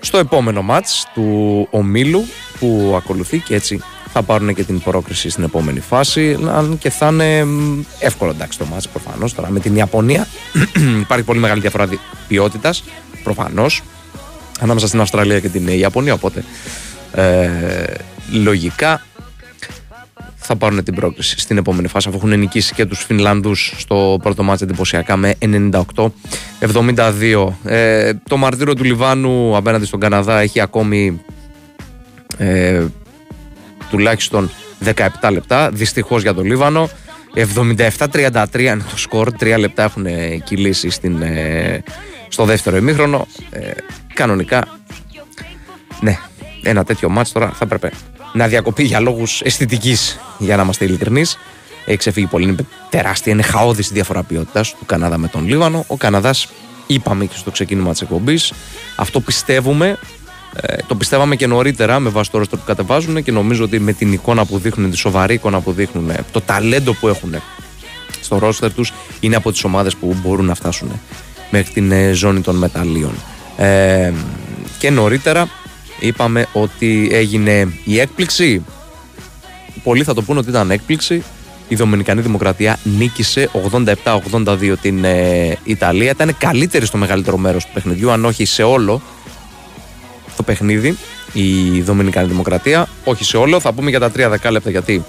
Στο 0.00 0.18
επόμενο 0.18 0.62
μάτς 0.62 1.06
του 1.14 1.66
ομίλου 1.70 2.24
που 2.58 2.94
ακολουθεί 2.96 3.38
και 3.38 3.54
έτσι 3.54 3.80
θα 4.12 4.22
πάρουν 4.22 4.54
και 4.54 4.64
την 4.64 4.80
πρόκριση 4.80 5.30
στην 5.30 5.44
επόμενη 5.44 5.80
φάση. 5.80 6.38
Αν 6.48 6.78
και 6.78 6.90
θα 6.90 7.08
είναι 7.08 7.44
μ, 7.44 7.80
εύκολο 7.98 8.30
εντάξει 8.30 8.58
το 8.58 8.64
μάτς 8.64 8.88
προφανώς. 8.88 9.34
Τώρα 9.34 9.50
με 9.50 9.60
την 9.60 9.76
Ιαπωνία 9.76 10.26
υπάρχει 11.04 11.24
πολύ 11.24 11.38
μεγάλη 11.38 11.60
διαφορά 11.60 11.86
δι- 11.86 12.00
ποιότητας 12.28 12.84
προφανώς 13.22 13.82
ανάμεσα 14.60 14.86
στην 14.86 15.00
Αυστραλία 15.00 15.40
και 15.40 15.48
την 15.48 15.68
ε, 15.68 15.76
Ιαπωνία 15.76 16.12
οπότε 16.12 16.44
ε, 17.12 17.50
λογικά 18.32 19.02
θα 20.36 20.56
πάρουν 20.56 20.84
την 20.84 20.94
πρόκληση 20.94 21.40
στην 21.40 21.56
επόμενη 21.56 21.88
φάση 21.88 22.08
αφού 22.08 22.16
έχουν 22.16 22.38
νικήσει 22.38 22.74
και 22.74 22.86
τους 22.86 23.04
Φινλανδούς 23.04 23.74
στο 23.76 24.18
πρώτο 24.22 24.42
μάτς 24.42 24.62
εντυπωσιακά 24.62 25.16
με 25.16 25.34
98-72 25.40 27.48
ε, 27.64 28.12
το 28.28 28.36
μαρτύριο 28.36 28.74
του 28.74 28.84
Λιβάνου 28.84 29.56
απέναντι 29.56 29.84
στον 29.84 30.00
Καναδά 30.00 30.40
έχει 30.40 30.60
ακόμη 30.60 31.20
ε, 32.36 32.84
τουλάχιστον 33.90 34.50
17 34.84 35.30
λεπτά 35.32 35.70
δυστυχώς 35.70 36.22
για 36.22 36.34
το 36.34 36.42
Λίβανο 36.42 36.88
77-33 37.34 38.58
είναι 38.58 38.84
το 38.90 38.96
σκορ 38.96 39.28
3 39.40 39.56
λεπτά 39.58 39.82
έχουν 39.82 40.06
ε, 40.06 40.36
κυλήσει 40.44 40.90
στην, 40.90 41.22
ε, 41.22 41.82
στο 42.28 42.44
δεύτερο 42.44 42.76
ημίχρονο 42.76 43.26
ε, 43.50 43.70
κανονικά 44.14 44.80
ναι, 46.00 46.18
ένα 46.62 46.84
τέτοιο 46.84 47.08
μάτς 47.08 47.32
τώρα 47.32 47.48
θα 47.48 47.64
έπρεπε 47.64 47.90
να 48.32 48.48
διακοπεί 48.48 48.82
για 48.82 49.00
λόγους 49.00 49.40
αισθητικής 49.40 50.20
για 50.38 50.56
να 50.56 50.62
είμαστε 50.62 50.84
ειλικρινείς. 50.84 51.38
Έχει 51.84 51.96
ξεφύγει 51.96 52.26
πολύ, 52.26 52.44
είναι 52.44 52.66
τεράστια, 52.90 53.32
είναι 53.32 53.42
χαόδης 53.42 53.90
η 53.90 53.92
διαφορά 53.92 54.22
ποιότητας 54.22 54.74
του 54.78 54.86
Καναδά 54.86 55.18
με 55.18 55.28
τον 55.28 55.48
Λίβανο. 55.48 55.84
Ο 55.86 55.96
Καναδάς, 55.96 56.48
είπαμε 56.86 57.24
και 57.24 57.36
στο 57.36 57.50
ξεκίνημα 57.50 57.90
της 57.90 58.00
εκπομπής, 58.00 58.52
αυτό 58.96 59.20
πιστεύουμε, 59.20 59.98
ε, 60.54 60.76
το 60.86 60.94
πιστεύαμε 60.94 61.36
και 61.36 61.46
νωρίτερα 61.46 61.98
με 61.98 62.08
βάση 62.08 62.30
το 62.30 62.38
ρόστο 62.38 62.56
που 62.56 62.64
κατεβάζουν 62.66 63.22
και 63.22 63.32
νομίζω 63.32 63.64
ότι 63.64 63.80
με 63.80 63.92
την 63.92 64.12
εικόνα 64.12 64.44
που 64.44 64.58
δείχνουν, 64.58 64.90
τη 64.90 64.96
σοβαρή 64.96 65.34
εικόνα 65.34 65.60
που 65.60 65.72
δείχνουν, 65.72 66.10
το 66.32 66.40
ταλέντο 66.40 66.94
που 66.94 67.08
έχουν 67.08 67.34
στο 68.20 68.38
ρόστερ 68.38 68.72
τους, 68.72 68.92
είναι 69.20 69.36
από 69.36 69.52
τις 69.52 69.64
ομάδες 69.64 69.96
που 69.96 70.16
μπορούν 70.22 70.44
να 70.44 70.54
φτάσουν 70.54 71.00
μέχρι 71.50 71.72
την 71.72 71.92
ε, 71.92 72.12
ζώνη 72.12 72.40
των 72.40 72.56
μεταλλίων. 72.56 73.12
Ε, 73.56 74.12
και 74.78 74.90
νωρίτερα 74.90 75.48
είπαμε 76.00 76.46
ότι 76.52 77.08
έγινε 77.12 77.72
η 77.84 78.00
έκπληξη. 78.00 78.64
Πολλοί 79.82 80.04
θα 80.04 80.14
το 80.14 80.22
πούνε 80.22 80.38
ότι 80.38 80.48
ήταν 80.48 80.70
έκπληξη. 80.70 81.22
η 81.68 81.74
Δομινικανή 81.74 82.20
Δημοκρατία 82.20 82.78
νίκησε 82.98 83.50
87-82 84.04 84.74
την 84.80 85.04
ε, 85.04 85.58
Ιταλία. 85.64 86.10
Ήταν 86.10 86.36
καλύτερη 86.38 86.86
στο 86.86 86.96
μεγαλύτερο 86.96 87.36
μέρος 87.36 87.64
του 87.64 87.70
παιχνιδιού, 87.74 88.10
αν 88.10 88.24
όχι 88.24 88.44
σε 88.44 88.62
όλο 88.62 89.02
το 90.40 90.46
παιχνίδι 90.46 90.96
η 91.32 91.80
Δομινικανή 91.80 92.28
Δημοκρατία. 92.28 92.88
Όχι 93.04 93.24
σε 93.24 93.36
όλο, 93.36 93.60
θα 93.60 93.72
πούμε 93.72 93.90
για 93.90 94.00
τα 94.00 94.10
τρία 94.10 94.28
δεκάλεπτα 94.28 94.70
γιατί 94.70 95.04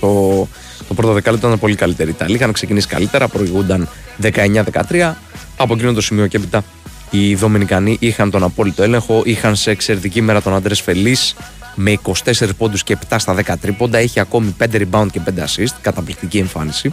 το, 0.00 0.48
το 0.88 0.94
πρώτο 0.94 1.12
δεκάλεπτο 1.12 1.46
ήταν 1.46 1.58
πολύ 1.58 1.74
καλύτερη. 1.74 2.10
Οι 2.10 2.12
Ιταλοί 2.16 2.34
είχαν 2.34 2.52
ξεκινήσει 2.52 2.86
καλύτερα, 2.86 3.28
προηγούνταν 3.28 3.88
19-13. 4.22 5.12
Από 5.56 5.74
εκείνο 5.74 5.92
το 5.92 6.00
σημείο 6.00 6.26
και 6.26 6.36
έπειτα 6.36 6.64
οι 7.10 7.34
Δομινικανοί 7.34 7.96
είχαν 8.00 8.30
τον 8.30 8.42
απόλυτο 8.42 8.82
έλεγχο, 8.82 9.22
είχαν 9.24 9.56
σε 9.56 9.70
εξαιρετική 9.70 10.20
μέρα 10.20 10.42
τον 10.42 10.54
Αντρέ 10.54 10.74
Φελής 10.74 11.34
με 11.74 11.98
24 12.02 12.48
πόντους 12.58 12.82
και 12.82 12.96
7 13.08 13.16
στα 13.18 13.34
10 13.46 13.54
τρίποντα. 13.60 13.98
Έχει 13.98 14.20
ακόμη 14.20 14.54
5 14.58 14.64
rebound 14.72 15.06
και 15.12 15.20
5 15.24 15.38
assist. 15.38 15.74
Καταπληκτική 15.80 16.38
εμφάνιση 16.38 16.90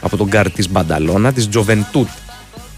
από 0.00 0.16
τον 0.16 0.26
γκαρντ 0.26 0.50
της 0.50 0.70
Μπανταλώνα, 0.70 1.32
της 1.32 1.48
Τζοβεντούτ 1.48 2.08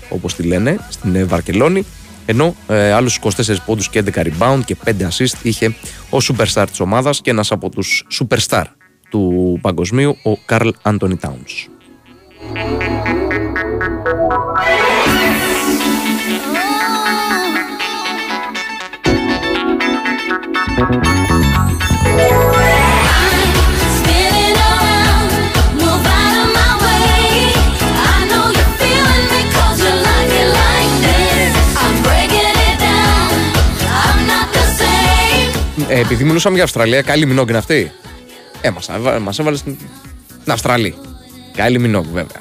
όπως 0.09 0.35
τη 0.35 0.43
λένε, 0.43 0.79
στην 0.89 1.15
ε, 1.15 1.25
Βαρκελόνη. 1.25 1.85
Ενώ 2.31 2.55
ε, 2.69 2.93
άλλους 2.93 3.19
24 3.23 3.57
πόντους 3.67 3.89
και 3.89 4.03
11 4.15 4.23
rebound 4.23 4.61
και 4.65 4.77
5 4.85 4.91
assist 4.91 5.35
είχε 5.43 5.75
ο 6.11 6.17
superstar 6.29 6.65
της 6.69 6.81
ομάδας 6.81 7.21
και 7.21 7.31
ένας 7.31 7.53
από 7.53 7.69
τους 7.71 8.07
superstar 8.21 8.65
του 9.11 9.59
παγκοσμίου, 9.61 10.17
ο 10.23 10.37
Καρλ 10.37 10.69
Άντωνι 10.83 11.17
Τάουνς. 11.17 11.69
Spinning 20.81 21.20
Ε, 35.91 36.01
επειδή 36.01 36.25
μιλούσαμε 36.25 36.55
για 36.55 36.65
Αυστραλία, 36.65 37.03
Κάιλι 37.03 37.27
Μινόγκ 37.27 37.49
είναι 37.49 37.59
αυτή. 37.59 37.93
Ε, 38.61 38.71
μας, 38.71 38.89
έβα- 38.89 39.19
μας 39.19 39.39
έβαλε 39.39 39.57
στην, 39.57 39.77
στην 40.41 40.53
Αυστραλία. 40.53 40.95
Κάιλι 41.57 41.79
Μινόγκ, 41.79 42.05
βέβαια. 42.05 42.41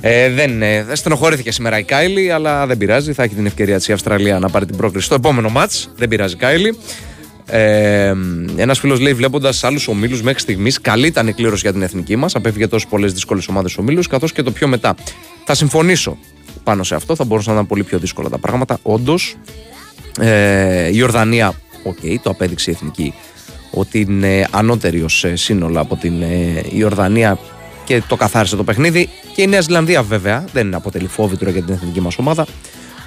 Ε, 0.00 0.30
δεν, 0.30 0.62
ε, 0.62 0.84
δεν 0.84 0.96
στενοχωρήθηκε 0.96 1.50
σήμερα 1.52 1.78
η 1.78 1.82
Κάιλι, 1.82 2.30
αλλά 2.32 2.66
δεν 2.66 2.78
πειράζει. 2.78 3.12
Θα 3.12 3.22
έχει 3.22 3.34
την 3.34 3.46
ευκαιρία 3.46 3.76
της 3.76 3.88
η 3.88 3.92
Αυστραλία 3.92 4.38
να 4.38 4.48
πάρει 4.48 4.66
την 4.66 4.76
πρόκριση 4.76 5.06
στο 5.06 5.14
επόμενο 5.14 5.48
ματς. 5.48 5.90
Δεν 5.96 6.08
πειράζει 6.08 6.36
Κάιλι. 6.36 6.78
Ε, 7.46 8.14
Ένας 8.56 8.78
φίλος 8.78 9.00
λέει: 9.00 9.12
Βλέποντας 9.14 9.64
άλλους 9.64 9.88
ομίλους 9.88 10.22
μέχρι 10.22 10.40
στιγμής, 10.40 10.80
καλή 10.80 11.06
ήταν 11.06 11.28
η 11.28 11.32
κλήρωση 11.32 11.60
για 11.62 11.72
την 11.72 11.82
εθνική 11.82 12.16
μας. 12.16 12.34
Απέφυγε 12.34 12.66
τόσο 12.68 12.86
πολλές 12.88 13.12
δύσκολες 13.12 13.48
ομάδες 13.48 13.76
ομίλους, 13.78 14.06
καθώς 14.06 14.32
και 14.32 14.42
το 14.42 14.50
πιο 14.50 14.68
μετά. 14.68 14.94
Θα 15.44 15.54
συμφωνήσω 15.54 16.18
πάνω 16.64 16.82
σε 16.82 16.94
αυτό. 16.94 17.14
Θα 17.16 17.24
μπορούσαν 17.24 17.52
να 17.52 17.58
ήταν 17.58 17.68
πολύ 17.68 17.82
πιο 17.84 17.98
δύσκολα 17.98 18.28
τα 18.28 18.38
πράγματα. 18.38 18.78
Όντως, 18.82 19.36
ε, 20.20 20.88
η 20.92 21.02
Ορδανία, 21.02 21.52
οκ, 21.88 22.22
το 22.22 22.30
απέδειξε 22.30 22.70
η 22.70 22.74
εθνική 22.76 23.14
ότι 23.70 24.00
είναι 24.00 24.46
ανώτερη 24.50 25.02
ως 25.02 25.24
ε, 25.24 25.36
σύνολο 25.36 25.80
από 25.80 25.96
την 25.96 26.22
ε, 26.22 26.62
Ιορδανία 26.72 27.38
και 27.84 28.02
το 28.08 28.16
καθάρισε 28.16 28.56
το 28.56 28.64
παιχνίδι. 28.64 29.08
Και 29.34 29.42
η 29.42 29.46
Νέα 29.46 29.60
Ζηλανδία 29.60 30.02
βέβαια 30.02 30.44
δεν 30.52 30.74
αποτελεί 30.74 31.06
φόβητρο 31.06 31.50
για 31.50 31.62
την 31.62 31.74
εθνική 31.74 32.00
μας 32.00 32.18
ομάδα. 32.18 32.46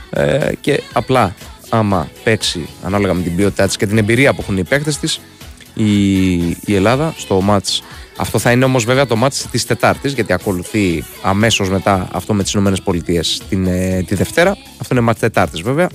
Ε, 0.10 0.52
και 0.62 0.84
απλά 0.94 1.36
άμα 1.70 2.10
παίξει 2.24 2.68
ανάλογα 2.84 3.14
με 3.14 3.22
την 3.22 3.36
ποιότητά 3.36 3.66
της 3.66 3.78
και 3.78 3.88
την 3.88 3.98
εμπειρία 3.98 4.34
που 4.34 4.42
έχουν 4.42 4.58
οι 4.58 4.64
παίκτες 4.64 4.98
της 4.98 5.20
η, 5.74 6.34
η 6.50 6.76
Ελλάδα 6.76 7.14
στο 7.18 7.42
ματς 7.42 7.84
αυτό 8.18 8.40
θα 8.40 8.52
είναι 8.52 8.66
όμως 8.66 8.84
βέβαια 8.84 9.06
το 9.06 9.16
ματς 9.16 9.48
της 9.52 9.66
Τετάρτης 9.66 10.14
γιατί 10.14 10.34
ακολουθεί 10.34 11.04
αμέσως 11.22 11.70
μετά 11.70 12.08
αυτό 12.12 12.34
με 12.34 12.44
τις 12.44 12.52
Ηνωμένες 12.54 12.82
Πολιτείες 12.82 13.42
την, 13.50 13.68
ε, 13.68 14.04
τη 14.08 14.16
Δευτέρα 14.16 14.58
αυτό 14.82 14.94
είναι 14.94 15.04
ματς 15.04 15.20
Τετάρτης 15.20 15.62
βέβαια 15.62 15.90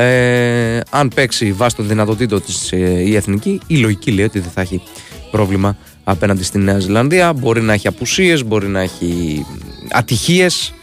ε, 0.00 0.80
αν 0.90 1.10
παίξει 1.14 1.52
βάσει 1.52 1.76
των 1.76 1.88
δυνατοτήτων 1.88 2.42
της 2.42 2.72
ε, 2.72 2.76
η 2.78 3.16
εθνική, 3.16 3.60
η 3.66 3.76
λογική 3.76 4.10
λέει 4.10 4.24
ότι 4.24 4.38
δεν 4.38 4.50
θα 4.50 4.60
έχει 4.60 4.82
πρόβλημα 5.30 5.76
απέναντι 6.04 6.42
στη 6.42 6.58
Νέα 6.58 6.78
Ζηλανδία. 6.78 7.32
Μπορεί 7.32 7.60
να 7.60 7.72
έχει 7.72 7.88
απουσίες, 7.88 8.44
μπορεί 8.44 8.66
να 8.66 8.80
έχει 8.80 9.44
ατυχίες. 9.90 10.74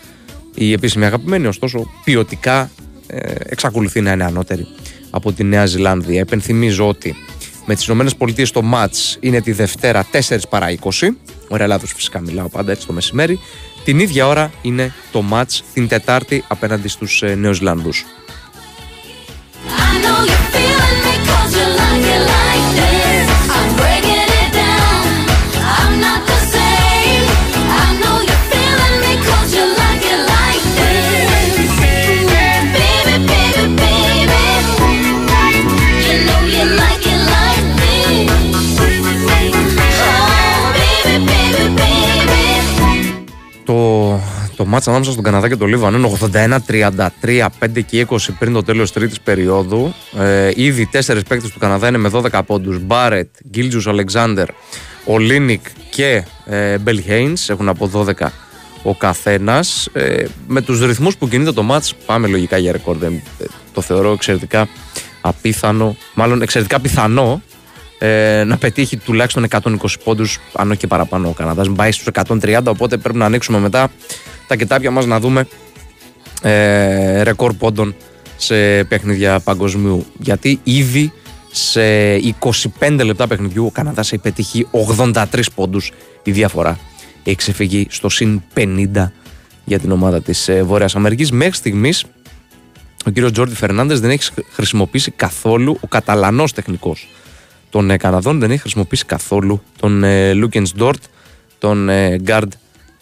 Η 0.56 0.72
επίσημη 0.72 1.06
αγαπημένη, 1.06 1.48
ωστόσο, 1.48 1.92
ποιοτικά 2.04 2.72
ε, 3.08 3.34
εξακολουθεί 3.40 4.02
να 4.02 4.12
είναι 4.12 4.24
ανώτερη 4.24 4.68
από 5.10 5.32
τη 5.32 5.44
Νέα 5.44 5.66
Ζηλανδία. 5.66 6.20
Επενθυμίζω 6.20 6.88
ότι 6.88 7.16
με 7.66 7.76
τις 7.76 7.88
ΗΠΑ 7.88 8.44
το 8.54 8.62
μάτς 8.62 9.18
είναι 9.20 9.42
τη 9.42 9.52
Δευτέρα 9.52 10.06
4 10.30 10.38
παρά 10.50 10.68
20. 11.00 11.08
Ωραία 11.48 11.68
λάθος 11.68 11.94
φυσικά 11.96 12.20
μιλάω 12.20 12.50
πάντα 12.50 12.72
έτσι 12.72 12.88
το 12.88 12.94
μεσημέρι. 12.94 13.40
Την 13.84 14.00
ίδια 14.00 14.28
ώρα 14.28 14.52
είναι 14.62 14.94
το 15.12 15.22
μάτς 15.22 15.64
την 15.74 15.88
Τετάρτη 15.88 16.44
απέναντι 16.48 16.88
στους 16.88 17.22
ε, 17.22 17.36
Νεοζηλανδούς. 17.36 18.06
I 19.96 20.02
know 20.02 20.24
you 20.24 20.38
feel 20.52 20.65
Το, 44.56 44.64
το 44.64 44.70
μάτς 44.70 44.88
ανάμεσα 44.88 45.12
στον 45.12 45.24
Καναδά 45.24 45.48
και 45.48 45.56
το 45.56 45.66
Λίβανο 45.66 45.98
είναι 45.98 46.18
81-33, 47.22 47.46
5 47.60 47.84
και 47.86 48.08
20 48.10 48.18
πριν 48.40 48.54
το 48.54 48.64
τέλος 48.64 48.92
τρίτης 48.92 49.20
περίοδου. 49.20 49.94
Ε, 50.20 50.52
ήδη 50.56 50.86
τέσσερις 50.86 51.24
παίκτες 51.24 51.52
του 51.52 51.60
Καναδά 51.60 51.88
είναι 51.88 51.98
με 51.98 52.10
12 52.14 52.42
πόντους. 52.46 52.80
Μπάρετ, 52.80 53.30
Γκίλτζους 53.50 53.88
Αλεξάνδερ, 53.88 54.48
Ολίνικ 55.06 55.66
και 55.90 56.24
ε, 56.46 56.78
Μπελ 56.78 57.02
Χέινς 57.02 57.50
έχουν 57.50 57.70
από 57.70 57.90
12 57.94 58.28
ο 58.84 58.96
καθένας. 58.96 59.90
Ε, 59.94 60.26
με 60.48 60.62
τους 60.62 60.86
ρυθμούς 60.86 61.18
που 61.18 61.28
κινείται 61.28 61.52
το 61.52 61.64
μάτς 61.64 61.96
πάμε 62.06 62.28
λογικά 62.28 62.58
για 62.58 62.72
ρεκόρ. 62.72 62.98
Δεν, 62.98 63.14
ε, 63.14 63.46
το 63.74 63.82
θεωρώ 63.82 64.12
εξαιρετικά 64.12 64.68
απίθανο, 65.22 65.96
μάλλον 66.14 66.42
εξαιρετικά 66.42 66.80
πιθανό 66.80 67.42
ε, 67.98 68.44
να 68.44 68.58
πετύχει 68.58 68.98
τουλάχιστον 68.98 69.48
120 69.50 69.72
πόντους 70.04 70.40
αν 70.54 70.70
όχι 70.70 70.80
και 70.80 70.88
παραπάνω 70.88 71.28
ο 71.28 71.32
Καναδάς 71.32 71.70
πάει 71.76 71.92
στους 71.92 72.08
130 72.28 72.62
οπότε 72.66 72.98
πρέπει 72.98 73.18
να 73.18 73.26
ανοίξουμε 73.26 73.60
μετά 73.60 73.92
τα 74.48 74.56
κετάπια 74.56 74.92
μας 74.92 75.06
να 75.06 75.20
δούμε 75.20 75.48
ε, 76.42 77.22
ρεκόρ 77.22 77.54
πόντων 77.54 77.96
σε 78.38 78.84
παιχνίδια 78.84 79.40
παγκοσμίου. 79.40 80.06
Γιατί 80.20 80.60
ήδη 80.64 81.14
σε 81.52 81.82
25 82.80 83.00
λεπτά 83.04 83.28
παιχνιδιού 83.28 83.66
ο 83.66 83.72
Καναδάς 83.72 84.12
έχει 84.12 84.22
πετύχει 84.22 84.68
83 84.98 85.24
πόντους. 85.56 85.92
Η 86.24 86.32
διαφορά 86.32 86.80
έχει 87.24 87.36
ξεφύγει 87.36 87.88
στο 87.90 88.10
συν 88.10 88.42
50 88.56 89.12
για 89.66 89.80
την 89.80 89.92
ομάδα 89.92 90.22
της 90.22 90.48
ε, 90.48 90.64
Βόρειας 90.64 90.96
Αμερικής. 90.96 91.32
Μέχρι 91.32 91.56
στιγμής 91.56 92.06
ο 93.06 93.10
κύριος 93.10 93.32
Τζόρντι 93.32 93.56
Φερνάντες 93.56 94.00
δεν 94.00 94.10
έχει 94.10 94.32
χρησιμοποιήσει 94.52 95.12
καθόλου 95.12 95.78
ο 95.82 95.88
καταλανός 95.88 96.54
τεχνικός 96.54 97.08
των 97.70 97.90
ε, 97.90 97.98
Καναδών 97.98 98.40
δεν 98.40 98.52
έχει 98.52 98.60
χρησιμοποιήσει 98.60 99.06
καθόλου 99.06 99.62
τον 99.80 100.04
ε, 100.04 100.34
Λούκενς 100.34 100.74
Ντόρτ, 100.74 101.04
τον 101.58 101.90
ε, 101.90 102.18
Γκάρντ, 102.18 102.52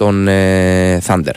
τον 0.02 0.28
ε, 0.28 0.98
Thunder. 1.06 1.34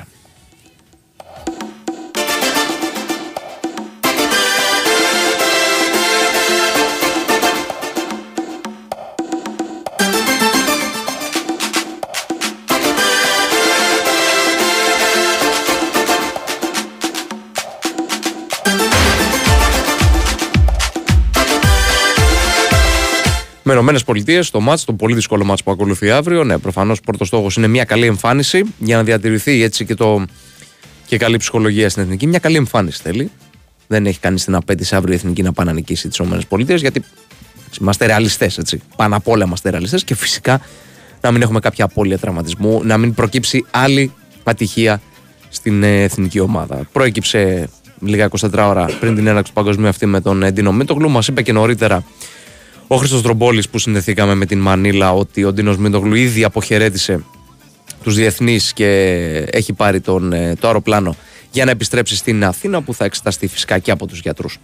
Με 23.68 23.72
Ηνωμένες 23.72 24.05
Πολιτείες, 24.05 24.51
το 24.51 24.60
μάτς, 24.60 24.84
το 24.84 24.93
πολύ 24.93 25.14
δύσκολο 25.14 25.44
μάτς 25.44 25.62
που 25.62 25.70
ακολουθεί 25.70 26.10
αύριο. 26.10 26.44
Ναι, 26.44 26.59
προφανώς 26.59 27.01
πρώτο 27.01 27.24
στόχο 27.24 27.48
είναι 27.56 27.66
μια 27.66 27.84
καλή 27.84 28.06
εμφάνιση 28.06 28.64
για 28.78 28.97
να 28.97 29.02
διατηρηθεί 29.02 29.62
έτσι 29.62 29.84
και, 29.84 29.94
το, 29.94 30.24
και 31.06 31.16
καλή 31.16 31.36
ψυχολογία 31.36 31.88
στην 31.88 32.02
εθνική. 32.02 32.26
Μια 32.26 32.38
καλή 32.38 32.56
εμφάνιση 32.56 33.01
θέλει. 33.02 33.30
Δεν 33.86 34.06
έχει 34.06 34.18
κανείς 34.18 34.44
την 34.44 34.55
απέτηση 34.55 34.94
αύριο 34.94 35.12
η 35.12 35.16
εθνική 35.16 35.43
να 35.43 35.52
πάει 35.52 35.66
να 35.66 35.72
νικήσει 35.72 36.09
τις 36.09 36.18
ΗΠΑ 36.18 36.74
γιατί 36.74 37.05
έτσι, 37.66 37.80
είμαστε 37.80 38.06
ρεαλιστές. 38.06 38.60
Πάνω 38.97 39.16
απ' 39.16 39.28
όλα 39.28 39.44
είμαστε 39.44 39.70
ρεαλιστές 39.70 40.05
και 40.05 40.14
φυσικά 40.14 40.60
να 41.20 41.30
μην 41.30 41.43
έχουμε 41.43 41.60
κάποια 41.60 41.84
απώλεια 41.84 42.18
τραυματισμού, 42.18 42.80
να 42.84 42.98
μην 42.98 43.14
προκύψει 43.14 43.64
άλλη 43.70 44.12
ατυχία 44.44 45.01
στην 45.48 45.82
ε, 45.82 46.02
εθνική 46.02 46.40
ομάδα. 46.40 46.88
Προέκυψε 46.93 47.68
λίγα 48.01 48.28
24 48.40 48.51
ώρα 48.52 48.88
πριν 49.01 49.14
την 49.14 49.26
έναρξη 49.26 49.52
του 49.52 49.62
παγκοσμίου 49.62 49.88
αυτή 49.88 50.06
με 50.06 50.20
τον 50.20 50.52
Ντίνο 50.52 50.72
Μίτογλου. 50.72 51.10
Μας 51.10 51.28
είπε 51.28 51.43
και 51.43 51.52
νωρίτερα 51.52 52.05
ο 52.86 52.96
Χρήστος 52.96 53.20
Δρομπόλης 53.20 53.68
που 53.68 53.78
συνδεθήκαμε 53.78 54.34
με 54.34 54.46
την 54.46 54.58
Μανίλα 54.58 55.12
ότι 55.12 55.44
ο 55.44 55.52
Ντίνος 55.52 55.76
Μίντογλου 55.76 56.14
ήδη 56.14 56.44
αποχαιρέτησε 56.44 57.24
τους 58.02 58.14
διεθνείς 58.14 58.72
και 58.72 58.88
έχει 59.50 59.72
πάρει 59.72 60.00
τον, 60.00 60.32
ε, 60.32 60.54
το 60.60 60.66
αεροπλάνο 60.66 61.16
για 61.50 61.64
να 61.64 61.70
επιστρέψει 61.70 62.16
στην 62.16 62.44
Αθήνα 62.44 62.82
που 62.82 62.94
θα 62.94 63.04
εξεταστεί 63.04 63.46
φυσικά 63.46 63.78
και 63.78 63.90
από 63.90 64.06
τους 64.06 64.20
γιατρούς 64.20 64.58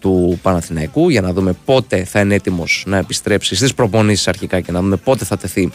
του 0.00 0.38
Παναθηναϊκού 0.42 1.08
για 1.08 1.20
να 1.20 1.32
δούμε 1.32 1.56
πότε 1.64 2.04
θα 2.04 2.20
είναι 2.20 2.34
έτοιμος 2.34 2.84
να 2.86 2.96
επιστρέψει 2.96 3.54
στις 3.54 3.74
προπονήσεις 3.74 4.28
αρχικά 4.28 4.60
και 4.60 4.72
να 4.72 4.80
δούμε 4.80 4.96
πότε 4.96 5.24
θα 5.24 5.36
τεθεί 5.36 5.70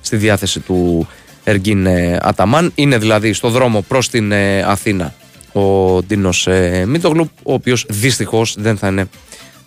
στη 0.00 0.16
διάθεση 0.16 0.60
του 0.60 1.08
Εργίν 1.44 1.86
ε, 1.86 2.18
Αταμάν. 2.22 2.72
Είναι 2.74 2.98
δηλαδή 2.98 3.32
στο 3.32 3.48
δρόμο 3.48 3.80
προς 3.80 4.08
την 4.08 4.32
ε, 4.32 4.62
Αθήνα 4.62 5.14
ο 5.52 6.02
Ντίνος 6.02 6.46
ε, 6.46 6.84
Μίτογλου 6.86 7.30
ο 7.42 7.52
οποίος 7.52 7.86
δυστυχώς 7.88 8.54
δεν 8.58 8.76
θα 8.76 8.88
είναι, 8.88 9.08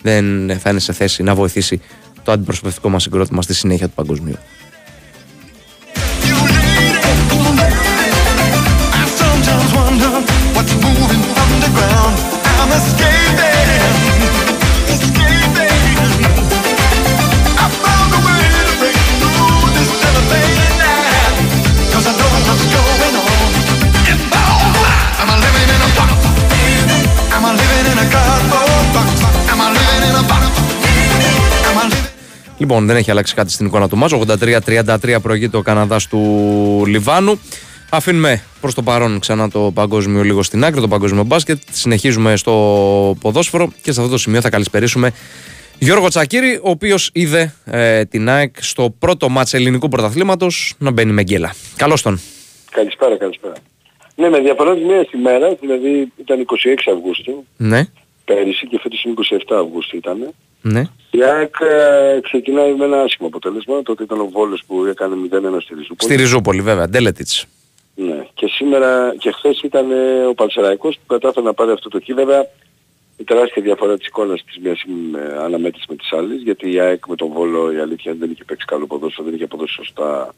δεν 0.02 0.60
θα 0.60 0.70
είναι 0.70 0.80
σε 0.80 0.94
θέση 0.94 1.24
να 1.24 1.36
βοηθήσει 1.36 1.82
το 2.24 2.32
αντιπροσωπευτικό 2.32 2.90
μας 2.90 3.04
συγκρότημα 3.04 3.42
στη 3.42 3.54
συνέχεια 3.54 3.88
του 3.88 3.94
παγκοσμίου. 3.94 4.38
Λοιπόν, 32.62 32.86
δεν 32.86 32.96
έχει 32.96 33.12
αλλάξει 33.12 33.36
κάτι 33.36 33.52
στην 33.52 33.66
εικόνα 33.66 33.90
του 33.90 33.98
μάτς. 33.98 34.14
83-33 34.14 35.18
προηγείται 35.22 35.58
ο 35.58 35.62
Καναδάς 35.62 36.08
του 36.08 36.84
Λιβάνου. 36.88 37.40
Αφήνουμε 37.90 38.44
προς 38.62 38.74
το 38.74 38.82
παρόν 38.82 39.20
ξανά 39.20 39.50
το 39.50 39.72
παγκόσμιο 39.74 40.24
λίγο 40.24 40.44
στην 40.44 40.64
άκρη, 40.64 40.82
το 40.82 40.88
παγκόσμιο 40.88 41.24
μπάσκετ. 41.24 41.58
Συνεχίζουμε 41.72 42.36
στο 42.36 42.54
ποδόσφαιρο 43.22 43.72
και 43.82 43.92
σε 43.92 44.00
αυτό 44.00 44.12
το 44.12 44.18
σημείο 44.18 44.42
θα 44.42 44.50
καλησπερίσουμε 44.50 45.12
Γιώργο 45.80 46.08
Τσακύρη, 46.08 46.60
ο 46.64 46.70
οποίος 46.70 47.10
είδε 47.14 47.54
ε, 47.66 48.06
την 48.06 48.30
ΑΕΚ 48.30 48.56
στο 48.60 48.96
πρώτο 49.00 49.30
μάτς 49.30 49.54
ελληνικού 49.54 49.88
πρωταθλήματος 49.90 50.74
να 50.78 50.92
μπαίνει 50.92 51.12
με 51.12 51.24
γκέλα. 51.24 51.54
Καλώς 51.76 52.02
τον. 52.02 52.20
Καλησπέρα, 52.72 53.18
καλησπέρα. 53.18 53.54
Ναι, 54.16 54.30
με 54.30 54.40
διαφορά 54.40 54.74
της 54.74 54.84
μίας 54.84 55.12
ημέρα, 55.12 55.56
δηλαδή 55.60 56.12
ήταν 56.18 56.40
26 56.40 56.94
Αυγούστου, 56.94 57.46
Ναι, 57.58 57.86
πέρυσι 58.34 58.68
και 58.68 58.80
φέτος 58.82 59.04
είναι 59.04 59.14
27 59.50 59.56
Αυγούστου 59.56 59.96
ήταν. 59.96 60.34
ναι. 60.62 60.84
Η 61.12 61.24
ΑΕΚ 61.24 61.56
ε, 61.60 62.20
ξεκινάει 62.22 62.74
με 62.74 62.86
ένα 62.86 63.02
άσχημο 63.02 63.28
αποτέλεσμα, 63.28 63.82
τότε 63.84 64.04
ήταν 64.04 64.20
ο 64.20 64.26
Βόλος 64.34 64.64
που 64.68 64.86
έκανε 64.86 65.16
0-1 65.16 65.18
στη 65.62 65.74
Ριζούπολη. 65.74 65.98
Στη 66.00 66.16
Ριζούπολη 66.16 66.62
βέβαια, 66.62 66.90
Ντέλετιτς. 66.90 67.46
Ναι. 67.96 68.26
Και 68.34 68.48
σήμερα 68.48 69.16
και 69.18 69.32
χθες 69.32 69.62
ήταν 69.62 69.92
ε, 69.92 70.26
ο 70.26 70.34
Παλσεραϊκός 70.34 70.96
που 70.96 71.06
κατάφερε 71.14 71.46
να 71.46 71.54
πάρει 71.54 71.72
αυτό 71.72 71.90
το 71.90 72.00
χ. 72.06 72.14
Βέβαια 72.16 72.46
η 73.18 73.24
τεράστια 73.24 73.62
διαφορά 73.62 73.98
της 73.98 74.08
εικόνας 74.08 74.44
της 74.46 74.58
μιας 74.64 74.82
ε, 74.82 75.44
αναμέτρησης 75.44 75.88
με 75.90 75.96
τις 75.96 76.12
άλλες, 76.12 76.42
γιατί 76.44 76.72
η 76.72 76.80
ΑΕΚ 76.80 77.08
με 77.08 77.16
τον 77.16 77.30
Βόλο 77.34 77.72
η 77.74 77.78
αλήθεια 77.80 78.16
δεν 78.20 78.32
είχε 78.32 78.44
παίξει 78.44 78.66
καλό 78.66 78.86
ποδόσφαιρο, 78.88 79.26
δεν 79.26 79.36
είχε 79.36 79.44
αποδώσει 79.44 79.74
σωστά 79.74 80.34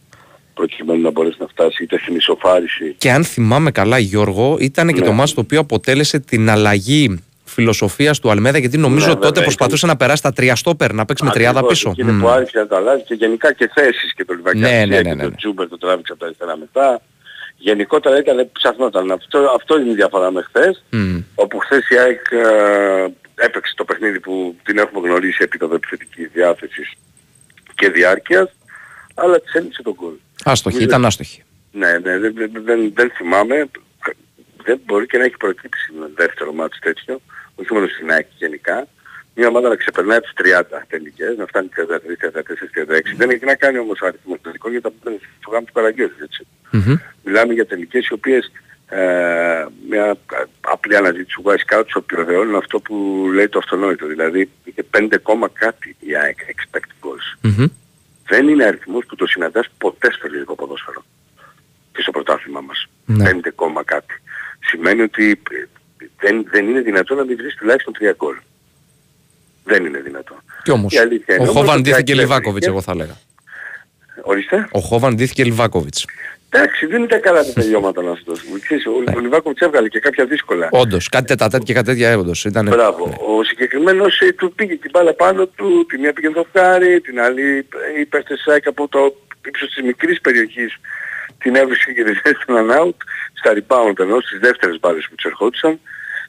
προκειμένου 0.53 1.02
να 1.02 1.11
μπορέσει 1.11 1.36
να 1.40 1.48
φτάσει 1.48 1.84
είτε 1.84 1.98
στην 1.99 2.15
ισοφάριση 2.15 2.95
Και 2.98 3.11
αν 3.11 3.24
θυμάμαι 3.24 3.72
καλά, 3.72 3.98
Γιώργο, 3.98 4.57
ήταν 4.60 4.88
και 4.88 4.99
Ναι. 4.99 5.06
το 5.06 5.11
μάτς 5.11 5.34
το 5.34 5.41
οποίο 5.41 5.60
αποτέλεσε 5.60 6.20
την 6.20 6.49
αλλαγή 6.49 7.24
φιλοσοφίας 7.54 8.20
του 8.20 8.30
Αλμέδα 8.32 8.58
γιατί 8.58 8.78
νομίζω 8.78 9.08
Ναι, 9.08 9.14
τότε 9.14 9.28
βέβαια, 9.28 9.44
προσπαθούσε 9.44 9.86
να 9.86 9.98
περάσει 9.98 10.22
τα 10.22 10.34
τρία 10.34 10.56
στόπερ, 10.56 10.94
να 10.94 11.06
παίξει 11.06 11.24
με 11.24 11.30
τριάδα 11.32 11.60
Ακριβώς, 11.60 11.78
πίσω. 11.78 11.90
Εκείνη 11.90 12.12
Μμ. 12.12 12.20
που 12.22 12.28
άρχισε 12.28 12.60
να 12.60 12.68
τα 12.68 12.76
αλλάζει 12.78 13.04
και 13.04 13.14
γενικά 13.14 13.54
και 13.54 13.70
θέσεις 13.74 14.14
και 14.14 14.26
το 14.26 14.34
Λιβακιάς 14.34 14.70
Ναι, 14.72 14.78
ναι, 14.78 14.86
ναι, 14.86 15.02
και 15.02 15.14
ναι, 15.14 15.24
το 15.24 15.30
ναι. 15.30 15.36
Τζούμπερ 15.36 15.68
το 15.68 15.78
τράβηξε 15.78 16.12
από 16.12 16.20
τα 16.22 16.26
αριστερά 16.26 16.58
μετά. 16.58 17.02
Γενικότερα 17.58 18.18
ήταν 18.20 18.50
ψαχνόταν. 18.52 19.12
Αυτό, 19.12 19.52
αυτό 19.56 19.80
είναι 19.80 19.90
η 19.92 19.96
διαφορά 19.96 20.32
με 20.32 20.42
χθες. 20.42 20.84
Μμ. 20.90 21.18
όπου 21.36 21.58
χθες 21.60 21.90
η 21.90 21.98
ΑΕΚ 21.98 22.22
ε, 22.32 23.46
έπαιξε 23.46 23.74
το 23.76 23.84
παιχνίδι 23.84 24.20
που 24.20 24.56
την 24.64 24.78
έχουμε 24.78 25.08
γνωρίσει 25.08 25.38
επίπεδο 25.44 25.76
επιθετικής 25.76 26.30
διάθεσης 26.34 26.92
και 27.76 27.90
διάρκειας, 27.90 28.50
αλλά 29.16 29.40
της 29.40 29.54
έλειψε 29.54 29.82
τον 29.82 29.94
γκολ. 29.94 30.14
Άστοχη, 30.44 30.76
Νομίζω- 30.76 30.92
ήταν 30.92 31.06
άστοχη. 31.06 31.44
Ναι, 31.72 31.92
ναι, 31.98 32.18
δεν, 32.20 32.34
δεν, 32.36 32.52
δεν, 32.66 32.92
δεν 32.94 33.12
θυμάμαι. 33.16 33.70
Δεν 34.66 34.80
μπορεί 34.86 35.06
και 35.06 35.18
να 35.18 35.24
έχει 35.24 35.38
προκύψει 35.38 35.92
με 36.00 36.10
δεύτερο 36.16 36.54
μάτι 36.54 36.80
τέτοιο, 36.80 37.22
όχι 37.56 37.74
μόνο 37.74 37.88
στην 37.88 38.12
ΑΕΚ 38.12 38.28
γενικά. 38.38 38.88
Μια 39.36 39.48
ομάδα 39.48 39.70
να 39.70 39.76
ξεπερνάει 39.76 40.20
τις 40.20 40.34
30 40.38 40.62
τελικές, 40.88 41.38
να 41.38 41.46
φτάνει 41.46 41.70
33, 41.76 42.18
34, 42.18 42.70
36. 42.70 43.16
Δεν 43.18 43.30
έχει 43.30 43.46
να 43.46 43.56
κάνει 43.56 43.78
όμως 43.78 44.02
ο 44.02 44.06
αριθμός 44.06 44.42
τελικών 44.42 44.72
γιατί 44.72 44.86
τα 44.86 44.94
παίρνει 45.04 45.20
στο 45.40 45.50
γάμο 45.50 45.66
του 45.66 45.74
Καραγκιόζη, 45.74 46.14
έτσι. 46.24 46.48
Μμμ. 46.72 46.96
Μιλάμε 47.24 47.54
για 47.54 47.66
τελικές 47.66 48.08
οι 48.08 48.14
οποίες 48.14 48.52
ε, 48.90 49.66
μια 49.90 50.18
απλή 50.62 50.96
αναζήτηση 50.96 51.36
του 51.36 51.44
Wise 51.46 51.74
Scouts 51.74 51.96
επιβεβαιώνουν 51.98 52.56
αυτό 52.56 52.80
που 52.80 53.26
λέει 53.34 53.50
το 53.50 53.58
αυτονόητο. 53.58 54.08
Δηλαδή 54.08 54.50
είχε 54.64 54.86
5 54.98 55.16
κόμμα 55.24 55.50
κάτι 55.54 55.96
η 56.00 56.16
ΑΕΚ 56.16 56.38
expected 56.48 57.08
goals. 57.08 57.38
Μμμ. 57.42 57.66
Δεν 58.28 58.48
είναι 58.48 58.64
αριθμός 58.64 59.06
που 59.06 59.16
το 59.16 59.26
συναντάς 59.28 59.68
ποτέ 59.78 60.12
στο 60.12 60.28
ελληνικό 60.28 60.56
ποδόσφαιρο 60.56 61.06
και 61.94 62.02
στο 62.02 62.12
πρωτάθλημα 62.12 62.62
μας. 62.62 62.88
Ναι. 63.06 63.32
5 63.44 63.50
κόμμα 63.56 63.84
κάτι. 63.84 64.22
Σημαίνει 64.60 65.02
ότι 65.02 65.42
ε, 65.52 65.66
δεν, 66.20 66.46
δεν 66.52 66.68
είναι 66.70 66.80
δυνατόν 66.82 67.18
να 67.18 67.24
μην 67.24 67.38
βρεις 67.38 67.56
τουλάχιστον 67.56 67.94
3 68.00 68.12
γκολ. 68.16 68.36
Δεν 69.64 69.86
είναι 69.86 70.00
δυνατόν. 70.00 70.38
Κι 70.64 70.72
όμως, 70.72 70.94
Η 70.94 70.98
αλήθεια 70.98 71.26
ο 71.30 71.34
είναι 71.34 71.44
όμως 71.50 71.56
Χόβαν 71.56 71.80
ότι 71.80 71.90
ντύθηκε 71.90 72.12
η 72.12 72.16
ΑΕΚ 72.16 72.22
Λιβάκοβιτς, 72.22 72.66
βρέθηκε. 72.66 72.70
εγώ 72.70 72.82
θα 72.82 72.92
έλεγα. 72.92 73.18
Ορίστε. 74.22 74.68
Ο 74.72 74.80
Χόβαν 74.80 75.16
ντύθηκε 75.16 75.44
Λιβάκοβιτς. 75.44 76.06
Εντάξει, 76.50 76.86
δεν 76.86 77.04
ήταν 77.04 77.22
καλά 77.22 77.44
τα 77.46 77.54
τελειώματα 77.54 78.02
να 78.02 78.16
σου 78.16 78.24
δώσουμε. 78.26 78.60
Ξέρεις, 78.60 78.86
Ο, 78.86 78.92
ο 79.16 79.20
Λιβάκοβιτς 79.20 79.62
έβγαλε 79.62 79.88
και 79.88 80.00
κάποια 80.00 80.26
δύσκολα. 80.26 80.68
Όντως, 80.72 81.10
κάτι 81.10 81.26
τετατέτ 81.26 81.64
και 81.64 81.74
κάτι 81.74 81.86
τέτοια 81.86 82.18
όντως. 82.18 82.46
Ήταν... 82.46 82.66
Μπράβο. 82.68 83.04
Ο 83.38 83.44
συγκεκριμένος 83.44 84.20
ε, 84.20 84.32
του 84.32 84.54
πήγε 84.54 84.76
την 84.76 84.90
μπάλα 84.94 85.14
πάνω 85.14 85.46
του, 85.46 85.86
τη 85.90 85.98
μία 85.98 86.14
πήγε 86.14 86.30
το 86.30 86.46
φκάρι, 86.50 87.02
την 87.02 87.20
άλλη 87.20 87.58
ε, 87.96 88.00
υπέστη 88.00 88.38
σάκ 88.38 88.68
από 88.68 88.88
το 88.88 89.16
ύψος 89.46 89.70
της 89.70 89.84
μικρής 89.84 90.22
περιοχής 90.22 90.78
την 91.38 91.56
έβρισκε 91.56 91.92
και 91.92 92.04
την 92.04 92.20
έστειλαν 92.24 92.70
out 92.80 92.98
στα 93.44 93.53
rebound 93.57 93.99
ενώ 93.99 94.20
στις 94.22 94.40
δεύτερες 94.40 94.80
μπάλες 94.80 95.07
που 95.10 95.15
τους 95.15 95.26
ερχόντουσαν. 95.26 95.80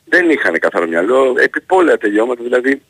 Δεν 0.05 0.31
είχαν 0.31 0.59
καθαρό 0.59 0.86
μυαλό, 0.86 1.35
επιπόλαια 1.39 1.99
τελειώματα, 1.99 2.43
δηλαδή 2.43 2.82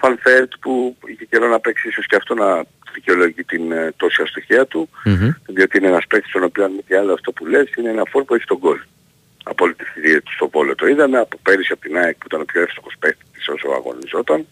Φανφέρτ 0.00 0.52
που 0.60 0.96
είχε 1.06 1.24
καιρό 1.24 1.48
να 1.48 1.60
παίξει 1.60 1.88
ίσως 1.88 2.06
και 2.06 2.16
αυτό 2.16 2.34
να 2.34 2.64
δικαιολογεί 2.92 3.44
την 3.44 3.72
ε, 3.72 3.92
τόση 3.96 4.22
αστοχία 4.22 4.66
του, 4.66 4.88
Μμμ. 5.04 5.30
διότι 5.46 5.78
είναι 5.78 5.86
ένας 5.86 6.06
παίκτης 6.06 6.30
στον 6.30 6.42
οποίο 6.44 6.64
αν 6.64 6.72
μη 6.72 6.82
τι 6.86 6.94
άλλο 6.94 7.12
αυτό 7.12 7.32
που 7.32 7.46
λες 7.46 7.68
είναι 7.78 7.88
ένα 7.90 8.02
φόρ 8.10 8.24
που 8.24 8.34
έχει 8.34 8.44
τον 8.44 8.58
γκολ. 8.58 8.78
Από 9.44 9.64
όλη 9.64 9.74
τη 9.74 9.84
θηρία 9.84 10.22
του 10.22 10.32
στο 10.32 10.48
Βόλο 10.48 10.74
το 10.74 10.86
είδαμε, 10.86 11.18
από 11.18 11.38
πέρυσι 11.42 11.72
από 11.72 11.80
την 11.82 11.96
ΑΕΚ 11.98 12.14
που 12.16 12.26
ήταν 12.26 12.40
ο 12.40 12.44
πιο 12.44 12.60
εύστοχος 12.62 12.94
παίκτης 12.98 13.48
όσο 13.48 13.68
αγωνιζόταν. 13.68 14.46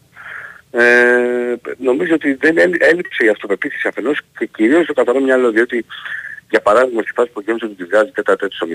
Ε, 0.71 1.55
νομίζω 1.79 2.15
ότι 2.15 2.33
δεν 2.33 2.59
έλει- 2.59 2.83
έλειψε 2.85 3.25
η 3.25 3.29
αυτοπεποίθηση 3.29 3.89
αφενός 3.89 4.21
και 4.39 4.47
κυρίως 4.47 4.87
το 4.87 4.93
καθαρό 4.93 5.21
μυαλό, 5.21 5.51
διότι 5.51 5.85
για 6.51 6.61
παράδειγμα 6.61 7.03
στη 7.03 7.13
φάση 7.13 7.31
που 7.31 7.41
γέμισε 7.41 7.65
ότι 7.65 7.75
τη 7.75 7.85
βγάζει 7.85 8.11
τέτα 8.11 8.37
τέτοιο 8.37 8.57
στο 8.57 8.67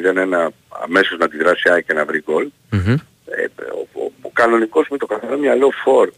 0-1 0.48 0.48
αμέσως 0.84 1.18
να 1.18 1.28
τη 1.30 1.38
δράσει 1.38 1.68
η 1.68 1.72
ΑΕΚ 1.72 1.86
και 1.86 1.94
να 1.94 2.06
βρει 2.06 2.22
γκολ, 2.22 2.50
Μμμ. 2.70 2.92
ε, 3.26 3.44
ο, 3.80 4.02
ο, 4.02 4.12
ο 4.22 4.30
κανονικός 4.34 4.88
με 4.90 4.98
το 4.98 5.06
καθαρό 5.06 5.38
μυαλό 5.38 5.72
φορ 5.84 6.10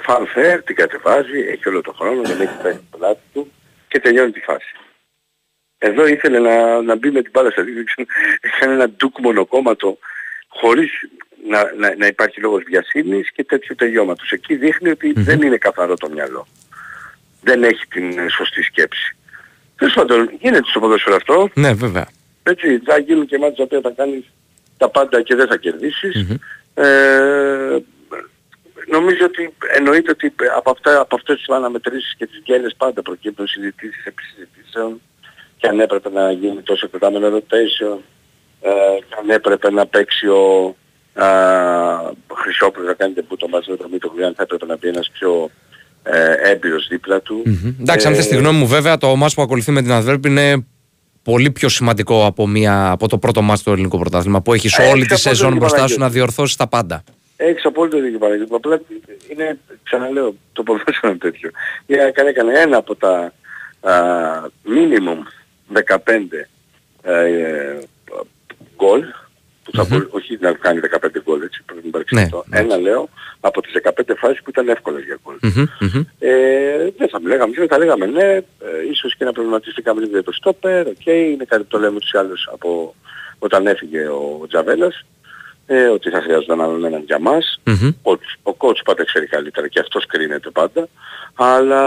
φανφέρ 0.00 0.62
την 0.62 0.74
κατεβάζει, 0.74 1.38
έχει 1.38 1.68
όλο 1.68 1.80
το 1.80 1.92
χρόνο, 1.92 2.22
δεν 2.22 2.40
έχει 2.40 2.56
πέσει 2.62 2.80
το 2.90 2.98
λάθη 3.00 3.20
του 3.32 3.52
και 3.88 4.00
τελειώνει 4.00 4.30
τη 4.32 4.40
φάση. 4.40 4.74
Εδώ 5.78 6.06
ήθελε 6.06 6.38
να, 6.38 6.82
να 6.82 6.96
μπει 6.96 7.10
με 7.10 7.22
την 7.22 7.30
μπάλα 7.34 7.50
στα 7.50 7.62
δίκτυα, 7.62 8.06
έκανε 8.40 8.72
ένα 8.72 8.88
ντουκ 8.88 9.18
μονοκόμματο 9.18 9.98
χωρίς 10.48 10.90
να, 11.48 11.72
να, 11.78 11.96
να 11.96 12.06
υπάρχει 12.06 12.40
λόγος 12.40 12.62
βιασύνης 12.66 13.32
και 13.32 13.44
τέτοιου 13.44 13.74
τελειώματος. 13.74 14.30
Εκεί 14.30 14.54
δείχνει 14.56 14.90
ότι 14.90 15.12
δεν 15.16 15.42
είναι 15.42 15.56
καθαρό 15.56 15.94
το 15.94 16.08
μυαλό. 16.10 16.46
Δεν 17.42 17.62
έχει 17.62 17.86
την 17.86 18.18
ε, 18.18 18.28
σωστή 18.28 18.62
σκέψη. 18.62 19.16
Τέλος 19.82 19.96
πάντων, 19.96 20.30
γίνεται 20.40 20.68
στο 20.68 20.80
ποδόσφαιρο 20.80 21.16
αυτό. 21.16 21.48
Ναι, 21.54 21.72
βέβαια. 21.72 22.08
Έτσι, 22.42 22.78
θα 22.78 22.98
γίνουν 22.98 23.26
και 23.26 23.38
μάτια 23.38 23.56
τα 23.56 23.62
οποία 23.62 23.80
θα 23.80 23.90
κάνεις 23.90 24.24
τα 24.76 24.88
πάντα 24.88 25.22
και 25.22 25.34
δεν 25.34 25.46
θα 25.46 25.56
κερδίσεις. 25.56 26.14
Μμμ. 26.16 26.36
Ε, 26.74 27.82
νομίζω 28.86 29.24
ότι 29.24 29.54
εννοείται 29.76 30.10
ότι 30.10 30.34
από, 30.56 30.70
αυτά, 30.70 31.00
από 31.00 31.14
αυτές 31.14 31.36
τις 31.36 31.48
αναμετρήσεις 31.48 32.14
και 32.16 32.26
τις 32.26 32.40
γκέλες 32.42 32.74
πάντα 32.76 33.02
προκύπτουν 33.02 33.46
συζητήσεις 33.46 34.04
επί 34.04 34.22
συζητήσεων 34.22 35.00
και 35.56 35.68
αν 35.68 35.80
έπρεπε 35.80 36.10
να 36.10 36.32
γίνει 36.32 36.62
τόσο 36.62 36.86
εκτεταμένο 36.86 37.36
rotation 37.36 37.98
ε, 38.60 38.70
και 39.08 39.14
αν 39.20 39.30
έπρεπε 39.30 39.70
να 39.70 39.86
παίξει 39.86 40.26
ο 40.26 40.76
α, 41.14 41.26
Χρυσόπουλος 42.34 42.88
να 42.88 42.94
κάνει 42.94 43.12
τεμπούτο 43.12 43.48
μαζί 43.48 43.70
με 43.70 43.76
τον 43.76 43.90
Μήτρο 43.90 44.12
αν 44.26 44.34
θα 44.34 44.42
έπρεπε 44.42 44.66
να 44.66 44.76
μπει 44.76 44.88
ένας 44.88 45.10
πιο 45.10 45.50
ε, 46.02 46.50
έμπειρος 46.50 46.86
δίπλα 46.88 47.20
του. 47.20 47.42
Μμμ. 47.44 47.74
Εντάξει, 47.80 48.06
αν 48.06 48.12
Ε, 48.12 48.16
θες 48.16 48.26
τη 48.28 48.36
γνώμη 48.36 48.58
μου, 48.58 48.66
βέβαια, 48.66 48.96
το 48.98 49.16
μάτς 49.16 49.34
που 49.34 49.42
ακολουθεί 49.42 49.70
με 49.70 49.82
την 49.82 49.92
Αδβέρπ 49.92 50.24
είναι 50.24 50.66
πολύ 51.22 51.50
πιο 51.50 51.68
σημαντικό 51.68 52.26
από, 52.26 52.46
μια, 52.46 52.90
από 52.90 53.08
το 53.08 53.18
πρώτο 53.18 53.42
μάτς 53.42 53.62
του 53.62 53.70
ελληνικού 53.72 53.98
πρωτάθλημα 53.98 54.40
που 54.42 54.52
έχεις 54.54 54.78
Ε, 54.78 54.82
όλη 54.82 54.90
τη 55.00 55.06
ξαφνικά 55.06 55.16
σεζόν 55.16 55.48
τον 55.48 55.58
μπροστά 55.58 55.76
σου 55.76 55.82
Παναγιώτη. 55.82 56.00
να 56.02 56.08
διορθώσεις 56.10 56.56
τα 56.56 56.66
πάντα. 56.66 57.02
Έχεις 57.36 57.64
απόλυτο 57.64 58.00
δίκιο 58.00 58.18
Παναγιώτη. 58.18 58.54
Απλά 58.54 58.80
είναι, 59.32 59.58
ξαναλέω, 59.82 60.34
το 60.52 60.62
ποδόσφαιρο 60.62 60.96
είναι 61.08 61.16
τέτοιο. 61.16 61.50
Η 61.86 61.94
ΑΕΚ 61.98 62.18
αν 62.18 62.26
έκανε 62.26 62.52
ένα 62.58 62.76
από 62.76 62.94
τα 62.96 63.32
α, 63.80 63.92
minimum 64.66 65.18
15 65.96 65.96
ε, 67.02 67.78
γκολ, 68.76 69.02
που 69.64 69.70
θα 69.76 69.84
μπορεί, 69.84 70.06
όχι 70.10 70.38
να 70.40 70.52
κάνει 70.52 70.80
15 71.00 71.06
γκολ 71.24 71.42
έτσι, 71.42 71.62
πρέπει 71.66 71.80
να 71.82 71.88
υπάρξει 71.88 72.14
Ναι, 72.14 72.22
αυτό. 72.22 72.44
Ένα 72.50 72.76
λέω 72.76 73.08
από 73.40 73.62
τις 73.62 73.72
15 73.82 73.90
φάσεις 74.16 74.42
που 74.42 74.50
ήταν 74.50 74.68
εύκολες 74.68 75.04
για 75.04 75.18
γκολ. 75.22 75.36
Μμμ, 75.40 75.66
μμμ. 75.80 76.04
Ε, 76.18 76.90
δεν 76.96 77.08
θα 77.08 77.20
μιλάγαμε, 77.20 77.54
δεν 77.56 77.68
θα 77.68 77.78
λέγαμε 77.78 78.06
ναι, 78.06 78.30
ε, 78.32 78.42
ίσως 78.90 79.16
και 79.16 79.24
να 79.24 79.32
προβληματιστήκαμε 79.32 80.00
λίγο 80.00 80.12
για 80.12 80.22
το 80.22 80.32
στόπερ, 80.32 80.86
οκ, 80.86 81.06
είναι 81.06 81.44
κάτι 81.44 81.62
που 81.62 81.68
το 81.68 81.78
λέμε 81.78 81.98
τους 81.98 82.14
άλλους 82.14 82.48
από 82.52 82.94
όταν 83.38 83.66
έφυγε 83.66 84.08
ο 84.08 84.46
Τζαβέλας, 84.48 85.04
ε, 85.66 85.84
ότι 85.86 86.10
θα 86.10 86.20
χρειαζόταν 86.22 86.60
άλλον 86.60 86.84
έναν 86.84 87.02
για 87.06 87.18
μας. 87.18 87.60
Μμμ. 87.64 87.88
Ο, 88.02 88.12
ο 88.50 88.56
coach 88.58 88.80
πάντα 88.84 89.04
ξέρει 89.04 89.26
καλύτερα 89.26 89.68
και 89.68 89.80
αυτός 89.80 90.06
κρίνεται 90.06 90.50
πάντα. 90.50 90.88
Αλλά 91.34 91.82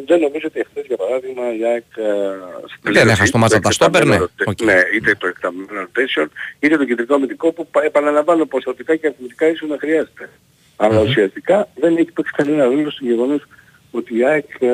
δεν 0.00 0.20
νομίζω 0.20 0.46
ότι 0.46 0.60
εχθές 0.60 0.84
για 0.86 0.96
παράδειγμα 0.96 1.42
η 1.58 1.64
ΑΕΚ 1.64 1.84
ε, 1.96 2.92
Δεν 2.92 3.08
έχασε 3.08 3.32
το 3.32 3.38
ματς 3.38 3.54
από 3.54 3.62
τα 3.62 3.70
στόπερ, 3.70 4.04
ναι. 4.06 4.14
εκτεταμένο 4.14 4.50
Οκ. 4.50 4.60
ναι, 4.62 4.80
είτε 4.96 5.14
το 5.14 5.26
εκτεταμένο 5.26 5.68
rotation, 5.82 6.26
είτε 6.60 6.76
το 6.76 6.84
κεντρικό 6.84 7.14
αμυντικό 7.14 7.52
που 7.52 7.66
πα- 7.66 7.82
επαναλαμβάνω 7.84 8.46
ποσοτικά 8.46 8.96
και 8.96 9.06
αριθμητικά 9.06 9.48
ίσως 9.48 9.68
να 9.68 9.76
χρειάζεται. 9.78 10.30
Αλλά 10.76 11.00
ουσιαστικά 11.00 11.68
δεν 11.74 11.96
έχει 11.96 12.12
παίξει 12.12 12.32
κανένα 12.36 12.64
ρόλο 12.64 12.90
στο 12.90 13.04
γεγονός 13.04 13.42
ότι 13.90 14.18
η 14.18 14.24
ΑΕΚ 14.24 14.46
ε, 14.60 14.68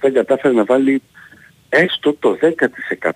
δεν 0.00 0.12
κατάφερε 0.12 0.54
να 0.54 0.64
βάλει 0.64 1.02
έστω 1.68 2.14
το 2.18 2.38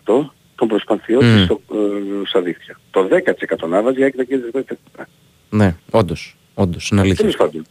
10% 0.07 0.31
των 0.59 0.69
προσπαθειών 0.69 1.21
της 1.21 1.41
Μμ. 1.41 1.45
στο, 1.45 1.61
ε, 1.73 2.27
στα 2.27 2.41
δίχτυα. 2.41 2.79
Το 2.91 3.09
10% 3.11 3.69
να 3.69 3.83
βάζει 3.83 4.01
η 4.01 4.03
ΑΕΚ 4.03 4.15
θα 4.17 4.25
κέρδιζε 4.25 4.51
πέντε. 4.51 4.79
Ναι, 5.51 5.75
όντως. 5.91 6.37
Όντως, 6.55 6.89
είναι 6.91 7.01
αλήθεια. 7.01 7.17
Τέλος 7.17 7.37
πάντων. 7.37 7.67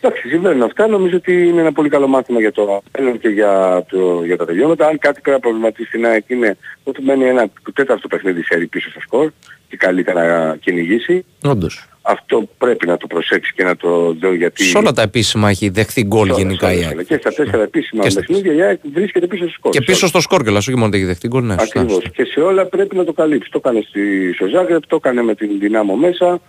Εντάξει, 0.00 0.28
συμβαίνουν 0.28 0.62
αυτά. 0.62 0.86
Νομίζω 0.86 1.16
ότι 1.16 1.46
είναι 1.46 1.60
ένα 1.60 1.72
πολύ 1.72 1.88
καλό 1.88 2.06
μάθημα 2.06 2.40
για 2.40 2.52
το 2.52 2.82
μέλλον 2.98 3.18
και 3.18 3.28
για, 3.28 3.84
το, 3.88 4.24
για 4.24 4.36
τα 4.36 4.44
τελειώματα. 4.44 4.86
Αν 4.86 4.98
κάτι 4.98 5.20
πρέπει 5.20 5.36
να 5.36 5.40
προβληματίσει 5.40 5.88
στην 5.88 6.06
ΑΕΚ 6.06 6.24
είναι 6.28 6.56
ότι 6.84 7.02
μένει 7.02 7.24
ένα 7.24 7.48
τέταρτο 7.74 8.08
παιχνίδι 8.08 8.42
σε 8.42 8.56
πίσω 8.70 8.90
στο 8.90 9.00
σκορ 9.00 9.30
και 9.68 9.76
καλύτερα 9.76 10.46
να 10.46 10.56
κυνηγήσει. 10.56 11.24
Όντως. 11.44 11.88
Αυτό 12.02 12.48
πρέπει 12.58 12.86
να 12.86 12.96
το 12.96 13.06
προσέξει 13.06 13.52
και 13.56 13.64
να 13.64 13.76
το 13.76 14.12
δω 14.20 14.34
γιατί... 14.34 14.62
Σε 14.64 14.78
όλα 14.78 14.92
τα 14.92 15.02
επίσημα 15.02 15.48
έχει 15.50 15.68
δεχθεί 15.68 16.04
γκολ 16.04 16.26
σε 16.26 16.32
όλα- 16.32 16.42
γενικά 16.42 16.66
σε 16.68 16.72
η 16.74 16.76
όλα- 16.76 16.86
ΑΕΚ. 16.86 16.90
σε 16.90 16.94
όλα. 16.94 17.02
Και 17.02 17.16
στα 17.30 17.42
τέσσερα 17.42 17.62
επίσημα 17.62 18.02
Και 18.02 18.10
στα- 18.10 18.20
παιχνίδια 18.20 18.52
η 18.54 18.62
ΑΕΚ 18.62 18.80
βρίσκεται 18.92 19.26
πίσω 19.26 19.42
στο 19.44 19.52
σκορ. 19.52 19.72
Και 19.72 19.78
Σε 19.78 19.84
πίσω 19.84 19.98
όλα. 20.00 20.08
στο 20.08 20.20
σκορ 20.20 20.42
κιόλας, 20.42 20.66
όχι 20.68 20.76
μόνο 20.76 20.86
ότι 20.88 20.96
έχει 20.96 21.06
δεχτεί 21.06 21.28
γκολ, 21.28 21.44
ναι. 21.44 21.52
σωστά, 21.58 21.80
Ακριβώς. 21.80 21.92
σωστά. 22.02 22.08
Και 22.22 22.24
σε 22.24 22.40
όλα 22.40 22.66
πρέπει 22.66 22.96
να 22.96 23.04
το 23.04 23.12
καλύψει. 23.12 23.50
Το 23.50 23.58
έκανε 23.64 23.84
στη, 23.88 24.32
στο 24.34 24.46
Ζάγκρεπ, 24.46 24.86
το 24.86 24.96
έκανε 24.96 25.22
με 25.22 25.34
την 25.34 25.58
Δυνάμο 25.58 25.96
μέσα, 25.96 26.40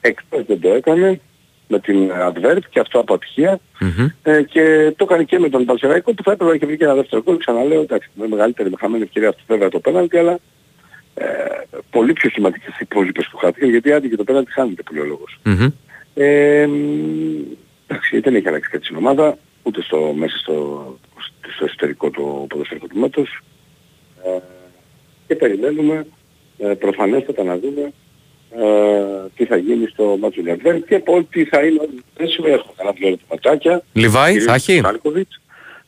εκτός 0.00 0.44
δεν 0.46 0.60
το 0.60 0.68
έκανε, 0.68 1.20
με 1.68 1.78
την 1.80 2.10
Adverb 2.28 2.58
και 2.70 2.80
αυτό 2.80 2.98
από 2.98 3.14
ατυχία. 3.14 3.58
Μμμ. 3.80 4.06
Ε, 4.22 4.42
και 4.42 4.92
το 4.96 5.04
έκανε 5.08 5.22
και 5.24 5.38
με 5.38 5.48
τον 5.48 5.64
Παλσεραϊκό 5.64 6.12
που 6.14 6.22
θα 6.22 6.30
έπρεπε 6.32 6.50
να 6.50 6.56
έχει 6.56 6.66
βρει 6.66 6.76
και 6.76 6.84
ένα 6.84 6.94
δεύτερο 6.94 7.22
γκολ. 7.22 7.36
Ξαναλέω, 7.36 7.80
εντάξει, 7.80 8.08
με 8.14 8.26
μεγαλύτερη, 8.28 8.70
με 8.70 8.76
χαμένη 8.80 9.02
ευκαιρία 9.02 9.28
αυτό 9.28 9.42
βέβαια 9.46 9.68
το 9.68 9.78
πέναλτι, 9.80 10.16
αλλά 10.18 10.38
ε, 11.14 11.24
πολύ 11.90 12.12
πιο 12.12 12.30
σημαντικές 12.30 12.72
οι 12.72 12.78
υπόλοιπες 12.80 13.28
που 13.30 13.36
χάθηκαν, 13.36 13.70
γιατί 13.70 13.92
άντε 13.92 14.08
και 14.08 14.16
το 14.16 14.24
πέναλτι 14.24 14.52
χάνεται 14.52 14.82
που 14.82 14.94
λέει 14.94 15.02
ο 15.02 15.06
λόγος. 15.06 15.38
Μμμ. 15.42 15.68
Ε, 16.14 16.66
μ, 16.66 16.74
εντάξει, 17.86 18.20
δεν 18.20 18.34
έχει 18.34 18.48
αλλάξει 18.48 18.70
κάτι 18.70 18.84
στην 18.84 18.96
ομάδα, 18.96 19.38
ούτε 19.62 19.82
στο, 19.82 20.14
μέσα 20.16 20.36
στο, 20.38 20.98
στο 21.54 21.64
εσωτερικό 21.64 22.10
του 22.10 22.46
ποδοσφαιρικού 22.48 22.86
τμήματος. 22.86 23.40
Ε, 24.24 24.38
και 25.26 25.34
περιμένουμε 25.34 26.06
ε, 26.58 26.66
προφανέστατα 26.66 27.42
να 27.42 27.58
δούμε 27.58 27.92
ε, 28.50 29.28
τι 29.36 29.44
θα 29.44 29.56
γίνει 29.56 29.86
στο 29.86 30.16
μάτσο 30.20 30.40
Λιαβέρ 30.42 30.82
και 30.84 31.02
ότι 31.04 31.44
θα 31.44 31.64
είναι 31.64 31.88
δεν 32.16 32.26
έχουμε 32.26 32.72
κανένα 32.76 32.96
δύο 32.98 33.06
ερωτηματάκια. 33.06 33.82
Λιβάη, 33.92 34.32
Κυρίως 34.32 34.44
θα 34.44 34.54
έχει; 34.54 34.80
του 34.80 34.86
Σάλκοβιτς, 34.86 35.40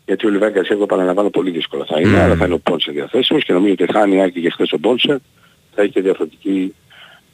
γιατί 0.07 0.27
ο 0.27 0.31
Λιβάη 0.31 0.51
Γκαρσία, 0.51 0.75
εγώ 0.75 0.83
επαναλαμβάνω, 0.85 1.31
πολύ 1.31 1.51
δύσκολα 1.51 1.85
θα 1.89 2.01
είναι, 2.01 2.09
Μμμ. 2.09 2.21
αλλά 2.21 2.35
θα 2.37 2.45
είναι 2.45 2.55
ο 2.55 2.59
Πόνσε 2.59 2.91
διαθέσιμος 2.93 3.45
και 3.45 3.53
νομίζω 3.53 3.73
ότι 3.73 3.93
θα 3.93 4.05
είναι 4.07 4.23
άκρη 4.23 4.41
και 4.41 4.51
χθες 4.51 4.73
ο 4.73 4.79
Πόνσε, 4.79 5.21
θα 5.75 5.83
έχει 5.83 5.91
και 5.93 6.01
διαφορετική 6.01 6.75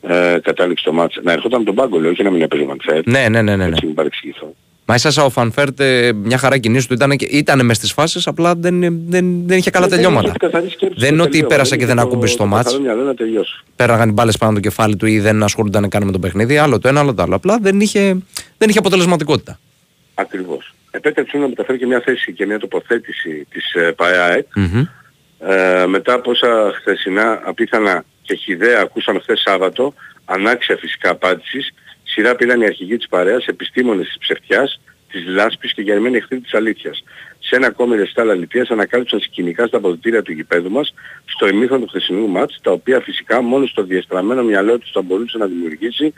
ε, 0.03 0.39
κατάληξη 0.43 0.83
στο 0.85 0.93
μάτς. 0.93 1.19
Να 1.23 1.33
ερχόταν 1.33 1.65
τον 1.65 1.75
πάγκο, 1.75 1.99
λέω, 1.99 2.11
όχι 2.11 2.23
να 2.23 2.31
μην 2.31 2.43
έπαιζε 2.43 2.63
ο 2.63 2.67
Μανφέρ. 2.67 3.07
Ναι, 3.07 3.29
ναι, 3.29 3.43
ναι, 3.43 3.43
ναι. 3.43 3.57
ναι. 3.57 3.65
Έτσι 3.73 3.87
μην 3.87 3.95
παρεξηγηθώ. 3.95 4.55
Μα 4.87 4.95
ίσα 4.95 5.25
ο 5.25 5.31
Φανφέρτ 5.31 5.81
ε, 5.81 6.13
μια 6.13 6.39
χαρά 6.39 6.59
κινήσει 6.59 6.89
του 6.89 6.95
ήταν, 6.95 7.17
και- 7.17 7.27
ήταν 7.31 7.65
μες 7.65 7.77
στις 7.77 7.93
φάσεις, 7.93 8.27
απλά 8.27 8.55
δεν, 8.55 8.81
δεν, 9.09 9.43
δεν 9.47 9.59
είχε 9.59 9.71
καλά 9.71 9.87
Δεν 9.87 9.97
τελειώματα. 9.99 10.29
είχε 10.29 10.37
καθαρή 10.39 10.69
σκέψη 10.69 10.95
Δεν 10.99 11.05
στο 11.05 11.07
είναι 11.15 11.23
ότι 11.23 11.31
τελείωμα, 11.31 11.49
πέρασε 11.49 11.71
και 11.77 11.85
είχε 11.85 11.87
δεν 11.95 11.97
το- 12.03 12.09
ακούμπησε 12.09 12.37
το 12.37 12.43
το 12.43 12.49
μάτς. 12.49 12.65
καθαρό 12.65 12.83
μυαλό 12.83 13.03
να 13.03 13.15
τελειώσει. 13.15 13.63
Πέραγαν 13.77 14.09
οι 14.09 14.13
μπάλες 14.13 14.37
πάνω 14.37 14.53
από 14.53 14.61
το 14.63 14.69
κεφάλι 14.69 14.97
του 14.97 15.07
ή 15.07 15.21
δεν 15.21 15.43
ασχολούνταν 15.43 15.89
καν 15.89 16.05
με 16.05 16.13
το 16.13 16.19
παιχνίδι. 16.19 16.59
Άλλο 16.59 16.79
το 16.79 16.89
ένα, 16.89 17.01
άλλο 17.01 17.15
το 17.15 17.23
άλλο. 17.23 17.35
Απλά 17.35 17.59
δεν 17.63 17.81
είχε, 17.81 18.17
δεν 18.59 18.69
είχε 18.69 18.79
αποτελεσματικότητα. 18.79 19.59
Ακριβώς. 20.15 20.75
Επέτρεψε 20.95 21.39
να 21.39 21.49
μεταφέρει 21.49 21.79
και 21.79 21.87
μια 21.87 22.01
θέση 22.01 22.33
και 22.33 22.47
μια 22.47 22.59
τοποθέτηση 22.59 23.47
της 23.51 23.73
ε, 23.75 23.93
ΠαΕΑΕΚ 23.93 24.47
Μμμ. 24.57 24.85
ε, 25.39 25.87
μετά 25.87 26.13
από 26.13 26.31
όσα 26.31 26.73
χθεσινά 26.75 27.41
απίθανα 27.45 28.05
και 28.23 28.35
χιδέα 28.35 28.81
ακούσαμε 28.81 29.19
χθες 29.19 29.41
Σάββατο, 29.41 29.95
ανάξια 30.25 30.77
φυσικά 30.77 31.11
απάντησης, 31.11 31.73
σειρά 32.03 32.35
πήραν 32.35 32.61
οι 32.61 32.65
αρχηγοί 32.65 32.97
της 32.97 33.09
παρέας, 33.09 33.47
επιστήμονες 33.47 34.07
της 34.07 34.19
ψευτιάς, 34.19 34.81
της 35.11 35.27
λάσπης 35.27 35.73
και 35.73 35.83
γερμένοι 35.83 36.17
εχθροί 36.17 36.41
της 36.41 36.55
αλήθειας. 36.55 37.05
Σε 37.39 37.57
ένα 37.57 37.67
ακόμη 37.67 37.97
ρεστάλ 37.97 38.31
αληθείας 38.31 38.69
ανακάλυψαν 38.71 39.21
σκηνικά 39.21 39.67
στα 39.67 39.77
αποδοτήρια 39.77 40.23
του 40.23 40.33
γηπέδου 40.33 40.71
μας, 40.71 40.95
στο 41.25 41.49
ημίχρονο 41.49 41.85
του 41.85 41.89
χθεσινού 41.89 42.29
μάτς, 42.29 42.59
τα 42.63 42.71
οποία 42.71 43.01
φυσικά 43.01 43.43
μόνο 43.43 43.67
στο 43.67 43.83
διεστραμμένο 43.83 44.43
μυαλό 44.43 44.79
τους 44.79 44.91
θα 44.91 45.03
μπορούσε 45.03 45.39
να 45.39 45.47
δημιουργήσει 45.47 46.15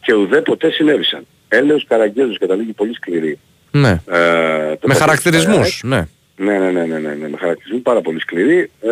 και 0.00 0.14
ουδέποτε 0.14 0.70
συνέβησαν. 0.70 1.26
Έλεος 1.48 1.84
Καραγκέζος 1.88 2.38
καταλήγει 2.38 2.72
πολύ 2.72 2.94
σκληρή. 2.94 3.38
Ναι. 3.80 3.90
Ε, 3.90 4.76
το 4.76 4.86
Με 4.88 4.94
παιχνίδι 4.94 4.94
της 4.94 4.98
χαρακτηρισμούς. 4.98 5.80
Ναι. 5.84 6.06
ναι, 6.36 6.58
ναι, 6.58 6.70
ναι, 6.70 6.84
ναι, 6.84 6.98
ναι, 6.98 7.14
ναι, 7.14 7.28
με 7.28 7.36
χαρακτηρισμούς 7.36 7.82
πάρα 7.82 8.00
πολύ 8.00 8.20
σκληρή. 8.20 8.70
Ε, 8.80 8.90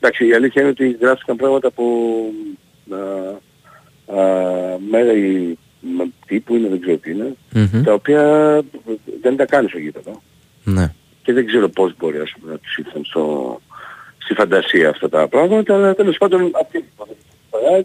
εντάξει, 0.00 0.26
η 0.26 0.34
αλήθεια 0.34 0.62
είναι 0.62 0.70
ότι 0.70 0.96
γράφτηκαν 1.00 1.36
πράγματα 1.36 1.70
που 1.70 1.84
ε, 2.90 3.36
ε, 4.20 4.76
μέρη 4.90 5.58
με 5.80 6.04
τύπου 6.26 6.54
είναι, 6.54 6.68
δεν 6.68 6.80
ξέρω 6.80 6.96
τι 6.96 7.10
είναι, 7.10 7.34
Μμμ. 7.52 7.82
τα 7.82 7.92
οποία 7.92 8.22
δεν 9.22 9.36
τα 9.36 9.44
κάνει 9.44 9.68
στο 9.68 9.78
γήπεδο. 9.78 10.22
Ναι. 10.64 10.92
Και 11.22 11.32
δεν 11.32 11.46
ξέρω 11.46 11.68
πώς 11.68 11.94
μπορεί 11.98 12.18
ας 12.18 12.32
πούμε, 12.38 12.52
να 12.52 12.58
τους 12.58 12.76
ήρθαν 12.76 13.04
στο, 13.04 13.60
στη 14.18 14.34
φαντασία 14.34 14.88
αυτά 14.88 15.08
τα 15.08 15.28
πράγματα, 15.28 15.74
αλλά 15.74 15.94
τέλος 15.94 16.16
πάντων 16.18 16.50
αυτή 16.60 16.78
η 16.78 16.84
φορά, 17.50 17.84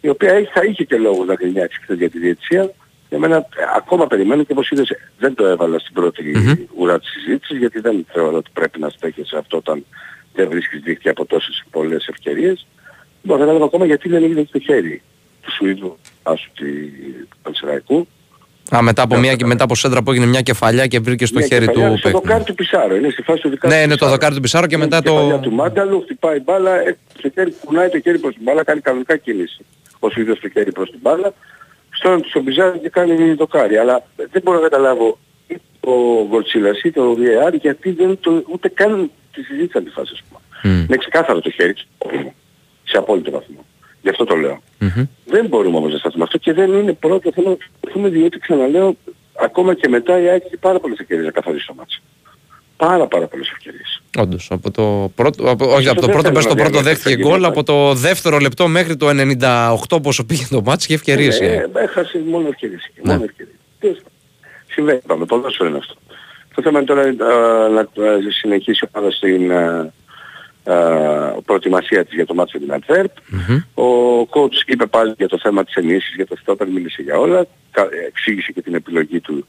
η 0.00 0.08
οποία 0.08 0.32
έχει, 0.32 0.50
θα 0.52 0.64
είχε 0.64 0.84
και 0.84 0.96
λόγους 0.96 1.26
να 1.26 1.34
γκρινιάξει 1.34 1.80
χθες 1.82 1.98
για 1.98 2.10
τη 2.10 2.18
διετησία. 2.18 2.70
Για 3.08 3.18
μένα 3.18 3.36
ε, 3.36 3.42
ακόμα 3.76 4.06
περιμένω 4.06 4.42
και 4.42 4.52
όπως 4.52 4.70
είδες 4.70 4.88
δεν 5.18 5.34
το 5.34 5.46
έβαλα 5.46 5.78
στην 5.78 5.94
πρώτη 5.94 6.22
Μμμ. 6.36 6.52
ουρά 6.76 6.98
της 6.98 7.08
συζήτησης 7.10 7.58
γιατί 7.58 7.80
δεν 7.80 8.06
θεωρώ 8.12 8.36
ότι 8.36 8.50
πρέπει 8.52 8.78
να 8.80 8.88
στέκεσαι 8.88 9.36
αυτό 9.38 9.56
όταν 9.56 9.84
δεν 10.34 10.48
βρίσκεις 10.48 10.80
δίκτυα 10.82 11.10
από 11.10 11.24
τόσες 11.26 11.64
πολλές 11.70 12.06
ευκαιρίες. 12.06 12.66
Λοιπόν, 13.22 13.36
δεν 13.38 13.46
καταλάβω 13.46 13.64
ακόμα 13.64 13.86
γιατί 13.86 14.08
δεν 14.08 14.22
έγινε 14.22 14.44
στο 14.48 14.58
χέρι 14.58 15.02
του 15.40 15.52
Σουηδού 15.52 15.98
άσου 16.22 16.50
του 16.54 16.64
Πανσεραϊκού. 17.42 18.06
Α, 18.76 18.82
μετά 18.82 19.02
από, 19.02 19.16
μια, 19.18 19.36
μετά 19.44 19.64
από 19.64 19.74
σέντρα 19.74 20.02
που 20.02 20.10
έγινε 20.10 20.26
μια 20.26 20.40
κεφαλιά 20.40 20.86
και 20.86 20.98
βρήκε 21.00 21.26
στο 21.26 21.38
Μια 21.38 21.46
χέρι 21.46 21.66
κεφαλιά 21.66 21.90
του 21.90 21.98
Στο 21.98 22.08
παίκτη. 22.10 22.26
δοκάρι 22.26 22.44
του 22.44 22.54
Πισάρο, 22.54 22.96
είναι 22.96 23.10
στη 23.10 23.22
φάση 23.22 23.40
του 23.40 23.48
δοκάρι 23.48 23.74
Ναι, 23.74 23.80
του 23.80 23.84
είναι 23.84 23.90
το 23.92 23.98
Πισάρο. 23.98 24.10
δοκάρι 24.12 24.34
του 24.34 24.40
Πισάρο 24.40 24.66
και 24.66 24.76
μετά 24.76 24.96
Η 24.96 25.00
κεφαλιά 25.02 25.34
το. 25.34 25.40
του 25.40 25.52
Μάνταλου 25.52 26.00
χτυπάει 26.00 26.40
μπάλα, 26.40 26.74
ε, 26.80 26.96
στο 27.18 27.28
χέρι, 27.34 27.54
κουνάει 27.64 27.88
το 27.88 28.00
χέρι 28.00 28.18
προς 28.18 28.34
την 28.34 28.42
μπάλα, 28.42 28.64
κάνει 28.64 28.80
κανονικά 28.80 29.16
κίνηση. 29.16 29.64
Ο 29.98 30.10
Σουηδός 30.10 30.40
το 30.40 30.48
χέρι 30.48 30.72
προς 30.72 30.90
την 30.90 30.98
μπάλα, 31.02 31.34
στον 31.96 32.22
του 32.22 32.28
Σομπιζάρ 32.28 32.80
και 32.80 32.88
κάνει 32.88 33.32
δοκάρι. 33.32 33.76
Αλλά 33.76 34.02
δεν 34.16 34.42
μπορώ 34.42 34.56
να 34.56 34.62
καταλάβω 34.68 35.18
είτε 35.46 35.62
ο 35.80 36.26
Γκορτσίλας 36.28 36.80
είτε 36.82 37.00
ο 37.00 37.16
VAR 37.18 37.54
γιατί 37.60 37.90
δεν 37.90 38.18
το, 38.20 38.42
ούτε 38.52 38.68
καν 38.68 39.10
τη 39.32 39.42
συζήτησαν 39.42 39.84
τη 39.84 39.90
φάση. 39.90 40.12
ας 40.14 40.22
πούμε. 40.28 40.40
Μμ. 40.74 40.80
Είναι 40.80 40.96
ξεκάθαρο 40.96 41.40
το 41.40 41.50
χέρι 41.50 41.72
της, 41.72 41.86
σε 42.84 42.96
απόλυτο 42.96 43.30
βαθμό. 43.30 43.64
Γι' 44.02 44.08
αυτό 44.08 44.24
το 44.24 44.36
λέω. 44.36 44.62
Μμμ. 44.78 45.04
Δεν 45.24 45.46
μπορούμε 45.46 45.76
όμως 45.76 45.92
να 45.92 45.98
σταθούμε 45.98 46.24
αυτό 46.24 46.38
και 46.38 46.52
δεν 46.52 46.72
είναι 46.72 46.92
πρώτο 46.92 47.32
θέμα 47.32 47.48
να 47.48 47.56
το 47.80 47.90
πούμε 47.92 48.08
διότι 48.08 48.38
ξαναλέω 48.38 48.96
ακόμα 49.40 49.74
και 49.74 49.88
μετά 49.88 50.20
η 50.20 50.28
ΑΕΚ 50.28 50.44
έχει 50.44 50.56
πάρα 50.56 50.78
πολλές 50.80 50.98
ευκαιρίες 50.98 51.26
να 51.26 51.32
καθαρίσει 51.32 51.66
το 51.66 51.74
μάτσο. 51.74 52.00
Πάρα 52.76 53.06
πάρα 53.06 53.26
πολλές 53.26 53.48
ευκαιρίες. 53.50 54.02
Όντως, 54.18 54.48
από 54.50 54.70
το 54.70 55.12
πρώτο, 55.14 55.50
από, 55.50 55.64
όχι, 55.72 55.82
Στο 55.82 55.90
από 55.90 56.00
το 56.00 56.06
δεύτερο 56.06 56.12
πρώτο 56.12 56.32
μέχρι 56.32 56.48
το 56.48 56.54
να 56.54 56.62
πρώτο 56.62 56.70
διαλέξει 56.80 57.02
δέχτηκε 57.02 57.22
τα 57.22 57.28
γκολ, 57.28 57.32
γήπεδα. 57.40 57.48
από 57.48 57.62
το 57.62 57.94
δεύτερο 57.94 58.38
λεπτό 58.38 58.68
μέχρι 58.68 58.96
το 58.96 59.08
98 59.96 60.02
πόσο 60.02 60.24
πήγε 60.24 60.46
το 60.50 60.62
μάτς 60.64 60.86
και 60.86 60.94
ευκαιρίες. 60.94 61.40
Ε, 61.40 61.44
ε. 61.44 61.54
ε, 61.54 61.82
έχασε 61.82 62.22
μόνο 62.30 62.48
ευκαιρίες. 62.48 62.84
εκεί, 62.84 63.00
Ναι. 63.02 63.12
Μόνο 63.12 63.24
ευκαιρίες. 63.24 63.56
Τέλος 63.80 63.96
πάντων. 63.96 64.12
Συμβαίνει, 64.72 65.00
πάμε, 65.06 65.24
ποδόσφαιρο 65.24 65.68
είναι 65.68 65.78
αυτό. 65.78 65.94
Το 66.54 66.62
θέμα 66.62 66.78
είναι 66.78 66.86
τώρα 66.86 67.02
ε, 67.02 67.12
να 67.68 67.80
ε, 67.80 68.18
συνεχίσει 68.40 68.84
η 68.84 68.88
ομάδα 68.94 69.10
στην 69.14 69.50
ε, 69.50 69.92
ε, 70.64 70.74
προετοιμασία 71.44 72.04
της 72.04 72.14
για 72.14 72.26
το 72.26 72.34
μάτσο 72.34 72.58
με 72.58 72.64
την 72.64 72.74
Αντβέρπ. 72.74 73.10
Μμμ. 73.28 73.84
Ο 73.84 74.20
coach 74.30 74.56
είπε 74.66 74.86
πάλι 74.86 75.14
για 75.18 75.28
το 75.28 75.38
θέμα 75.42 75.64
της 75.64 75.74
ενίσχυσης, 75.74 76.14
για 76.14 76.26
το 76.26 76.36
στόπερ, 76.40 76.68
μίλησε 76.68 77.02
για 77.02 77.18
όλα. 77.18 77.46
Κα- 77.70 77.88
Εξήγησε 78.06 78.52
και 78.52 78.62
την 78.62 78.74
επιλογή 78.74 79.20
του 79.20 79.46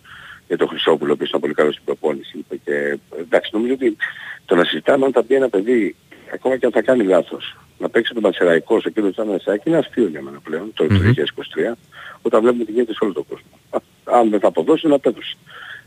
για 0.47 0.57
τον 0.57 0.67
Χρυσόπουλο, 0.67 1.09
ο 1.11 1.13
οποίος 1.13 1.29
ήταν 1.29 1.41
πολύ 1.41 1.53
καλός 1.53 1.73
στην 1.73 1.85
προπόνηση. 1.85 2.37
Είπε 2.37 2.55
και, 2.55 2.97
εντάξει, 3.19 3.49
νομίζω 3.53 3.73
ότι 3.73 3.97
το 4.45 4.55
να 4.55 4.63
συζητάμε 4.63 5.05
αν 5.05 5.11
θα 5.11 5.21
μπει 5.21 5.35
ένα 5.35 5.49
παιδί 5.49 5.95
ακόμα 6.33 6.57
και 6.57 6.65
αν 6.65 6.71
θα 6.71 6.81
κάνει 6.81 7.03
λάθος, 7.03 7.57
να 7.77 7.89
παίξει 7.89 8.13
τον 8.13 8.21
Πανσεραϊκό 8.21 8.81
σε 8.81 8.87
εκείνο 8.87 9.11
το 9.11 9.21
Ανασάκι 9.21 9.69
είναι 9.69 9.77
αστείο 9.77 10.07
για 10.07 10.21
μένα 10.21 10.39
πλέον, 10.43 10.71
το 10.73 10.83
Μμμ. 10.83 11.13
2023, 11.15 11.73
όταν 12.21 12.41
βλέπουμε 12.41 12.63
τι 12.65 12.71
γίνεται 12.71 12.93
σε 12.93 12.99
όλο 13.01 13.13
τον 13.13 13.25
κόσμο. 13.27 13.49
Α, 13.69 13.79
Αν 14.03 14.29
δεν 14.29 14.39
θα 14.39 14.47
αποδώσει, 14.47 14.87
να 14.87 14.95
απέδωσε. 14.95 15.37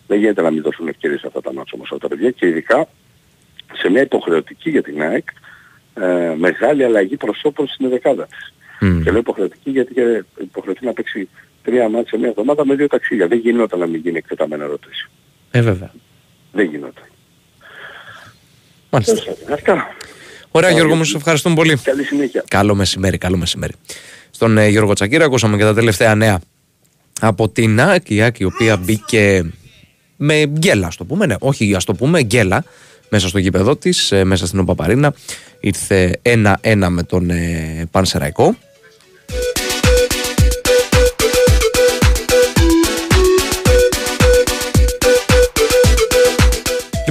Δεν 0.06 0.18
γίνεται 0.18 0.42
να 0.42 0.50
μην 0.50 0.62
δώσουν 0.62 0.88
ευκαιρίες 0.88 1.20
σε 1.20 1.26
αυτά 1.26 1.40
τα 1.40 1.52
μάτια 1.52 1.72
όμως 1.74 1.92
αυτά 1.92 2.08
τα 2.08 2.14
παιδιά 2.14 2.30
και 2.30 2.46
ειδικά 2.46 2.88
σε 3.72 3.90
μια 3.90 4.02
υποχρεωτική 4.02 4.70
για 4.70 4.82
την 4.82 5.02
ΑΕΚ 5.02 5.28
ε, 5.94 6.34
μεγάλη 6.38 6.84
αλλαγή 6.84 7.16
προσώπων 7.16 7.68
στην 7.68 7.88
δεκάδα 7.88 8.26
της. 8.26 8.52
Μμ. 8.80 9.02
Και 9.02 9.10
λέω 9.10 9.20
υποχρεωτική 9.20 9.70
γιατί 9.70 9.94
και 9.94 10.24
υποχρεωτική 10.40 10.86
να 10.86 10.92
παίξει 10.92 11.28
τρία 11.62 11.88
μάτια 11.88 12.08
σε 12.08 12.16
μια 12.18 12.28
εβδομάδα 12.28 12.66
με 12.66 12.74
δύο 12.74 12.86
ταξίδια. 12.86 13.26
Δεν 13.26 13.38
γινόταν 13.38 13.78
να 13.78 13.86
μην 13.86 14.00
γίνει 14.00 14.16
εκτεταμένα 14.16 14.64
ερώτηση. 14.64 15.08
Ε, 15.50 15.60
βέβαια. 15.60 15.92
Δεν 16.52 16.66
γινόταν. 16.66 17.04
Μάλιστα. 18.90 19.14
Αυτά. 19.52 19.94
Ωραία, 20.50 20.70
Γιώργο 20.70 20.94
μου, 20.94 21.04
σε 21.04 21.16
ευχαριστούμε 21.16 21.54
πολύ. 21.54 21.76
Καλή 21.76 22.04
συνέχεια. 22.04 22.44
Καλό 22.48 22.74
μεσημέρι, 22.74 23.18
καλό 23.18 23.36
μεσημέρι. 23.36 23.72
Στον 24.30 24.58
ε, 24.58 24.68
Γιώργο 24.68 24.92
Τσακύρα 24.92 25.24
ακούσαμε 25.24 25.56
και 25.56 25.62
τα 25.62 25.74
τελευταία 25.74 26.14
νέα 26.14 26.40
από 27.20 27.48
την 27.48 27.80
ΑΕΚ, 27.80 28.10
η 28.10 28.22
ΑΕΚ 28.22 28.38
η 28.38 28.44
οποία 28.44 28.76
μπήκε 28.76 29.52
με 30.16 30.46
γκέλα, 30.46 30.86
ας 30.86 30.96
το 30.96 31.04
πούμε, 31.04 31.26
ναι, 31.26 31.34
όχι 31.38 31.74
ας 31.74 31.84
το 31.84 31.94
πούμε, 31.94 32.22
γκέλα 32.22 32.64
μέσα 33.08 33.28
στο 33.28 33.38
γήπεδο 33.38 33.76
της, 33.76 34.12
μέσα 34.24 34.46
στην 34.46 34.58
Οπαπαρίνα. 34.58 35.14
Ήρθε 35.60 36.20
1-1 36.22 36.86
με 36.88 37.02
τον 37.02 37.30
ε, 37.30 37.88
Πανσεραϊκό. 37.90 38.56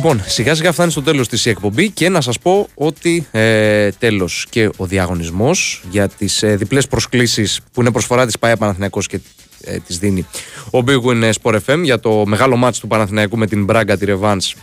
Λοιπόν, 0.01 0.23
σιγά 0.25 0.55
σιγά 0.55 0.71
φτάνει 0.71 0.91
στο 0.91 1.01
τέλος 1.01 1.27
της 1.27 1.45
η 1.45 1.49
εκπομπή 1.49 1.89
και 1.89 2.09
να 2.09 2.21
σας 2.21 2.39
πω 2.39 2.67
ότι 2.73 3.27
ε, 3.31 3.91
τέλος 3.91 4.45
και 4.49 4.69
ο 4.77 4.85
διαγωνισμός 4.85 5.83
για 5.89 6.07
τις 6.07 6.43
ε, 6.43 6.55
διπλές 6.55 6.87
προσκλήσεις 6.87 7.59
που 7.71 7.81
είναι 7.81 7.91
προσφορά 7.91 8.25
της 8.25 8.39
ΠΑΕ 8.39 8.55
Παναθηναϊκός 8.55 9.07
και 9.07 9.19
ε, 9.63 9.77
τις 9.77 9.97
δίνει 9.97 10.25
ο 10.71 10.83
Big 10.87 11.01
Win 11.01 11.31
Sport 11.41 11.59
FM 11.65 11.81
για 11.83 11.99
το 11.99 12.25
μεγάλο 12.25 12.55
μάτς 12.55 12.79
του 12.79 12.87
Παναθηναϊκού 12.87 13.37
με 13.37 13.47
την 13.47 13.63
Μπράγκα 13.63 13.97
τη 13.97 14.05
Ρεβάνς 14.05 14.55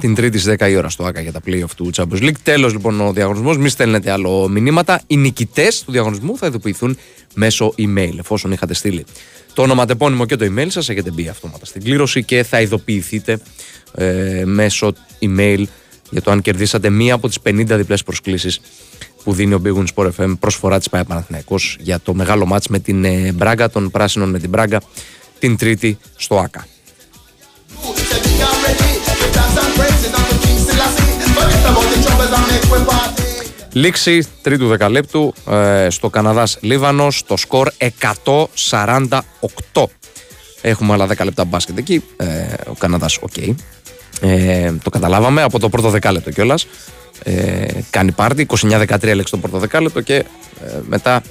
την 0.00 0.14
Τρίτη 0.14 0.38
στις 0.38 0.54
10 0.58 0.70
η 0.70 0.76
ώρα 0.76 0.88
στο 0.88 1.04
ΑΚΑ 1.04 1.20
για 1.20 1.32
τα 1.32 1.40
playoff 1.46 1.70
του 1.76 1.90
Champions 1.96 2.22
League. 2.22 2.38
Τέλος 2.42 2.72
λοιπόν 2.72 3.00
ο 3.00 3.12
διαγωνισμός. 3.12 3.58
Μην 3.58 3.68
στέλνετε 3.68 4.10
άλλο 4.10 4.48
μηνύματα. 4.48 5.00
Οι 5.06 5.16
νικητές 5.16 5.82
του 5.84 5.92
διαγωνισμού 5.92 6.38
θα 6.38 6.46
ειδοποιηθούν 6.46 6.98
μέσω 7.34 7.74
email. 7.78 8.18
Εφόσον 8.18 8.52
είχατε 8.52 8.74
στείλει 8.74 9.04
το 9.56 9.62
ονοματεπώνυμο 9.62 10.26
και 10.26 10.36
το 10.36 10.46
email 10.54 10.66
σας, 10.68 10.88
έχετε 10.88 11.10
μπει 11.10 11.28
αυτόματα 11.28 11.66
στην 11.66 11.82
κλήρωση 11.82 12.24
και 12.24 12.42
θα 12.42 12.60
ειδοποιηθείτε 12.60 13.38
ε, 13.96 14.42
μέσω 14.44 14.92
email 15.20 15.62
για 16.10 16.22
το 16.22 16.30
αν 16.30 16.40
κερδίσατε 16.40 16.90
μία 16.90 17.14
από 17.14 17.28
τις 17.28 17.38
50 17.46 17.64
διπλές 17.66 18.02
προσκλήσεις 18.02 18.60
που 19.24 19.32
δίνει 19.32 19.54
ο 19.54 19.62
Big 19.64 19.74
Win 19.74 19.84
Sport 19.94 20.10
FM 20.18 20.34
προσφορά 20.38 20.78
της 20.78 20.88
ΠΑΕ 20.88 21.04
Παναθηναϊκός 21.04 21.76
για 21.80 22.00
το 22.00 22.14
μεγάλο 22.14 22.46
μάτς 22.46 22.68
με 22.68 22.78
την 22.78 23.04
ε, 23.04 23.32
Μπράγκα, 23.32 23.70
των 23.70 23.90
Πράσινων 23.90 24.30
με 24.30 24.38
την 24.38 24.48
Μπράγκα 24.48 24.80
την 25.38 25.56
Τρίτη 25.56 25.98
στο 26.16 26.38
ΑΚΑ. 26.38 26.66
Λήξη 33.72 34.26
τρίτου 34.42 34.68
δεκαλέπτου 34.68 35.34
ε, 35.50 35.86
στο 35.90 36.10
Καναδάς 36.10 36.58
Λίβανος, 36.60 37.22
το 37.26 37.36
σκορ 37.36 37.68
148. 37.78 39.18
Έχουμε 40.68 40.92
άλλα 40.92 41.06
10 41.06 41.24
λεπτά 41.24 41.44
μπάσκετ 41.44 41.78
εκεί. 41.78 42.02
Ε, 42.16 42.26
ο 42.66 42.72
Καναδάς, 42.78 43.18
οκ. 43.20 43.36
Ε, 44.20 44.72
το 44.82 44.90
καταλάβαμε 44.90 45.42
από 45.42 45.58
το 45.58 45.68
πρώτο 45.68 45.90
δεκάλεπτο 45.90 46.30
κιόλας. 46.30 46.66
Ε, 47.22 47.66
κάνει 47.90 48.12
πάρτι. 48.12 48.46
29-13 48.60 49.02
έληξε 49.02 49.34
το 49.34 49.40
πρώτο 49.40 49.58
δεκάλεπτο 49.58 50.00
και 50.00 50.14
ε, 50.14 50.24
μετά 50.88 51.22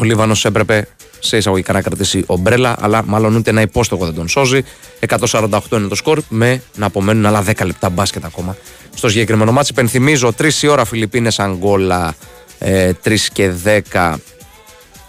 ο 0.00 0.04
Λίβανος 0.04 0.44
έπρεπε 0.44 0.88
σε 1.18 1.36
εισαγωγικά 1.36 1.72
να 1.72 1.82
κρατήσει 1.82 2.22
ομπρέλα, 2.26 2.76
αλλά 2.80 3.04
μάλλον 3.06 3.34
ούτε 3.34 3.50
ένα 3.50 3.60
υπόστοχο 3.60 4.04
δεν 4.04 4.14
τον 4.14 4.28
σώζει. 4.28 4.62
148 5.08 5.60
είναι 5.72 5.88
το 5.88 5.94
σκορ, 5.94 6.22
με 6.28 6.62
να 6.76 6.86
απομένουν 6.86 7.26
άλλα 7.26 7.44
10 7.46 7.66
λεπτά 7.66 7.88
μπάσκετ 7.88 8.24
ακόμα. 8.24 8.56
Στο 8.94 9.08
συγκεκριμένο 9.08 9.52
μάτσο, 9.52 9.70
υπενθυμίζω 9.72 10.34
3 10.38 10.52
η 10.62 10.66
ώρα 10.66 10.84
Φιλιππίνες 10.84 11.38
Αγγόλα, 11.38 12.14
ε, 12.58 12.92
3 13.04 13.16
και 13.32 13.52
10 13.92 14.14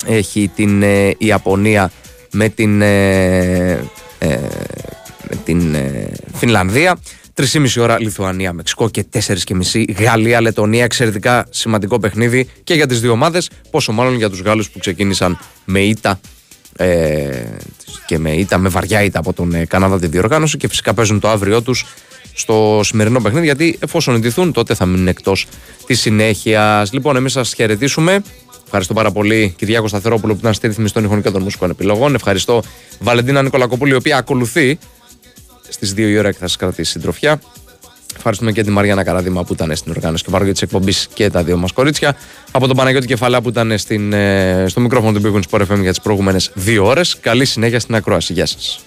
έχει 0.05 0.51
την 0.55 0.83
ε, 0.83 1.15
Ιαπωνία 1.17 1.91
με 2.31 2.49
την, 2.49 2.81
ε, 2.81 3.71
ε, 4.19 4.39
με 5.29 5.35
την 5.45 5.75
ε, 5.75 6.11
Φινλανδία. 6.33 6.99
3,5 7.33 7.81
ώρα 7.81 7.99
Λιθουανία, 7.99 8.53
Μεξικό 8.53 8.89
και 8.89 9.05
4,5 9.13 9.85
Γαλλία, 9.99 10.41
Λετωνία. 10.41 10.83
Εξαιρετικά 10.83 11.45
σημαντικό 11.49 11.99
παιχνίδι 11.99 12.49
και 12.63 12.73
για 12.73 12.87
τις 12.87 13.01
δύο 13.01 13.11
ομάδες. 13.11 13.49
Πόσο 13.69 13.91
μάλλον 13.91 14.15
για 14.15 14.29
τους 14.29 14.41
Γάλλους 14.41 14.69
που 14.69 14.79
ξεκίνησαν 14.79 15.39
με 15.65 15.79
ήττα 15.79 16.19
ε, 16.75 17.43
και 18.05 18.19
με 18.19 18.31
ήττα, 18.31 18.57
με 18.57 18.69
βαριά 18.69 19.03
ήττα 19.03 19.19
από 19.19 19.33
τον 19.33 19.53
ε, 19.53 19.65
Καναδά 19.65 19.99
τη 19.99 20.07
διοργάνωση 20.07 20.57
και 20.57 20.67
φυσικά 20.67 20.93
παίζουν 20.93 21.19
το 21.19 21.29
αύριό 21.29 21.61
τους 21.61 21.85
στο 22.33 22.79
σημερινό 22.83 23.21
παιχνίδι 23.21 23.45
γιατί 23.45 23.77
εφόσον 23.79 24.15
εντυθούν 24.15 24.51
τότε 24.51 24.73
θα 24.73 24.85
μείνουν 24.85 25.07
εκτός 25.07 25.47
της 25.85 25.99
συνέχειας. 25.99 26.91
Λοιπόν, 26.93 27.15
εμείς 27.15 27.31
σας 27.31 27.53
χαιρετήσουμε. 27.53 28.21
Ευχαριστώ 28.73 28.95
πάρα 28.99 29.11
πολύ 29.11 29.53
Κυριάκο 29.57 29.87
Σταθερόπουλο 29.87 30.33
που 30.33 30.39
ήταν 30.39 30.53
στη 30.53 30.67
ρύθμιση 30.67 30.93
των 30.93 31.03
ηχων 31.03 31.21
και 31.21 31.29
των 31.29 31.41
μουσικών 31.41 31.69
επιλογών. 31.69 32.15
Ευχαριστώ 32.15 32.63
Βαλεντίνα 32.99 33.41
Νικολακοπούλη, 33.41 33.91
η 33.91 33.95
οποία 33.95 34.17
ακολουθεί 34.17 34.79
στις 35.69 35.93
2 35.93 35.97
η 35.97 36.17
ώρα 36.17 36.31
και 36.31 36.37
θα 36.37 36.47
σας 36.47 36.57
κρατήσει 36.57 36.91
συντροφιά. 36.91 37.41
Ευχαριστούμε 38.15 38.51
και 38.51 38.63
τη 38.63 38.69
Μαριάννα 38.69 39.03
Καραδίμα 39.03 39.43
που 39.43 39.53
ήταν 39.53 39.75
στην 39.75 39.91
οργάνωση 39.91 40.23
και 40.23 40.29
βάρο 40.31 40.45
τη 40.45 40.59
εκπομπή 40.63 40.93
και 41.13 41.29
τα 41.29 41.43
δύο 41.43 41.57
μας 41.57 41.71
κορίτσια. 41.71 42.17
Από 42.51 42.67
τον 42.67 42.75
Παναγιώτη 42.75 43.07
Κεφαλά 43.07 43.41
που 43.41 43.49
ήταν 43.49 43.77
στην, 43.77 44.13
ε, 44.13 44.65
στο 44.67 44.79
μικρόφωνο 44.79 45.19
του 45.19 45.21
Big 45.25 45.37
Win 45.37 45.41
Sport 45.49 45.61
FM 45.61 45.79
για 45.81 45.89
τις 45.89 46.01
προηγούμενες 46.01 46.51
δύο 46.53 46.85
ώρες. 46.85 47.17
Καλή 47.21 47.45
συνέχεια 47.45 47.79
στην 47.79 47.95
ακρόαση. 47.95 48.33
Γεια 48.33 48.45
σας. 48.45 48.79